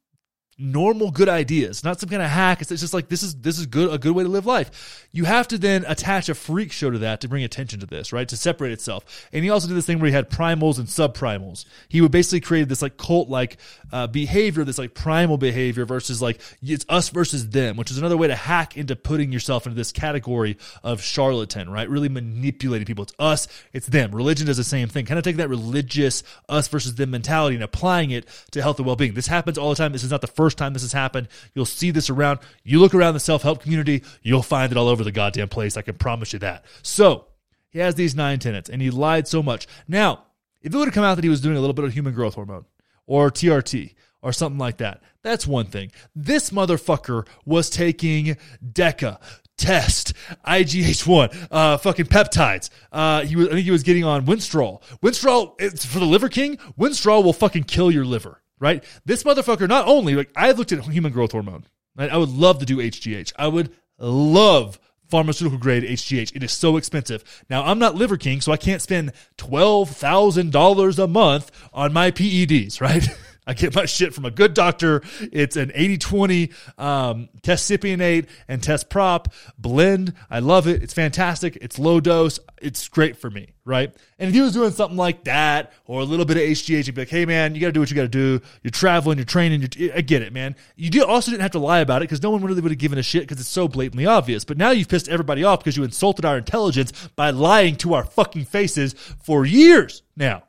normal 0.58 1.12
good 1.12 1.28
ideas, 1.28 1.84
not 1.84 2.00
some 2.00 2.08
kind 2.08 2.20
of 2.20 2.28
hack. 2.28 2.60
It's 2.60 2.68
just 2.70 2.92
like 2.92 3.08
this 3.08 3.22
is 3.22 3.36
this 3.36 3.58
is 3.58 3.66
good 3.66 3.92
a 3.92 3.98
good 3.98 4.14
way 4.14 4.24
to 4.24 4.28
live 4.28 4.44
life. 4.44 5.06
You 5.12 5.24
have 5.24 5.46
to 5.48 5.58
then 5.58 5.84
attach 5.86 6.28
a 6.28 6.34
freak 6.34 6.72
show 6.72 6.90
to 6.90 6.98
that 6.98 7.20
to 7.20 7.28
bring 7.28 7.44
attention 7.44 7.78
to 7.80 7.86
this, 7.86 8.12
right? 8.12 8.28
To 8.28 8.36
separate 8.36 8.72
itself. 8.72 9.28
And 9.32 9.44
he 9.44 9.50
also 9.50 9.68
did 9.68 9.76
this 9.76 9.86
thing 9.86 10.00
where 10.00 10.08
he 10.08 10.14
had 10.14 10.30
primals 10.30 10.78
and 10.78 10.88
subprimals. 10.88 11.64
He 11.88 12.00
would 12.00 12.10
basically 12.10 12.40
create 12.40 12.68
this 12.68 12.82
like 12.82 12.96
cult 12.96 13.28
like 13.28 13.58
uh, 13.92 14.08
behavior, 14.08 14.64
this 14.64 14.78
like 14.78 14.94
primal 14.94 15.38
behavior 15.38 15.84
versus 15.84 16.20
like 16.20 16.40
it's 16.60 16.84
us 16.88 17.08
versus 17.10 17.50
them, 17.50 17.76
which 17.76 17.90
is 17.90 17.98
another 17.98 18.16
way 18.16 18.26
to 18.26 18.36
hack 18.36 18.76
into 18.76 18.96
putting 18.96 19.30
yourself 19.30 19.66
into 19.66 19.76
this 19.76 19.92
category 19.92 20.56
of 20.82 21.00
charlatan, 21.00 21.70
right? 21.70 21.88
Really 21.88 22.08
manipulating 22.08 22.86
people. 22.86 23.04
It's 23.04 23.14
us, 23.18 23.46
it's 23.72 23.86
them. 23.86 24.12
Religion 24.14 24.46
does 24.46 24.56
the 24.56 24.64
same 24.64 24.88
thing. 24.88 25.06
Kind 25.06 25.18
of 25.18 25.24
taking 25.24 25.38
that 25.38 25.48
religious 25.48 26.24
us 26.48 26.66
versus 26.66 26.96
them 26.96 27.10
mentality 27.10 27.54
and 27.54 27.64
applying 27.64 28.10
it 28.10 28.26
to 28.50 28.60
health 28.60 28.78
and 28.78 28.86
well 28.86 28.96
being. 28.96 29.14
This 29.14 29.28
happens 29.28 29.56
all 29.56 29.70
the 29.70 29.76
time. 29.76 29.92
This 29.92 30.02
is 30.02 30.10
not 30.10 30.20
the 30.20 30.26
first 30.26 30.47
first 30.48 30.56
time 30.56 30.72
this 30.72 30.80
has 30.80 30.94
happened. 30.94 31.28
You'll 31.54 31.66
see 31.66 31.90
this 31.90 32.08
around. 32.08 32.38
You 32.64 32.80
look 32.80 32.94
around 32.94 33.12
the 33.12 33.20
self 33.20 33.42
help 33.42 33.62
community, 33.62 34.02
you'll 34.22 34.42
find 34.42 34.72
it 34.72 34.78
all 34.78 34.88
over 34.88 35.04
the 35.04 35.12
goddamn 35.12 35.50
place. 35.50 35.76
I 35.76 35.82
can 35.82 35.96
promise 35.96 36.32
you 36.32 36.38
that. 36.38 36.64
So 36.82 37.26
he 37.68 37.80
has 37.80 37.96
these 37.96 38.14
nine 38.14 38.38
tenants, 38.38 38.70
and 38.70 38.80
he 38.80 38.90
lied 38.90 39.28
so 39.28 39.42
much. 39.42 39.66
Now, 39.86 40.24
if 40.62 40.72
it 40.72 40.76
would 40.76 40.88
have 40.88 40.94
come 40.94 41.04
out 41.04 41.16
that 41.16 41.24
he 41.24 41.28
was 41.28 41.42
doing 41.42 41.58
a 41.58 41.60
little 41.60 41.74
bit 41.74 41.84
of 41.84 41.92
human 41.92 42.14
growth 42.14 42.34
hormone 42.34 42.64
or 43.06 43.30
TRT 43.30 43.94
or 44.22 44.32
something 44.32 44.58
like 44.58 44.78
that, 44.78 45.02
that's 45.22 45.46
one 45.46 45.66
thing. 45.66 45.92
This 46.16 46.48
motherfucker 46.48 47.26
was 47.44 47.68
taking 47.68 48.38
DECA, 48.64 49.20
test 49.58 50.14
IGF1, 50.46 51.48
uh, 51.50 51.76
fucking 51.76 52.06
peptides. 52.06 52.70
Uh, 52.90 53.22
he 53.24 53.36
was, 53.36 53.48
I 53.48 53.50
think 53.52 53.64
he 53.66 53.70
was 53.70 53.82
getting 53.82 54.04
on 54.04 54.24
Winstrol. 54.24 54.80
Winstrol, 55.02 55.60
it's 55.60 55.84
for 55.84 55.98
the 55.98 56.06
Liver 56.06 56.30
King. 56.30 56.56
Winstrol 56.78 57.22
will 57.22 57.34
fucking 57.34 57.64
kill 57.64 57.90
your 57.90 58.06
liver, 58.06 58.40
right? 58.60 58.84
This 59.04 59.22
motherfucker, 59.22 59.68
not 59.68 59.86
only, 59.86 60.14
like, 60.14 60.30
I've 60.36 60.58
looked 60.58 60.72
at 60.72 60.84
human 60.84 61.12
growth 61.12 61.32
hormone. 61.32 61.64
Right? 61.96 62.10
I 62.10 62.16
would 62.16 62.30
love 62.30 62.58
to 62.60 62.66
do 62.66 62.76
HGH. 62.76 63.32
I 63.36 63.48
would 63.48 63.72
love 63.98 64.78
pharmaceutical 65.08 65.58
grade 65.58 65.82
HGH. 65.82 66.36
It 66.36 66.42
is 66.42 66.52
so 66.52 66.76
expensive. 66.76 67.44
Now, 67.50 67.64
I'm 67.64 67.78
not 67.78 67.94
Liver 67.94 68.16
King, 68.16 68.40
so 68.40 68.52
I 68.52 68.56
can't 68.56 68.82
spend 68.82 69.12
$12,000 69.38 71.02
a 71.02 71.06
month 71.06 71.50
on 71.72 71.92
my 71.92 72.10
PEDs, 72.10 72.80
right? 72.80 73.08
I 73.48 73.54
get 73.54 73.74
my 73.74 73.86
shit 73.86 74.12
from 74.12 74.26
a 74.26 74.30
good 74.30 74.52
doctor. 74.52 75.00
It's 75.32 75.56
an 75.56 75.70
80-20 75.70 76.52
um, 76.78 77.30
test 77.40 77.68
cypionate 77.68 78.28
and 78.46 78.62
test 78.62 78.90
prop 78.90 79.32
blend. 79.56 80.12
I 80.28 80.40
love 80.40 80.68
it. 80.68 80.82
It's 80.82 80.92
fantastic. 80.92 81.56
It's 81.62 81.78
low 81.78 81.98
dose. 81.98 82.38
It's 82.60 82.88
great 82.88 83.16
for 83.16 83.30
me, 83.30 83.54
right? 83.64 83.90
And 84.18 84.28
if 84.28 84.34
he 84.34 84.42
was 84.42 84.52
doing 84.52 84.70
something 84.72 84.98
like 84.98 85.24
that 85.24 85.72
or 85.86 86.00
a 86.00 86.04
little 86.04 86.26
bit 86.26 86.36
of 86.36 86.42
HGH, 86.42 86.84
he'd 86.84 86.94
be 86.94 87.00
like, 87.00 87.08
hey, 87.08 87.24
man, 87.24 87.54
you 87.54 87.62
got 87.62 87.68
to 87.68 87.72
do 87.72 87.80
what 87.80 87.88
you 87.88 87.96
got 87.96 88.02
to 88.02 88.08
do. 88.08 88.42
You're 88.62 88.70
traveling, 88.70 89.16
you're 89.16 89.24
training. 89.24 89.66
You're, 89.78 89.96
I 89.96 90.02
get 90.02 90.20
it, 90.20 90.34
man. 90.34 90.54
You 90.76 90.90
do, 90.90 91.06
also 91.06 91.30
didn't 91.30 91.42
have 91.42 91.52
to 91.52 91.58
lie 91.58 91.80
about 91.80 92.02
it 92.02 92.04
because 92.04 92.22
no 92.22 92.28
one 92.30 92.42
really 92.44 92.60
would 92.60 92.70
have 92.70 92.78
given 92.78 92.98
a 92.98 93.02
shit 93.02 93.22
because 93.22 93.40
it's 93.40 93.48
so 93.48 93.66
blatantly 93.66 94.04
obvious. 94.04 94.44
But 94.44 94.58
now 94.58 94.72
you've 94.72 94.88
pissed 94.88 95.08
everybody 95.08 95.42
off 95.42 95.60
because 95.60 95.74
you 95.74 95.84
insulted 95.84 96.26
our 96.26 96.36
intelligence 96.36 96.92
by 97.16 97.30
lying 97.30 97.76
to 97.76 97.94
our 97.94 98.04
fucking 98.04 98.44
faces 98.44 98.92
for 99.22 99.46
years 99.46 100.02
now. 100.16 100.42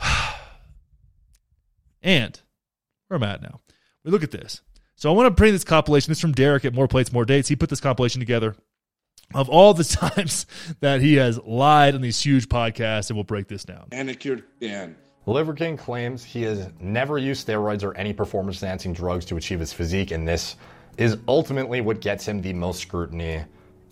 And 2.04 2.38
where 3.08 3.16
am 3.16 3.24
I 3.24 3.32
at 3.32 3.42
now? 3.42 3.60
We 4.04 4.12
look 4.12 4.22
at 4.22 4.30
this. 4.30 4.60
So 4.94 5.10
I 5.10 5.16
want 5.16 5.26
to 5.26 5.30
bring 5.30 5.52
this 5.52 5.64
compilation. 5.64 6.10
This 6.10 6.18
is 6.18 6.22
from 6.22 6.32
Derek 6.32 6.64
at 6.64 6.74
More 6.74 6.86
Plates, 6.86 7.12
More 7.12 7.24
Dates. 7.24 7.48
He 7.48 7.56
put 7.56 7.70
this 7.70 7.80
compilation 7.80 8.20
together 8.20 8.54
of 9.34 9.48
all 9.48 9.74
the 9.74 9.84
times 10.14 10.46
that 10.80 11.00
he 11.00 11.14
has 11.14 11.38
lied 11.38 11.94
on 11.94 12.02
these 12.02 12.20
huge 12.20 12.48
podcasts, 12.48 13.08
and 13.10 13.16
we'll 13.16 13.24
break 13.24 13.48
this 13.48 13.64
down. 13.64 13.88
Manicured 13.90 14.44
Dan. 14.60 14.94
Liver 15.26 15.54
King 15.54 15.78
claims 15.78 16.22
he 16.22 16.42
has 16.42 16.68
never 16.78 17.16
used 17.16 17.48
steroids 17.48 17.82
or 17.82 17.96
any 17.96 18.12
performance 18.12 18.62
enhancing 18.62 18.92
drugs 18.92 19.24
to 19.24 19.36
achieve 19.38 19.58
his 19.58 19.72
physique, 19.72 20.10
and 20.10 20.28
this 20.28 20.56
is 20.98 21.16
ultimately 21.26 21.80
what 21.80 22.00
gets 22.02 22.28
him 22.28 22.42
the 22.42 22.52
most 22.52 22.82
scrutiny, 22.82 23.42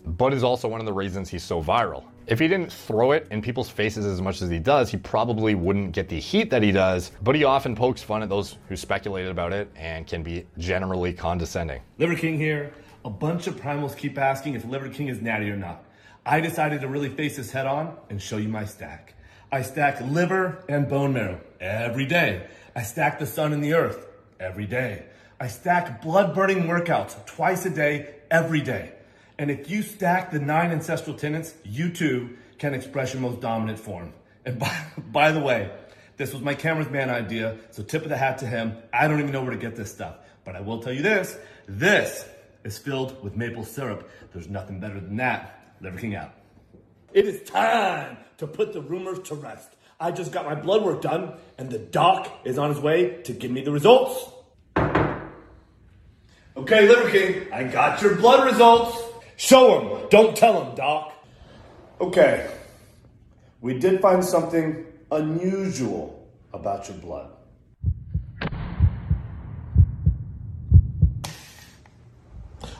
but 0.05 0.31
is 0.31 0.43
also 0.43 0.67
one 0.67 0.79
of 0.79 0.85
the 0.85 0.93
reasons 0.93 1.29
he's 1.29 1.43
so 1.43 1.61
viral. 1.61 2.03
If 2.25 2.39
he 2.39 2.47
didn't 2.47 2.71
throw 2.71 3.11
it 3.11 3.27
in 3.31 3.41
people's 3.41 3.69
faces 3.69 4.05
as 4.05 4.21
much 4.21 4.41
as 4.41 4.49
he 4.49 4.59
does, 4.59 4.89
he 4.89 4.97
probably 4.97 5.55
wouldn't 5.55 5.91
get 5.91 6.07
the 6.07 6.19
heat 6.19 6.49
that 6.51 6.63
he 6.63 6.71
does, 6.71 7.11
but 7.21 7.35
he 7.35 7.43
often 7.43 7.75
pokes 7.75 8.01
fun 8.01 8.23
at 8.23 8.29
those 8.29 8.57
who 8.69 8.77
speculated 8.77 9.29
about 9.29 9.51
it 9.51 9.69
and 9.75 10.07
can 10.07 10.23
be 10.23 10.45
generally 10.57 11.11
condescending. 11.11 11.81
Liver 11.97 12.15
King 12.15 12.37
here. 12.37 12.73
A 13.05 13.09
bunch 13.09 13.47
of 13.47 13.57
primals 13.57 13.97
keep 13.97 14.17
asking 14.17 14.53
if 14.53 14.63
Liver 14.63 14.87
King 14.87 15.09
is 15.09 15.21
natty 15.21 15.49
or 15.49 15.57
not. 15.57 15.83
I 16.25 16.39
decided 16.39 16.79
to 16.81 16.87
really 16.87 17.09
face 17.09 17.35
this 17.35 17.51
head 17.51 17.65
on 17.65 17.97
and 18.09 18.21
show 18.21 18.37
you 18.37 18.47
my 18.47 18.63
stack. 18.63 19.13
I 19.51 19.61
stack 19.61 19.99
liver 19.99 20.63
and 20.69 20.87
bone 20.87 21.11
marrow 21.11 21.41
every 21.59 22.05
day. 22.05 22.47
I 22.73 22.83
stack 22.83 23.19
the 23.19 23.25
sun 23.25 23.51
and 23.51 23.61
the 23.61 23.73
earth 23.73 24.07
every 24.39 24.65
day. 24.65 25.03
I 25.39 25.47
stack 25.47 26.01
blood 26.01 26.33
burning 26.33 26.63
workouts 26.63 27.25
twice 27.25 27.65
a 27.65 27.69
day, 27.69 28.15
every 28.31 28.61
day. 28.61 28.93
And 29.37 29.49
if 29.49 29.69
you 29.69 29.81
stack 29.81 30.31
the 30.31 30.39
nine 30.39 30.71
ancestral 30.71 31.15
tenets, 31.15 31.53
you 31.63 31.89
too 31.89 32.37
can 32.59 32.73
express 32.73 33.13
your 33.13 33.21
most 33.21 33.41
dominant 33.41 33.79
form. 33.79 34.13
And 34.45 34.59
by, 34.59 34.85
by 34.97 35.31
the 35.31 35.39
way, 35.39 35.71
this 36.17 36.33
was 36.33 36.41
my 36.41 36.53
cameraman 36.53 37.09
idea, 37.09 37.57
so 37.71 37.81
tip 37.81 38.03
of 38.03 38.09
the 38.09 38.17
hat 38.17 38.37
to 38.39 38.47
him. 38.47 38.77
I 38.93 39.07
don't 39.07 39.19
even 39.19 39.31
know 39.31 39.41
where 39.41 39.51
to 39.51 39.57
get 39.57 39.75
this 39.75 39.91
stuff. 39.91 40.15
But 40.45 40.55
I 40.55 40.61
will 40.61 40.81
tell 40.81 40.93
you 40.93 41.01
this 41.01 41.37
this 41.67 42.25
is 42.63 42.77
filled 42.77 43.23
with 43.23 43.35
maple 43.35 43.63
syrup. 43.63 44.09
There's 44.31 44.47
nothing 44.49 44.79
better 44.79 44.99
than 44.99 45.17
that. 45.17 45.75
Liver 45.81 45.97
King 45.97 46.15
out. 46.15 46.33
It 47.13 47.25
is 47.25 47.47
time 47.49 48.17
to 48.37 48.47
put 48.47 48.73
the 48.73 48.81
rumors 48.81 49.19
to 49.27 49.35
rest. 49.35 49.75
I 49.99 50.11
just 50.11 50.31
got 50.31 50.45
my 50.45 50.55
blood 50.55 50.83
work 50.83 51.01
done, 51.01 51.33
and 51.57 51.69
the 51.69 51.79
doc 51.79 52.29
is 52.43 52.57
on 52.57 52.69
his 52.69 52.79
way 52.79 53.21
to 53.23 53.33
give 53.33 53.51
me 53.51 53.61
the 53.61 53.71
results. 53.71 54.31
Okay, 56.55 56.87
Liver 56.87 57.09
King, 57.09 57.53
I 57.53 57.63
got 57.63 58.01
your 58.01 58.15
blood 58.15 58.45
results. 58.45 59.02
Show 59.35 59.79
him, 59.99 60.07
don't 60.09 60.35
tell 60.35 60.63
him, 60.63 60.75
doc. 60.75 61.13
Okay, 62.01 62.49
we 63.61 63.77
did 63.79 64.01
find 64.01 64.23
something 64.23 64.85
unusual 65.11 66.27
about 66.53 66.87
your 66.89 66.97
blood. 66.97 67.29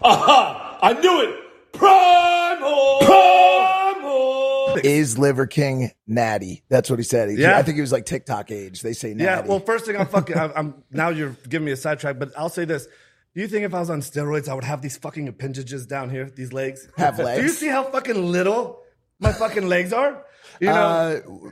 Aha! 0.02 0.80
I 0.82 0.94
knew 0.94 1.22
it! 1.22 1.40
Primal! 1.74 3.00
Primal! 3.02 4.76
Is 4.84 5.18
Liver 5.18 5.48
King 5.48 5.92
natty? 6.08 6.64
That's 6.70 6.90
what 6.90 7.00
he 7.00 7.04
said. 7.04 7.30
He- 7.30 7.38
Yeah. 7.38 7.58
I 7.58 7.64
think 7.64 7.76
he 7.76 7.82
was 7.82 7.92
like 7.92 8.06
TikTok 8.06 8.52
age. 8.52 8.82
They 8.82 8.94
say 8.94 9.14
natty. 9.14 9.24
Yeah, 9.24 9.42
well, 9.48 9.60
first 9.60 9.86
thing 9.86 9.96
I'm 9.98 10.08
fucking, 10.08 10.38
I'm, 10.38 10.52
I'm 10.56 10.84
now 10.92 11.10
you're 11.10 11.36
giving 11.48 11.66
me 11.66 11.72
a 11.72 11.78
sidetrack, 11.78 12.20
but 12.20 12.32
I'll 12.38 12.50
say 12.50 12.66
this. 12.66 12.88
Do 13.36 13.42
you 13.42 13.48
think 13.48 13.66
if 13.66 13.74
I 13.74 13.80
was 13.80 13.90
on 13.90 14.02
steroids, 14.02 14.48
I 14.48 14.54
would 14.54 14.64
have 14.64 14.82
these 14.82 14.98
fucking 14.98 15.28
appendages 15.28 15.86
down 15.88 16.10
here, 16.10 16.30
these 16.30 16.54
legs? 16.54 16.88
Have 16.98 17.18
legs. 17.18 17.40
Do 17.40 17.44
you 17.44 17.50
see 17.52 17.68
how 17.68 17.84
fucking 17.84 18.32
little 18.32 18.82
my 19.20 19.32
fucking 19.34 19.68
legs 19.68 19.92
are? 19.92 20.24
You 20.60 20.68
know, 20.68 20.74
Uh, 20.74 21.50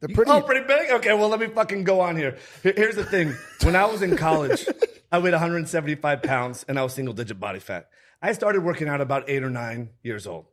they're 0.00 0.14
pretty. 0.14 0.30
Oh, 0.30 0.42
pretty 0.42 0.66
big? 0.66 0.90
Okay, 0.90 1.14
well, 1.14 1.28
let 1.28 1.40
me 1.40 1.46
fucking 1.46 1.84
go 1.84 2.00
on 2.00 2.16
here. 2.16 2.36
Here- 2.62 2.74
Here's 2.76 2.94
the 2.96 3.04
thing. 3.04 3.34
When 3.62 3.74
I 3.74 3.86
was 3.86 4.02
in 4.02 4.16
college, 4.16 4.66
I 5.12 5.18
weighed 5.18 5.32
175 5.32 6.22
pounds 6.22 6.64
and 6.68 6.78
I 6.78 6.82
was 6.82 6.92
single 6.92 7.14
digit 7.14 7.40
body 7.40 7.58
fat. 7.58 7.88
I 8.20 8.32
started 8.32 8.62
working 8.62 8.88
out 8.88 9.00
about 9.00 9.28
eight 9.30 9.42
or 9.42 9.50
nine 9.50 9.90
years 10.02 10.26
old. 10.26 10.44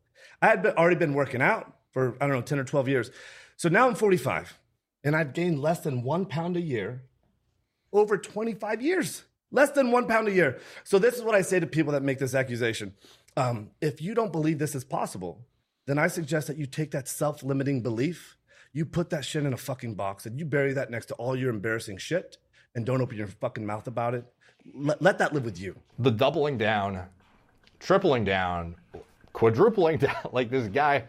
I 0.41 0.47
had 0.47 0.63
been, 0.63 0.73
already 0.75 0.95
been 0.95 1.13
working 1.13 1.41
out 1.41 1.73
for, 1.91 2.15
I 2.21 2.27
don't 2.27 2.35
know, 2.35 2.41
10 2.41 2.59
or 2.59 2.63
12 2.63 2.87
years. 2.87 3.11
So 3.57 3.67
now 3.69 3.87
I'm 3.87 3.95
45 3.95 4.57
and 5.03 5.15
I've 5.15 5.33
gained 5.33 5.59
less 5.61 5.81
than 5.81 6.03
one 6.03 6.25
pound 6.25 6.55
a 6.57 6.61
year 6.61 7.03
over 7.91 8.17
25 8.17 8.81
years. 8.81 9.23
Less 9.55 9.71
than 9.71 9.89
one 9.89 10.05
pound 10.05 10.27
a 10.27 10.33
year. 10.33 10.59
So 10.83 10.99
this 10.99 11.15
is 11.15 11.23
what 11.23 11.33
I 11.33 11.41
say 11.41 11.61
to 11.61 11.65
people 11.65 11.93
that 11.93 12.03
make 12.03 12.19
this 12.19 12.35
accusation. 12.35 12.93
Um, 13.37 13.69
if 13.79 14.01
you 14.01 14.13
don't 14.13 14.33
believe 14.33 14.59
this 14.59 14.75
is 14.75 14.83
possible, 14.83 15.45
then 15.85 15.97
I 15.97 16.07
suggest 16.07 16.47
that 16.47 16.57
you 16.57 16.65
take 16.65 16.91
that 16.91 17.07
self-limiting 17.07 17.81
belief, 17.81 18.35
you 18.73 18.85
put 18.85 19.09
that 19.11 19.23
shit 19.23 19.45
in 19.45 19.53
a 19.53 19.57
fucking 19.57 19.95
box, 19.95 20.25
and 20.25 20.37
you 20.37 20.43
bury 20.43 20.73
that 20.73 20.91
next 20.91 21.05
to 21.05 21.13
all 21.13 21.37
your 21.37 21.51
embarrassing 21.51 21.99
shit, 21.99 22.37
and 22.75 22.85
don't 22.85 22.99
open 22.99 23.17
your 23.17 23.27
fucking 23.27 23.65
mouth 23.65 23.87
about 23.87 24.13
it. 24.13 24.25
Let 24.73 25.19
that 25.19 25.33
live 25.33 25.45
with 25.45 25.57
you. 25.57 25.79
The 25.99 26.11
doubling 26.11 26.57
down, 26.57 27.05
tripling 27.79 28.25
down, 28.25 28.75
quadrupling 29.31 29.97
down, 29.99 30.31
like 30.33 30.49
this 30.49 30.67
guy 30.67 31.05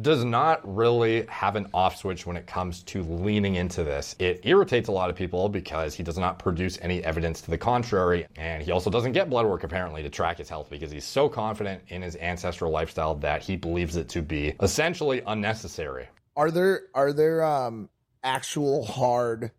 does 0.00 0.24
not 0.24 0.60
really 0.64 1.26
have 1.26 1.56
an 1.56 1.68
off 1.72 1.96
switch 1.96 2.26
when 2.26 2.36
it 2.36 2.46
comes 2.46 2.82
to 2.84 3.02
leaning 3.02 3.56
into 3.56 3.84
this. 3.84 4.14
It 4.18 4.40
irritates 4.44 4.88
a 4.88 4.92
lot 4.92 5.10
of 5.10 5.16
people 5.16 5.48
because 5.48 5.94
he 5.94 6.02
does 6.02 6.18
not 6.18 6.38
produce 6.38 6.78
any 6.82 7.02
evidence 7.04 7.40
to 7.42 7.50
the 7.50 7.58
contrary. 7.58 8.26
And 8.36 8.62
he 8.62 8.70
also 8.70 8.90
doesn't 8.90 9.12
get 9.12 9.30
blood 9.30 9.46
work 9.46 9.64
apparently 9.64 10.02
to 10.02 10.10
track 10.10 10.38
his 10.38 10.48
health 10.48 10.68
because 10.70 10.90
he's 10.90 11.04
so 11.04 11.28
confident 11.28 11.82
in 11.88 12.02
his 12.02 12.16
ancestral 12.16 12.70
lifestyle 12.70 13.14
that 13.16 13.42
he 13.42 13.56
believes 13.56 13.96
it 13.96 14.08
to 14.10 14.22
be 14.22 14.54
essentially 14.60 15.22
unnecessary. 15.26 16.08
Are 16.36 16.50
there 16.50 16.82
are 16.94 17.12
there 17.12 17.42
um 17.44 17.88
actual 18.22 18.84
hard 18.84 19.50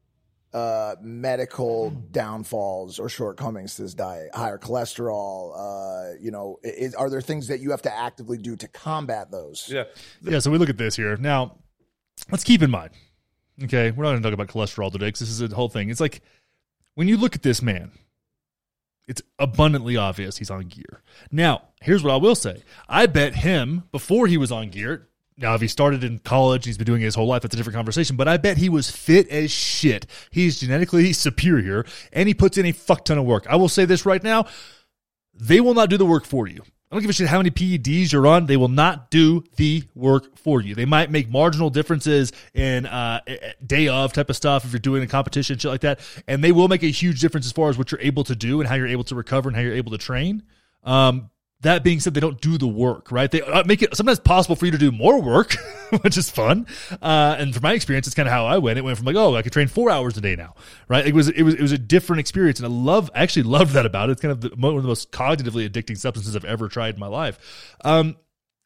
uh 0.54 0.96
medical 1.02 1.92
downfalls 2.12 3.00
or 3.00 3.10
shortcomings 3.10 3.76
to 3.76 3.84
this 3.84 3.94
diet? 3.94 4.34
Higher 4.34 4.58
cholesterol, 4.58 5.54
uh, 5.56 6.16
you 6.20 6.32
know, 6.32 6.60
is, 6.64 6.96
are 6.96 7.10
there 7.10 7.22
things 7.22 7.48
that 7.48 7.60
you 7.60 7.72
have 7.72 7.84
to 7.84 7.96
actively 7.96 8.38
do 8.38 8.56
to 8.56 8.68
combat 8.68 9.32
those? 9.32 9.68
Yeah. 9.72 9.84
Yeah, 10.22 10.40
so 10.40 10.52
we 10.52 10.58
look 10.58 10.70
at 10.70 10.78
this 10.78 10.96
here. 10.96 11.18
Now, 11.18 11.58
let's 12.32 12.44
keep 12.44 12.62
in 12.62 12.72
mind, 12.72 12.92
okay, 13.64 13.92
we're 13.92 14.04
not 14.04 14.12
going 14.12 14.24
to 14.24 14.30
talk 14.30 14.34
about 14.34 14.48
cholesterol 14.48 14.92
today 14.92 15.08
because 15.08 15.22
this 15.22 15.30
is 15.30 15.42
a 15.42 15.56
whole 15.56 15.70
thing. 15.70 15.90
It's 15.90 16.02
like 16.02 16.22
when 16.96 17.08
you 17.08 17.18
look 17.18 17.36
at 17.36 17.44
this 17.44 17.62
man, 17.62 17.92
it's 19.08 19.22
abundantly 19.40 19.98
obvious 19.98 20.38
he's 20.38 20.52
on 20.52 20.68
gear. 20.68 21.02
Now, 21.32 21.64
here's 21.82 22.04
what 22.04 22.14
I 22.14 22.18
will 22.18 22.36
say 22.36 22.64
I 22.88 23.08
bet 23.08 23.36
him 23.36 23.84
before 23.92 24.28
he 24.28 24.38
was 24.38 24.52
on 24.52 24.70
gear. 24.70 25.09
Now, 25.40 25.56
if 25.56 25.61
he 25.61 25.68
started 25.68 26.03
in 26.03 26.20
college, 26.20 26.66
he's 26.66 26.78
been 26.78 26.86
doing 26.86 27.02
it 27.02 27.06
his 27.06 27.16
whole 27.16 27.28
life, 27.28 27.41
that's 27.41 27.53
a 27.53 27.57
different 27.57 27.76
conversation. 27.76 28.18
But 28.18 28.28
I 28.28 28.38
bet 28.38 28.57
he 28.57 28.70
was 28.70 28.91
fit 28.91 29.30
as 29.30 29.49
shit. 29.49 30.06
He's 30.32 30.60
genetically 30.60 31.14
superior 31.14 31.86
and 32.11 32.28
he 32.28 32.34
puts 32.34 32.57
in 32.57 32.66
a 32.66 32.74
fuck 32.74 33.06
ton 33.06 33.18
of 33.18 33.26
work. 33.26 33.48
I 33.49 33.56
will 33.56 33.70
say 33.70 33.86
this 33.86 34.06
right 34.06 34.24
now 34.24 34.45
they 35.41 35.61
will 35.61 35.74
not 35.74 35.90
do 35.90 35.95
the 35.95 36.06
work 36.06 36.26
for 36.26 36.48
you. 36.48 36.61
I 36.91 36.95
don't 36.95 37.02
give 37.02 37.11
a 37.11 37.14
shit 37.14 37.28
how 37.28 37.38
many 37.38 37.52
PEDs 37.52 38.11
you're 38.11 38.26
on. 38.26 38.48
They 38.48 38.57
will 38.57 38.68
not 38.68 39.11
do 39.11 39.44
the 39.57 39.84
work 39.94 40.38
for 40.38 40.60
you. 40.60 40.74
They 40.74 40.86
might 40.86 41.11
make 41.11 41.30
marginal 41.30 41.70
differences 41.70 42.34
in 42.53 42.88
uh, 42.88 43.22
day 43.66 43.88
of 43.88 44.11
type 44.11 44.30
of 44.30 44.36
stuff 44.36 44.66
if 44.66 44.74
you're 44.74 44.80
doing 44.80 45.03
a 45.03 45.07
competition, 45.07 45.60
shit 45.60 45.70
like 45.70 45.82
that. 45.82 45.99
And 46.28 46.44
they 46.44 46.52
will 46.52 46.68
make 46.68 46.82
a 46.82 46.88
huge 46.88 47.22
difference 47.22 47.45
as 47.45 47.52
far 47.52 47.70
as 47.70 47.78
what 47.78 47.91
you're 47.91 48.02
able 48.02 48.24
to 48.24 48.36
do 48.36 48.60
and 48.60 48.68
how 48.68 48.74
you're 48.74 48.88
able 48.88 49.03
to 49.06 49.16
recover 49.16 49.49
and 49.49 49.56
how 49.56 49.61
you're 49.61 49.76
able 49.76 49.91
to 49.91 49.99
train. 49.99 50.44
Um, 50.84 51.30
That 51.61 51.84
being 51.84 51.99
said, 51.99 52.14
they 52.14 52.22
don't 52.22 52.40
do 52.40 52.57
the 52.57 52.68
work, 52.68 53.11
right? 53.11 53.30
They 53.30 53.41
uh, 53.41 53.65
make 53.65 53.81
it 53.81 53.94
sometimes 53.94 54.19
possible 54.22 54.56
for 54.56 54.65
you 54.65 54.72
to 54.72 54.77
do 54.77 54.94
more 54.94 55.22
work, 55.22 55.57
which 56.02 56.15
is 56.15 56.30
fun. 56.30 56.68
Uh, 57.02 57.36
and 57.38 57.53
from 57.53 57.64
my 57.64 57.73
experience, 57.73 58.07
it's 58.07 58.15
kind 58.15 58.30
of 58.30 58.31
how 58.31 58.45
I 58.45 58.60
went. 58.60 58.80
It 58.80 58.84
went 58.84 58.98
from 58.98 59.06
like, 59.06 59.18
oh, 59.18 59.36
I 59.36 59.41
could 59.41 59.52
train 59.52 59.68
four 59.68 59.90
hours 59.90 60.18
a 60.18 60.22
day 60.22 60.38
now, 60.38 60.56
right? 60.88 61.06
It 61.06 61.14
was 61.14 61.27
it 61.27 61.44
was 61.44 61.56
it 61.56 61.61
was 61.61 61.73
a 61.73 61.77
different 61.77 62.22
experience, 62.22 62.60
and 62.60 62.65
I 62.65 62.69
love 62.69 63.11
I 63.14 63.23
actually 63.23 63.44
loved 63.44 63.73
that 63.73 63.86
about 63.86 64.07
it. 64.07 64.14
It's 64.14 64.22
kind 64.22 64.31
of 64.31 64.40
the, 64.40 64.49
one 64.56 64.77
of 64.77 64.84
the 64.84 64.88
most 64.88 65.11
cognitively 65.11 65.69
addicting 65.69 65.98
substances 65.98 66.34
I've 66.34 66.45
ever 66.45 66.69
tried 66.69 66.94
in 66.94 66.99
my 66.99 67.07
life. 67.07 67.76
Um, 67.84 68.15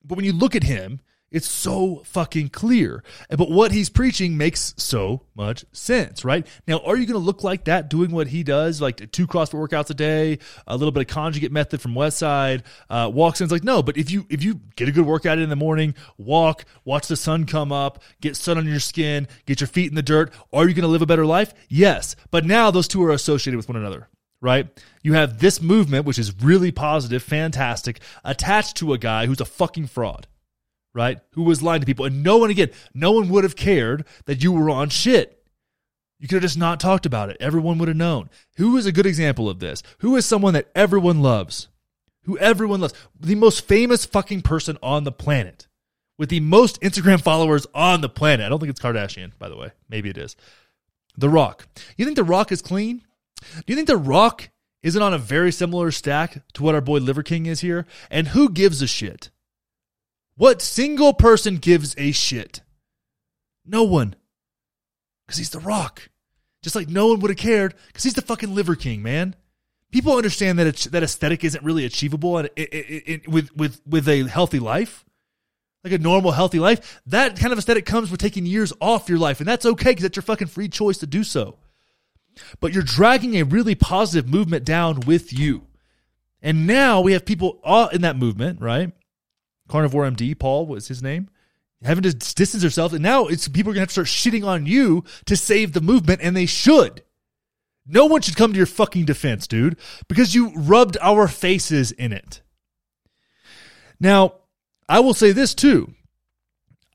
but 0.06 0.16
when 0.16 0.26
you 0.26 0.34
look 0.34 0.56
at 0.56 0.64
him, 0.64 1.00
it's 1.34 1.50
so 1.50 2.04
fucking 2.06 2.50
clear. 2.50 3.04
But 3.28 3.50
what 3.50 3.72
he's 3.72 3.90
preaching 3.90 4.38
makes 4.38 4.76
so 4.78 5.24
much 5.36 5.66
sense, 5.72 6.24
right? 6.24 6.46
Now, 6.68 6.78
are 6.86 6.96
you 6.96 7.08
going 7.08 7.20
to 7.20 7.26
look 7.26 7.44
like 7.44 7.66
that 7.66 7.90
doing 7.90 8.12
what 8.12 8.28
he 8.28 8.44
does, 8.44 8.80
like 8.80 9.12
two 9.12 9.26
CrossFit 9.26 9.56
workouts 9.56 9.90
a 9.90 9.96
day, 9.96 10.38
a 10.68 10.78
little 10.78 10.92
bit 10.92 11.02
of 11.02 11.08
conjugate 11.08 11.52
method 11.52 11.82
from 11.82 11.96
Westside, 11.96 12.62
uh, 12.90 13.10
walks 13.12 13.42
in? 13.42 13.46
It's 13.46 13.52
like, 13.52 13.64
no, 13.64 13.82
but 13.82 13.98
if 13.98 14.12
you, 14.12 14.28
if 14.30 14.44
you 14.44 14.62
get 14.76 14.88
a 14.88 14.92
good 14.92 15.08
workout 15.08 15.40
in 15.40 15.50
the 15.50 15.56
morning, 15.56 15.96
walk, 16.18 16.66
watch 16.86 17.08
the 17.08 17.18
sun 17.18 17.46
come 17.46 17.72
up, 17.72 18.04
get 18.22 18.38
sun 18.38 18.60
on 18.60 18.68
your 18.68 18.80
skin, 18.80 19.28
get 19.48 19.60
your 19.60 19.68
feet 19.68 19.90
in 19.90 19.96
the 19.96 20.04
dirt, 20.04 20.32
are 20.54 20.68
you 20.68 20.76
going 20.76 20.84
to 20.84 20.88
live 20.88 21.02
a 21.02 21.08
better 21.08 21.26
life? 21.26 21.54
Yes. 21.68 22.16
But 22.30 22.46
now 22.46 22.70
those 22.70 22.88
two 22.88 23.04
are 23.04 23.12
associated 23.12 23.58
with 23.58 23.68
one 23.68 23.78
another 23.78 24.08
right? 24.42 24.68
You 25.04 25.14
have 25.14 25.40
this 25.40 25.62
movement, 25.62 26.06
which 26.06 26.20
is 26.20 26.44
really 26.44 26.70
positive, 26.70 27.24
fantastic, 27.24 28.02
attached 28.26 28.76
to 28.76 28.92
a 28.92 28.98
guy 28.98 29.26
who's 29.26 29.40
a 29.40 29.46
fucking 29.46 29.88
fraud 29.88 30.28
right? 30.94 31.20
Who 31.32 31.44
was 31.44 31.62
lying 31.62 31.82
to 31.82 31.86
people. 31.86 32.06
And 32.06 32.24
no 32.24 32.38
one, 32.38 32.50
again, 32.50 32.70
no 32.94 33.12
one 33.12 33.30
would 33.30 33.44
have 33.44 33.56
cared 33.56 34.06
that 34.26 34.44
you 34.44 34.52
were 34.52 34.70
on 34.70 34.90
shit. 34.90 35.44
You 36.20 36.28
could 36.28 36.36
have 36.36 36.44
just 36.44 36.58
not 36.58 36.80
talked 36.80 37.06
about 37.06 37.30
it. 37.30 37.38
Everyone 37.40 37.78
would 37.80 37.90
have 37.90 37.98
known. 37.98 38.30
Who 38.58 38.78
is 38.78 38.86
a 38.86 38.92
good 38.92 39.06
example 39.06 39.50
of 39.50 39.60
this? 39.60 39.84
Who 40.00 40.16
is 40.16 40.26
someone 40.26 40.54
that 40.54 40.70
everyone 40.74 41.22
loves? 41.22 41.68
Who 42.24 42.38
everyone 42.38 42.80
loves? 42.80 42.94
The 43.20 43.36
most 43.36 43.68
famous 43.68 44.06
fucking 44.06 44.42
person 44.42 44.78
on 44.82 45.04
the 45.04 45.12
planet 45.12 45.68
with 46.18 46.30
the 46.30 46.40
most 46.40 46.80
Instagram 46.82 47.22
followers 47.22 47.68
on 47.74 48.02
the 48.02 48.10
planet. 48.10 48.46
I 48.46 48.50
don't 48.50 48.60
think 48.60 48.70
it's 48.70 48.80
Kardashian, 48.80 49.38
by 49.38 49.50
the 49.50 49.58
way. 49.58 49.72
Maybe 49.90 50.10
it 50.10 50.18
is. 50.18 50.36
The 51.18 51.30
Rock. 51.30 51.68
You 51.98 52.06
think 52.06 52.16
The 52.16 52.24
Rock 52.24 52.52
is 52.52 52.62
clean? 52.62 53.02
Do 53.56 53.64
you 53.68 53.76
think 53.76 53.88
The 53.88 53.98
Rock 53.98 54.50
isn't 54.82 55.02
on 55.02 55.14
a 55.14 55.18
very 55.18 55.52
similar 55.52 55.92
stack 55.92 56.42
to 56.54 56.64
what 56.64 56.76
our 56.76 56.82
boy 56.82 57.00
Liver 57.00 57.24
King 57.24 57.46
is 57.46 57.60
here? 57.60 57.86
And 58.10 58.30
who 58.30 58.50
gives 58.50 58.82
a 58.82 58.88
shit? 58.88 59.30
What 60.36 60.62
single 60.62 61.14
person 61.14 61.58
gives 61.58 61.96
a 61.98 62.12
shit? 62.12 62.62
No 63.66 63.84
one. 63.84 64.16
Because 65.26 65.38
he's 65.38 65.52
The 65.52 65.60
Rock. 65.60 66.10
Just 66.64 66.76
like 66.76 66.88
no 66.88 67.08
one 67.08 67.20
would 67.20 67.30
have 67.30 67.38
cared 67.38 67.76
because 67.88 68.04
he's 68.04 68.14
the 68.14 68.22
fucking 68.22 68.56
Liver 68.56 68.76
King, 68.76 69.04
man. 69.04 69.36
People 69.92 70.16
understand 70.16 70.58
that 70.58 70.76
that 70.92 71.04
aesthetic 71.04 71.44
isn't 71.44 71.64
really 71.64 71.86
achievable 71.86 72.32
with 72.32 73.52
with 73.58 73.82
with 73.86 74.08
a 74.08 74.24
healthy 74.28 74.60
life, 74.60 75.04
like 75.84 75.94
a 75.94 75.98
normal 75.98 76.32
healthy 76.32 76.60
life. 76.60 77.02
That 77.06 77.38
kind 77.38 77.52
of 77.52 77.60
aesthetic 77.60 77.86
comes 77.86 78.10
with 78.10 78.22
taking 78.22 78.46
years 78.46 78.72
off 78.80 79.10
your 79.10 79.20
life, 79.20 79.40
and 79.42 79.48
that's 79.48 79.66
okay 79.66 79.92
because 79.92 80.04
that's 80.04 80.16
your 80.16 80.24
fucking 80.24 80.48
free 80.48 80.70
choice 80.70 80.98
to 81.00 81.06
do 81.06 81.24
so. 81.24 81.60
But 82.62 82.74
you're 82.74 82.82
dragging 82.82 83.36
a 83.36 83.44
really 83.44 83.76
positive 83.76 84.28
movement 84.28 84.64
down 84.64 85.02
with 85.02 85.34
you, 85.38 85.68
and 86.42 86.66
now 86.66 87.02
we 87.02 87.12
have 87.12 87.26
people 87.26 87.60
all 87.64 87.90
in 87.90 88.02
that 88.02 88.16
movement, 88.16 88.62
right? 88.62 88.94
Carnivore 89.74 90.04
MD, 90.04 90.38
Paul 90.38 90.68
was 90.68 90.88
his 90.88 91.02
name, 91.02 91.30
having 91.84 92.04
to 92.04 92.14
distance 92.14 92.62
herself. 92.62 92.94
And 92.94 93.02
now 93.02 93.26
it's 93.26 93.48
people 93.48 93.72
are 93.72 93.74
going 93.74 93.88
to 93.88 93.92
have 93.98 94.06
to 94.06 94.06
start 94.06 94.08
shitting 94.08 94.46
on 94.46 94.68
you 94.68 95.04
to 95.26 95.36
save 95.36 95.74
the 95.74 95.82
movement, 95.82 96.22
and 96.22 96.38
they 96.38 96.46
should. 96.46 97.02
No 97.88 98.06
one 98.06 98.22
should 98.22 98.36
come 98.36 98.54
to 98.54 98.58
your 98.58 98.68
fucking 98.68 99.06
defense, 99.06 99.48
dude, 99.48 99.80
because 100.08 100.36
you 100.36 100.54
rubbed 100.54 100.96
our 101.02 101.28
faces 101.28 101.92
in 101.92 102.14
it. 102.14 102.44
Now, 104.00 104.36
I 104.88 105.00
will 105.00 105.16
say 105.16 105.32
this 105.32 105.56
too. 105.56 105.96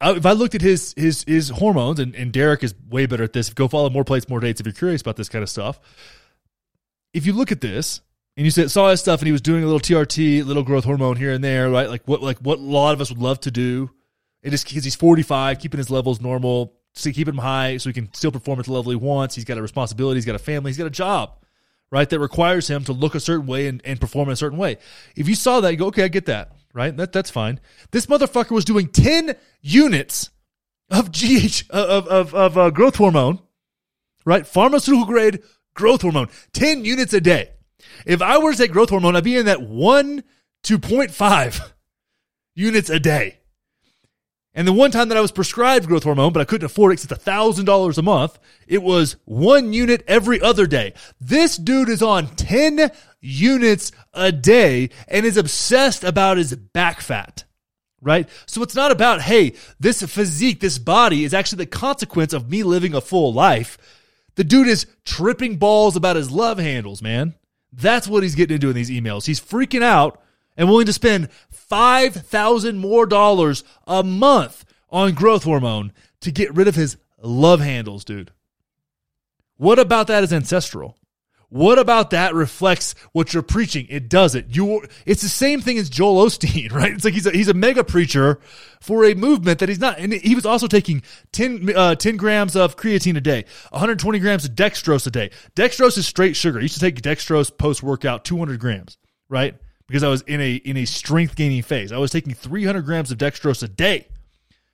If 0.00 0.24
I 0.24 0.30
looked 0.30 0.54
at 0.54 0.62
his 0.62 0.94
his 0.96 1.24
his 1.26 1.48
hormones, 1.48 1.98
and, 1.98 2.14
and 2.14 2.32
Derek 2.32 2.62
is 2.62 2.76
way 2.88 3.06
better 3.06 3.24
at 3.24 3.32
this. 3.32 3.52
Go 3.52 3.66
follow 3.66 3.90
more 3.90 4.04
plates, 4.04 4.28
more 4.28 4.38
dates 4.38 4.60
if 4.60 4.66
you're 4.66 4.72
curious 4.72 5.00
about 5.00 5.16
this 5.16 5.28
kind 5.28 5.42
of 5.42 5.50
stuff. 5.50 5.80
If 7.12 7.26
you 7.26 7.32
look 7.32 7.50
at 7.50 7.60
this, 7.60 8.02
and 8.38 8.44
you 8.44 8.52
said, 8.52 8.70
saw 8.70 8.88
his 8.88 9.00
stuff 9.00 9.18
and 9.18 9.26
he 9.26 9.32
was 9.32 9.40
doing 9.40 9.64
a 9.64 9.66
little 9.66 9.80
TRT, 9.80 10.46
little 10.46 10.62
growth 10.62 10.84
hormone 10.84 11.16
here 11.16 11.32
and 11.32 11.42
there, 11.42 11.68
right? 11.68 11.90
Like 11.90 12.06
what 12.06 12.22
like 12.22 12.38
what 12.38 12.60
a 12.60 12.62
lot 12.62 12.92
of 12.92 13.00
us 13.00 13.10
would 13.10 13.18
love 13.18 13.40
to 13.40 13.50
do. 13.50 13.90
It 14.44 14.54
is 14.54 14.62
because 14.62 14.84
he's 14.84 14.94
45, 14.94 15.58
keeping 15.58 15.78
his 15.78 15.90
levels 15.90 16.20
normal, 16.20 16.72
to 16.94 17.12
keep 17.12 17.26
him 17.26 17.38
high 17.38 17.78
so 17.78 17.88
he 17.88 17.94
can 17.94 18.14
still 18.14 18.30
perform 18.30 18.60
at 18.60 18.66
the 18.66 18.72
level 18.72 18.90
he 18.90 18.96
wants. 18.96 19.34
He's 19.34 19.44
got 19.44 19.58
a 19.58 19.62
responsibility, 19.62 20.18
he's 20.18 20.24
got 20.24 20.36
a 20.36 20.38
family, 20.38 20.70
he's 20.70 20.78
got 20.78 20.86
a 20.86 20.90
job, 20.90 21.32
right? 21.90 22.08
That 22.08 22.20
requires 22.20 22.70
him 22.70 22.84
to 22.84 22.92
look 22.92 23.16
a 23.16 23.20
certain 23.20 23.46
way 23.48 23.66
and, 23.66 23.82
and 23.84 24.00
perform 24.00 24.28
in 24.28 24.34
a 24.34 24.36
certain 24.36 24.56
way. 24.56 24.78
If 25.16 25.28
you 25.28 25.34
saw 25.34 25.58
that, 25.58 25.72
you 25.72 25.76
go, 25.76 25.86
okay, 25.86 26.04
I 26.04 26.08
get 26.08 26.26
that, 26.26 26.52
right? 26.72 26.96
That 26.96 27.10
that's 27.10 27.30
fine. 27.30 27.58
This 27.90 28.06
motherfucker 28.06 28.52
was 28.52 28.64
doing 28.64 28.86
10 28.86 29.34
units 29.62 30.30
of 30.92 31.10
GH 31.10 31.64
of 31.70 32.06
of, 32.06 32.34
of 32.36 32.56
uh, 32.56 32.70
growth 32.70 32.94
hormone, 32.94 33.40
right? 34.24 34.46
Pharmaceutical 34.46 35.06
grade 35.06 35.42
growth 35.74 36.02
hormone, 36.02 36.28
10 36.52 36.84
units 36.84 37.12
a 37.12 37.20
day. 37.20 37.50
If 38.06 38.22
I 38.22 38.38
were 38.38 38.52
to 38.52 38.58
take 38.58 38.72
growth 38.72 38.90
hormone, 38.90 39.16
I'd 39.16 39.24
be 39.24 39.36
in 39.36 39.46
that 39.46 39.62
1 39.62 40.22
to 40.64 40.78
0.5 40.78 41.72
units 42.54 42.90
a 42.90 43.00
day. 43.00 43.38
And 44.54 44.66
the 44.66 44.72
one 44.72 44.90
time 44.90 45.08
that 45.08 45.18
I 45.18 45.20
was 45.20 45.30
prescribed 45.30 45.86
growth 45.86 46.02
hormone, 46.02 46.32
but 46.32 46.40
I 46.40 46.44
couldn't 46.44 46.66
afford 46.66 46.92
it 46.92 47.02
because 47.02 47.12
it's 47.16 47.24
$1,000 47.24 47.98
a 47.98 48.02
month, 48.02 48.38
it 48.66 48.82
was 48.82 49.16
one 49.24 49.72
unit 49.72 50.02
every 50.08 50.40
other 50.40 50.66
day. 50.66 50.94
This 51.20 51.56
dude 51.56 51.88
is 51.88 52.02
on 52.02 52.26
10 52.28 52.90
units 53.20 53.92
a 54.14 54.32
day 54.32 54.90
and 55.06 55.24
is 55.24 55.36
obsessed 55.36 56.02
about 56.02 56.38
his 56.38 56.54
back 56.54 57.00
fat 57.00 57.44
right? 58.00 58.28
So 58.46 58.62
it's 58.62 58.74
not 58.74 58.92
about, 58.92 59.20
hey, 59.20 59.54
this 59.80 60.02
physique, 60.02 60.60
this 60.60 60.78
body 60.78 61.24
is 61.24 61.34
actually 61.34 61.64
the 61.64 61.66
consequence 61.66 62.32
of 62.32 62.50
me 62.50 62.62
living 62.62 62.94
a 62.94 63.00
full 63.00 63.32
life. 63.32 63.78
The 64.36 64.44
dude 64.44 64.68
is 64.68 64.86
tripping 65.04 65.56
balls 65.56 65.96
about 65.96 66.16
his 66.16 66.30
love 66.30 66.58
handles, 66.58 67.02
man. 67.02 67.34
That's 67.72 68.08
what 68.08 68.22
he's 68.22 68.34
getting 68.34 68.54
into 68.56 68.68
in 68.68 68.74
these 68.74 68.90
emails. 68.90 69.26
He's 69.26 69.40
freaking 69.40 69.82
out 69.82 70.20
and 70.56 70.68
willing 70.68 70.86
to 70.86 70.92
spend 70.92 71.30
5000 71.50 72.78
more 72.78 73.06
dollars 73.06 73.64
a 73.86 74.02
month 74.02 74.64
on 74.90 75.14
growth 75.14 75.44
hormone 75.44 75.92
to 76.20 76.30
get 76.30 76.54
rid 76.54 76.68
of 76.68 76.74
his 76.74 76.96
love 77.22 77.60
handles, 77.60 78.04
dude. 78.04 78.32
What 79.56 79.78
about 79.78 80.06
that 80.06 80.24
is 80.24 80.32
ancestral? 80.32 80.96
What 81.50 81.78
about 81.78 82.10
that 82.10 82.34
reflects 82.34 82.94
what 83.12 83.32
you're 83.32 83.42
preaching? 83.42 83.86
It 83.88 84.10
doesn't. 84.10 84.54
You 84.54 84.86
it's 85.06 85.22
the 85.22 85.30
same 85.30 85.62
thing 85.62 85.78
as 85.78 85.88
Joel 85.88 86.26
Osteen, 86.26 86.70
right? 86.72 86.92
It's 86.92 87.04
like 87.04 87.14
he's 87.14 87.26
a, 87.26 87.30
he's 87.30 87.48
a 87.48 87.54
mega 87.54 87.84
preacher 87.84 88.38
for 88.82 89.06
a 89.06 89.14
movement 89.14 89.60
that 89.60 89.68
he's 89.70 89.80
not. 89.80 89.98
And 89.98 90.12
he 90.12 90.34
was 90.34 90.44
also 90.44 90.66
taking 90.66 91.02
10, 91.32 91.74
uh, 91.74 91.94
10 91.94 92.18
grams 92.18 92.54
of 92.54 92.76
creatine 92.76 93.16
a 93.16 93.20
day, 93.20 93.46
120 93.70 94.18
grams 94.18 94.44
of 94.44 94.52
dextrose 94.52 95.06
a 95.06 95.10
day. 95.10 95.30
Dextrose 95.56 95.96
is 95.96 96.06
straight 96.06 96.36
sugar. 96.36 96.60
Used 96.60 96.74
to 96.74 96.80
take 96.80 97.00
dextrose 97.00 97.56
post 97.56 97.82
workout, 97.82 98.26
200 98.26 98.60
grams, 98.60 98.98
right? 99.30 99.56
Because 99.86 100.02
I 100.02 100.08
was 100.08 100.20
in 100.22 100.42
a 100.42 100.56
in 100.56 100.76
a 100.76 100.84
strength 100.84 101.34
gaining 101.34 101.62
phase. 101.62 101.92
I 101.92 101.98
was 101.98 102.10
taking 102.10 102.34
300 102.34 102.82
grams 102.82 103.10
of 103.10 103.16
dextrose 103.16 103.62
a 103.62 103.68
day. 103.68 104.06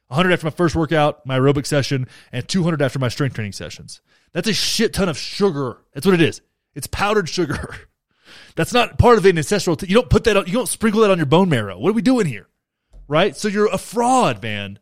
100 0.09 0.33
after 0.33 0.47
my 0.47 0.51
first 0.51 0.75
workout, 0.75 1.25
my 1.25 1.39
aerobic 1.39 1.67
session, 1.67 2.09
and 2.33 2.47
200 2.47 2.83
after 2.83 2.99
my 2.99 3.09
strength 3.09 3.35
training 3.35 3.53
sessions. 3.53 4.01
That's 4.33 4.49
a 4.49 4.53
shit 4.53 4.93
ton 4.93 5.09
of 5.09 5.17
sugar. 5.17 5.79
That's 5.95 6.05
what 6.05 6.15
it 6.15 6.21
is. 6.21 6.41
It's 6.75 6.87
powdered 6.87 7.29
sugar. 7.29 7.77
That's 8.57 8.73
not 8.73 8.99
part 8.99 9.19
of 9.19 9.25
an 9.25 9.39
ancestral. 9.39 9.77
T- 9.77 9.87
you 9.87 9.95
don't 9.95 10.11
put 10.11 10.25
that 10.25 10.37
on, 10.37 10.47
you 10.47 10.53
don't 10.53 10.69
sprinkle 10.69 11.03
that 11.03 11.11
on 11.11 11.19
your 11.19 11.27
bone 11.27 11.49
marrow. 11.49 11.79
What 11.79 11.91
are 11.91 11.95
we 11.95 12.03
doing 12.03 12.27
here? 12.27 12.49
Right? 13.09 13.37
So 13.37 13.49
you're 13.49 13.73
a 13.73 13.79
fraud, 13.79 14.43
man. 14.43 14.79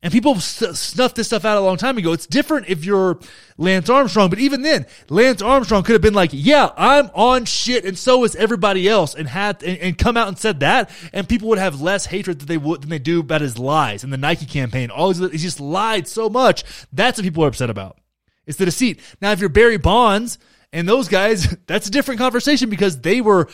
And 0.00 0.12
people 0.12 0.36
snuffed 0.36 1.16
this 1.16 1.26
stuff 1.26 1.44
out 1.44 1.58
a 1.58 1.60
long 1.60 1.76
time 1.76 1.98
ago. 1.98 2.12
It's 2.12 2.26
different 2.26 2.68
if 2.68 2.84
you're 2.84 3.18
Lance 3.56 3.90
Armstrong, 3.90 4.30
but 4.30 4.38
even 4.38 4.62
then, 4.62 4.86
Lance 5.08 5.42
Armstrong 5.42 5.82
could 5.82 5.94
have 5.94 6.02
been 6.02 6.14
like, 6.14 6.30
"Yeah, 6.32 6.70
I'm 6.76 7.10
on 7.14 7.46
shit, 7.46 7.84
and 7.84 7.98
so 7.98 8.22
is 8.22 8.36
everybody 8.36 8.88
else," 8.88 9.16
and 9.16 9.26
had 9.26 9.60
and, 9.64 9.76
and 9.78 9.98
come 9.98 10.16
out 10.16 10.28
and 10.28 10.38
said 10.38 10.60
that, 10.60 10.88
and 11.12 11.28
people 11.28 11.48
would 11.48 11.58
have 11.58 11.80
less 11.80 12.06
hatred 12.06 12.38
than 12.38 12.46
they 12.46 12.58
would 12.58 12.82
than 12.82 12.90
they 12.90 13.00
do 13.00 13.18
about 13.18 13.40
his 13.40 13.58
lies 13.58 14.04
and 14.04 14.12
the 14.12 14.16
Nike 14.16 14.46
campaign. 14.46 14.90
All 14.90 15.12
he 15.12 15.36
just 15.36 15.58
lied 15.58 16.06
so 16.06 16.30
much. 16.30 16.62
That's 16.92 17.18
what 17.18 17.24
people 17.24 17.42
are 17.42 17.48
upset 17.48 17.68
about. 17.68 17.98
It's 18.46 18.58
the 18.58 18.66
deceit. 18.66 19.00
Now, 19.20 19.32
if 19.32 19.40
you're 19.40 19.48
Barry 19.48 19.78
Bonds 19.78 20.38
and 20.72 20.88
those 20.88 21.08
guys, 21.08 21.56
that's 21.66 21.88
a 21.88 21.90
different 21.90 22.20
conversation 22.20 22.70
because 22.70 23.00
they 23.00 23.20
were 23.20 23.48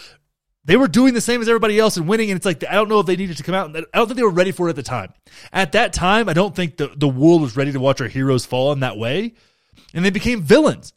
they 0.66 0.76
were 0.76 0.88
doing 0.88 1.12
the 1.12 1.20
same 1.20 1.42
as 1.42 1.48
everybody 1.48 1.78
else 1.78 1.98
and 1.98 2.08
winning. 2.08 2.30
And 2.30 2.36
it's 2.36 2.46
like 2.46 2.64
I 2.68 2.72
don't 2.72 2.88
know 2.88 3.00
if 3.00 3.06
they 3.06 3.16
needed 3.16 3.36
to 3.36 3.42
come 3.42 3.54
out. 3.54 3.76
I 3.76 3.82
don't 3.94 4.06
think 4.06 4.16
they 4.16 4.22
were 4.22 4.30
ready 4.30 4.52
for 4.52 4.68
it 4.68 4.70
at 4.70 4.76
the 4.76 4.82
time. 4.82 5.12
At 5.52 5.72
that 5.72 5.92
time, 5.92 6.28
I 6.28 6.32
don't 6.32 6.54
think 6.54 6.76
the 6.76 6.88
the 6.94 7.08
world 7.08 7.42
was 7.42 7.56
ready 7.56 7.72
to 7.72 7.80
watch 7.80 8.00
our 8.00 8.08
heroes 8.08 8.46
fall 8.46 8.72
in 8.72 8.80
that 8.80 8.96
way, 8.96 9.34
and 9.92 10.04
they 10.04 10.10
became 10.10 10.42
villains. 10.42 10.92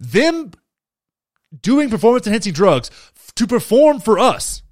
Them 0.00 0.52
doing 1.62 1.90
performance 1.90 2.26
enhancing 2.26 2.52
drugs 2.52 2.90
to 3.36 3.46
perform 3.46 4.00
for 4.00 4.18
us 4.18 4.62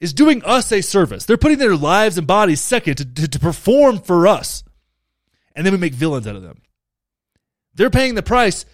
is 0.00 0.12
doing 0.14 0.42
us 0.44 0.72
a 0.72 0.80
service. 0.80 1.26
They're 1.26 1.36
putting 1.36 1.58
their 1.58 1.76
lives 1.76 2.16
and 2.16 2.26
bodies 2.26 2.60
second 2.60 2.96
to, 2.96 3.04
to, 3.04 3.28
to 3.28 3.38
perform 3.38 4.00
for 4.00 4.26
us. 4.26 4.64
And 5.54 5.66
then 5.66 5.72
we 5.74 5.78
make 5.78 5.94
villains 5.94 6.26
out 6.26 6.36
of 6.36 6.42
them. 6.42 6.62
They're 7.80 7.88
paying 7.88 8.14
the 8.14 8.22
price 8.22 8.66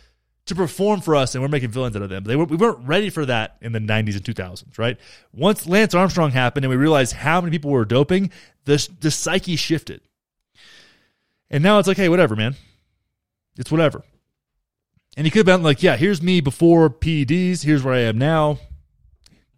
to 0.46 0.56
perform 0.56 1.00
for 1.00 1.14
us, 1.14 1.36
and 1.36 1.42
we're 1.42 1.48
making 1.48 1.70
villains 1.70 1.94
out 1.94 2.02
of 2.02 2.08
them. 2.08 2.24
They 2.24 2.34
were, 2.34 2.44
we 2.44 2.56
weren't 2.56 2.88
ready 2.88 3.08
for 3.08 3.24
that 3.24 3.56
in 3.60 3.70
the 3.70 3.78
90s 3.78 4.16
and 4.16 4.24
2000s, 4.24 4.78
right? 4.78 4.98
Once 5.32 5.64
Lance 5.64 5.94
Armstrong 5.94 6.32
happened 6.32 6.64
and 6.64 6.70
we 6.70 6.76
realized 6.76 7.12
how 7.12 7.40
many 7.40 7.52
people 7.52 7.70
were 7.70 7.84
doping, 7.84 8.32
the, 8.64 8.84
the 8.98 9.12
psyche 9.12 9.54
shifted. 9.54 10.00
And 11.50 11.62
now 11.62 11.78
it's 11.78 11.86
like, 11.86 11.98
hey, 11.98 12.08
whatever, 12.08 12.34
man. 12.34 12.56
It's 13.56 13.70
whatever. 13.70 14.02
And 15.16 15.24
he 15.24 15.30
could 15.30 15.46
have 15.46 15.56
been 15.56 15.62
like, 15.62 15.84
yeah, 15.84 15.96
here's 15.96 16.20
me 16.20 16.40
before 16.40 16.90
PEDs. 16.90 17.62
Here's 17.62 17.84
where 17.84 17.94
I 17.94 18.00
am 18.00 18.18
now. 18.18 18.58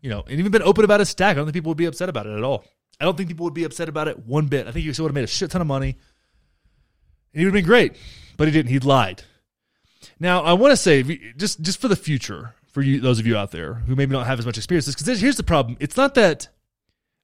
You 0.03 0.11
know, 0.11 0.25
and 0.29 0.39
even 0.39 0.53
been 0.53 0.61
open 0.61 0.85
about 0.85 1.01
his 1.01 1.09
stack. 1.09 1.31
I 1.31 1.35
don't 1.37 1.47
think 1.47 1.55
people 1.55 1.71
would 1.71 1.79
be 1.79 1.87
upset 1.87 2.11
about 2.11 2.27
it 2.27 2.37
at 2.37 2.45
all. 2.45 2.67
I 3.01 3.07
don't 3.07 3.17
think 3.17 3.31
people 3.31 3.45
would 3.45 3.55
be 3.55 3.65
upset 3.65 3.89
about 3.89 4.09
it 4.09 4.27
one 4.27 4.49
bit. 4.49 4.67
I 4.67 4.73
think 4.73 4.85
he 4.85 4.93
still 4.93 5.05
would 5.05 5.13
have 5.13 5.15
made 5.15 5.25
a 5.25 5.27
shit 5.27 5.51
ton 5.51 5.63
of 5.63 5.67
money. 5.67 5.97
And 7.33 7.41
he 7.41 7.47
would 7.47 7.55
have 7.55 7.65
been 7.65 7.67
great. 7.67 7.97
But 8.37 8.49
he 8.49 8.53
didn't. 8.53 8.71
He 8.71 8.79
lied. 8.79 9.23
Now, 10.21 10.43
I 10.43 10.53
want 10.53 10.73
to 10.73 10.77
say, 10.77 11.03
just 11.37 11.61
just 11.61 11.81
for 11.81 11.89
the 11.89 11.97
future, 11.97 12.55
for 12.73 12.83
you, 12.83 13.01
those 13.01 13.19
of 13.19 13.27
you 13.27 13.37
out 13.37 13.51
there 13.51 13.75
who 13.75 13.95
maybe 13.95 14.13
don't 14.13 14.27
have 14.27 14.39
as 14.39 14.47
much 14.47 14.57
experience, 14.57 14.87
because 14.87 15.21
here's 15.21 15.37
the 15.37 15.43
problem: 15.43 15.77
it's 15.81 15.97
not 15.97 16.15
that 16.15 16.49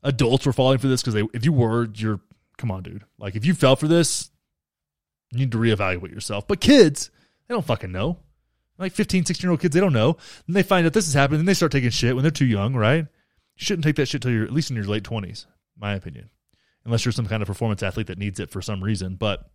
adults 0.02 0.46
were 0.46 0.52
falling 0.52 0.78
for 0.78 0.88
this 0.88 1.02
because 1.02 1.14
they. 1.14 1.24
If 1.32 1.44
you 1.44 1.52
were, 1.52 1.88
you're 1.94 2.20
come 2.56 2.70
on, 2.70 2.82
dude. 2.82 3.04
Like 3.18 3.34
if 3.34 3.44
you 3.44 3.54
fell 3.54 3.76
for 3.76 3.88
this, 3.88 4.30
you 5.32 5.40
need 5.40 5.52
to 5.52 5.58
reevaluate 5.58 6.12
yourself. 6.12 6.46
But 6.46 6.60
kids, 6.60 7.10
they 7.48 7.54
don't 7.54 7.66
fucking 7.66 7.92
know. 7.92 8.18
Like 8.78 8.92
15, 8.92 9.24
16 9.24 9.46
year 9.46 9.50
old 9.52 9.60
kids, 9.60 9.74
they 9.74 9.80
don't 9.80 9.92
know. 9.92 10.16
And 10.46 10.56
they 10.56 10.62
find 10.62 10.86
out 10.86 10.92
this 10.92 11.08
is 11.08 11.14
happening, 11.14 11.40
and 11.40 11.48
they 11.48 11.54
start 11.54 11.72
taking 11.72 11.90
shit 11.90 12.14
when 12.14 12.22
they're 12.22 12.30
too 12.30 12.44
young, 12.44 12.74
right? 12.74 13.06
You 13.06 13.64
shouldn't 13.64 13.84
take 13.84 13.96
that 13.96 14.06
shit 14.06 14.22
till 14.22 14.32
you're 14.32 14.44
at 14.44 14.52
least 14.52 14.70
in 14.70 14.76
your 14.76 14.84
late 14.84 15.04
twenties, 15.04 15.46
my 15.78 15.94
opinion, 15.94 16.30
unless 16.84 17.04
you're 17.04 17.12
some 17.12 17.26
kind 17.26 17.42
of 17.42 17.46
performance 17.46 17.82
athlete 17.82 18.08
that 18.08 18.18
needs 18.18 18.40
it 18.40 18.50
for 18.50 18.62
some 18.62 18.82
reason. 18.82 19.14
But 19.14 19.48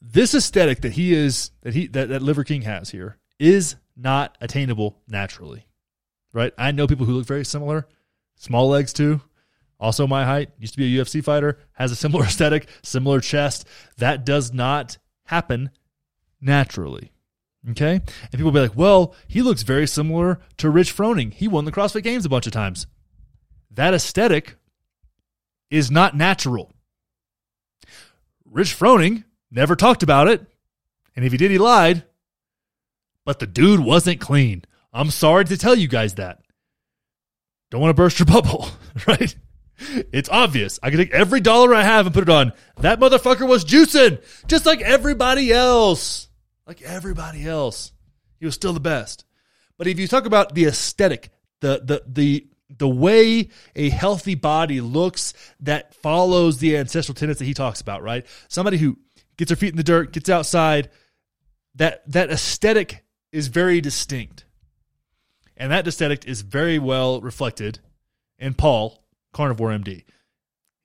this 0.00 0.34
aesthetic 0.34 0.80
that 0.80 0.92
he 0.92 1.12
is 1.12 1.50
that 1.62 1.74
he 1.74 1.86
that, 1.88 2.08
that 2.08 2.22
Liver 2.22 2.44
King 2.44 2.62
has 2.62 2.90
here 2.90 3.18
is 3.38 3.76
not 3.96 4.36
attainable 4.40 5.00
naturally. 5.06 5.66
Right? 6.32 6.52
I 6.56 6.72
know 6.72 6.86
people 6.86 7.06
who 7.06 7.14
look 7.14 7.26
very 7.26 7.44
similar, 7.44 7.88
small 8.36 8.68
legs 8.68 8.92
too. 8.92 9.20
Also 9.78 10.06
my 10.06 10.24
height, 10.24 10.50
used 10.58 10.74
to 10.74 10.78
be 10.78 10.98
a 10.98 11.02
UFC 11.02 11.24
fighter, 11.24 11.58
has 11.72 11.90
a 11.90 11.96
similar 11.96 12.24
aesthetic, 12.26 12.68
similar 12.82 13.20
chest. 13.20 13.66
That 13.96 14.24
does 14.24 14.52
not 14.52 14.98
happen 15.24 15.70
naturally. 16.40 17.12
Okay? 17.70 17.94
And 17.94 18.32
people 18.32 18.52
be 18.52 18.60
like, 18.60 18.76
well, 18.76 19.14
he 19.26 19.42
looks 19.42 19.62
very 19.62 19.86
similar 19.86 20.40
to 20.58 20.70
Rich 20.70 20.96
Froning. 20.96 21.32
He 21.32 21.48
won 21.48 21.64
the 21.64 21.72
CrossFit 21.72 22.02
Games 22.02 22.24
a 22.24 22.30
bunch 22.30 22.46
of 22.46 22.52
times. 22.52 22.86
That 23.70 23.94
aesthetic 23.94 24.56
is 25.70 25.90
not 25.90 26.16
natural. 26.16 26.72
Rich 28.44 28.78
Froning 28.78 29.24
Never 29.50 29.76
talked 29.76 30.02
about 30.02 30.28
it. 30.28 30.44
And 31.16 31.24
if 31.24 31.32
he 31.32 31.38
did, 31.38 31.50
he 31.50 31.58
lied. 31.58 32.04
But 33.24 33.38
the 33.38 33.46
dude 33.46 33.80
wasn't 33.80 34.20
clean. 34.20 34.64
I'm 34.92 35.10
sorry 35.10 35.44
to 35.44 35.56
tell 35.56 35.74
you 35.74 35.88
guys 35.88 36.14
that. 36.14 36.40
Don't 37.70 37.80
want 37.80 37.90
to 37.90 37.94
burst 37.94 38.18
your 38.18 38.26
bubble, 38.42 38.68
right? 39.06 39.34
It's 40.12 40.28
obvious. 40.28 40.78
I 40.82 40.90
can 40.90 40.98
take 40.98 41.12
every 41.12 41.40
dollar 41.40 41.74
I 41.74 41.82
have 41.82 42.06
and 42.06 42.14
put 42.14 42.24
it 42.24 42.28
on. 42.28 42.52
That 42.78 43.00
motherfucker 43.00 43.48
was 43.48 43.64
juicing, 43.64 44.22
just 44.46 44.66
like 44.66 44.80
everybody 44.82 45.52
else. 45.52 46.28
Like 46.66 46.82
everybody 46.82 47.46
else. 47.46 47.92
He 48.38 48.46
was 48.46 48.54
still 48.54 48.72
the 48.72 48.80
best. 48.80 49.24
But 49.78 49.86
if 49.86 49.98
you 49.98 50.06
talk 50.06 50.26
about 50.26 50.54
the 50.54 50.66
aesthetic, 50.66 51.30
the 51.60 51.80
the 51.82 52.02
the 52.06 52.46
the 52.78 52.88
way 52.88 53.48
a 53.74 53.88
healthy 53.88 54.34
body 54.34 54.80
looks 54.80 55.34
that 55.60 55.94
follows 55.94 56.58
the 56.58 56.76
ancestral 56.76 57.14
tenets 57.14 57.38
that 57.38 57.46
he 57.46 57.54
talks 57.54 57.80
about, 57.80 58.02
right? 58.02 58.26
Somebody 58.48 58.76
who 58.76 58.98
gets 59.40 59.50
her 59.50 59.56
feet 59.56 59.70
in 59.70 59.76
the 59.76 59.82
dirt, 59.82 60.12
gets 60.12 60.28
outside. 60.28 60.90
That 61.74 62.02
that 62.12 62.30
aesthetic 62.30 63.04
is 63.32 63.48
very 63.48 63.80
distinct. 63.80 64.44
And 65.56 65.72
that 65.72 65.88
aesthetic 65.88 66.26
is 66.26 66.42
very 66.42 66.78
well 66.78 67.20
reflected 67.20 67.80
in 68.38 68.54
Paul, 68.54 69.02
Carnivore 69.32 69.70
MD. 69.70 70.04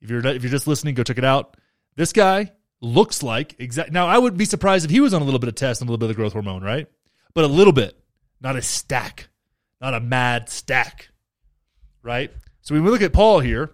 If 0.00 0.10
you're 0.10 0.26
if 0.26 0.42
you're 0.42 0.50
just 0.50 0.66
listening, 0.66 0.94
go 0.94 1.02
check 1.02 1.18
it 1.18 1.24
out. 1.24 1.56
This 1.96 2.12
guy 2.12 2.52
looks 2.80 3.22
like 3.22 3.56
exact. 3.58 3.92
Now 3.92 4.06
I 4.06 4.18
wouldn't 4.18 4.38
be 4.38 4.44
surprised 4.46 4.86
if 4.86 4.90
he 4.90 5.00
was 5.00 5.12
on 5.12 5.20
a 5.20 5.24
little 5.24 5.40
bit 5.40 5.48
of 5.48 5.54
test 5.54 5.82
and 5.82 5.88
a 5.88 5.92
little 5.92 6.04
bit 6.06 6.10
of 6.10 6.16
growth 6.16 6.32
hormone, 6.32 6.62
right? 6.62 6.88
But 7.34 7.44
a 7.44 7.48
little 7.48 7.72
bit, 7.74 7.98
not 8.40 8.56
a 8.56 8.62
stack, 8.62 9.28
not 9.82 9.92
a 9.92 10.00
mad 10.00 10.48
stack, 10.48 11.10
right? 12.02 12.32
So 12.62 12.74
when 12.74 12.84
we 12.84 12.90
look 12.90 13.02
at 13.02 13.12
Paul 13.12 13.40
here, 13.40 13.70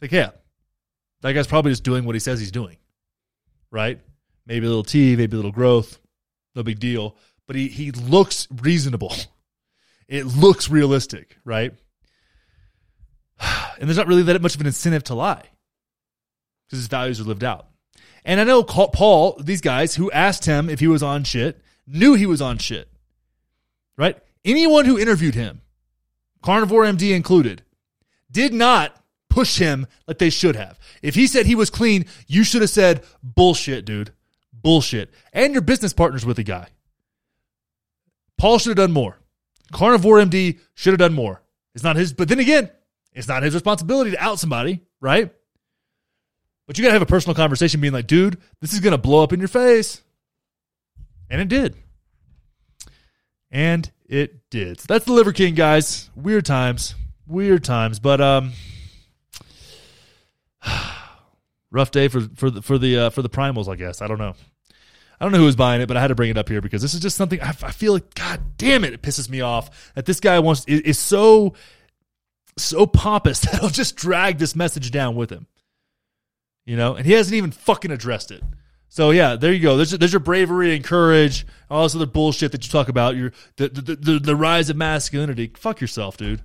like 0.00 0.12
yeah, 0.12 0.30
that 1.20 1.32
guy's 1.32 1.46
probably 1.46 1.72
just 1.72 1.84
doing 1.84 2.04
what 2.04 2.14
he 2.14 2.20
says 2.20 2.40
he's 2.40 2.50
doing 2.50 2.78
right? 3.74 3.98
Maybe 4.46 4.64
a 4.64 4.68
little 4.68 4.84
T, 4.84 5.16
maybe 5.16 5.34
a 5.34 5.36
little 5.36 5.52
growth, 5.52 5.98
no 6.54 6.62
big 6.62 6.78
deal. 6.78 7.16
But 7.46 7.56
he 7.56 7.68
he 7.68 7.90
looks 7.90 8.48
reasonable. 8.50 9.12
It 10.06 10.26
looks 10.26 10.68
realistic, 10.68 11.38
right? 11.46 11.72
And 13.78 13.88
there's 13.88 13.96
not 13.96 14.06
really 14.06 14.22
that 14.24 14.42
much 14.42 14.54
of 14.54 14.60
an 14.60 14.66
incentive 14.66 15.02
to 15.04 15.14
lie 15.14 15.48
because 16.66 16.78
his 16.78 16.88
values 16.88 17.20
are 17.20 17.24
lived 17.24 17.42
out. 17.42 17.66
And 18.24 18.38
I 18.38 18.44
know 18.44 18.62
Paul, 18.62 19.40
these 19.40 19.62
guys 19.62 19.94
who 19.94 20.10
asked 20.10 20.44
him 20.44 20.68
if 20.68 20.78
he 20.78 20.86
was 20.86 21.02
on 21.02 21.24
shit, 21.24 21.60
knew 21.86 22.14
he 22.14 22.26
was 22.26 22.42
on 22.42 22.58
shit, 22.58 22.88
right? 23.96 24.16
Anyone 24.44 24.84
who 24.84 24.98
interviewed 24.98 25.34
him, 25.34 25.62
Carnivore 26.42 26.84
MD 26.84 27.16
included, 27.16 27.62
did 28.30 28.52
not 28.52 28.94
push 29.30 29.56
him 29.58 29.86
like 30.06 30.18
they 30.18 30.30
should 30.30 30.54
have. 30.54 30.78
If 31.04 31.14
he 31.14 31.26
said 31.26 31.44
he 31.44 31.54
was 31.54 31.68
clean, 31.68 32.06
you 32.26 32.44
should 32.44 32.62
have 32.62 32.70
said, 32.70 33.04
bullshit, 33.22 33.84
dude. 33.84 34.12
Bullshit. 34.54 35.12
And 35.34 35.52
your 35.52 35.60
business 35.60 35.92
partners 35.92 36.24
with 36.24 36.38
the 36.38 36.42
guy. 36.42 36.68
Paul 38.38 38.58
should 38.58 38.70
have 38.70 38.88
done 38.88 38.92
more. 38.92 39.18
Carnivore 39.70 40.16
MD 40.16 40.58
should 40.72 40.94
have 40.94 40.98
done 40.98 41.12
more. 41.12 41.42
It's 41.74 41.84
not 41.84 41.96
his, 41.96 42.14
but 42.14 42.28
then 42.28 42.38
again, 42.38 42.70
it's 43.12 43.28
not 43.28 43.42
his 43.42 43.52
responsibility 43.52 44.12
to 44.12 44.22
out 44.22 44.38
somebody, 44.38 44.80
right? 44.98 45.30
But 46.66 46.78
you 46.78 46.84
got 46.84 46.88
to 46.88 46.94
have 46.94 47.02
a 47.02 47.06
personal 47.06 47.34
conversation 47.34 47.82
being 47.82 47.92
like, 47.92 48.06
dude, 48.06 48.40
this 48.62 48.72
is 48.72 48.80
going 48.80 48.92
to 48.92 48.98
blow 48.98 49.22
up 49.22 49.34
in 49.34 49.40
your 49.40 49.48
face. 49.48 50.00
And 51.28 51.38
it 51.38 51.48
did. 51.48 51.76
And 53.50 53.90
it 54.06 54.48
did. 54.48 54.80
So 54.80 54.86
that's 54.88 55.04
the 55.04 55.12
Liver 55.12 55.32
King, 55.32 55.54
guys. 55.54 56.08
Weird 56.16 56.46
times. 56.46 56.94
Weird 57.26 57.62
times. 57.62 57.98
But 57.98 58.22
um, 58.22 58.52
rough 61.74 61.90
day 61.90 62.08
for 62.08 62.20
for 62.34 62.50
the 62.50 62.62
for 62.62 62.78
the 62.78 62.98
uh, 62.98 63.10
for 63.10 63.20
the 63.20 63.28
primals, 63.28 63.68
I 63.68 63.76
guess. 63.76 64.00
I 64.00 64.06
don't 64.06 64.18
know. 64.18 64.34
I 65.20 65.24
don't 65.24 65.32
know 65.32 65.38
who 65.38 65.44
was 65.44 65.56
buying 65.56 65.80
it, 65.80 65.86
but 65.86 65.96
I 65.96 66.00
had 66.00 66.08
to 66.08 66.14
bring 66.14 66.30
it 66.30 66.38
up 66.38 66.48
here 66.48 66.60
because 66.60 66.82
this 66.82 66.94
is 66.94 67.00
just 67.00 67.16
something 67.16 67.40
I, 67.42 67.50
I 67.50 67.72
feel 67.72 67.92
like. 67.92 68.14
God 68.14 68.40
damn 68.56 68.84
it! 68.84 68.92
It 68.94 69.02
pisses 69.02 69.28
me 69.28 69.40
off 69.40 69.92
that 69.94 70.06
this 70.06 70.20
guy 70.20 70.38
wants 70.38 70.64
is, 70.66 70.80
is 70.80 70.98
so 70.98 71.54
so 72.56 72.86
pompous 72.86 73.40
that 73.40 73.60
he'll 73.60 73.68
just 73.68 73.96
drag 73.96 74.38
this 74.38 74.56
message 74.56 74.90
down 74.90 75.16
with 75.16 75.30
him. 75.30 75.46
You 76.64 76.76
know, 76.76 76.94
and 76.94 77.04
he 77.04 77.12
hasn't 77.12 77.34
even 77.34 77.50
fucking 77.50 77.90
addressed 77.90 78.30
it. 78.30 78.42
So 78.88 79.10
yeah, 79.10 79.34
there 79.34 79.52
you 79.52 79.60
go. 79.60 79.76
There's, 79.76 79.90
there's 79.90 80.12
your 80.12 80.20
bravery 80.20 80.74
and 80.76 80.84
courage, 80.84 81.44
all 81.68 81.82
this 81.82 81.96
other 81.96 82.06
bullshit 82.06 82.52
that 82.52 82.64
you 82.64 82.70
talk 82.70 82.88
about. 82.88 83.16
Your 83.16 83.32
the, 83.56 83.68
the 83.68 83.96
the 83.96 84.18
the 84.20 84.36
rise 84.36 84.70
of 84.70 84.76
masculinity. 84.76 85.50
Fuck 85.56 85.80
yourself, 85.80 86.16
dude. 86.16 86.42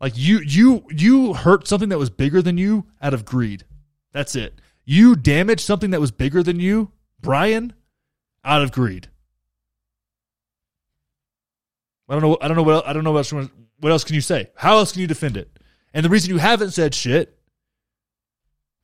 Like 0.00 0.14
you 0.16 0.40
you 0.40 0.84
you 0.90 1.34
hurt 1.34 1.68
something 1.68 1.88
that 1.88 1.98
was 1.98 2.10
bigger 2.10 2.42
than 2.42 2.58
you 2.58 2.86
out 3.00 3.14
of 3.14 3.24
greed. 3.24 3.64
That's 4.16 4.34
it. 4.34 4.62
You 4.86 5.14
damaged 5.14 5.60
something 5.60 5.90
that 5.90 6.00
was 6.00 6.10
bigger 6.10 6.42
than 6.42 6.58
you, 6.58 6.90
Brian, 7.20 7.74
out 8.42 8.62
of 8.62 8.72
greed. 8.72 9.10
I 12.08 12.14
don't 12.14 12.22
know. 12.22 12.38
I 12.40 12.48
don't 12.48 12.56
know 12.56 12.62
what. 12.62 12.88
I 12.88 12.94
don't 12.94 13.04
know 13.04 13.12
what 13.12 13.30
else. 13.30 13.50
What 13.78 13.92
else 13.92 14.04
can 14.04 14.14
you 14.14 14.22
say? 14.22 14.48
How 14.54 14.78
else 14.78 14.92
can 14.92 15.02
you 15.02 15.06
defend 15.06 15.36
it? 15.36 15.58
And 15.92 16.02
the 16.02 16.08
reason 16.08 16.30
you 16.30 16.38
haven't 16.38 16.70
said 16.70 16.94
shit 16.94 17.38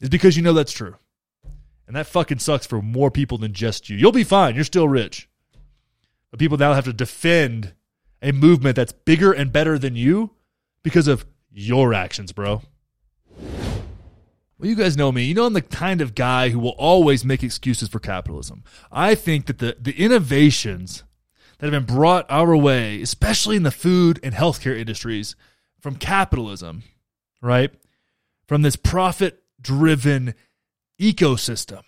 is 0.00 0.10
because 0.10 0.36
you 0.36 0.42
know 0.42 0.52
that's 0.52 0.70
true. 0.70 0.96
And 1.86 1.96
that 1.96 2.08
fucking 2.08 2.40
sucks 2.40 2.66
for 2.66 2.82
more 2.82 3.10
people 3.10 3.38
than 3.38 3.54
just 3.54 3.88
you. 3.88 3.96
You'll 3.96 4.12
be 4.12 4.24
fine. 4.24 4.54
You're 4.54 4.64
still 4.64 4.86
rich. 4.86 5.30
But 6.30 6.40
people 6.40 6.58
now 6.58 6.74
have 6.74 6.84
to 6.84 6.92
defend 6.92 7.72
a 8.20 8.32
movement 8.32 8.76
that's 8.76 8.92
bigger 8.92 9.32
and 9.32 9.50
better 9.50 9.78
than 9.78 9.96
you 9.96 10.32
because 10.82 11.08
of 11.08 11.24
your 11.50 11.94
actions, 11.94 12.32
bro. 12.32 12.60
Well, 14.62 14.68
you 14.68 14.76
guys 14.76 14.96
know 14.96 15.10
me. 15.10 15.24
You 15.24 15.34
know 15.34 15.44
I'm 15.44 15.54
the 15.54 15.60
kind 15.60 16.00
of 16.00 16.14
guy 16.14 16.50
who 16.50 16.60
will 16.60 16.76
always 16.78 17.24
make 17.24 17.42
excuses 17.42 17.88
for 17.88 17.98
capitalism. 17.98 18.62
I 18.92 19.16
think 19.16 19.46
that 19.46 19.58
the, 19.58 19.76
the 19.80 20.00
innovations 20.00 21.02
that 21.58 21.66
have 21.66 21.72
been 21.72 21.96
brought 21.96 22.30
our 22.30 22.56
way, 22.56 23.02
especially 23.02 23.56
in 23.56 23.64
the 23.64 23.72
food 23.72 24.20
and 24.22 24.32
healthcare 24.32 24.78
industries, 24.78 25.34
from 25.80 25.96
capitalism, 25.96 26.84
right? 27.40 27.72
From 28.46 28.62
this 28.62 28.76
profit 28.76 29.42
driven 29.60 30.32
ecosystem, 31.00 31.82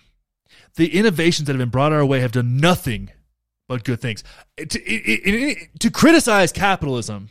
the 0.74 0.98
innovations 0.98 1.46
that 1.46 1.52
have 1.52 1.60
been 1.60 1.68
brought 1.68 1.92
our 1.92 2.04
way 2.04 2.18
have 2.18 2.32
done 2.32 2.56
nothing 2.56 3.12
but 3.68 3.84
good 3.84 4.00
things. 4.00 4.24
To, 4.56 4.82
it, 4.82 5.22
it, 5.24 5.78
to 5.78 5.92
criticize 5.92 6.50
capitalism 6.50 7.28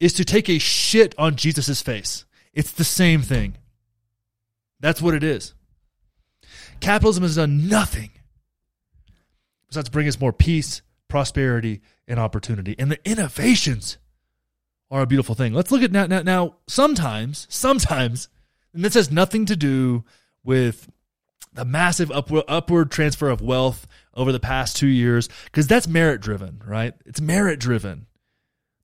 is 0.00 0.12
to 0.14 0.24
take 0.24 0.48
a 0.48 0.58
shit 0.58 1.14
on 1.16 1.36
Jesus' 1.36 1.80
face. 1.80 2.24
It's 2.52 2.72
the 2.72 2.82
same 2.82 3.22
thing. 3.22 3.54
That's 4.82 5.00
what 5.00 5.14
it 5.14 5.24
is. 5.24 5.54
Capitalism 6.80 7.22
has 7.22 7.36
done 7.36 7.68
nothing 7.68 8.10
besides 9.68 9.88
bring 9.88 10.08
us 10.08 10.20
more 10.20 10.34
peace, 10.34 10.82
prosperity, 11.08 11.80
and 12.06 12.20
opportunity. 12.20 12.74
And 12.78 12.90
the 12.90 12.98
innovations 13.08 13.96
are 14.90 15.00
a 15.00 15.06
beautiful 15.06 15.34
thing. 15.34 15.54
Let's 15.54 15.70
look 15.70 15.82
at 15.82 15.92
now. 15.92 16.06
Now, 16.06 16.20
now 16.20 16.56
sometimes, 16.66 17.46
sometimes, 17.48 18.28
and 18.74 18.84
this 18.84 18.94
has 18.94 19.10
nothing 19.10 19.46
to 19.46 19.56
do 19.56 20.04
with 20.44 20.90
the 21.54 21.64
massive 21.64 22.10
upward, 22.10 22.44
upward 22.48 22.90
transfer 22.90 23.30
of 23.30 23.40
wealth 23.40 23.86
over 24.14 24.32
the 24.32 24.40
past 24.40 24.76
two 24.76 24.88
years, 24.88 25.28
because 25.44 25.66
that's 25.66 25.88
merit 25.88 26.20
driven, 26.20 26.62
right? 26.66 26.94
It's 27.06 27.20
merit 27.20 27.60
driven. 27.60 28.06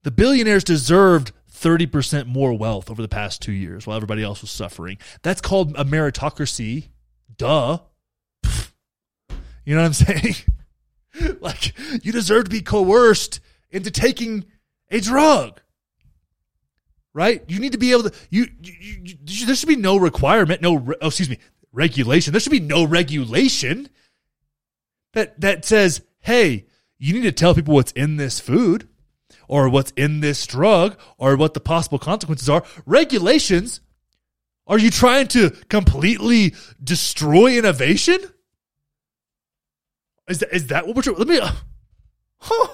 The 0.05 0.11
billionaires 0.11 0.65
deserved 0.65 1.33
30% 1.61 2.27
more 2.27 2.57
wealth 2.57 2.91
over 2.91 3.03
the 3.03 3.09
past 3.09 3.43
two 3.43 3.53
years 3.53 3.87
while 3.87 3.97
everybody 3.97 4.23
else 4.23 4.41
was 4.41 4.51
suffering. 4.51 4.99
That's 5.23 5.41
called 5.41 5.77
a 5.77 5.85
meritocracy. 5.85 6.89
Duh. 7.37 7.79
You 9.65 9.75
know 9.75 9.83
what 9.83 9.87
I'm 9.87 9.93
saying? 9.93 10.35
like, 11.41 11.75
you 12.05 12.13
deserve 12.13 12.45
to 12.45 12.51
be 12.51 12.63
coerced 12.63 13.41
into 13.71 13.91
taking 13.91 14.47
a 14.91 15.01
drug. 15.01 15.61
Right? 17.13 17.43
You 17.49 17.59
need 17.59 17.73
to 17.73 17.79
be 17.79 17.93
able 17.93 18.05
to, 18.05 18.15
you, 18.31 18.47
you, 18.63 19.17
you 19.27 19.47
there 19.47 19.55
should 19.55 19.69
be 19.69 19.77
no 19.77 19.97
requirement, 19.97 20.63
no, 20.63 20.77
re- 20.77 20.97
oh, 21.03 21.09
excuse 21.09 21.29
me, 21.29 21.39
regulation. 21.73 22.33
There 22.33 22.41
should 22.41 22.53
be 22.53 22.61
no 22.61 22.85
regulation 22.85 23.89
that, 25.13 25.41
that 25.41 25.65
says, 25.65 26.03
hey, 26.21 26.67
you 26.99 27.13
need 27.15 27.23
to 27.23 27.33
tell 27.33 27.55
people 27.55 27.75
what's 27.75 27.93
in 27.93 28.17
this 28.17 28.39
food 28.41 28.89
or 29.49 29.69
what's 29.69 29.91
in 29.93 30.21
this 30.21 30.47
drug 30.47 30.97
or 31.17 31.37
what 31.37 31.55
the 31.55 31.61
possible 31.61 31.99
consequences 31.99 32.49
are. 32.49 32.63
Regulations. 32.87 33.81
Are 34.67 34.79
you 34.79 34.91
trying 34.91 35.29
to 35.29 35.51
completely 35.69 36.55
destroy 36.83 37.57
innovation? 37.57 38.19
Is 40.29 40.41
that, 40.41 40.55
is 40.55 40.67
that 40.67 40.87
what 40.87 40.95
we're 40.95 41.03
trying? 41.03 41.17
Let 41.17 41.29
me, 41.29 41.41
uh, 41.41 41.51
huh, 42.37 42.69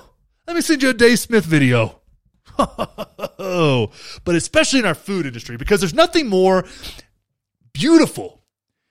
let 0.47 0.57
me 0.57 0.61
send 0.61 0.83
you 0.83 0.91
a 0.91 0.95
Dave 0.95 1.21
Smith 1.21 1.45
video. 1.45 2.01
but 2.57 3.91
especially 4.27 4.81
in 4.81 4.87
our 4.87 4.95
food 4.95 5.27
industry, 5.27 5.57
because 5.57 5.81
there's 5.81 5.95
nothing 5.95 6.29
more 6.29 6.65
beautiful 7.73 8.43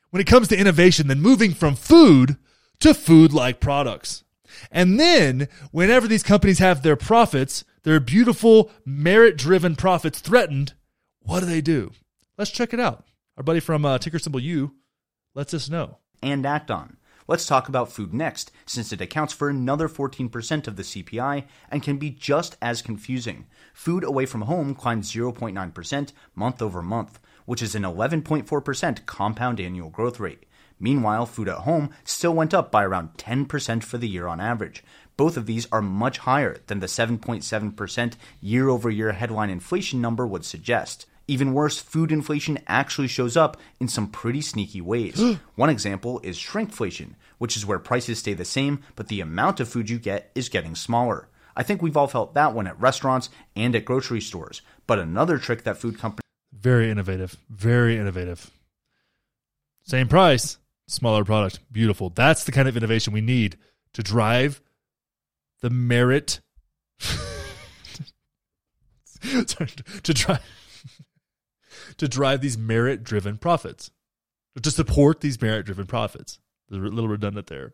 when 0.10 0.22
it 0.22 0.28
comes 0.28 0.48
to 0.50 0.58
innovation 0.58 1.08
than 1.08 1.22
moving 1.22 1.54
from 1.54 1.76
food 1.76 2.38
to 2.80 2.94
food 2.94 3.34
like 3.34 3.60
products. 3.60 4.24
And 4.72 5.00
then, 5.00 5.48
whenever 5.72 6.08
these 6.08 6.24
companies 6.24 6.60
have 6.60 6.84
their 6.84 6.96
profits, 6.96 7.64
their 7.84 8.00
beautiful, 8.00 8.72
merit 8.86 9.38
driven 9.38 9.76
profits 9.76 10.20
threatened, 10.20 10.74
what 11.22 11.42
do 11.42 11.46
they 11.46 11.62
do? 11.62 11.92
Let's 12.38 12.52
check 12.52 12.74
it 12.74 12.80
out. 12.80 13.06
Our 13.38 13.44
buddy 13.44 13.60
from 13.60 13.86
uh, 13.86 13.98
ticker 13.98 14.20
symbol 14.20 14.40
U 14.40 14.74
lets 15.36 15.54
us 15.54 15.70
know. 15.70 16.00
And 16.22 16.46
act 16.46 16.72
on. 16.72 16.98
Let's 17.28 17.46
talk 17.46 17.70
about 17.70 17.92
food 17.92 18.14
next, 18.14 18.52
since 18.66 18.92
it 18.92 19.00
accounts 19.00 19.34
for 19.34 19.50
another 19.50 19.88
14% 19.88 20.68
of 20.68 20.76
the 20.76 20.84
CPI 20.84 21.46
and 21.70 21.82
can 21.82 21.98
be 21.98 22.10
just 22.10 22.58
as 22.62 22.82
confusing. 22.82 23.48
Food 23.74 24.04
away 24.04 24.26
from 24.26 24.42
home 24.42 24.76
climbed 24.76 25.04
0.9% 25.04 26.14
month 26.36 26.62
over 26.62 26.82
month, 26.82 27.20
which 27.46 27.62
is 27.62 27.76
an 27.76 27.84
11.4% 27.84 29.06
compound 29.06 29.60
annual 29.62 29.90
growth 29.90 30.20
rate. 30.20 30.46
Meanwhile, 30.80 31.28
food 31.28 31.48
at 31.48 31.60
home 31.60 31.92
still 32.04 32.34
went 32.34 32.54
up 32.54 32.72
by 32.72 32.84
around 32.84 33.14
10% 33.18 33.84
for 33.84 33.98
the 33.98 34.10
year 34.10 34.28
on 34.28 34.42
average. 34.42 34.84
Both 35.18 35.38
of 35.38 35.46
these 35.46 35.68
are 35.72 35.82
much 35.82 36.20
higher 36.20 36.58
than 36.68 36.80
the 36.80 36.88
7.7% 36.88 38.14
year 38.42 38.70
over 38.70 38.90
year 38.90 39.12
headline 39.12 39.50
inflation 39.50 40.02
number 40.02 40.26
would 40.26 40.46
suggest. 40.46 41.06
Even 41.28 41.54
worse, 41.54 41.80
food 41.80 42.12
inflation 42.12 42.60
actually 42.68 43.08
shows 43.08 43.38
up 43.38 43.58
in 43.80 43.88
some 43.88 44.08
pretty 44.08 44.42
sneaky 44.42 44.82
ways. 44.82 45.38
One 45.56 45.70
example 45.70 46.20
is 46.24 46.38
shrinkflation, 46.38 47.14
which 47.38 47.56
is 47.56 47.66
where 47.66 47.80
prices 47.80 48.20
stay 48.20 48.34
the 48.34 48.44
same, 48.44 48.84
but 48.96 49.08
the 49.08 49.22
amount 49.22 49.60
of 49.60 49.70
food 49.70 49.90
you 49.90 50.00
get 50.00 50.32
is 50.36 50.50
getting 50.50 50.76
smaller. 50.76 51.30
I 51.56 51.64
think 51.64 51.82
we've 51.82 51.96
all 51.96 52.08
felt 52.08 52.34
that 52.34 52.54
one 52.54 52.68
at 52.68 52.80
restaurants 52.80 53.30
and 53.56 53.76
at 53.76 53.86
grocery 53.86 54.22
stores. 54.22 54.62
But 54.88 55.00
another 55.00 55.38
trick 55.38 55.64
that 55.64 55.78
food 55.78 56.00
companies 56.00 56.24
very 56.52 56.90
innovative, 56.90 57.38
very 57.50 57.98
innovative. 57.98 58.50
Same 59.84 60.08
price, 60.08 60.58
smaller 60.88 61.26
product, 61.26 61.60
beautiful. 61.72 62.10
That's 62.10 62.46
the 62.46 62.52
kind 62.52 62.68
of 62.68 62.78
innovation 62.78 63.12
we 63.12 63.22
need 63.22 63.58
to 63.94 64.02
drive 64.02 64.62
the 65.64 65.70
merit 65.70 66.42
to 70.04 70.14
drive 70.14 70.42
to 71.98 72.08
drive 72.10 72.42
these 72.42 72.58
merit 72.58 73.02
driven 73.02 73.38
profits, 73.38 73.90
to 74.62 74.70
support 74.70 75.22
these 75.22 75.42
merit 75.42 75.66
driven 75.66 75.86
profits. 75.86 76.40
There's 76.68 76.84
a 76.84 76.88
little 76.94 77.10
redundant 77.10 77.48
there. 77.48 77.74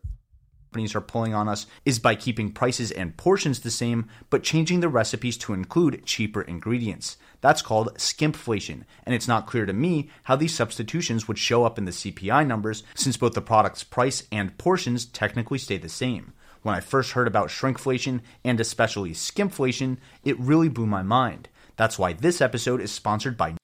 Companies 0.70 0.94
are 0.94 1.00
pulling 1.00 1.34
on 1.34 1.48
us 1.48 1.66
is 1.84 1.98
by 1.98 2.14
keeping 2.14 2.52
prices 2.52 2.92
and 2.92 3.16
portions 3.16 3.58
the 3.58 3.72
same, 3.72 4.08
but 4.30 4.44
changing 4.44 4.78
the 4.78 4.88
recipes 4.88 5.36
to 5.38 5.52
include 5.52 6.06
cheaper 6.06 6.42
ingredients. 6.42 7.16
That's 7.40 7.60
called 7.60 7.92
skimpflation, 7.96 8.84
and 9.04 9.16
it's 9.16 9.26
not 9.26 9.48
clear 9.48 9.66
to 9.66 9.72
me 9.72 10.10
how 10.22 10.36
these 10.36 10.54
substitutions 10.54 11.26
would 11.26 11.38
show 11.38 11.64
up 11.64 11.76
in 11.76 11.86
the 11.86 11.90
CPI 11.90 12.46
numbers 12.46 12.84
since 12.94 13.16
both 13.16 13.32
the 13.32 13.40
product's 13.40 13.82
price 13.82 14.28
and 14.30 14.56
portions 14.58 15.06
technically 15.06 15.58
stay 15.58 15.76
the 15.76 15.88
same. 15.88 16.34
When 16.62 16.74
I 16.74 16.80
first 16.80 17.12
heard 17.12 17.26
about 17.26 17.48
shrinkflation 17.48 18.20
and 18.44 18.60
especially 18.60 19.12
skimpflation, 19.12 19.98
it 20.24 20.38
really 20.38 20.68
blew 20.68 20.86
my 20.86 21.02
mind. 21.02 21.48
That's 21.76 21.98
why 21.98 22.12
this 22.12 22.40
episode 22.40 22.80
is 22.80 22.92
sponsored 22.92 23.36
by 23.36 23.54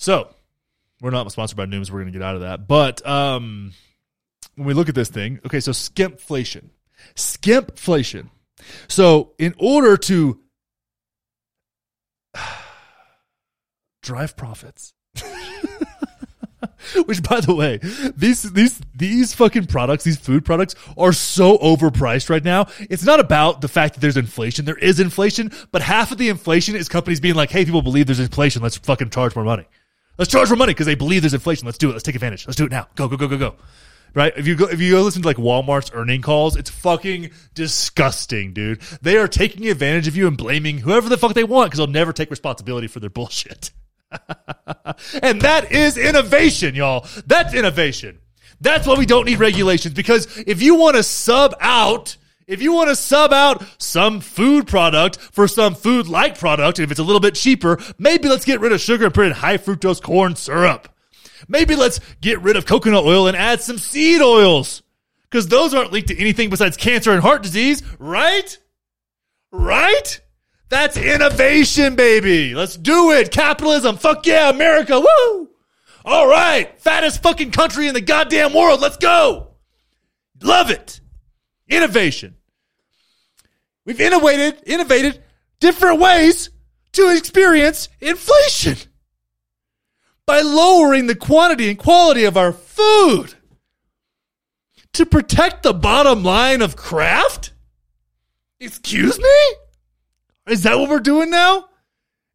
so, 0.00 0.34
we're 1.02 1.10
not 1.10 1.30
sponsored 1.30 1.58
by 1.58 1.66
Nooms. 1.66 1.90
We're 1.90 2.00
going 2.00 2.10
to 2.10 2.18
get 2.18 2.24
out 2.24 2.34
of 2.34 2.40
that. 2.40 2.66
But 2.66 3.06
um, 3.06 3.74
when 4.54 4.66
we 4.66 4.72
look 4.72 4.88
at 4.88 4.94
this 4.94 5.10
thing, 5.10 5.40
okay, 5.44 5.60
so 5.60 5.72
skimpflation. 5.72 6.70
Skimpflation. 7.14 8.30
So, 8.88 9.32
in 9.38 9.54
order 9.58 9.98
to 9.98 10.40
drive 14.02 14.38
profits, 14.38 14.94
which 17.06 17.22
by 17.22 17.40
the 17.40 17.54
way, 17.54 17.78
these 18.16 18.42
these 18.52 18.80
these 18.94 19.34
fucking 19.34 19.66
products, 19.66 20.04
these 20.04 20.18
food 20.18 20.44
products 20.44 20.74
are 20.96 21.12
so 21.12 21.58
overpriced 21.58 22.30
right 22.30 22.44
now. 22.44 22.66
It's 22.78 23.04
not 23.04 23.20
about 23.20 23.60
the 23.60 23.68
fact 23.68 23.94
that 23.94 24.00
there's 24.00 24.16
inflation. 24.16 24.64
There 24.64 24.76
is 24.78 25.00
inflation, 25.00 25.52
but 25.72 25.82
half 25.82 26.12
of 26.12 26.18
the 26.18 26.28
inflation 26.28 26.76
is 26.76 26.88
companies 26.88 27.20
being 27.20 27.34
like, 27.34 27.50
"Hey, 27.50 27.64
people 27.64 27.82
believe 27.82 28.06
there's 28.06 28.20
inflation. 28.20 28.62
Let's 28.62 28.76
fucking 28.76 29.10
charge 29.10 29.34
more 29.34 29.44
money." 29.44 29.66
Let's 30.20 30.30
charge 30.30 30.50
more 30.50 30.56
money 30.58 30.74
because 30.74 30.84
they 30.84 30.96
believe 30.96 31.22
there's 31.22 31.32
inflation. 31.32 31.64
Let's 31.64 31.78
do 31.78 31.88
it. 31.88 31.92
Let's 31.92 32.02
take 32.02 32.14
advantage. 32.14 32.46
Let's 32.46 32.56
do 32.56 32.66
it 32.66 32.70
now. 32.70 32.88
Go, 32.94 33.08
go, 33.08 33.16
go, 33.16 33.26
go, 33.26 33.38
go. 33.38 33.54
Right? 34.12 34.32
If 34.36 34.46
you 34.46 34.54
go, 34.54 34.66
if 34.66 34.78
you 34.78 34.90
go 34.90 35.02
listen 35.02 35.22
to 35.22 35.28
like 35.28 35.38
Walmart's 35.38 35.92
earning 35.94 36.20
calls, 36.20 36.56
it's 36.56 36.68
fucking 36.68 37.30
disgusting, 37.54 38.52
dude. 38.52 38.82
They 39.00 39.16
are 39.16 39.28
taking 39.28 39.68
advantage 39.68 40.08
of 40.08 40.16
you 40.16 40.26
and 40.26 40.36
blaming 40.36 40.78
whoever 40.78 41.08
the 41.08 41.16
fuck 41.16 41.32
they 41.32 41.44
want 41.44 41.70
because 41.70 41.78
they'll 41.78 41.86
never 41.86 42.12
take 42.12 42.30
responsibility 42.30 42.86
for 42.86 43.00
their 43.00 43.08
bullshit. 43.08 43.70
and 45.22 45.40
that 45.42 45.72
is 45.72 45.96
innovation, 45.96 46.74
y'all. 46.74 47.06
That's 47.26 47.54
innovation. 47.54 48.18
That's 48.60 48.86
why 48.86 48.94
we 48.94 49.06
don't 49.06 49.24
need 49.24 49.38
regulations 49.38 49.94
because 49.94 50.26
if 50.46 50.62
you 50.62 50.74
want 50.74 50.96
to 50.96 51.02
sub 51.02 51.54
out 51.60 52.16
if 52.50 52.60
you 52.60 52.72
want 52.72 52.88
to 52.88 52.96
sub 52.96 53.32
out 53.32 53.62
some 53.78 54.20
food 54.20 54.66
product 54.66 55.18
for 55.18 55.46
some 55.46 55.76
food 55.76 56.08
like 56.08 56.36
product, 56.36 56.80
and 56.80 56.84
if 56.84 56.90
it's 56.90 56.98
a 56.98 57.04
little 57.04 57.20
bit 57.20 57.36
cheaper, 57.36 57.78
maybe 57.96 58.28
let's 58.28 58.44
get 58.44 58.58
rid 58.58 58.72
of 58.72 58.80
sugar 58.80 59.04
and 59.04 59.14
put 59.14 59.26
in 59.26 59.32
high 59.32 59.56
fructose 59.56 60.02
corn 60.02 60.34
syrup. 60.34 60.88
Maybe 61.46 61.76
let's 61.76 62.00
get 62.20 62.40
rid 62.40 62.56
of 62.56 62.66
coconut 62.66 63.04
oil 63.04 63.28
and 63.28 63.36
add 63.36 63.60
some 63.60 63.78
seed 63.78 64.20
oils. 64.20 64.82
Because 65.22 65.46
those 65.46 65.72
aren't 65.72 65.92
linked 65.92 66.08
to 66.08 66.18
anything 66.18 66.50
besides 66.50 66.76
cancer 66.76 67.12
and 67.12 67.22
heart 67.22 67.44
disease, 67.44 67.84
right? 68.00 68.58
Right? 69.52 70.20
That's 70.70 70.96
innovation, 70.96 71.96
baby. 71.96 72.54
Let's 72.54 72.76
do 72.76 73.10
it. 73.10 73.32
Capitalism. 73.32 73.96
Fuck 73.96 74.24
yeah, 74.24 74.48
America. 74.48 74.98
Woo! 75.00 75.50
All 76.04 76.28
right. 76.28 76.80
Fattest 76.80 77.22
fucking 77.22 77.50
country 77.50 77.88
in 77.88 77.94
the 77.94 78.00
goddamn 78.00 78.54
world. 78.54 78.80
Let's 78.80 78.96
go. 78.96 79.48
Love 80.40 80.70
it. 80.70 81.00
Innovation. 81.68 82.36
We've 83.84 84.00
innovated, 84.00 84.62
innovated 84.64 85.22
different 85.58 86.00
ways 86.00 86.50
to 86.92 87.16
experience 87.16 87.88
inflation 88.00 88.76
by 90.24 90.40
lowering 90.40 91.08
the 91.08 91.16
quantity 91.16 91.68
and 91.68 91.78
quality 91.78 92.24
of 92.24 92.36
our 92.36 92.52
food 92.52 93.34
to 94.92 95.04
protect 95.04 95.64
the 95.64 95.74
bottom 95.74 96.22
line 96.22 96.62
of 96.62 96.76
Kraft? 96.76 97.52
Excuse 98.60 99.18
me? 99.18 99.54
Is 100.50 100.62
that 100.64 100.78
what 100.78 100.90
we're 100.90 101.00
doing 101.00 101.30
now? 101.30 101.66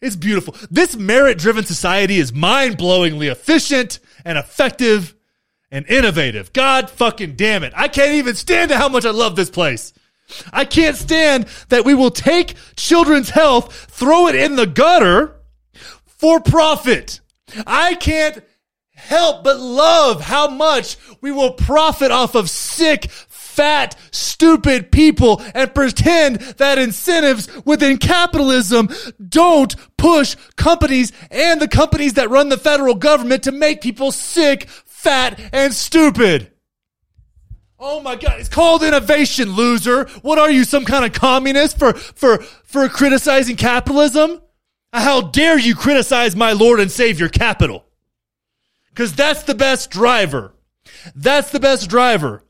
It's 0.01 0.15
beautiful. 0.15 0.55
This 0.69 0.95
merit 0.95 1.37
driven 1.37 1.63
society 1.65 2.17
is 2.17 2.33
mind 2.33 2.77
blowingly 2.77 3.31
efficient 3.31 3.99
and 4.23 4.37
effective 4.37 5.15
and 5.71 5.85
innovative. 5.87 6.53
God 6.53 6.89
fucking 6.89 7.35
damn 7.35 7.63
it. 7.63 7.73
I 7.75 7.87
can't 7.87 8.13
even 8.13 8.35
stand 8.35 8.71
how 8.71 8.89
much 8.89 9.05
I 9.05 9.11
love 9.11 9.35
this 9.35 9.49
place. 9.49 9.93
I 10.51 10.65
can't 10.65 10.95
stand 10.95 11.45
that 11.69 11.85
we 11.85 11.93
will 11.93 12.11
take 12.11 12.55
children's 12.75 13.29
health, 13.29 13.73
throw 13.91 14.27
it 14.27 14.35
in 14.35 14.55
the 14.55 14.65
gutter 14.65 15.35
for 16.05 16.39
profit. 16.39 17.19
I 17.67 17.95
can't 17.95 18.43
help 18.95 19.43
but 19.43 19.59
love 19.59 20.21
how 20.21 20.47
much 20.47 20.97
we 21.21 21.31
will 21.31 21.51
profit 21.51 22.11
off 22.11 22.35
of 22.35 22.49
sick, 22.49 23.09
fat, 23.55 23.95
stupid 24.11 24.91
people 24.91 25.41
and 25.53 25.73
pretend 25.73 26.37
that 26.57 26.77
incentives 26.77 27.47
within 27.65 27.97
capitalism 27.97 28.89
don't 29.29 29.75
push 29.97 30.35
companies 30.57 31.13
and 31.31 31.61
the 31.61 31.67
companies 31.67 32.13
that 32.13 32.29
run 32.29 32.49
the 32.49 32.57
federal 32.57 32.95
government 32.95 33.43
to 33.43 33.51
make 33.51 33.81
people 33.81 34.11
sick, 34.11 34.67
fat, 34.67 35.39
and 35.53 35.73
stupid. 35.73 36.51
Oh 37.79 38.01
my 38.01 38.15
god, 38.15 38.39
it's 38.39 38.49
called 38.49 38.83
innovation, 38.83 39.51
loser. 39.51 40.05
What 40.21 40.37
are 40.39 40.51
you, 40.51 40.63
some 40.63 40.85
kind 40.85 41.05
of 41.05 41.13
communist 41.13 41.77
for 41.77 41.93
for 41.93 42.39
for 42.63 42.89
criticizing 42.89 43.55
capitalism? 43.55 44.41
How 44.91 45.21
dare 45.21 45.59
you 45.59 45.75
criticize 45.75 46.35
my 46.35 46.53
Lord 46.53 46.79
and 46.79 46.89
Savior 46.89 47.27
capital? 47.29 47.85
Cuz 48.95 49.13
that's 49.13 49.43
the 49.43 49.55
best 49.55 49.91
driver. 49.91 50.53
That's 51.15 51.51
the 51.51 51.59
best 51.59 51.89
driver. 51.89 52.45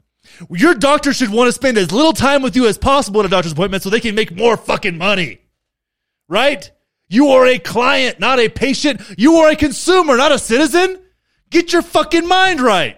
Your 0.49 0.73
doctor 0.73 1.13
should 1.13 1.29
want 1.29 1.47
to 1.47 1.51
spend 1.51 1.77
as 1.77 1.91
little 1.91 2.13
time 2.13 2.41
with 2.41 2.55
you 2.55 2.67
as 2.67 2.77
possible 2.77 3.19
at 3.21 3.25
a 3.25 3.29
doctor's 3.29 3.51
appointment 3.51 3.83
so 3.83 3.89
they 3.89 3.99
can 3.99 4.15
make 4.15 4.35
more 4.35 4.57
fucking 4.57 4.97
money. 4.97 5.39
Right? 6.27 6.71
You 7.07 7.29
are 7.29 7.45
a 7.45 7.59
client, 7.59 8.19
not 8.19 8.39
a 8.39 8.49
patient. 8.49 9.01
You 9.17 9.35
are 9.37 9.51
a 9.51 9.55
consumer, 9.55 10.17
not 10.17 10.31
a 10.31 10.39
citizen. 10.39 10.99
Get 11.49 11.71
your 11.71 11.81
fucking 11.81 12.27
mind 12.27 12.61
right. 12.61 12.97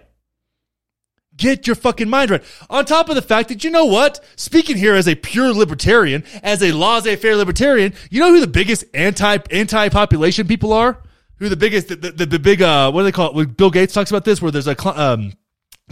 Get 1.36 1.68
your 1.68 1.76
fucking 1.76 2.10
mind 2.10 2.32
right. 2.32 2.44
On 2.70 2.84
top 2.84 3.10
of 3.10 3.16
the 3.16 3.22
fact 3.22 3.50
that 3.50 3.64
you 3.64 3.70
know 3.70 3.86
what? 3.86 4.24
Speaking 4.36 4.76
here 4.76 4.96
as 4.96 5.08
a 5.08 5.14
pure 5.14 5.54
libertarian, 5.54 6.24
as 6.42 6.64
a 6.64 6.72
laissez-faire 6.72 7.36
libertarian, 7.36 7.94
you 8.10 8.20
know 8.20 8.34
who 8.34 8.40
the 8.40 8.48
biggest 8.48 8.86
anti 8.94 9.38
anti 9.52 9.90
population 9.90 10.48
people 10.48 10.74
are? 10.74 11.04
Who 11.38 11.50
the 11.50 11.56
biggest 11.56 11.90
the, 11.90 11.96
the, 11.96 12.26
the 12.26 12.40
big 12.40 12.64
uh 12.64 12.92
what 12.92 13.02
do 13.02 13.06
they 13.06 13.12
call 13.12 13.40
it? 13.40 13.56
Bill 13.56 13.70
Gates 13.70 13.94
talks 13.94 14.10
about 14.10 14.26
this, 14.26 14.42
where 14.42 14.52
there's 14.52 14.68
a 14.68 15.00
um 15.00 15.34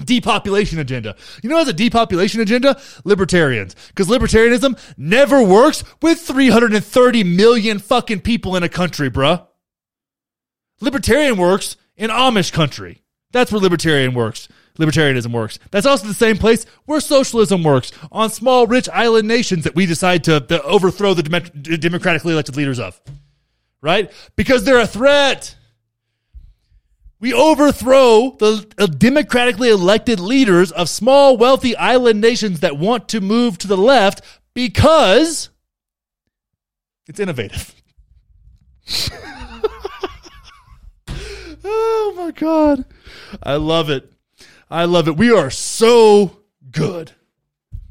depopulation 0.04 0.80
agenda. 0.80 1.16
You 1.42 1.50
know, 1.50 1.60
as 1.60 1.68
a 1.68 1.74
depopulation 1.74 2.42
agenda, 2.42 2.80
libertarians, 3.04 3.76
because 3.88 4.08
libertarianism 4.08 4.78
never 4.98 5.44
works 5.44 5.84
with 6.02 6.20
330 6.20 7.24
million 7.24 7.80
fucking 7.80 8.22
people 8.22 8.56
in 8.56 8.64
a 8.64 8.70
country, 8.70 9.10
bruh. 9.10 9.46
Libertarian 10.82 11.38
works 11.38 11.78
in 11.96 12.10
Amish 12.10 12.52
country. 12.52 13.04
That's 13.32 13.52
where 13.52 13.62
libertarian 13.62 14.14
works 14.14 14.48
libertarianism 14.78 15.32
works. 15.32 15.60
That's 15.72 15.86
also 15.86 16.08
the 16.08 16.14
same 16.14 16.38
place 16.38 16.66
where 16.86 17.00
socialism 17.00 17.64
works 17.64 17.92
on 18.12 18.30
small, 18.30 18.68
rich 18.68 18.90
island 18.90 19.28
nations 19.28 19.64
that 19.64 19.76
we 19.76 19.86
decide 19.86 20.24
to, 20.26 20.40
to 20.42 20.62
overthrow 20.64 21.14
the 21.14 21.24
dem- 21.24 21.80
democratically 21.80 22.34
elected 22.34 22.58
leaders 22.58 22.80
of. 22.80 23.00
Right? 23.82 24.12
Because 24.36 24.64
they're 24.64 24.80
a 24.80 24.88
threat. 24.88 25.56
We 27.26 27.34
overthrow 27.34 28.36
the 28.38 28.68
uh, 28.78 28.86
democratically 28.86 29.70
elected 29.70 30.20
leaders 30.20 30.72
of 30.72 30.88
small, 30.90 31.38
wealthy 31.38 31.76
island 31.76 32.22
nations 32.22 32.60
that 32.60 32.78
want 32.78 33.10
to 33.10 33.20
move 33.20 33.58
to 33.58 33.68
the 33.68 33.76
left 33.76 34.22
because 34.54 35.50
it's 37.08 37.20
innovative. 37.20 37.74
oh 41.64 42.14
my 42.16 42.30
God. 42.30 42.86
I 43.42 43.56
love 43.56 43.90
it. 43.90 44.14
I 44.70 44.86
love 44.86 45.08
it. 45.08 45.18
We 45.18 45.32
are 45.32 45.50
so 45.50 46.42
good. 46.70 47.14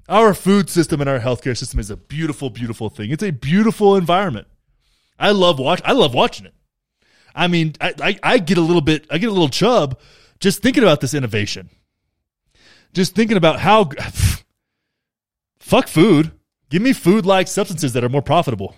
Our 0.09 0.32
food 0.32 0.70
system 0.70 1.01
and 1.01 1.11
our 1.11 1.19
healthcare 1.19 1.59
system 1.59 1.81
is 1.81 1.90
a 1.90 1.97
beautiful, 1.97 2.51
beautiful 2.51 2.89
thing. 2.89 3.11
It's 3.11 3.24
a 3.24 3.32
beautiful 3.32 3.97
environment. 3.97 4.47
I 5.19 5.32
love 5.32 5.59
watch. 5.59 5.81
I 5.85 5.90
love 5.90 6.15
watching 6.15 6.47
it. 6.47 6.55
I 7.35 7.48
mean, 7.48 7.74
I, 7.81 7.94
I, 8.01 8.19
I 8.23 8.39
get 8.39 8.59
a 8.59 8.62
little 8.62 8.82
bit. 8.82 9.06
I 9.11 9.19
get 9.19 9.28
a 9.28 9.32
little 9.32 9.48
chub 9.48 9.98
just 10.40 10.62
thinking 10.62 10.82
about 10.82 11.01
this 11.01 11.15
innovation. 11.15 11.70
Just 12.93 13.15
thinking 13.15 13.36
about 13.36 13.61
how 13.61 13.90
fuck 15.59 15.89
food. 15.89 16.32
Give 16.70 16.82
me 16.82 16.93
food 16.93 17.27
like 17.27 17.48
substances 17.48 17.93
that 17.93 18.05
are 18.05 18.09
more 18.09 18.23
profitable. 18.23 18.74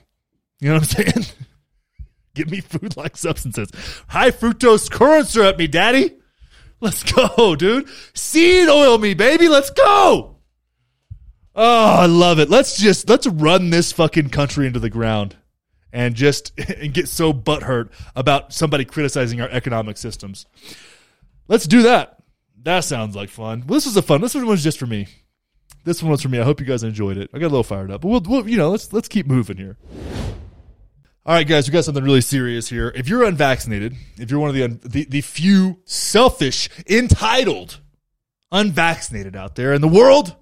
You 0.60 0.68
know 0.68 0.74
what 0.76 0.98
I'm 0.98 1.04
saying? 1.04 1.26
Give 2.34 2.50
me 2.50 2.60
food 2.60 2.96
like 2.96 3.16
substances. 3.16 3.70
High 4.08 4.30
fructose 4.30 4.90
corn 4.90 5.24
syrup, 5.24 5.58
me 5.58 5.66
daddy. 5.66 6.12
Let's 6.80 7.02
go, 7.10 7.56
dude. 7.56 7.88
Seed 8.12 8.68
oil 8.68 8.98
me, 8.98 9.14
baby. 9.14 9.48
Let's 9.48 9.70
go. 9.70 10.36
Oh, 11.54 11.96
I 11.96 12.04
love 12.04 12.38
it. 12.38 12.50
Let's 12.50 12.76
just 12.76 13.08
let's 13.08 13.26
run 13.26 13.70
this 13.70 13.92
fucking 13.92 14.28
country 14.28 14.66
into 14.66 14.78
the 14.78 14.90
ground 14.90 15.36
and 15.92 16.14
just 16.14 16.52
and 16.58 16.92
get 16.94 17.08
so 17.08 17.32
butthurt 17.32 17.90
about 18.14 18.52
somebody 18.52 18.84
criticizing 18.84 19.40
our 19.40 19.48
economic 19.48 19.96
systems. 19.96 20.46
Let's 21.48 21.66
do 21.66 21.82
that. 21.82 22.18
That 22.62 22.80
sounds 22.80 23.14
like 23.14 23.28
fun. 23.28 23.64
Well, 23.66 23.76
this 23.76 23.86
was 23.86 23.96
a 23.96 24.02
fun. 24.02 24.20
This 24.20 24.34
one 24.34 24.46
was 24.46 24.62
just 24.62 24.78
for 24.78 24.86
me. 24.86 25.06
This 25.84 26.02
one 26.02 26.10
was 26.10 26.20
for 26.20 26.28
me. 26.28 26.40
I 26.40 26.42
hope 26.42 26.58
you 26.58 26.66
guys 26.66 26.82
enjoyed 26.82 27.16
it. 27.16 27.30
I 27.32 27.38
got 27.38 27.46
a 27.46 27.48
little 27.48 27.62
fired 27.62 27.92
up, 27.92 28.00
but 28.00 28.08
we'll, 28.08 28.20
we'll 28.20 28.48
you 28.48 28.56
know 28.56 28.70
let's 28.70 28.92
let's 28.92 29.08
keep 29.08 29.26
moving 29.26 29.56
here. 29.56 29.76
All 31.24 31.34
right, 31.34 31.46
guys, 31.46 31.68
we 31.68 31.72
got 31.72 31.84
something 31.84 32.04
really 32.04 32.20
serious 32.20 32.68
here. 32.68 32.92
If 32.94 33.08
you're 33.08 33.24
unvaccinated, 33.24 33.94
if 34.16 34.30
you're 34.30 34.40
one 34.40 34.50
of 34.50 34.54
the 34.54 34.88
the, 34.88 35.04
the 35.04 35.20
few 35.20 35.80
selfish, 35.84 36.68
entitled, 36.88 37.80
unvaccinated 38.52 39.36
out 39.36 39.54
there 39.54 39.72
in 39.72 39.80
the 39.80 39.88
world, 39.88 40.34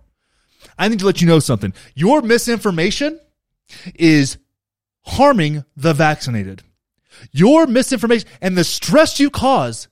I 0.78 0.88
need 0.88 1.00
to 1.00 1.06
let 1.06 1.20
you 1.20 1.26
know 1.26 1.38
something. 1.38 1.74
Your 1.94 2.22
misinformation 2.22 3.20
is 3.94 4.38
harming 5.04 5.64
the 5.76 5.94
vaccinated. 5.94 6.62
Your 7.32 7.66
misinformation 7.66 8.28
and 8.40 8.56
the 8.56 8.64
stress 8.64 9.20
you 9.20 9.30
cause 9.30 9.88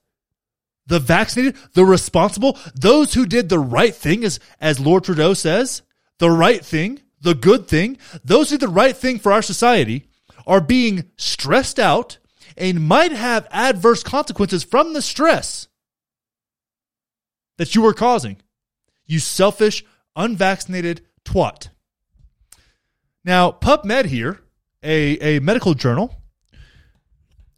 the 0.86 0.98
vaccinated, 0.98 1.56
the 1.74 1.84
responsible, 1.84 2.58
those 2.74 3.14
who 3.14 3.24
did 3.24 3.48
the 3.48 3.58
right 3.58 3.94
thing, 3.94 4.24
as, 4.24 4.40
as 4.60 4.80
Lord 4.80 5.04
Trudeau 5.04 5.34
says, 5.34 5.82
the 6.18 6.30
right 6.30 6.64
thing, 6.64 7.00
the 7.20 7.34
good 7.34 7.68
thing, 7.68 7.98
those 8.24 8.50
who 8.50 8.58
did 8.58 8.68
the 8.68 8.72
right 8.72 8.96
thing 8.96 9.18
for 9.18 9.32
our 9.32 9.42
society 9.42 10.08
are 10.46 10.60
being 10.60 11.10
stressed 11.16 11.78
out 11.78 12.18
and 12.56 12.86
might 12.86 13.12
have 13.12 13.46
adverse 13.50 14.02
consequences 14.02 14.64
from 14.64 14.92
the 14.92 15.02
stress 15.02 15.68
that 17.58 17.74
you 17.74 17.86
are 17.86 17.94
causing. 17.94 18.38
You 19.06 19.18
selfish, 19.18 19.84
unvaccinated 20.16 21.02
twat. 21.24 21.68
Now, 23.24 23.52
PubMed 23.52 24.06
here, 24.06 24.40
a, 24.82 25.36
a 25.36 25.40
medical 25.40 25.74
journal, 25.74 26.22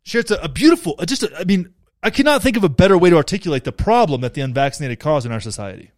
shares 0.05 0.31
a, 0.31 0.37
a 0.37 0.49
beautiful, 0.49 0.97
just, 1.07 1.23
a, 1.23 1.41
I 1.41 1.45
mean, 1.45 1.75
I 2.03 2.11
cannot 2.11 2.43
think 2.43 2.57
of 2.57 2.65
a 2.65 2.69
better 2.69 2.99
way 2.99 3.11
to 3.11 3.17
articulate 3.17 3.65
the 3.65 3.73
problem 3.73 4.21
that 4.21 4.35
the 4.35 4.43
unvaccinated 4.43 5.01
cause 5.01 5.25
in 5.25 5.33
our 5.33 5.41
society. 5.41 5.91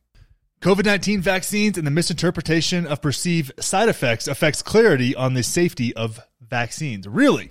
COVID 0.62 0.84
19 0.84 1.20
vaccines 1.20 1.76
and 1.76 1.86
the 1.86 1.90
misinterpretation 1.90 2.86
of 2.86 3.02
perceived 3.02 3.52
side 3.62 3.88
effects 3.88 4.26
affects 4.26 4.62
clarity 4.62 5.14
on 5.14 5.34
the 5.34 5.42
safety 5.42 5.94
of 5.94 6.20
vaccines. 6.40 7.06
Really? 7.06 7.50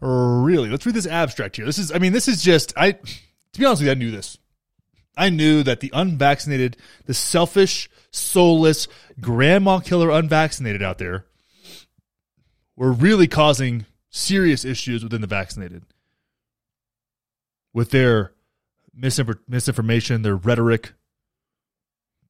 Really? 0.00 0.68
Let's 0.68 0.86
read 0.86 0.94
this 0.94 1.06
abstract 1.06 1.56
here. 1.56 1.66
This 1.66 1.78
is, 1.78 1.92
I 1.92 1.98
mean, 1.98 2.12
this 2.12 2.28
is 2.28 2.42
just, 2.42 2.72
I, 2.76 2.92
to 2.92 3.58
be 3.58 3.64
honest 3.64 3.82
with 3.82 3.86
you, 3.86 3.92
I 3.92 3.94
knew 3.94 4.10
this. 4.10 4.38
I 5.16 5.30
knew 5.30 5.62
that 5.64 5.80
the 5.80 5.90
unvaccinated, 5.92 6.76
the 7.06 7.14
selfish, 7.14 7.90
soulless, 8.10 8.86
grandma 9.20 9.80
killer 9.80 10.10
unvaccinated 10.10 10.82
out 10.82 10.98
there 10.98 11.26
were 12.80 12.92
really 12.92 13.28
causing 13.28 13.84
serious 14.08 14.64
issues 14.64 15.04
within 15.04 15.20
the 15.20 15.26
vaccinated 15.26 15.84
with 17.74 17.90
their 17.90 18.32
misinformation, 19.46 20.22
their 20.22 20.34
rhetoric. 20.34 20.94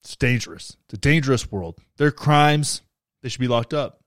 It's 0.00 0.16
dangerous. 0.16 0.76
It's 0.86 0.94
a 0.94 0.98
dangerous 0.98 1.52
world. 1.52 1.78
Their 1.98 2.10
crimes, 2.10 2.82
they 3.22 3.28
should 3.28 3.40
be 3.40 3.46
locked 3.46 3.72
up. 3.72 4.00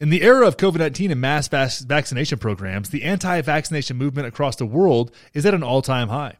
In 0.00 0.10
the 0.10 0.22
era 0.22 0.44
of 0.44 0.56
COVID 0.56 0.78
19 0.78 1.12
and 1.12 1.20
mass 1.20 1.46
vaccination 1.46 2.38
programs, 2.40 2.90
the 2.90 3.04
anti 3.04 3.42
vaccination 3.42 3.96
movement 3.96 4.26
across 4.26 4.56
the 4.56 4.66
world 4.66 5.14
is 5.34 5.46
at 5.46 5.54
an 5.54 5.62
all 5.62 5.82
time 5.82 6.08
high. 6.08 6.36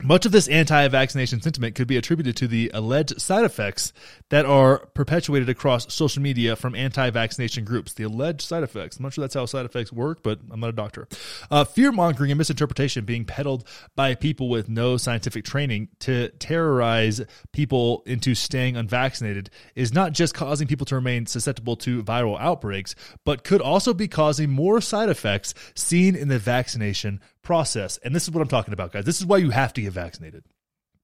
Much 0.00 0.24
of 0.24 0.32
this 0.32 0.48
anti 0.48 0.88
vaccination 0.88 1.40
sentiment 1.40 1.74
could 1.74 1.86
be 1.86 1.98
attributed 1.98 2.34
to 2.34 2.48
the 2.48 2.70
alleged 2.72 3.20
side 3.20 3.44
effects 3.44 3.92
that 4.30 4.46
are 4.46 4.86
perpetuated 4.94 5.50
across 5.50 5.92
social 5.92 6.22
media 6.22 6.56
from 6.56 6.74
anti 6.74 7.10
vaccination 7.10 7.64
groups. 7.64 7.92
The 7.92 8.04
alleged 8.04 8.40
side 8.40 8.62
effects. 8.62 8.96
I'm 8.96 9.02
not 9.02 9.12
sure 9.12 9.22
that's 9.22 9.34
how 9.34 9.44
side 9.44 9.66
effects 9.66 9.92
work, 9.92 10.22
but 10.22 10.40
I'm 10.50 10.60
not 10.60 10.70
a 10.70 10.72
doctor. 10.72 11.06
Uh, 11.50 11.64
Fear 11.64 11.92
mongering 11.92 12.30
and 12.30 12.38
misinterpretation 12.38 13.04
being 13.04 13.26
peddled 13.26 13.68
by 13.94 14.14
people 14.14 14.48
with 14.48 14.68
no 14.68 14.96
scientific 14.96 15.44
training 15.44 15.88
to 16.00 16.30
terrorize 16.30 17.20
people 17.52 18.02
into 18.06 18.34
staying 18.34 18.76
unvaccinated 18.76 19.50
is 19.74 19.92
not 19.92 20.12
just 20.12 20.34
causing 20.34 20.66
people 20.66 20.86
to 20.86 20.94
remain 20.94 21.26
susceptible 21.26 21.76
to 21.76 22.02
viral 22.02 22.40
outbreaks, 22.40 22.94
but 23.24 23.44
could 23.44 23.60
also 23.60 23.92
be 23.92 24.08
causing 24.08 24.50
more 24.50 24.80
side 24.80 25.10
effects 25.10 25.52
seen 25.74 26.16
in 26.16 26.28
the 26.28 26.38
vaccination 26.38 27.20
process. 27.42 27.98
And 27.98 28.14
this 28.14 28.24
is 28.24 28.30
what 28.30 28.40
I'm 28.40 28.48
talking 28.48 28.74
about, 28.74 28.92
guys. 28.92 29.04
This 29.04 29.20
is 29.20 29.26
why 29.26 29.38
you 29.38 29.50
have 29.50 29.72
to 29.74 29.82
get 29.82 29.92
vaccinated. 29.92 30.44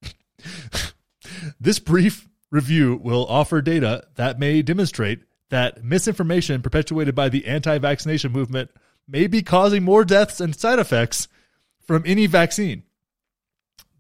this 1.61 1.79
brief 1.79 2.29
review 2.51 3.01
will 3.03 3.27
offer 3.27 3.61
data 3.61 4.07
that 4.17 4.39
may 4.39 4.63
demonstrate 4.63 5.21
that 5.51 5.85
misinformation 5.85 6.63
perpetuated 6.63 7.15
by 7.15 7.29
the 7.29 7.47
anti 7.47 7.79
vaccination 7.79 8.33
movement 8.33 8.71
may 9.07 9.27
be 9.27 9.43
causing 9.43 9.83
more 9.83 10.05
deaths 10.05 10.41
and 10.41 10.55
side 10.55 10.79
effects 10.79 11.29
from 11.81 12.03
any 12.07 12.27
vaccine. 12.27 12.83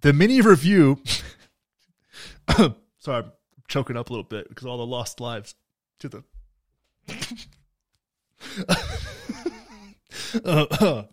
The 0.03 0.13
mini 0.13 0.41
review 0.41 1.03
Sorry, 2.99 3.25
I'm 3.25 3.33
choking 3.69 3.97
up 3.97 4.11
a 4.11 4.13
little 4.13 4.25
bit 4.25 4.49
because 4.49 4.67
all 4.67 4.79
the 4.79 4.87
lost 4.87 5.21
lives 5.21 5.55
to 6.01 6.09
the. 6.09 6.25
Uh, 10.45 11.05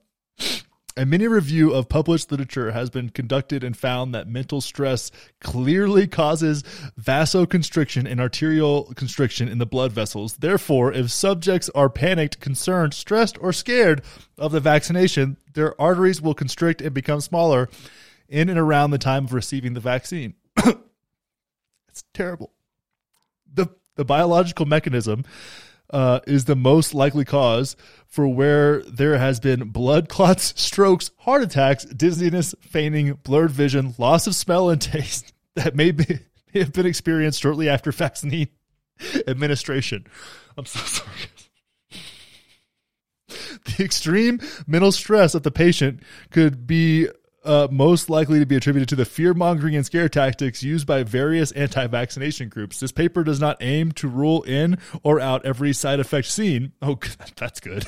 a 0.97 1.05
mini 1.05 1.27
review 1.27 1.73
of 1.73 1.89
published 1.89 2.31
literature 2.31 2.71
has 2.71 2.89
been 2.89 3.09
conducted 3.09 3.63
and 3.63 3.75
found 3.75 4.13
that 4.13 4.27
mental 4.27 4.61
stress 4.61 5.11
clearly 5.41 6.07
causes 6.07 6.63
vasoconstriction 6.99 8.09
and 8.09 8.21
arterial 8.21 8.93
constriction 8.95 9.49
in 9.49 9.57
the 9.57 9.65
blood 9.65 9.91
vessels. 9.91 10.37
Therefore, 10.37 10.93
if 10.93 11.11
subjects 11.11 11.69
are 11.75 11.89
panicked, 11.89 12.39
concerned, 12.39 12.93
stressed, 12.93 13.37
or 13.41 13.51
scared 13.51 14.03
of 14.37 14.53
the 14.53 14.61
vaccination, 14.61 15.37
their 15.53 15.79
arteries 15.81 16.21
will 16.21 16.33
constrict 16.33 16.81
and 16.81 16.93
become 16.93 17.19
smaller 17.19 17.69
in 18.29 18.47
and 18.47 18.59
around 18.59 18.91
the 18.91 18.97
time 18.97 19.25
of 19.25 19.33
receiving 19.33 19.73
the 19.73 19.81
vaccine. 19.81 20.35
it's 21.89 22.03
terrible. 22.13 22.53
The 23.53 23.67
the 23.95 24.05
biological 24.05 24.65
mechanism 24.65 25.23
uh, 25.89 26.19
is 26.27 26.45
the 26.45 26.55
most 26.55 26.93
likely 26.93 27.25
cause 27.25 27.75
for 28.07 28.27
where 28.27 28.81
there 28.83 29.17
has 29.17 29.39
been 29.39 29.69
blood 29.69 30.09
clots, 30.09 30.53
strokes, 30.61 31.11
heart 31.19 31.41
attacks, 31.41 31.85
dizziness, 31.85 32.55
fainting, 32.61 33.13
blurred 33.23 33.51
vision, 33.51 33.93
loss 33.97 34.27
of 34.27 34.35
smell 34.35 34.69
and 34.69 34.81
taste 34.81 35.33
that 35.55 35.75
may, 35.75 35.91
be, 35.91 36.19
may 36.53 36.61
have 36.61 36.73
been 36.73 36.85
experienced 36.85 37.41
shortly 37.41 37.69
after 37.69 37.91
vaccine 37.91 38.47
administration. 39.27 40.05
I'm 40.57 40.65
so 40.65 40.79
sorry. 40.79 41.11
The 43.77 43.83
extreme 43.83 44.39
mental 44.67 44.91
stress 44.91 45.33
of 45.35 45.43
the 45.43 45.51
patient 45.51 46.01
could 46.29 46.67
be 46.67 47.09
uh, 47.45 47.67
most 47.71 48.09
likely 48.09 48.39
to 48.39 48.45
be 48.45 48.55
attributed 48.55 48.89
to 48.89 48.95
the 48.95 49.05
fear 49.05 49.33
mongering 49.33 49.75
and 49.75 49.85
scare 49.85 50.09
tactics 50.09 50.63
used 50.63 50.87
by 50.87 51.03
various 51.03 51.51
anti 51.51 51.87
vaccination 51.87 52.49
groups. 52.49 52.79
This 52.79 52.91
paper 52.91 53.23
does 53.23 53.39
not 53.39 53.57
aim 53.61 53.91
to 53.93 54.07
rule 54.07 54.43
in 54.43 54.77
or 55.03 55.19
out 55.19 55.45
every 55.45 55.73
side 55.73 55.99
effect 55.99 56.27
seen. 56.27 56.73
Oh, 56.81 56.99
that's 57.35 57.59
good. 57.59 57.85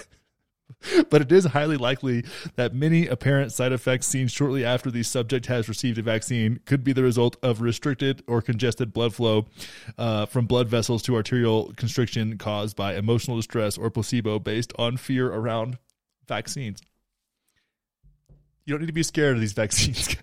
but 1.10 1.22
it 1.22 1.32
is 1.32 1.46
highly 1.46 1.78
likely 1.78 2.24
that 2.56 2.74
many 2.74 3.08
apparent 3.08 3.52
side 3.52 3.72
effects 3.72 4.08
seen 4.08 4.28
shortly 4.28 4.64
after 4.64 4.92
the 4.92 5.04
subject 5.04 5.48
has 5.48 5.70
received 5.70 5.98
a 5.98 6.02
vaccine 6.02 6.60
could 6.66 6.84
be 6.84 6.94
the 6.94 7.04
result 7.04 7.36
of 7.42 7.62
restricted 7.62 8.24
or 8.28 8.42
congested 8.42 8.94
blood 8.94 9.14
flow 9.14 9.46
uh, 9.98 10.26
from 10.26 10.46
blood 10.46 10.68
vessels 10.68 11.02
to 11.04 11.16
arterial 11.16 11.74
constriction 11.76 12.38
caused 12.38 12.76
by 12.76 12.96
emotional 12.96 13.38
distress 13.38 13.78
or 13.78 13.90
placebo 13.90 14.40
based 14.40 14.74
on 14.78 14.98
fear 14.98 15.32
around 15.32 15.78
vaccines. 16.28 16.82
You 18.68 18.74
don't 18.74 18.82
need 18.82 18.88
to 18.88 18.94
be 18.94 19.02
scared 19.02 19.36
of 19.36 19.40
these 19.40 19.54
vaccines. 19.54 20.10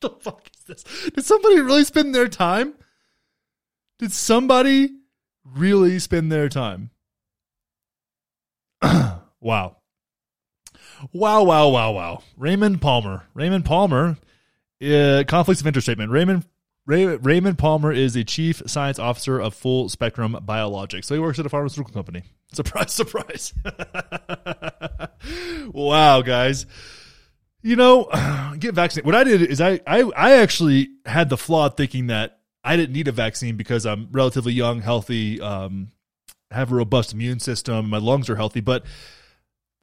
the 0.00 0.10
fuck 0.10 0.50
is 0.52 0.64
this? 0.64 0.82
Did 1.14 1.24
somebody 1.24 1.60
really 1.60 1.84
spend 1.84 2.12
their 2.12 2.26
time? 2.26 2.74
Did 4.00 4.10
somebody 4.10 4.90
really 5.44 6.00
spend 6.00 6.32
their 6.32 6.48
time? 6.48 6.90
wow. 8.82 9.76
Wow, 11.12 11.44
wow, 11.44 11.68
wow, 11.68 11.92
wow. 11.92 12.22
Raymond 12.36 12.82
Palmer. 12.82 13.22
Raymond 13.34 13.64
Palmer, 13.64 14.16
uh, 14.82 15.22
conflicts 15.28 15.60
of 15.60 15.68
interest 15.68 15.86
statement. 15.86 16.10
Raymond 16.10 16.44
Ray, 16.86 17.06
Raymond 17.16 17.58
Palmer 17.58 17.92
is 17.92 18.12
the 18.14 18.24
chief 18.24 18.62
science 18.66 18.98
officer 18.98 19.40
of 19.40 19.54
Full 19.54 19.88
Spectrum 19.88 20.36
Biologics. 20.46 21.06
So 21.06 21.14
he 21.14 21.20
works 21.20 21.38
at 21.38 21.46
a 21.46 21.48
pharmaceutical 21.48 21.94
company. 21.94 22.24
Surprise, 22.52 22.92
surprise. 22.94 23.54
wow, 25.72 26.20
guys. 26.20 26.66
You 27.62 27.76
know, 27.76 28.04
get 28.58 28.74
vaccinated. 28.74 29.06
What 29.06 29.14
I 29.14 29.24
did 29.24 29.42
is 29.42 29.60
I, 29.60 29.80
I, 29.86 30.02
I 30.14 30.32
actually 30.36 30.90
had 31.06 31.30
the 31.30 31.38
flawed 31.38 31.76
thinking 31.76 32.08
that 32.08 32.40
I 32.62 32.76
didn't 32.76 32.92
need 32.92 33.08
a 33.08 33.12
vaccine 33.12 33.56
because 33.56 33.86
I'm 33.86 34.08
relatively 34.12 34.52
young, 34.52 34.82
healthy, 34.82 35.40
um, 35.40 35.88
have 36.50 36.70
a 36.70 36.74
robust 36.74 37.12
immune 37.14 37.40
system, 37.40 37.88
my 37.88 37.98
lungs 37.98 38.28
are 38.28 38.36
healthy. 38.36 38.60
But 38.60 38.84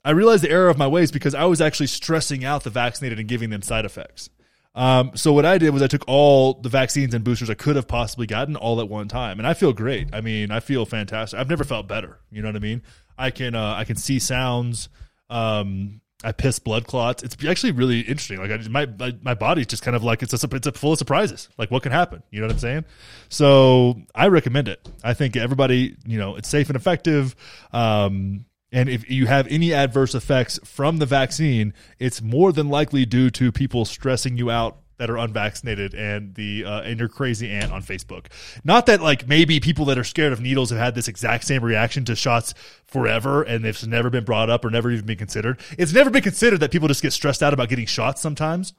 I 0.05 0.11
realized 0.11 0.43
the 0.43 0.51
error 0.51 0.69
of 0.69 0.77
my 0.77 0.87
ways 0.87 1.11
because 1.11 1.33
I 1.33 1.45
was 1.45 1.61
actually 1.61 1.87
stressing 1.87 2.45
out 2.45 2.63
the 2.63 2.69
vaccinated 2.69 3.19
and 3.19 3.27
giving 3.27 3.49
them 3.49 3.63
side 3.63 3.85
effects. 3.85 4.29
Um, 4.73 5.11
so 5.15 5.33
what 5.33 5.45
I 5.45 5.57
did 5.57 5.71
was 5.71 5.81
I 5.81 5.87
took 5.87 6.03
all 6.07 6.53
the 6.53 6.69
vaccines 6.69 7.13
and 7.13 7.23
boosters 7.23 7.49
I 7.49 7.55
could 7.55 7.75
have 7.75 7.87
possibly 7.87 8.25
gotten 8.25 8.55
all 8.55 8.79
at 8.79 8.87
one 8.87 9.07
time, 9.07 9.39
and 9.39 9.47
I 9.47 9.53
feel 9.53 9.73
great. 9.73 10.09
I 10.13 10.21
mean, 10.21 10.51
I 10.51 10.59
feel 10.59 10.85
fantastic. 10.85 11.39
I've 11.39 11.49
never 11.49 11.63
felt 11.63 11.87
better. 11.87 12.19
You 12.31 12.41
know 12.41 12.47
what 12.47 12.55
I 12.55 12.59
mean? 12.59 12.81
I 13.17 13.31
can 13.31 13.55
uh, 13.55 13.75
I 13.75 13.83
can 13.83 13.97
see 13.97 14.19
sounds. 14.19 14.89
Um, 15.29 16.01
I 16.23 16.31
piss 16.31 16.59
blood 16.59 16.85
clots. 16.85 17.23
It's 17.23 17.35
actually 17.45 17.71
really 17.71 18.01
interesting. 18.01 18.39
Like 18.39 18.51
I 18.51 18.57
my, 18.67 18.85
my 18.85 19.15
my 19.21 19.33
body's 19.33 19.67
just 19.67 19.83
kind 19.83 19.95
of 19.95 20.03
like 20.03 20.21
it's 20.21 20.33
a 20.33 20.55
it's 20.55 20.67
a 20.67 20.71
full 20.71 20.93
of 20.93 20.99
surprises. 20.99 21.49
Like 21.57 21.71
what 21.71 21.83
can 21.83 21.91
happen? 21.91 22.21
You 22.29 22.41
know 22.41 22.47
what 22.47 22.53
I'm 22.53 22.59
saying? 22.59 22.85
So 23.29 24.01
I 24.13 24.27
recommend 24.27 24.67
it. 24.67 24.87
I 25.03 25.13
think 25.13 25.35
everybody, 25.35 25.97
you 26.05 26.19
know, 26.19 26.35
it's 26.35 26.47
safe 26.47 26.69
and 26.69 26.75
effective. 26.75 27.35
Um, 27.73 28.45
and 28.71 28.89
if 28.89 29.09
you 29.09 29.27
have 29.27 29.47
any 29.47 29.73
adverse 29.73 30.15
effects 30.15 30.59
from 30.63 30.97
the 30.97 31.05
vaccine, 31.05 31.73
it's 31.99 32.21
more 32.21 32.51
than 32.51 32.69
likely 32.69 33.05
due 33.05 33.29
to 33.31 33.51
people 33.51 33.85
stressing 33.85 34.37
you 34.37 34.49
out 34.49 34.77
that 34.97 35.09
are 35.09 35.17
unvaccinated 35.17 35.95
and 35.95 36.35
the 36.35 36.63
uh, 36.63 36.81
and 36.81 36.99
your 36.99 37.09
crazy 37.09 37.49
aunt 37.49 37.71
on 37.71 37.81
Facebook. 37.81 38.27
Not 38.63 38.85
that 38.85 39.01
like 39.01 39.27
maybe 39.27 39.59
people 39.59 39.83
that 39.85 39.97
are 39.97 40.03
scared 40.03 40.31
of 40.31 40.39
needles 40.39 40.69
have 40.69 40.77
had 40.77 40.93
this 40.93 41.07
exact 41.07 41.43
same 41.43 41.63
reaction 41.63 42.05
to 42.05 42.15
shots 42.15 42.53
forever 42.85 43.41
and 43.41 43.65
it's 43.65 43.83
never 43.83 44.11
been 44.11 44.23
brought 44.23 44.51
up 44.51 44.63
or 44.63 44.69
never 44.69 44.91
even 44.91 45.07
been 45.07 45.17
considered. 45.17 45.59
It's 45.75 45.91
never 45.91 46.11
been 46.11 46.21
considered 46.21 46.59
that 46.59 46.69
people 46.71 46.87
just 46.87 47.01
get 47.01 47.13
stressed 47.13 47.41
out 47.41 47.51
about 47.51 47.69
getting 47.69 47.87
shots 47.87 48.21
sometimes 48.21 48.73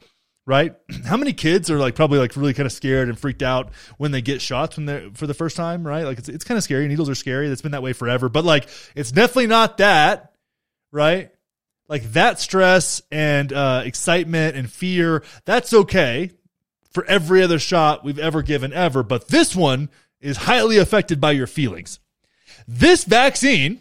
right? 0.47 0.74
How 1.05 1.16
many 1.16 1.32
kids 1.32 1.70
are 1.70 1.78
like 1.78 1.94
probably 1.94 2.19
like 2.19 2.36
really 2.36 2.55
kind 2.55 2.66
of 2.66 2.73
scared 2.73 3.09
and 3.09 3.19
freaked 3.19 3.43
out 3.43 3.70
when 3.98 4.10
they 4.10 4.23
get 4.23 4.40
shots 4.40 4.77
when 4.77 4.86
they're 4.86 5.10
for 5.14 5.27
the 5.27 5.35
first 5.35 5.56
time, 5.56 5.86
right? 5.86 6.05
Like 6.05 6.19
it's 6.19 6.28
it's 6.28 6.44
kind 6.44 6.59
of 6.59 6.64
scary. 6.64 6.89
Needles 6.89 7.09
are 7.09 7.14
scary. 7.14 7.48
That's 7.48 7.62
been 7.62 7.73
that 7.73 7.82
way 7.82 7.93
forever. 7.93 8.28
But 8.28 8.44
like 8.44 8.69
it's 8.94 9.12
definitely 9.12 9.48
not 9.48 9.78
that, 9.78 10.32
right? 10.90 11.31
Like 11.89 12.05
that 12.12 12.40
stress 12.40 13.02
and 13.10 13.52
uh, 13.52 13.82
excitement 13.85 14.56
and 14.56 14.70
fear, 14.70 15.23
that's 15.44 15.74
okay 15.74 16.31
for 16.90 17.05
every 17.06 17.43
other 17.43 17.59
shot 17.59 18.05
we've 18.05 18.19
ever 18.19 18.43
given 18.43 18.73
ever. 18.73 19.02
But 19.02 19.28
this 19.28 19.56
one 19.56 19.90
is 20.20 20.36
highly 20.36 20.78
affected 20.78 21.20
by 21.20 21.32
your 21.32 21.47
feelings. 21.47 21.98
This 22.69 23.05
vaccine, 23.05 23.81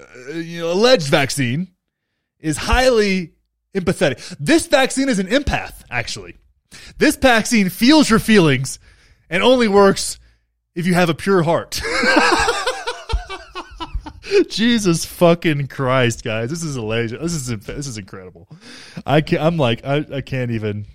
uh, 0.00 0.32
you 0.32 0.60
know, 0.60 0.72
alleged 0.72 1.08
vaccine, 1.08 1.68
is 2.40 2.56
highly 2.56 3.35
empathetic. 3.74 4.36
This 4.38 4.66
vaccine 4.66 5.08
is 5.08 5.18
an 5.18 5.26
empath, 5.28 5.82
actually. 5.90 6.36
This 6.98 7.16
vaccine 7.16 7.68
feels 7.68 8.10
your 8.10 8.18
feelings 8.18 8.78
and 9.30 9.42
only 9.42 9.68
works 9.68 10.18
if 10.74 10.86
you 10.86 10.94
have 10.94 11.08
a 11.08 11.14
pure 11.14 11.42
heart. 11.42 11.80
Jesus 14.48 15.04
fucking 15.04 15.68
Christ, 15.68 16.24
guys! 16.24 16.50
This 16.50 16.62
is 16.62 16.74
hilarious. 16.74 17.12
This 17.12 17.32
is 17.32 17.46
this 17.46 17.86
is 17.86 17.96
incredible. 17.96 18.48
I 19.06 19.20
can 19.20 19.40
I'm 19.40 19.56
like 19.56 19.84
I, 19.84 20.04
I 20.12 20.20
can't 20.20 20.50
even. 20.50 20.86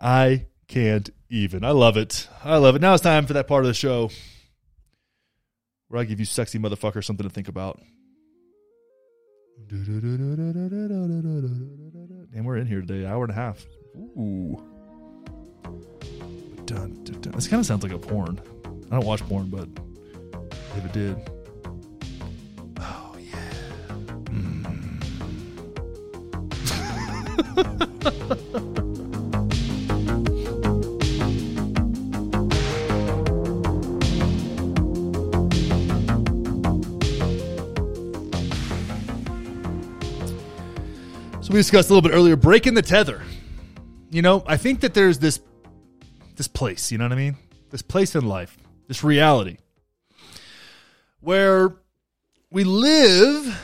I 0.00 0.46
can't 0.66 1.10
even. 1.28 1.64
I 1.64 1.70
love 1.70 1.96
it. 1.96 2.28
I 2.42 2.56
love 2.56 2.74
it. 2.74 2.82
Now 2.82 2.94
it's 2.94 3.02
time 3.02 3.26
for 3.26 3.34
that 3.34 3.46
part 3.46 3.64
of 3.64 3.68
the 3.68 3.74
show 3.74 4.10
where 5.88 6.00
I 6.00 6.04
give 6.04 6.18
you 6.18 6.26
sexy 6.26 6.58
motherfucker 6.58 7.04
something 7.04 7.26
to 7.26 7.32
think 7.32 7.48
about. 7.48 7.80
And 9.72 10.68
we're 12.44 12.58
in 12.58 12.66
here 12.66 12.82
today, 12.82 13.06
hour 13.06 13.24
and 13.24 13.30
a 13.30 13.34
half. 13.34 13.64
Ooh. 13.96 14.62
Dun, 16.66 17.02
dun, 17.04 17.20
dun. 17.22 17.32
This 17.32 17.48
kind 17.48 17.58
of 17.58 17.64
sounds 17.64 17.82
like 17.82 17.92
a 17.92 17.98
porn. 17.98 18.38
I 18.90 18.96
don't 18.96 19.06
watch 19.06 19.22
porn, 19.22 19.46
but 19.46 19.68
if 20.76 20.84
it 20.84 20.92
did. 20.92 21.16
Oh, 22.80 23.16
yeah. 23.18 23.38
Mm. 28.04 28.62
we 41.52 41.58
discussed 41.58 41.90
a 41.90 41.94
little 41.94 42.08
bit 42.08 42.14
earlier, 42.14 42.34
breaking 42.36 42.74
the 42.74 42.82
tether. 42.82 43.22
You 44.10 44.22
know, 44.22 44.42
I 44.46 44.56
think 44.56 44.80
that 44.80 44.94
there's 44.94 45.18
this 45.18 45.40
this 46.36 46.48
place, 46.48 46.90
you 46.90 46.98
know 46.98 47.04
what 47.04 47.12
I 47.12 47.16
mean? 47.16 47.36
This 47.70 47.82
place 47.82 48.14
in 48.14 48.26
life, 48.26 48.56
this 48.88 49.04
reality 49.04 49.58
where 51.20 51.76
we 52.50 52.64
live 52.64 53.58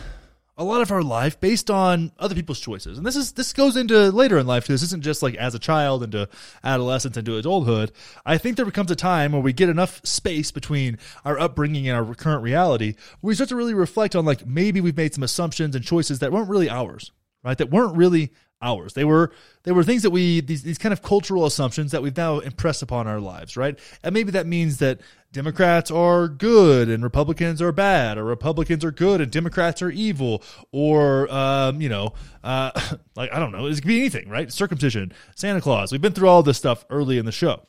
a 0.57 0.65
lot 0.65 0.81
of 0.81 0.91
our 0.91 1.03
life 1.03 1.39
based 1.41 1.71
on 1.71 2.11
other 2.19 2.35
people's 2.35 2.59
choices. 2.61 2.99
And 2.99 3.07
this 3.07 3.17
is 3.17 3.33
this 3.33 3.53
goes 3.53 3.77
into 3.77 4.11
later 4.11 4.39
in 4.39 4.47
life 4.47 4.67
too. 4.67 4.75
This 4.75 4.83
isn't 4.83 5.05
just 5.05 5.23
like 5.23 5.35
as 5.37 5.55
a 5.55 5.59
child 5.59 6.03
into 6.03 6.29
adolescence 6.65 7.17
into 7.17 7.37
adulthood. 7.37 7.93
I 8.27 8.39
think 8.39 8.57
there 8.57 8.67
becomes 8.67 8.91
a 8.91 8.97
time 8.97 9.33
where 9.33 9.41
we 9.41 9.53
get 9.53 9.69
enough 9.69 10.01
space 10.05 10.51
between 10.51 10.99
our 11.25 11.39
upbringing 11.39 11.89
and 11.89 11.97
our 11.97 12.15
current 12.15 12.43
reality 12.43 12.95
where 13.21 13.29
we 13.29 13.35
start 13.35 13.51
to 13.51 13.57
really 13.57 13.75
reflect 13.75 14.17
on 14.17 14.25
like 14.25 14.47
maybe 14.47 14.81
we've 14.81 14.97
made 14.97 15.15
some 15.15 15.23
assumptions 15.23 15.75
and 15.75 15.85
choices 15.85 16.19
that 16.19 16.33
weren't 16.33 16.49
really 16.49 16.69
ours 16.69 17.13
right? 17.43 17.59
That 17.59 17.71
weren't 17.71 17.97
really 17.97 18.33
ours. 18.61 18.95
They 18.95 19.05
were 19.05 19.33
they 19.63 19.73
were 19.73 19.85
things 19.85 20.03
that 20.03 20.11
we 20.11 20.41
these 20.41 20.63
these 20.63 20.79
kind 20.79 20.93
of 20.93 21.03
cultural 21.03 21.47
assumptions 21.47 21.93
that 21.93 22.03
we've 22.03 22.17
now 22.17 22.41
impressed 22.41 22.83
upon 22.83 23.07
our 23.07 23.21
lives, 23.21 23.57
right? 23.57 23.79
And 24.03 24.13
maybe 24.13 24.31
that 24.33 24.47
means 24.47 24.79
that 24.79 25.01
Democrats 25.33 25.91
are 25.91 26.29
good 26.29 26.89
and 26.89 27.03
Republicans 27.03 27.63
are 27.63 27.73
bad, 27.73 28.19
or 28.19 28.25
Republicans 28.25 28.85
are 28.85 28.91
good 28.91 29.21
and 29.21 29.31
Democrats 29.31 29.83
are 29.83 29.91
evil, 29.91 30.43
or 30.73 31.33
um, 31.33 31.81
you 31.81 31.89
know, 31.89 32.15
uh, 32.43 32.71
like 33.17 33.33
I 33.33 33.39
don't 33.39 33.53
know, 33.53 33.67
it 33.67 33.75
could 33.75 33.85
be 33.85 34.01
anything, 34.01 34.29
right? 34.29 34.53
Circumcision, 34.53 35.13
Santa 35.37 35.61
Claus. 35.61 35.93
We've 35.93 36.01
been 36.01 36.13
through 36.13 36.29
all 36.29 36.43
this 36.43 36.59
stuff 36.59 36.85
early 36.91 37.19
in 37.19 37.27
the 37.27 37.33
show 37.33 37.63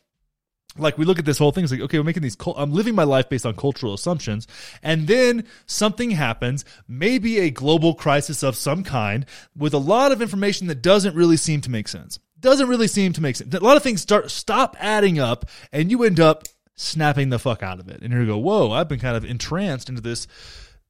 like 0.78 0.98
we 0.98 1.06
look 1.06 1.20
at 1.20 1.26
this 1.26 1.38
whole 1.38 1.52
thing 1.52 1.64
it's 1.64 1.72
like 1.72 1.82
okay 1.82 1.98
we're 1.98 2.04
making 2.04 2.24
these 2.24 2.38
i'm 2.56 2.72
living 2.72 2.96
my 2.96 3.04
life 3.04 3.28
based 3.28 3.46
on 3.46 3.56
cultural 3.56 3.94
assumptions 3.94 4.48
and 4.84 5.08
then 5.08 5.46
something 5.66 6.12
happens 6.12 6.64
maybe 6.88 7.40
a 7.40 7.50
global 7.50 7.96
crisis 7.96 8.44
of 8.44 8.56
some 8.56 8.84
kind 8.84 9.26
with 9.56 9.74
a 9.74 9.80
lot 9.80 10.12
of 10.12 10.22
information 10.22 10.68
that 10.68 10.82
doesn't 10.82 11.16
really 11.16 11.38
seem 11.38 11.60
to 11.62 11.72
make 11.72 11.88
sense 11.88 12.20
doesn't 12.40 12.70
really 12.70 12.88
seem 12.88 13.12
to 13.12 13.22
make 13.22 13.36
sense 13.36 13.54
a 13.54 13.60
lot 13.60 13.78
of 13.78 13.84
things 13.84 14.02
start 14.02 14.30
stop 14.30 14.76
adding 14.80 15.20
up 15.20 15.46
and 15.72 15.91
you 15.91 16.04
end 16.04 16.20
up 16.20 16.44
snapping 16.76 17.30
the 17.30 17.40
fuck 17.40 17.62
out 17.62 17.80
of 17.80 17.90
it 17.90 18.02
and 18.02 18.14
you 18.14 18.26
go 18.26 18.38
whoa 18.38 18.72
i've 18.72 18.88
been 18.88 19.00
kind 19.00 19.18
of 19.18 19.26
entranced 19.26 19.90
into 19.90 20.02
this 20.02 20.28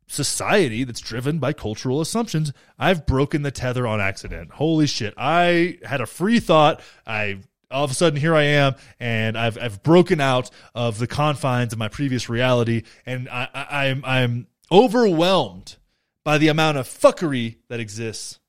society 0.10 0.84
that's 0.84 1.00
driven 1.00 1.38
by 1.38 1.54
cultural 1.54 2.02
assumptions. 2.02 2.52
I've 2.80 3.06
broken 3.06 3.44
the 3.44 3.52
tether 3.52 3.86
on 3.86 4.02
accident. 4.02 4.52
Holy 4.52 4.88
shit. 4.88 5.14
I 5.16 5.78
had 5.84 6.02
a 6.02 6.08
free 6.08 6.40
thought. 6.40 6.82
I 7.06 7.42
all 7.72 7.84
of 7.84 7.92
a 7.92 7.94
sudden 7.94 8.20
here 8.20 8.36
I 8.36 8.44
am, 8.44 8.76
and 9.00 9.38
I've 9.38 9.58
I've 9.58 9.84
broken 9.84 10.20
out 10.20 10.50
of 10.74 11.00
the 11.00 11.08
confines 11.08 11.74
of 11.74 11.80
my 11.80 11.88
previous 11.88 12.30
reality, 12.30 12.84
and 13.06 13.30
I, 13.30 13.48
I 13.54 13.88
I'm 13.88 14.04
I'm 14.06 14.48
overwhelmed 14.72 15.78
by 16.24 16.38
the 16.38 16.48
amount 16.48 16.78
of 16.78 16.88
fuckery 16.88 17.58
that 17.70 17.80
exists 17.80 18.40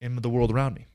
in 0.00 0.16
the 0.16 0.30
world 0.30 0.52
around 0.52 0.74
me. 0.74 0.86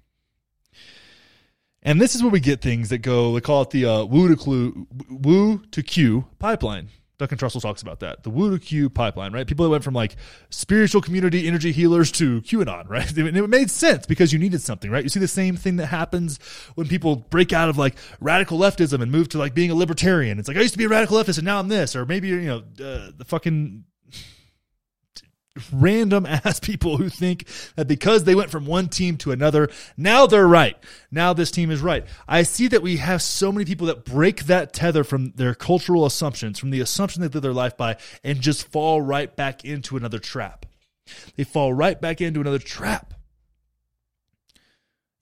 And 1.81 2.01
this 2.01 2.15
is 2.15 2.21
where 2.21 2.31
we 2.31 2.39
get 2.39 2.61
things 2.61 2.89
that 2.89 2.97
go. 2.97 3.33
They 3.33 3.41
call 3.41 3.61
it 3.61 3.69
the 3.69 3.85
uh, 3.85 4.03
woo 4.03 4.27
to 4.27 4.35
clue, 4.35 4.87
woo 5.09 5.63
to 5.71 5.83
Q 5.83 6.25
pipeline. 6.39 6.89
Duncan 7.17 7.37
Trussell 7.39 7.61
talks 7.61 7.81
about 7.81 8.01
that. 8.01 8.21
The 8.23 8.29
Woo 8.29 8.51
to 8.51 8.63
Q 8.63 8.89
pipeline, 8.89 9.33
right? 9.33 9.47
People 9.47 9.65
that 9.65 9.71
went 9.71 9.83
from 9.83 9.95
like 9.95 10.15
spiritual 10.49 11.01
community 11.01 11.47
energy 11.47 11.71
healers 11.71 12.11
to 12.13 12.41
QAnon, 12.41 12.87
right? 12.89 13.09
And 13.17 13.35
it 13.35 13.47
made 13.49 13.71
sense 13.71 14.05
because 14.05 14.31
you 14.31 14.39
needed 14.39 14.61
something, 14.61 14.91
right? 14.91 15.03
You 15.03 15.09
see 15.09 15.19
the 15.19 15.27
same 15.27 15.55
thing 15.55 15.77
that 15.77 15.87
happens 15.87 16.39
when 16.75 16.87
people 16.87 17.15
break 17.15 17.53
out 17.53 17.69
of 17.69 17.77
like 17.77 17.95
radical 18.19 18.59
leftism 18.59 19.01
and 19.01 19.11
move 19.11 19.29
to 19.29 19.39
like 19.39 19.55
being 19.55 19.71
a 19.71 19.75
libertarian. 19.75 20.37
It's 20.37 20.47
like, 20.47 20.57
I 20.57 20.61
used 20.61 20.73
to 20.73 20.77
be 20.77 20.85
a 20.85 20.89
radical 20.89 21.17
leftist 21.17 21.37
and 21.37 21.45
now 21.45 21.59
I'm 21.59 21.69
this. 21.69 21.95
Or 21.95 22.05
maybe, 22.05 22.27
you 22.27 22.41
know, 22.41 22.57
uh, 22.57 23.11
the 23.17 23.25
fucking 23.25 23.83
random 25.71 26.25
ass 26.27 26.59
people 26.59 26.97
who 26.97 27.09
think 27.09 27.47
that 27.75 27.87
because 27.87 28.23
they 28.23 28.35
went 28.35 28.51
from 28.51 28.65
one 28.65 28.87
team 28.87 29.17
to 29.17 29.31
another, 29.31 29.69
now 29.95 30.27
they're 30.27 30.47
right. 30.47 30.77
Now 31.11 31.33
this 31.33 31.51
team 31.51 31.71
is 31.71 31.81
right. 31.81 32.05
I 32.27 32.43
see 32.43 32.67
that 32.67 32.81
we 32.81 32.97
have 32.97 33.21
so 33.21 33.51
many 33.51 33.65
people 33.65 33.87
that 33.87 34.05
break 34.05 34.45
that 34.45 34.73
tether 34.73 35.03
from 35.03 35.31
their 35.35 35.55
cultural 35.55 36.05
assumptions, 36.05 36.59
from 36.59 36.69
the 36.69 36.81
assumption 36.81 37.21
they 37.21 37.27
live 37.27 37.43
their 37.43 37.53
life 37.53 37.77
by, 37.77 37.97
and 38.23 38.41
just 38.41 38.67
fall 38.67 39.01
right 39.01 39.33
back 39.35 39.63
into 39.65 39.97
another 39.97 40.19
trap. 40.19 40.65
They 41.35 41.43
fall 41.43 41.73
right 41.73 41.99
back 41.99 42.21
into 42.21 42.41
another 42.41 42.59
trap. 42.59 43.13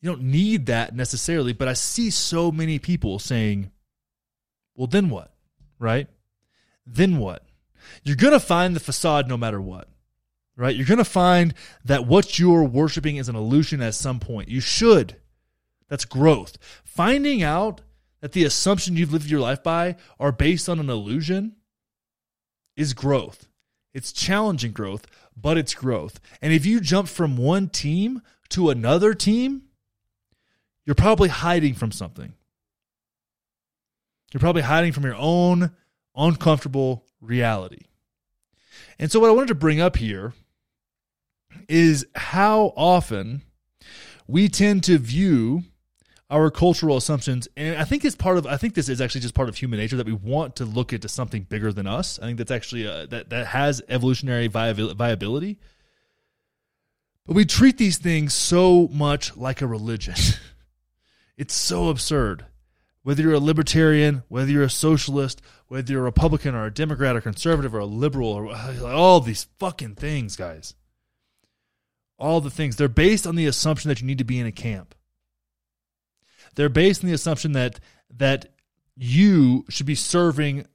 You 0.02 0.12
don't 0.12 0.24
need 0.24 0.68
that 0.68 0.96
necessarily, 0.96 1.54
but 1.54 1.68
I 1.68 1.74
see 1.74 2.10
so 2.10 2.52
many 2.52 2.80
people 2.80 3.18
saying, 3.18 3.72
well, 4.76 4.88
then 4.88 5.10
what? 5.10 5.34
Right? 5.80 6.08
Then 6.86 7.18
what? 7.18 7.44
You're 8.04 8.16
going 8.16 8.34
to 8.34 8.40
find 8.40 8.76
the 8.76 8.80
facade 8.80 9.28
no 9.28 9.38
matter 9.38 9.62
what 9.62 9.90
right? 10.56 10.76
You're 10.76 10.86
going 10.86 10.98
to 10.98 11.06
find 11.06 11.54
that 11.84 12.08
what 12.08 12.40
you're 12.40 12.64
worshiping 12.64 13.18
is 13.18 13.30
an 13.30 13.36
illusion 13.36 13.82
at 13.82 13.96
some 13.96 14.20
point. 14.20 14.50
You 14.50 14.62
should. 14.62 15.18
That's 15.90 16.06
growth. 16.06 16.58
Finding 16.84 17.44
out 17.44 17.82
that 18.22 18.32
the 18.32 18.44
assumption 18.44 18.96
you've 18.96 19.14
lived 19.14 19.30
your 19.30 19.40
life 19.40 19.62
by 19.62 19.98
are 20.20 20.32
based 20.32 20.68
on 20.70 20.80
an 20.80 20.90
illusion 20.90 21.56
is 22.76 22.94
growth. 22.94 23.48
It's 23.94 24.12
challenging 24.12 24.72
growth, 24.72 25.06
but 25.38 25.58
it's 25.58 25.74
growth. 25.74 26.20
And 26.42 26.52
if 26.52 26.66
you 26.66 26.80
jump 26.80 27.08
from 27.08 27.38
one 27.38 27.70
team 27.70 28.22
to 28.50 28.70
another 28.70 29.14
team, 29.14 29.64
you're 30.86 30.96
probably 30.96 31.30
hiding 31.30 31.74
from 31.74 31.92
something. 31.92 32.34
You're 34.34 34.42
probably 34.42 34.64
hiding 34.64 34.92
from 34.92 35.04
your 35.04 35.16
own 35.16 35.72
uncomfortable 36.16 37.06
reality. 37.22 37.86
And 39.00 39.12
so, 39.12 39.20
what 39.20 39.30
I 39.30 39.34
wanted 39.34 39.48
to 39.48 39.56
bring 39.56 39.80
up 39.80 39.96
here 39.98 40.34
is 41.68 42.06
how 42.16 42.74
often 42.76 43.42
we 44.28 44.48
tend 44.50 44.84
to 44.86 44.98
view 44.98 45.64
our 46.30 46.50
cultural 46.50 46.98
assumptions. 46.98 47.48
And 47.56 47.78
i 47.78 47.84
think 47.84 48.04
it's 48.04 48.16
part 48.16 48.38
of 48.38 48.48
i 48.48 48.58
think 48.58 48.74
this 48.74 48.90
is 48.90 49.00
actually 49.00 49.22
just 49.22 49.36
part 49.36 49.50
of 49.50 49.56
human 49.56 49.80
nature 49.80 49.98
that 49.98 50.08
we 50.08 50.14
want 50.14 50.56
to 50.58 50.66
look 50.66 50.94
into 50.94 51.08
something 51.08 51.44
bigger 51.44 51.72
than 51.72 51.88
us. 51.88 52.20
I 52.20 52.26
think 52.26 52.38
that's 52.38 52.52
actually 52.52 52.86
a, 52.86 53.08
that 53.08 53.30
that 53.30 53.48
has 53.48 53.82
evolutionary 53.88 54.48
viability. 54.48 55.60
But 57.26 57.36
we 57.36 57.46
treat 57.46 57.78
these 57.78 57.98
things 57.98 58.36
so 58.36 58.88
much 58.92 59.36
like 59.36 59.62
a 59.62 59.68
religion. 59.68 60.16
It's 61.38 61.54
so 61.54 61.90
absurd. 61.90 62.46
Whether 63.04 63.24
you're 63.24 63.34
a 63.34 63.40
libertarian 63.40 64.24
whether 64.30 64.50
you're 64.50 64.64
a 64.64 64.70
socialist 64.70 65.42
whether 65.68 65.92
you're 65.92 66.02
a 66.02 66.06
republican 66.06 66.56
or 66.56 66.66
a 66.66 66.74
democrat 66.74 67.16
or 67.16 67.22
conservative 67.22 67.76
or 67.76 67.80
a 67.80 67.86
liberal 67.86 68.30
or 68.30 68.48
uh, 68.48 68.82
all 68.84 69.20
these 69.20 69.48
fucking 69.60 69.96
things 69.96 70.36
guys 70.36 70.74
all 72.18 72.42
the 72.42 72.50
things. 72.50 72.76
They're 72.76 72.88
based 72.88 73.28
on 73.28 73.36
the 73.36 73.46
assumption 73.46 73.90
that 73.90 74.02
you 74.02 74.08
need 74.08 74.18
to 74.20 74.24
be 74.24 74.40
in 74.40 74.46
a 74.46 74.52
camp. 74.52 74.96
They're 76.56 76.70
based 76.70 77.04
on 77.04 77.08
the 77.08 77.16
assumption 77.16 77.52
that 77.54 77.80
that 78.18 78.54
you 78.96 79.66
should 79.70 79.86
be 79.86 79.96
serving 79.96 80.66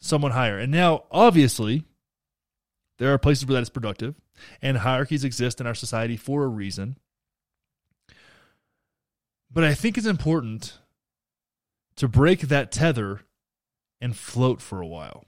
someone 0.00 0.32
higher. 0.32 0.58
And 0.58 0.72
now, 0.72 1.04
obviously, 1.10 1.84
there 2.98 3.12
are 3.12 3.18
places 3.18 3.46
where 3.46 3.54
that 3.54 3.62
is 3.62 3.70
productive, 3.70 4.14
and 4.60 4.78
hierarchies 4.78 5.24
exist 5.24 5.60
in 5.60 5.66
our 5.66 5.74
society 5.74 6.16
for 6.16 6.44
a 6.44 6.48
reason. 6.48 6.96
But 9.50 9.64
I 9.64 9.74
think 9.74 9.98
it's 9.98 10.06
important 10.06 10.78
to 11.96 12.08
break 12.08 12.40
that 12.40 12.72
tether 12.72 13.20
and 14.00 14.16
float 14.16 14.62
for 14.62 14.80
a 14.80 14.86
while. 14.86 15.26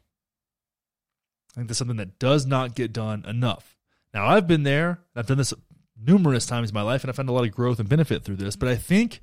I 1.53 1.55
think 1.57 1.69
that's 1.69 1.79
something 1.79 1.99
that 1.99 2.19
does 2.19 2.47
not 2.47 2.75
get 2.75 2.93
done 2.93 3.25
enough. 3.29 3.77
Now, 4.15 4.29
I've 4.29 4.47
been 4.47 4.63
there. 4.63 5.01
I've 5.17 5.27
done 5.27 5.39
this 5.39 5.53
numerous 6.01 6.47
times 6.47 6.71
in 6.71 6.75
my 6.75 6.83
life, 6.83 7.03
and 7.03 7.11
I 7.11 7.13
found 7.13 7.29
a 7.29 7.33
lot 7.33 7.45
of 7.45 7.51
growth 7.51 7.81
and 7.81 7.89
benefit 7.89 8.23
through 8.23 8.37
this. 8.37 8.55
But 8.55 8.69
I 8.69 8.77
think 8.77 9.21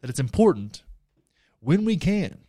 that 0.00 0.10
it's 0.10 0.20
important 0.20 0.82
when 1.60 1.84
we 1.86 1.96
can 1.96 2.40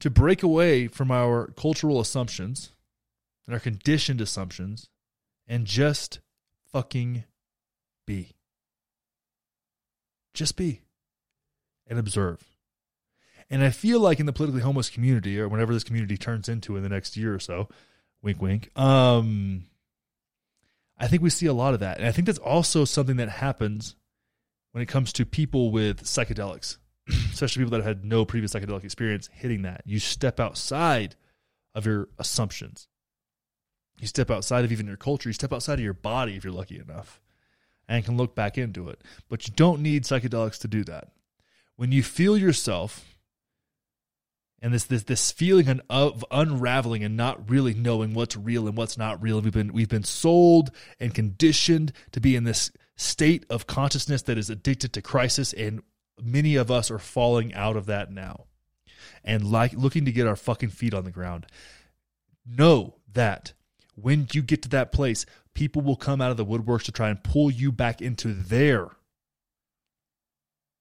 to 0.00 0.10
break 0.10 0.42
away 0.42 0.86
from 0.86 1.10
our 1.10 1.48
cultural 1.56 1.98
assumptions 1.98 2.72
and 3.46 3.54
our 3.54 3.60
conditioned 3.60 4.20
assumptions 4.20 4.90
and 5.48 5.64
just 5.64 6.20
fucking 6.70 7.24
be. 8.06 8.32
Just 10.34 10.56
be 10.56 10.82
and 11.86 11.98
observe. 11.98 12.44
And 13.50 13.64
I 13.64 13.70
feel 13.70 13.98
like 13.98 14.20
in 14.20 14.26
the 14.26 14.32
politically 14.32 14.60
homeless 14.60 14.90
community, 14.90 15.40
or 15.40 15.48
whenever 15.48 15.72
this 15.72 15.84
community 15.84 16.18
turns 16.18 16.50
into 16.50 16.76
in 16.76 16.82
the 16.82 16.88
next 16.90 17.16
year 17.16 17.34
or 17.34 17.40
so, 17.40 17.68
wink, 18.20 18.42
wink, 18.42 18.70
um, 18.78 19.64
I 20.98 21.06
think 21.06 21.22
we 21.22 21.30
see 21.30 21.46
a 21.46 21.52
lot 21.52 21.74
of 21.74 21.80
that. 21.80 21.98
And 21.98 22.06
I 22.06 22.12
think 22.12 22.26
that's 22.26 22.38
also 22.38 22.84
something 22.84 23.16
that 23.16 23.28
happens 23.28 23.94
when 24.72 24.82
it 24.82 24.86
comes 24.86 25.12
to 25.14 25.24
people 25.24 25.70
with 25.70 26.02
psychedelics, 26.04 26.78
especially 27.08 27.64
people 27.64 27.78
that 27.78 27.86
had 27.86 28.04
no 28.04 28.24
previous 28.24 28.52
psychedelic 28.52 28.84
experience 28.84 29.28
hitting 29.32 29.62
that. 29.62 29.82
You 29.84 29.98
step 29.98 30.40
outside 30.40 31.14
of 31.74 31.86
your 31.86 32.08
assumptions. 32.18 32.88
You 34.00 34.06
step 34.06 34.30
outside 34.30 34.64
of 34.64 34.72
even 34.72 34.86
your 34.86 34.96
culture. 34.96 35.28
You 35.28 35.32
step 35.32 35.52
outside 35.52 35.74
of 35.74 35.84
your 35.84 35.94
body 35.94 36.36
if 36.36 36.44
you're 36.44 36.52
lucky 36.52 36.78
enough 36.78 37.20
and 37.88 38.04
can 38.04 38.16
look 38.16 38.34
back 38.34 38.58
into 38.58 38.88
it. 38.88 39.02
But 39.28 39.46
you 39.46 39.54
don't 39.54 39.80
need 39.82 40.04
psychedelics 40.04 40.58
to 40.60 40.68
do 40.68 40.84
that. 40.84 41.08
When 41.76 41.92
you 41.92 42.02
feel 42.02 42.36
yourself 42.36 43.07
and 44.60 44.74
this 44.74 44.84
this 44.84 45.04
this 45.04 45.30
feeling 45.30 45.80
of 45.88 46.24
unraveling 46.30 47.04
and 47.04 47.16
not 47.16 47.48
really 47.48 47.74
knowing 47.74 48.14
what's 48.14 48.36
real 48.36 48.66
and 48.66 48.76
what's 48.76 48.98
not 48.98 49.22
real. 49.22 49.40
We've 49.40 49.52
been 49.52 49.72
we've 49.72 49.88
been 49.88 50.04
sold 50.04 50.70
and 50.98 51.14
conditioned 51.14 51.92
to 52.12 52.20
be 52.20 52.34
in 52.34 52.44
this 52.44 52.70
state 52.96 53.46
of 53.48 53.66
consciousness 53.66 54.22
that 54.22 54.38
is 54.38 54.50
addicted 54.50 54.92
to 54.94 55.02
crisis, 55.02 55.52
and 55.52 55.82
many 56.20 56.56
of 56.56 56.70
us 56.70 56.90
are 56.90 56.98
falling 56.98 57.54
out 57.54 57.76
of 57.76 57.86
that 57.86 58.10
now, 58.10 58.46
and 59.24 59.44
like 59.44 59.72
looking 59.74 60.04
to 60.04 60.12
get 60.12 60.26
our 60.26 60.36
fucking 60.36 60.70
feet 60.70 60.94
on 60.94 61.04
the 61.04 61.10
ground. 61.10 61.46
Know 62.44 62.96
that 63.12 63.52
when 63.94 64.26
you 64.32 64.42
get 64.42 64.62
to 64.62 64.68
that 64.70 64.90
place, 64.90 65.26
people 65.54 65.82
will 65.82 65.96
come 65.96 66.20
out 66.20 66.30
of 66.30 66.36
the 66.36 66.46
woodworks 66.46 66.84
to 66.84 66.92
try 66.92 67.08
and 67.10 67.22
pull 67.22 67.50
you 67.50 67.70
back 67.70 68.00
into 68.00 68.32
their 68.32 68.88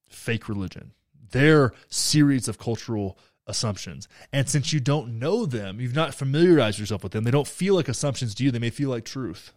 fake 0.07 0.47
religion, 0.47 0.93
their 1.31 1.73
series 1.89 2.47
of 2.47 2.57
cultural 2.57 3.17
assumptions. 3.47 4.07
And 4.31 4.47
since 4.47 4.73
you 4.73 4.79
don't 4.79 5.17
know 5.19 5.45
them, 5.45 5.79
you've 5.79 5.95
not 5.95 6.13
familiarized 6.13 6.79
yourself 6.79 7.03
with 7.03 7.13
them, 7.13 7.23
they 7.23 7.31
don't 7.31 7.47
feel 7.47 7.75
like 7.75 7.87
assumptions 7.87 8.35
to 8.35 8.43
you, 8.43 8.51
they 8.51 8.59
may 8.59 8.69
feel 8.69 8.89
like 8.89 9.05
truth. 9.05 9.53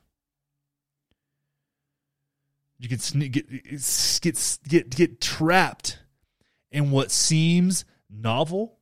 You 2.78 2.88
can 2.88 2.98
get 3.30 3.46
get 3.50 4.58
get 4.66 4.90
get 4.90 5.20
trapped 5.20 5.98
in 6.72 6.90
what 6.90 7.10
seems 7.10 7.84
novel, 8.08 8.78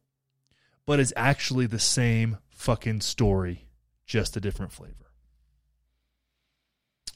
but 0.86 1.00
is 1.00 1.12
actually 1.16 1.66
the 1.66 1.80
same 1.80 2.38
fucking 2.48 3.00
story, 3.00 3.66
just 4.06 4.36
a 4.36 4.40
different 4.40 4.70
flavor. 4.70 4.94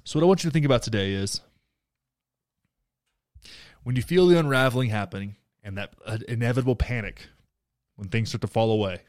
So, 0.02 0.18
what 0.18 0.24
I 0.24 0.26
want 0.26 0.42
you 0.42 0.50
to 0.50 0.52
think 0.52 0.66
about 0.66 0.82
today 0.82 1.12
is 1.12 1.40
when 3.84 3.94
you 3.94 4.02
feel 4.02 4.26
the 4.26 4.38
unraveling 4.38 4.90
happening 4.90 5.36
and 5.62 5.78
that 5.78 5.94
uh, 6.04 6.18
inevitable 6.26 6.74
panic 6.74 7.28
when 7.96 8.08
things 8.08 8.30
start 8.30 8.40
to 8.42 8.46
fall 8.46 8.70
away, 8.70 9.00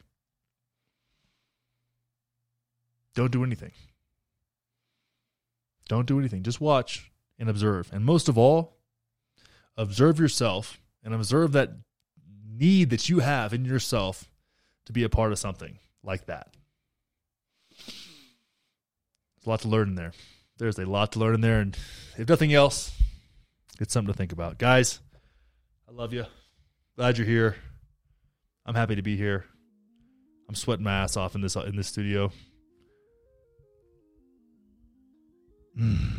don't 3.14 3.32
do 3.32 3.44
anything. 3.44 3.72
Don't 5.88 6.06
do 6.06 6.18
anything. 6.18 6.42
Just 6.42 6.60
watch 6.60 7.10
and 7.38 7.48
observe. 7.48 7.90
And 7.92 8.04
most 8.04 8.28
of 8.28 8.38
all, 8.38 8.76
observe 9.76 10.18
yourself 10.18 10.78
and 11.02 11.14
observe 11.14 11.52
that 11.52 11.70
need 12.48 12.90
that 12.90 13.08
you 13.08 13.18
have 13.20 13.52
in 13.52 13.64
yourself 13.64 14.30
to 14.86 14.92
be 14.92 15.04
a 15.04 15.08
part 15.08 15.32
of 15.32 15.38
something 15.38 15.78
like 16.02 16.26
that. 16.26 16.56
There's 17.70 19.46
a 19.46 19.50
lot 19.50 19.60
to 19.60 19.68
learn 19.68 19.88
in 19.88 19.94
there. 19.94 20.12
There's 20.58 20.78
a 20.78 20.86
lot 20.86 21.12
to 21.12 21.18
learn 21.18 21.34
in 21.34 21.40
there. 21.40 21.60
And 21.60 21.76
if 22.16 22.28
nothing 22.28 22.54
else, 22.54 22.92
it's 23.80 23.92
something 23.92 24.12
to 24.12 24.16
think 24.16 24.32
about. 24.32 24.58
Guys, 24.58 25.00
I 25.88 25.92
love 25.92 26.12
you. 26.12 26.24
Glad 26.96 27.18
you're 27.18 27.26
here. 27.26 27.56
I'm 28.66 28.74
happy 28.74 28.96
to 28.96 29.02
be 29.02 29.16
here. 29.16 29.44
I'm 30.48 30.54
sweating 30.54 30.84
my 30.84 30.92
ass 30.92 31.16
off 31.16 31.34
in 31.34 31.40
this 31.40 31.56
in 31.56 31.76
this 31.76 31.88
studio. 31.88 32.30
Mm. 35.78 36.12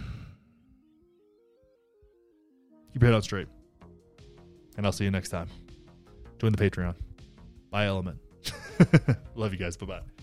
Keep 2.93 3.01
your 3.01 3.11
head 3.11 3.15
on 3.15 3.21
straight. 3.21 3.47
And 4.77 4.85
I'll 4.85 4.91
see 4.91 5.05
you 5.05 5.11
next 5.11 5.29
time. 5.29 5.47
Join 6.39 6.51
the 6.51 6.57
Patreon. 6.57 6.95
Buy 7.71 7.85
LMNT. 7.85 9.17
Love 9.35 9.53
you 9.53 9.59
guys. 9.59 9.77
Bye 9.77 9.85
bye. 9.85 10.14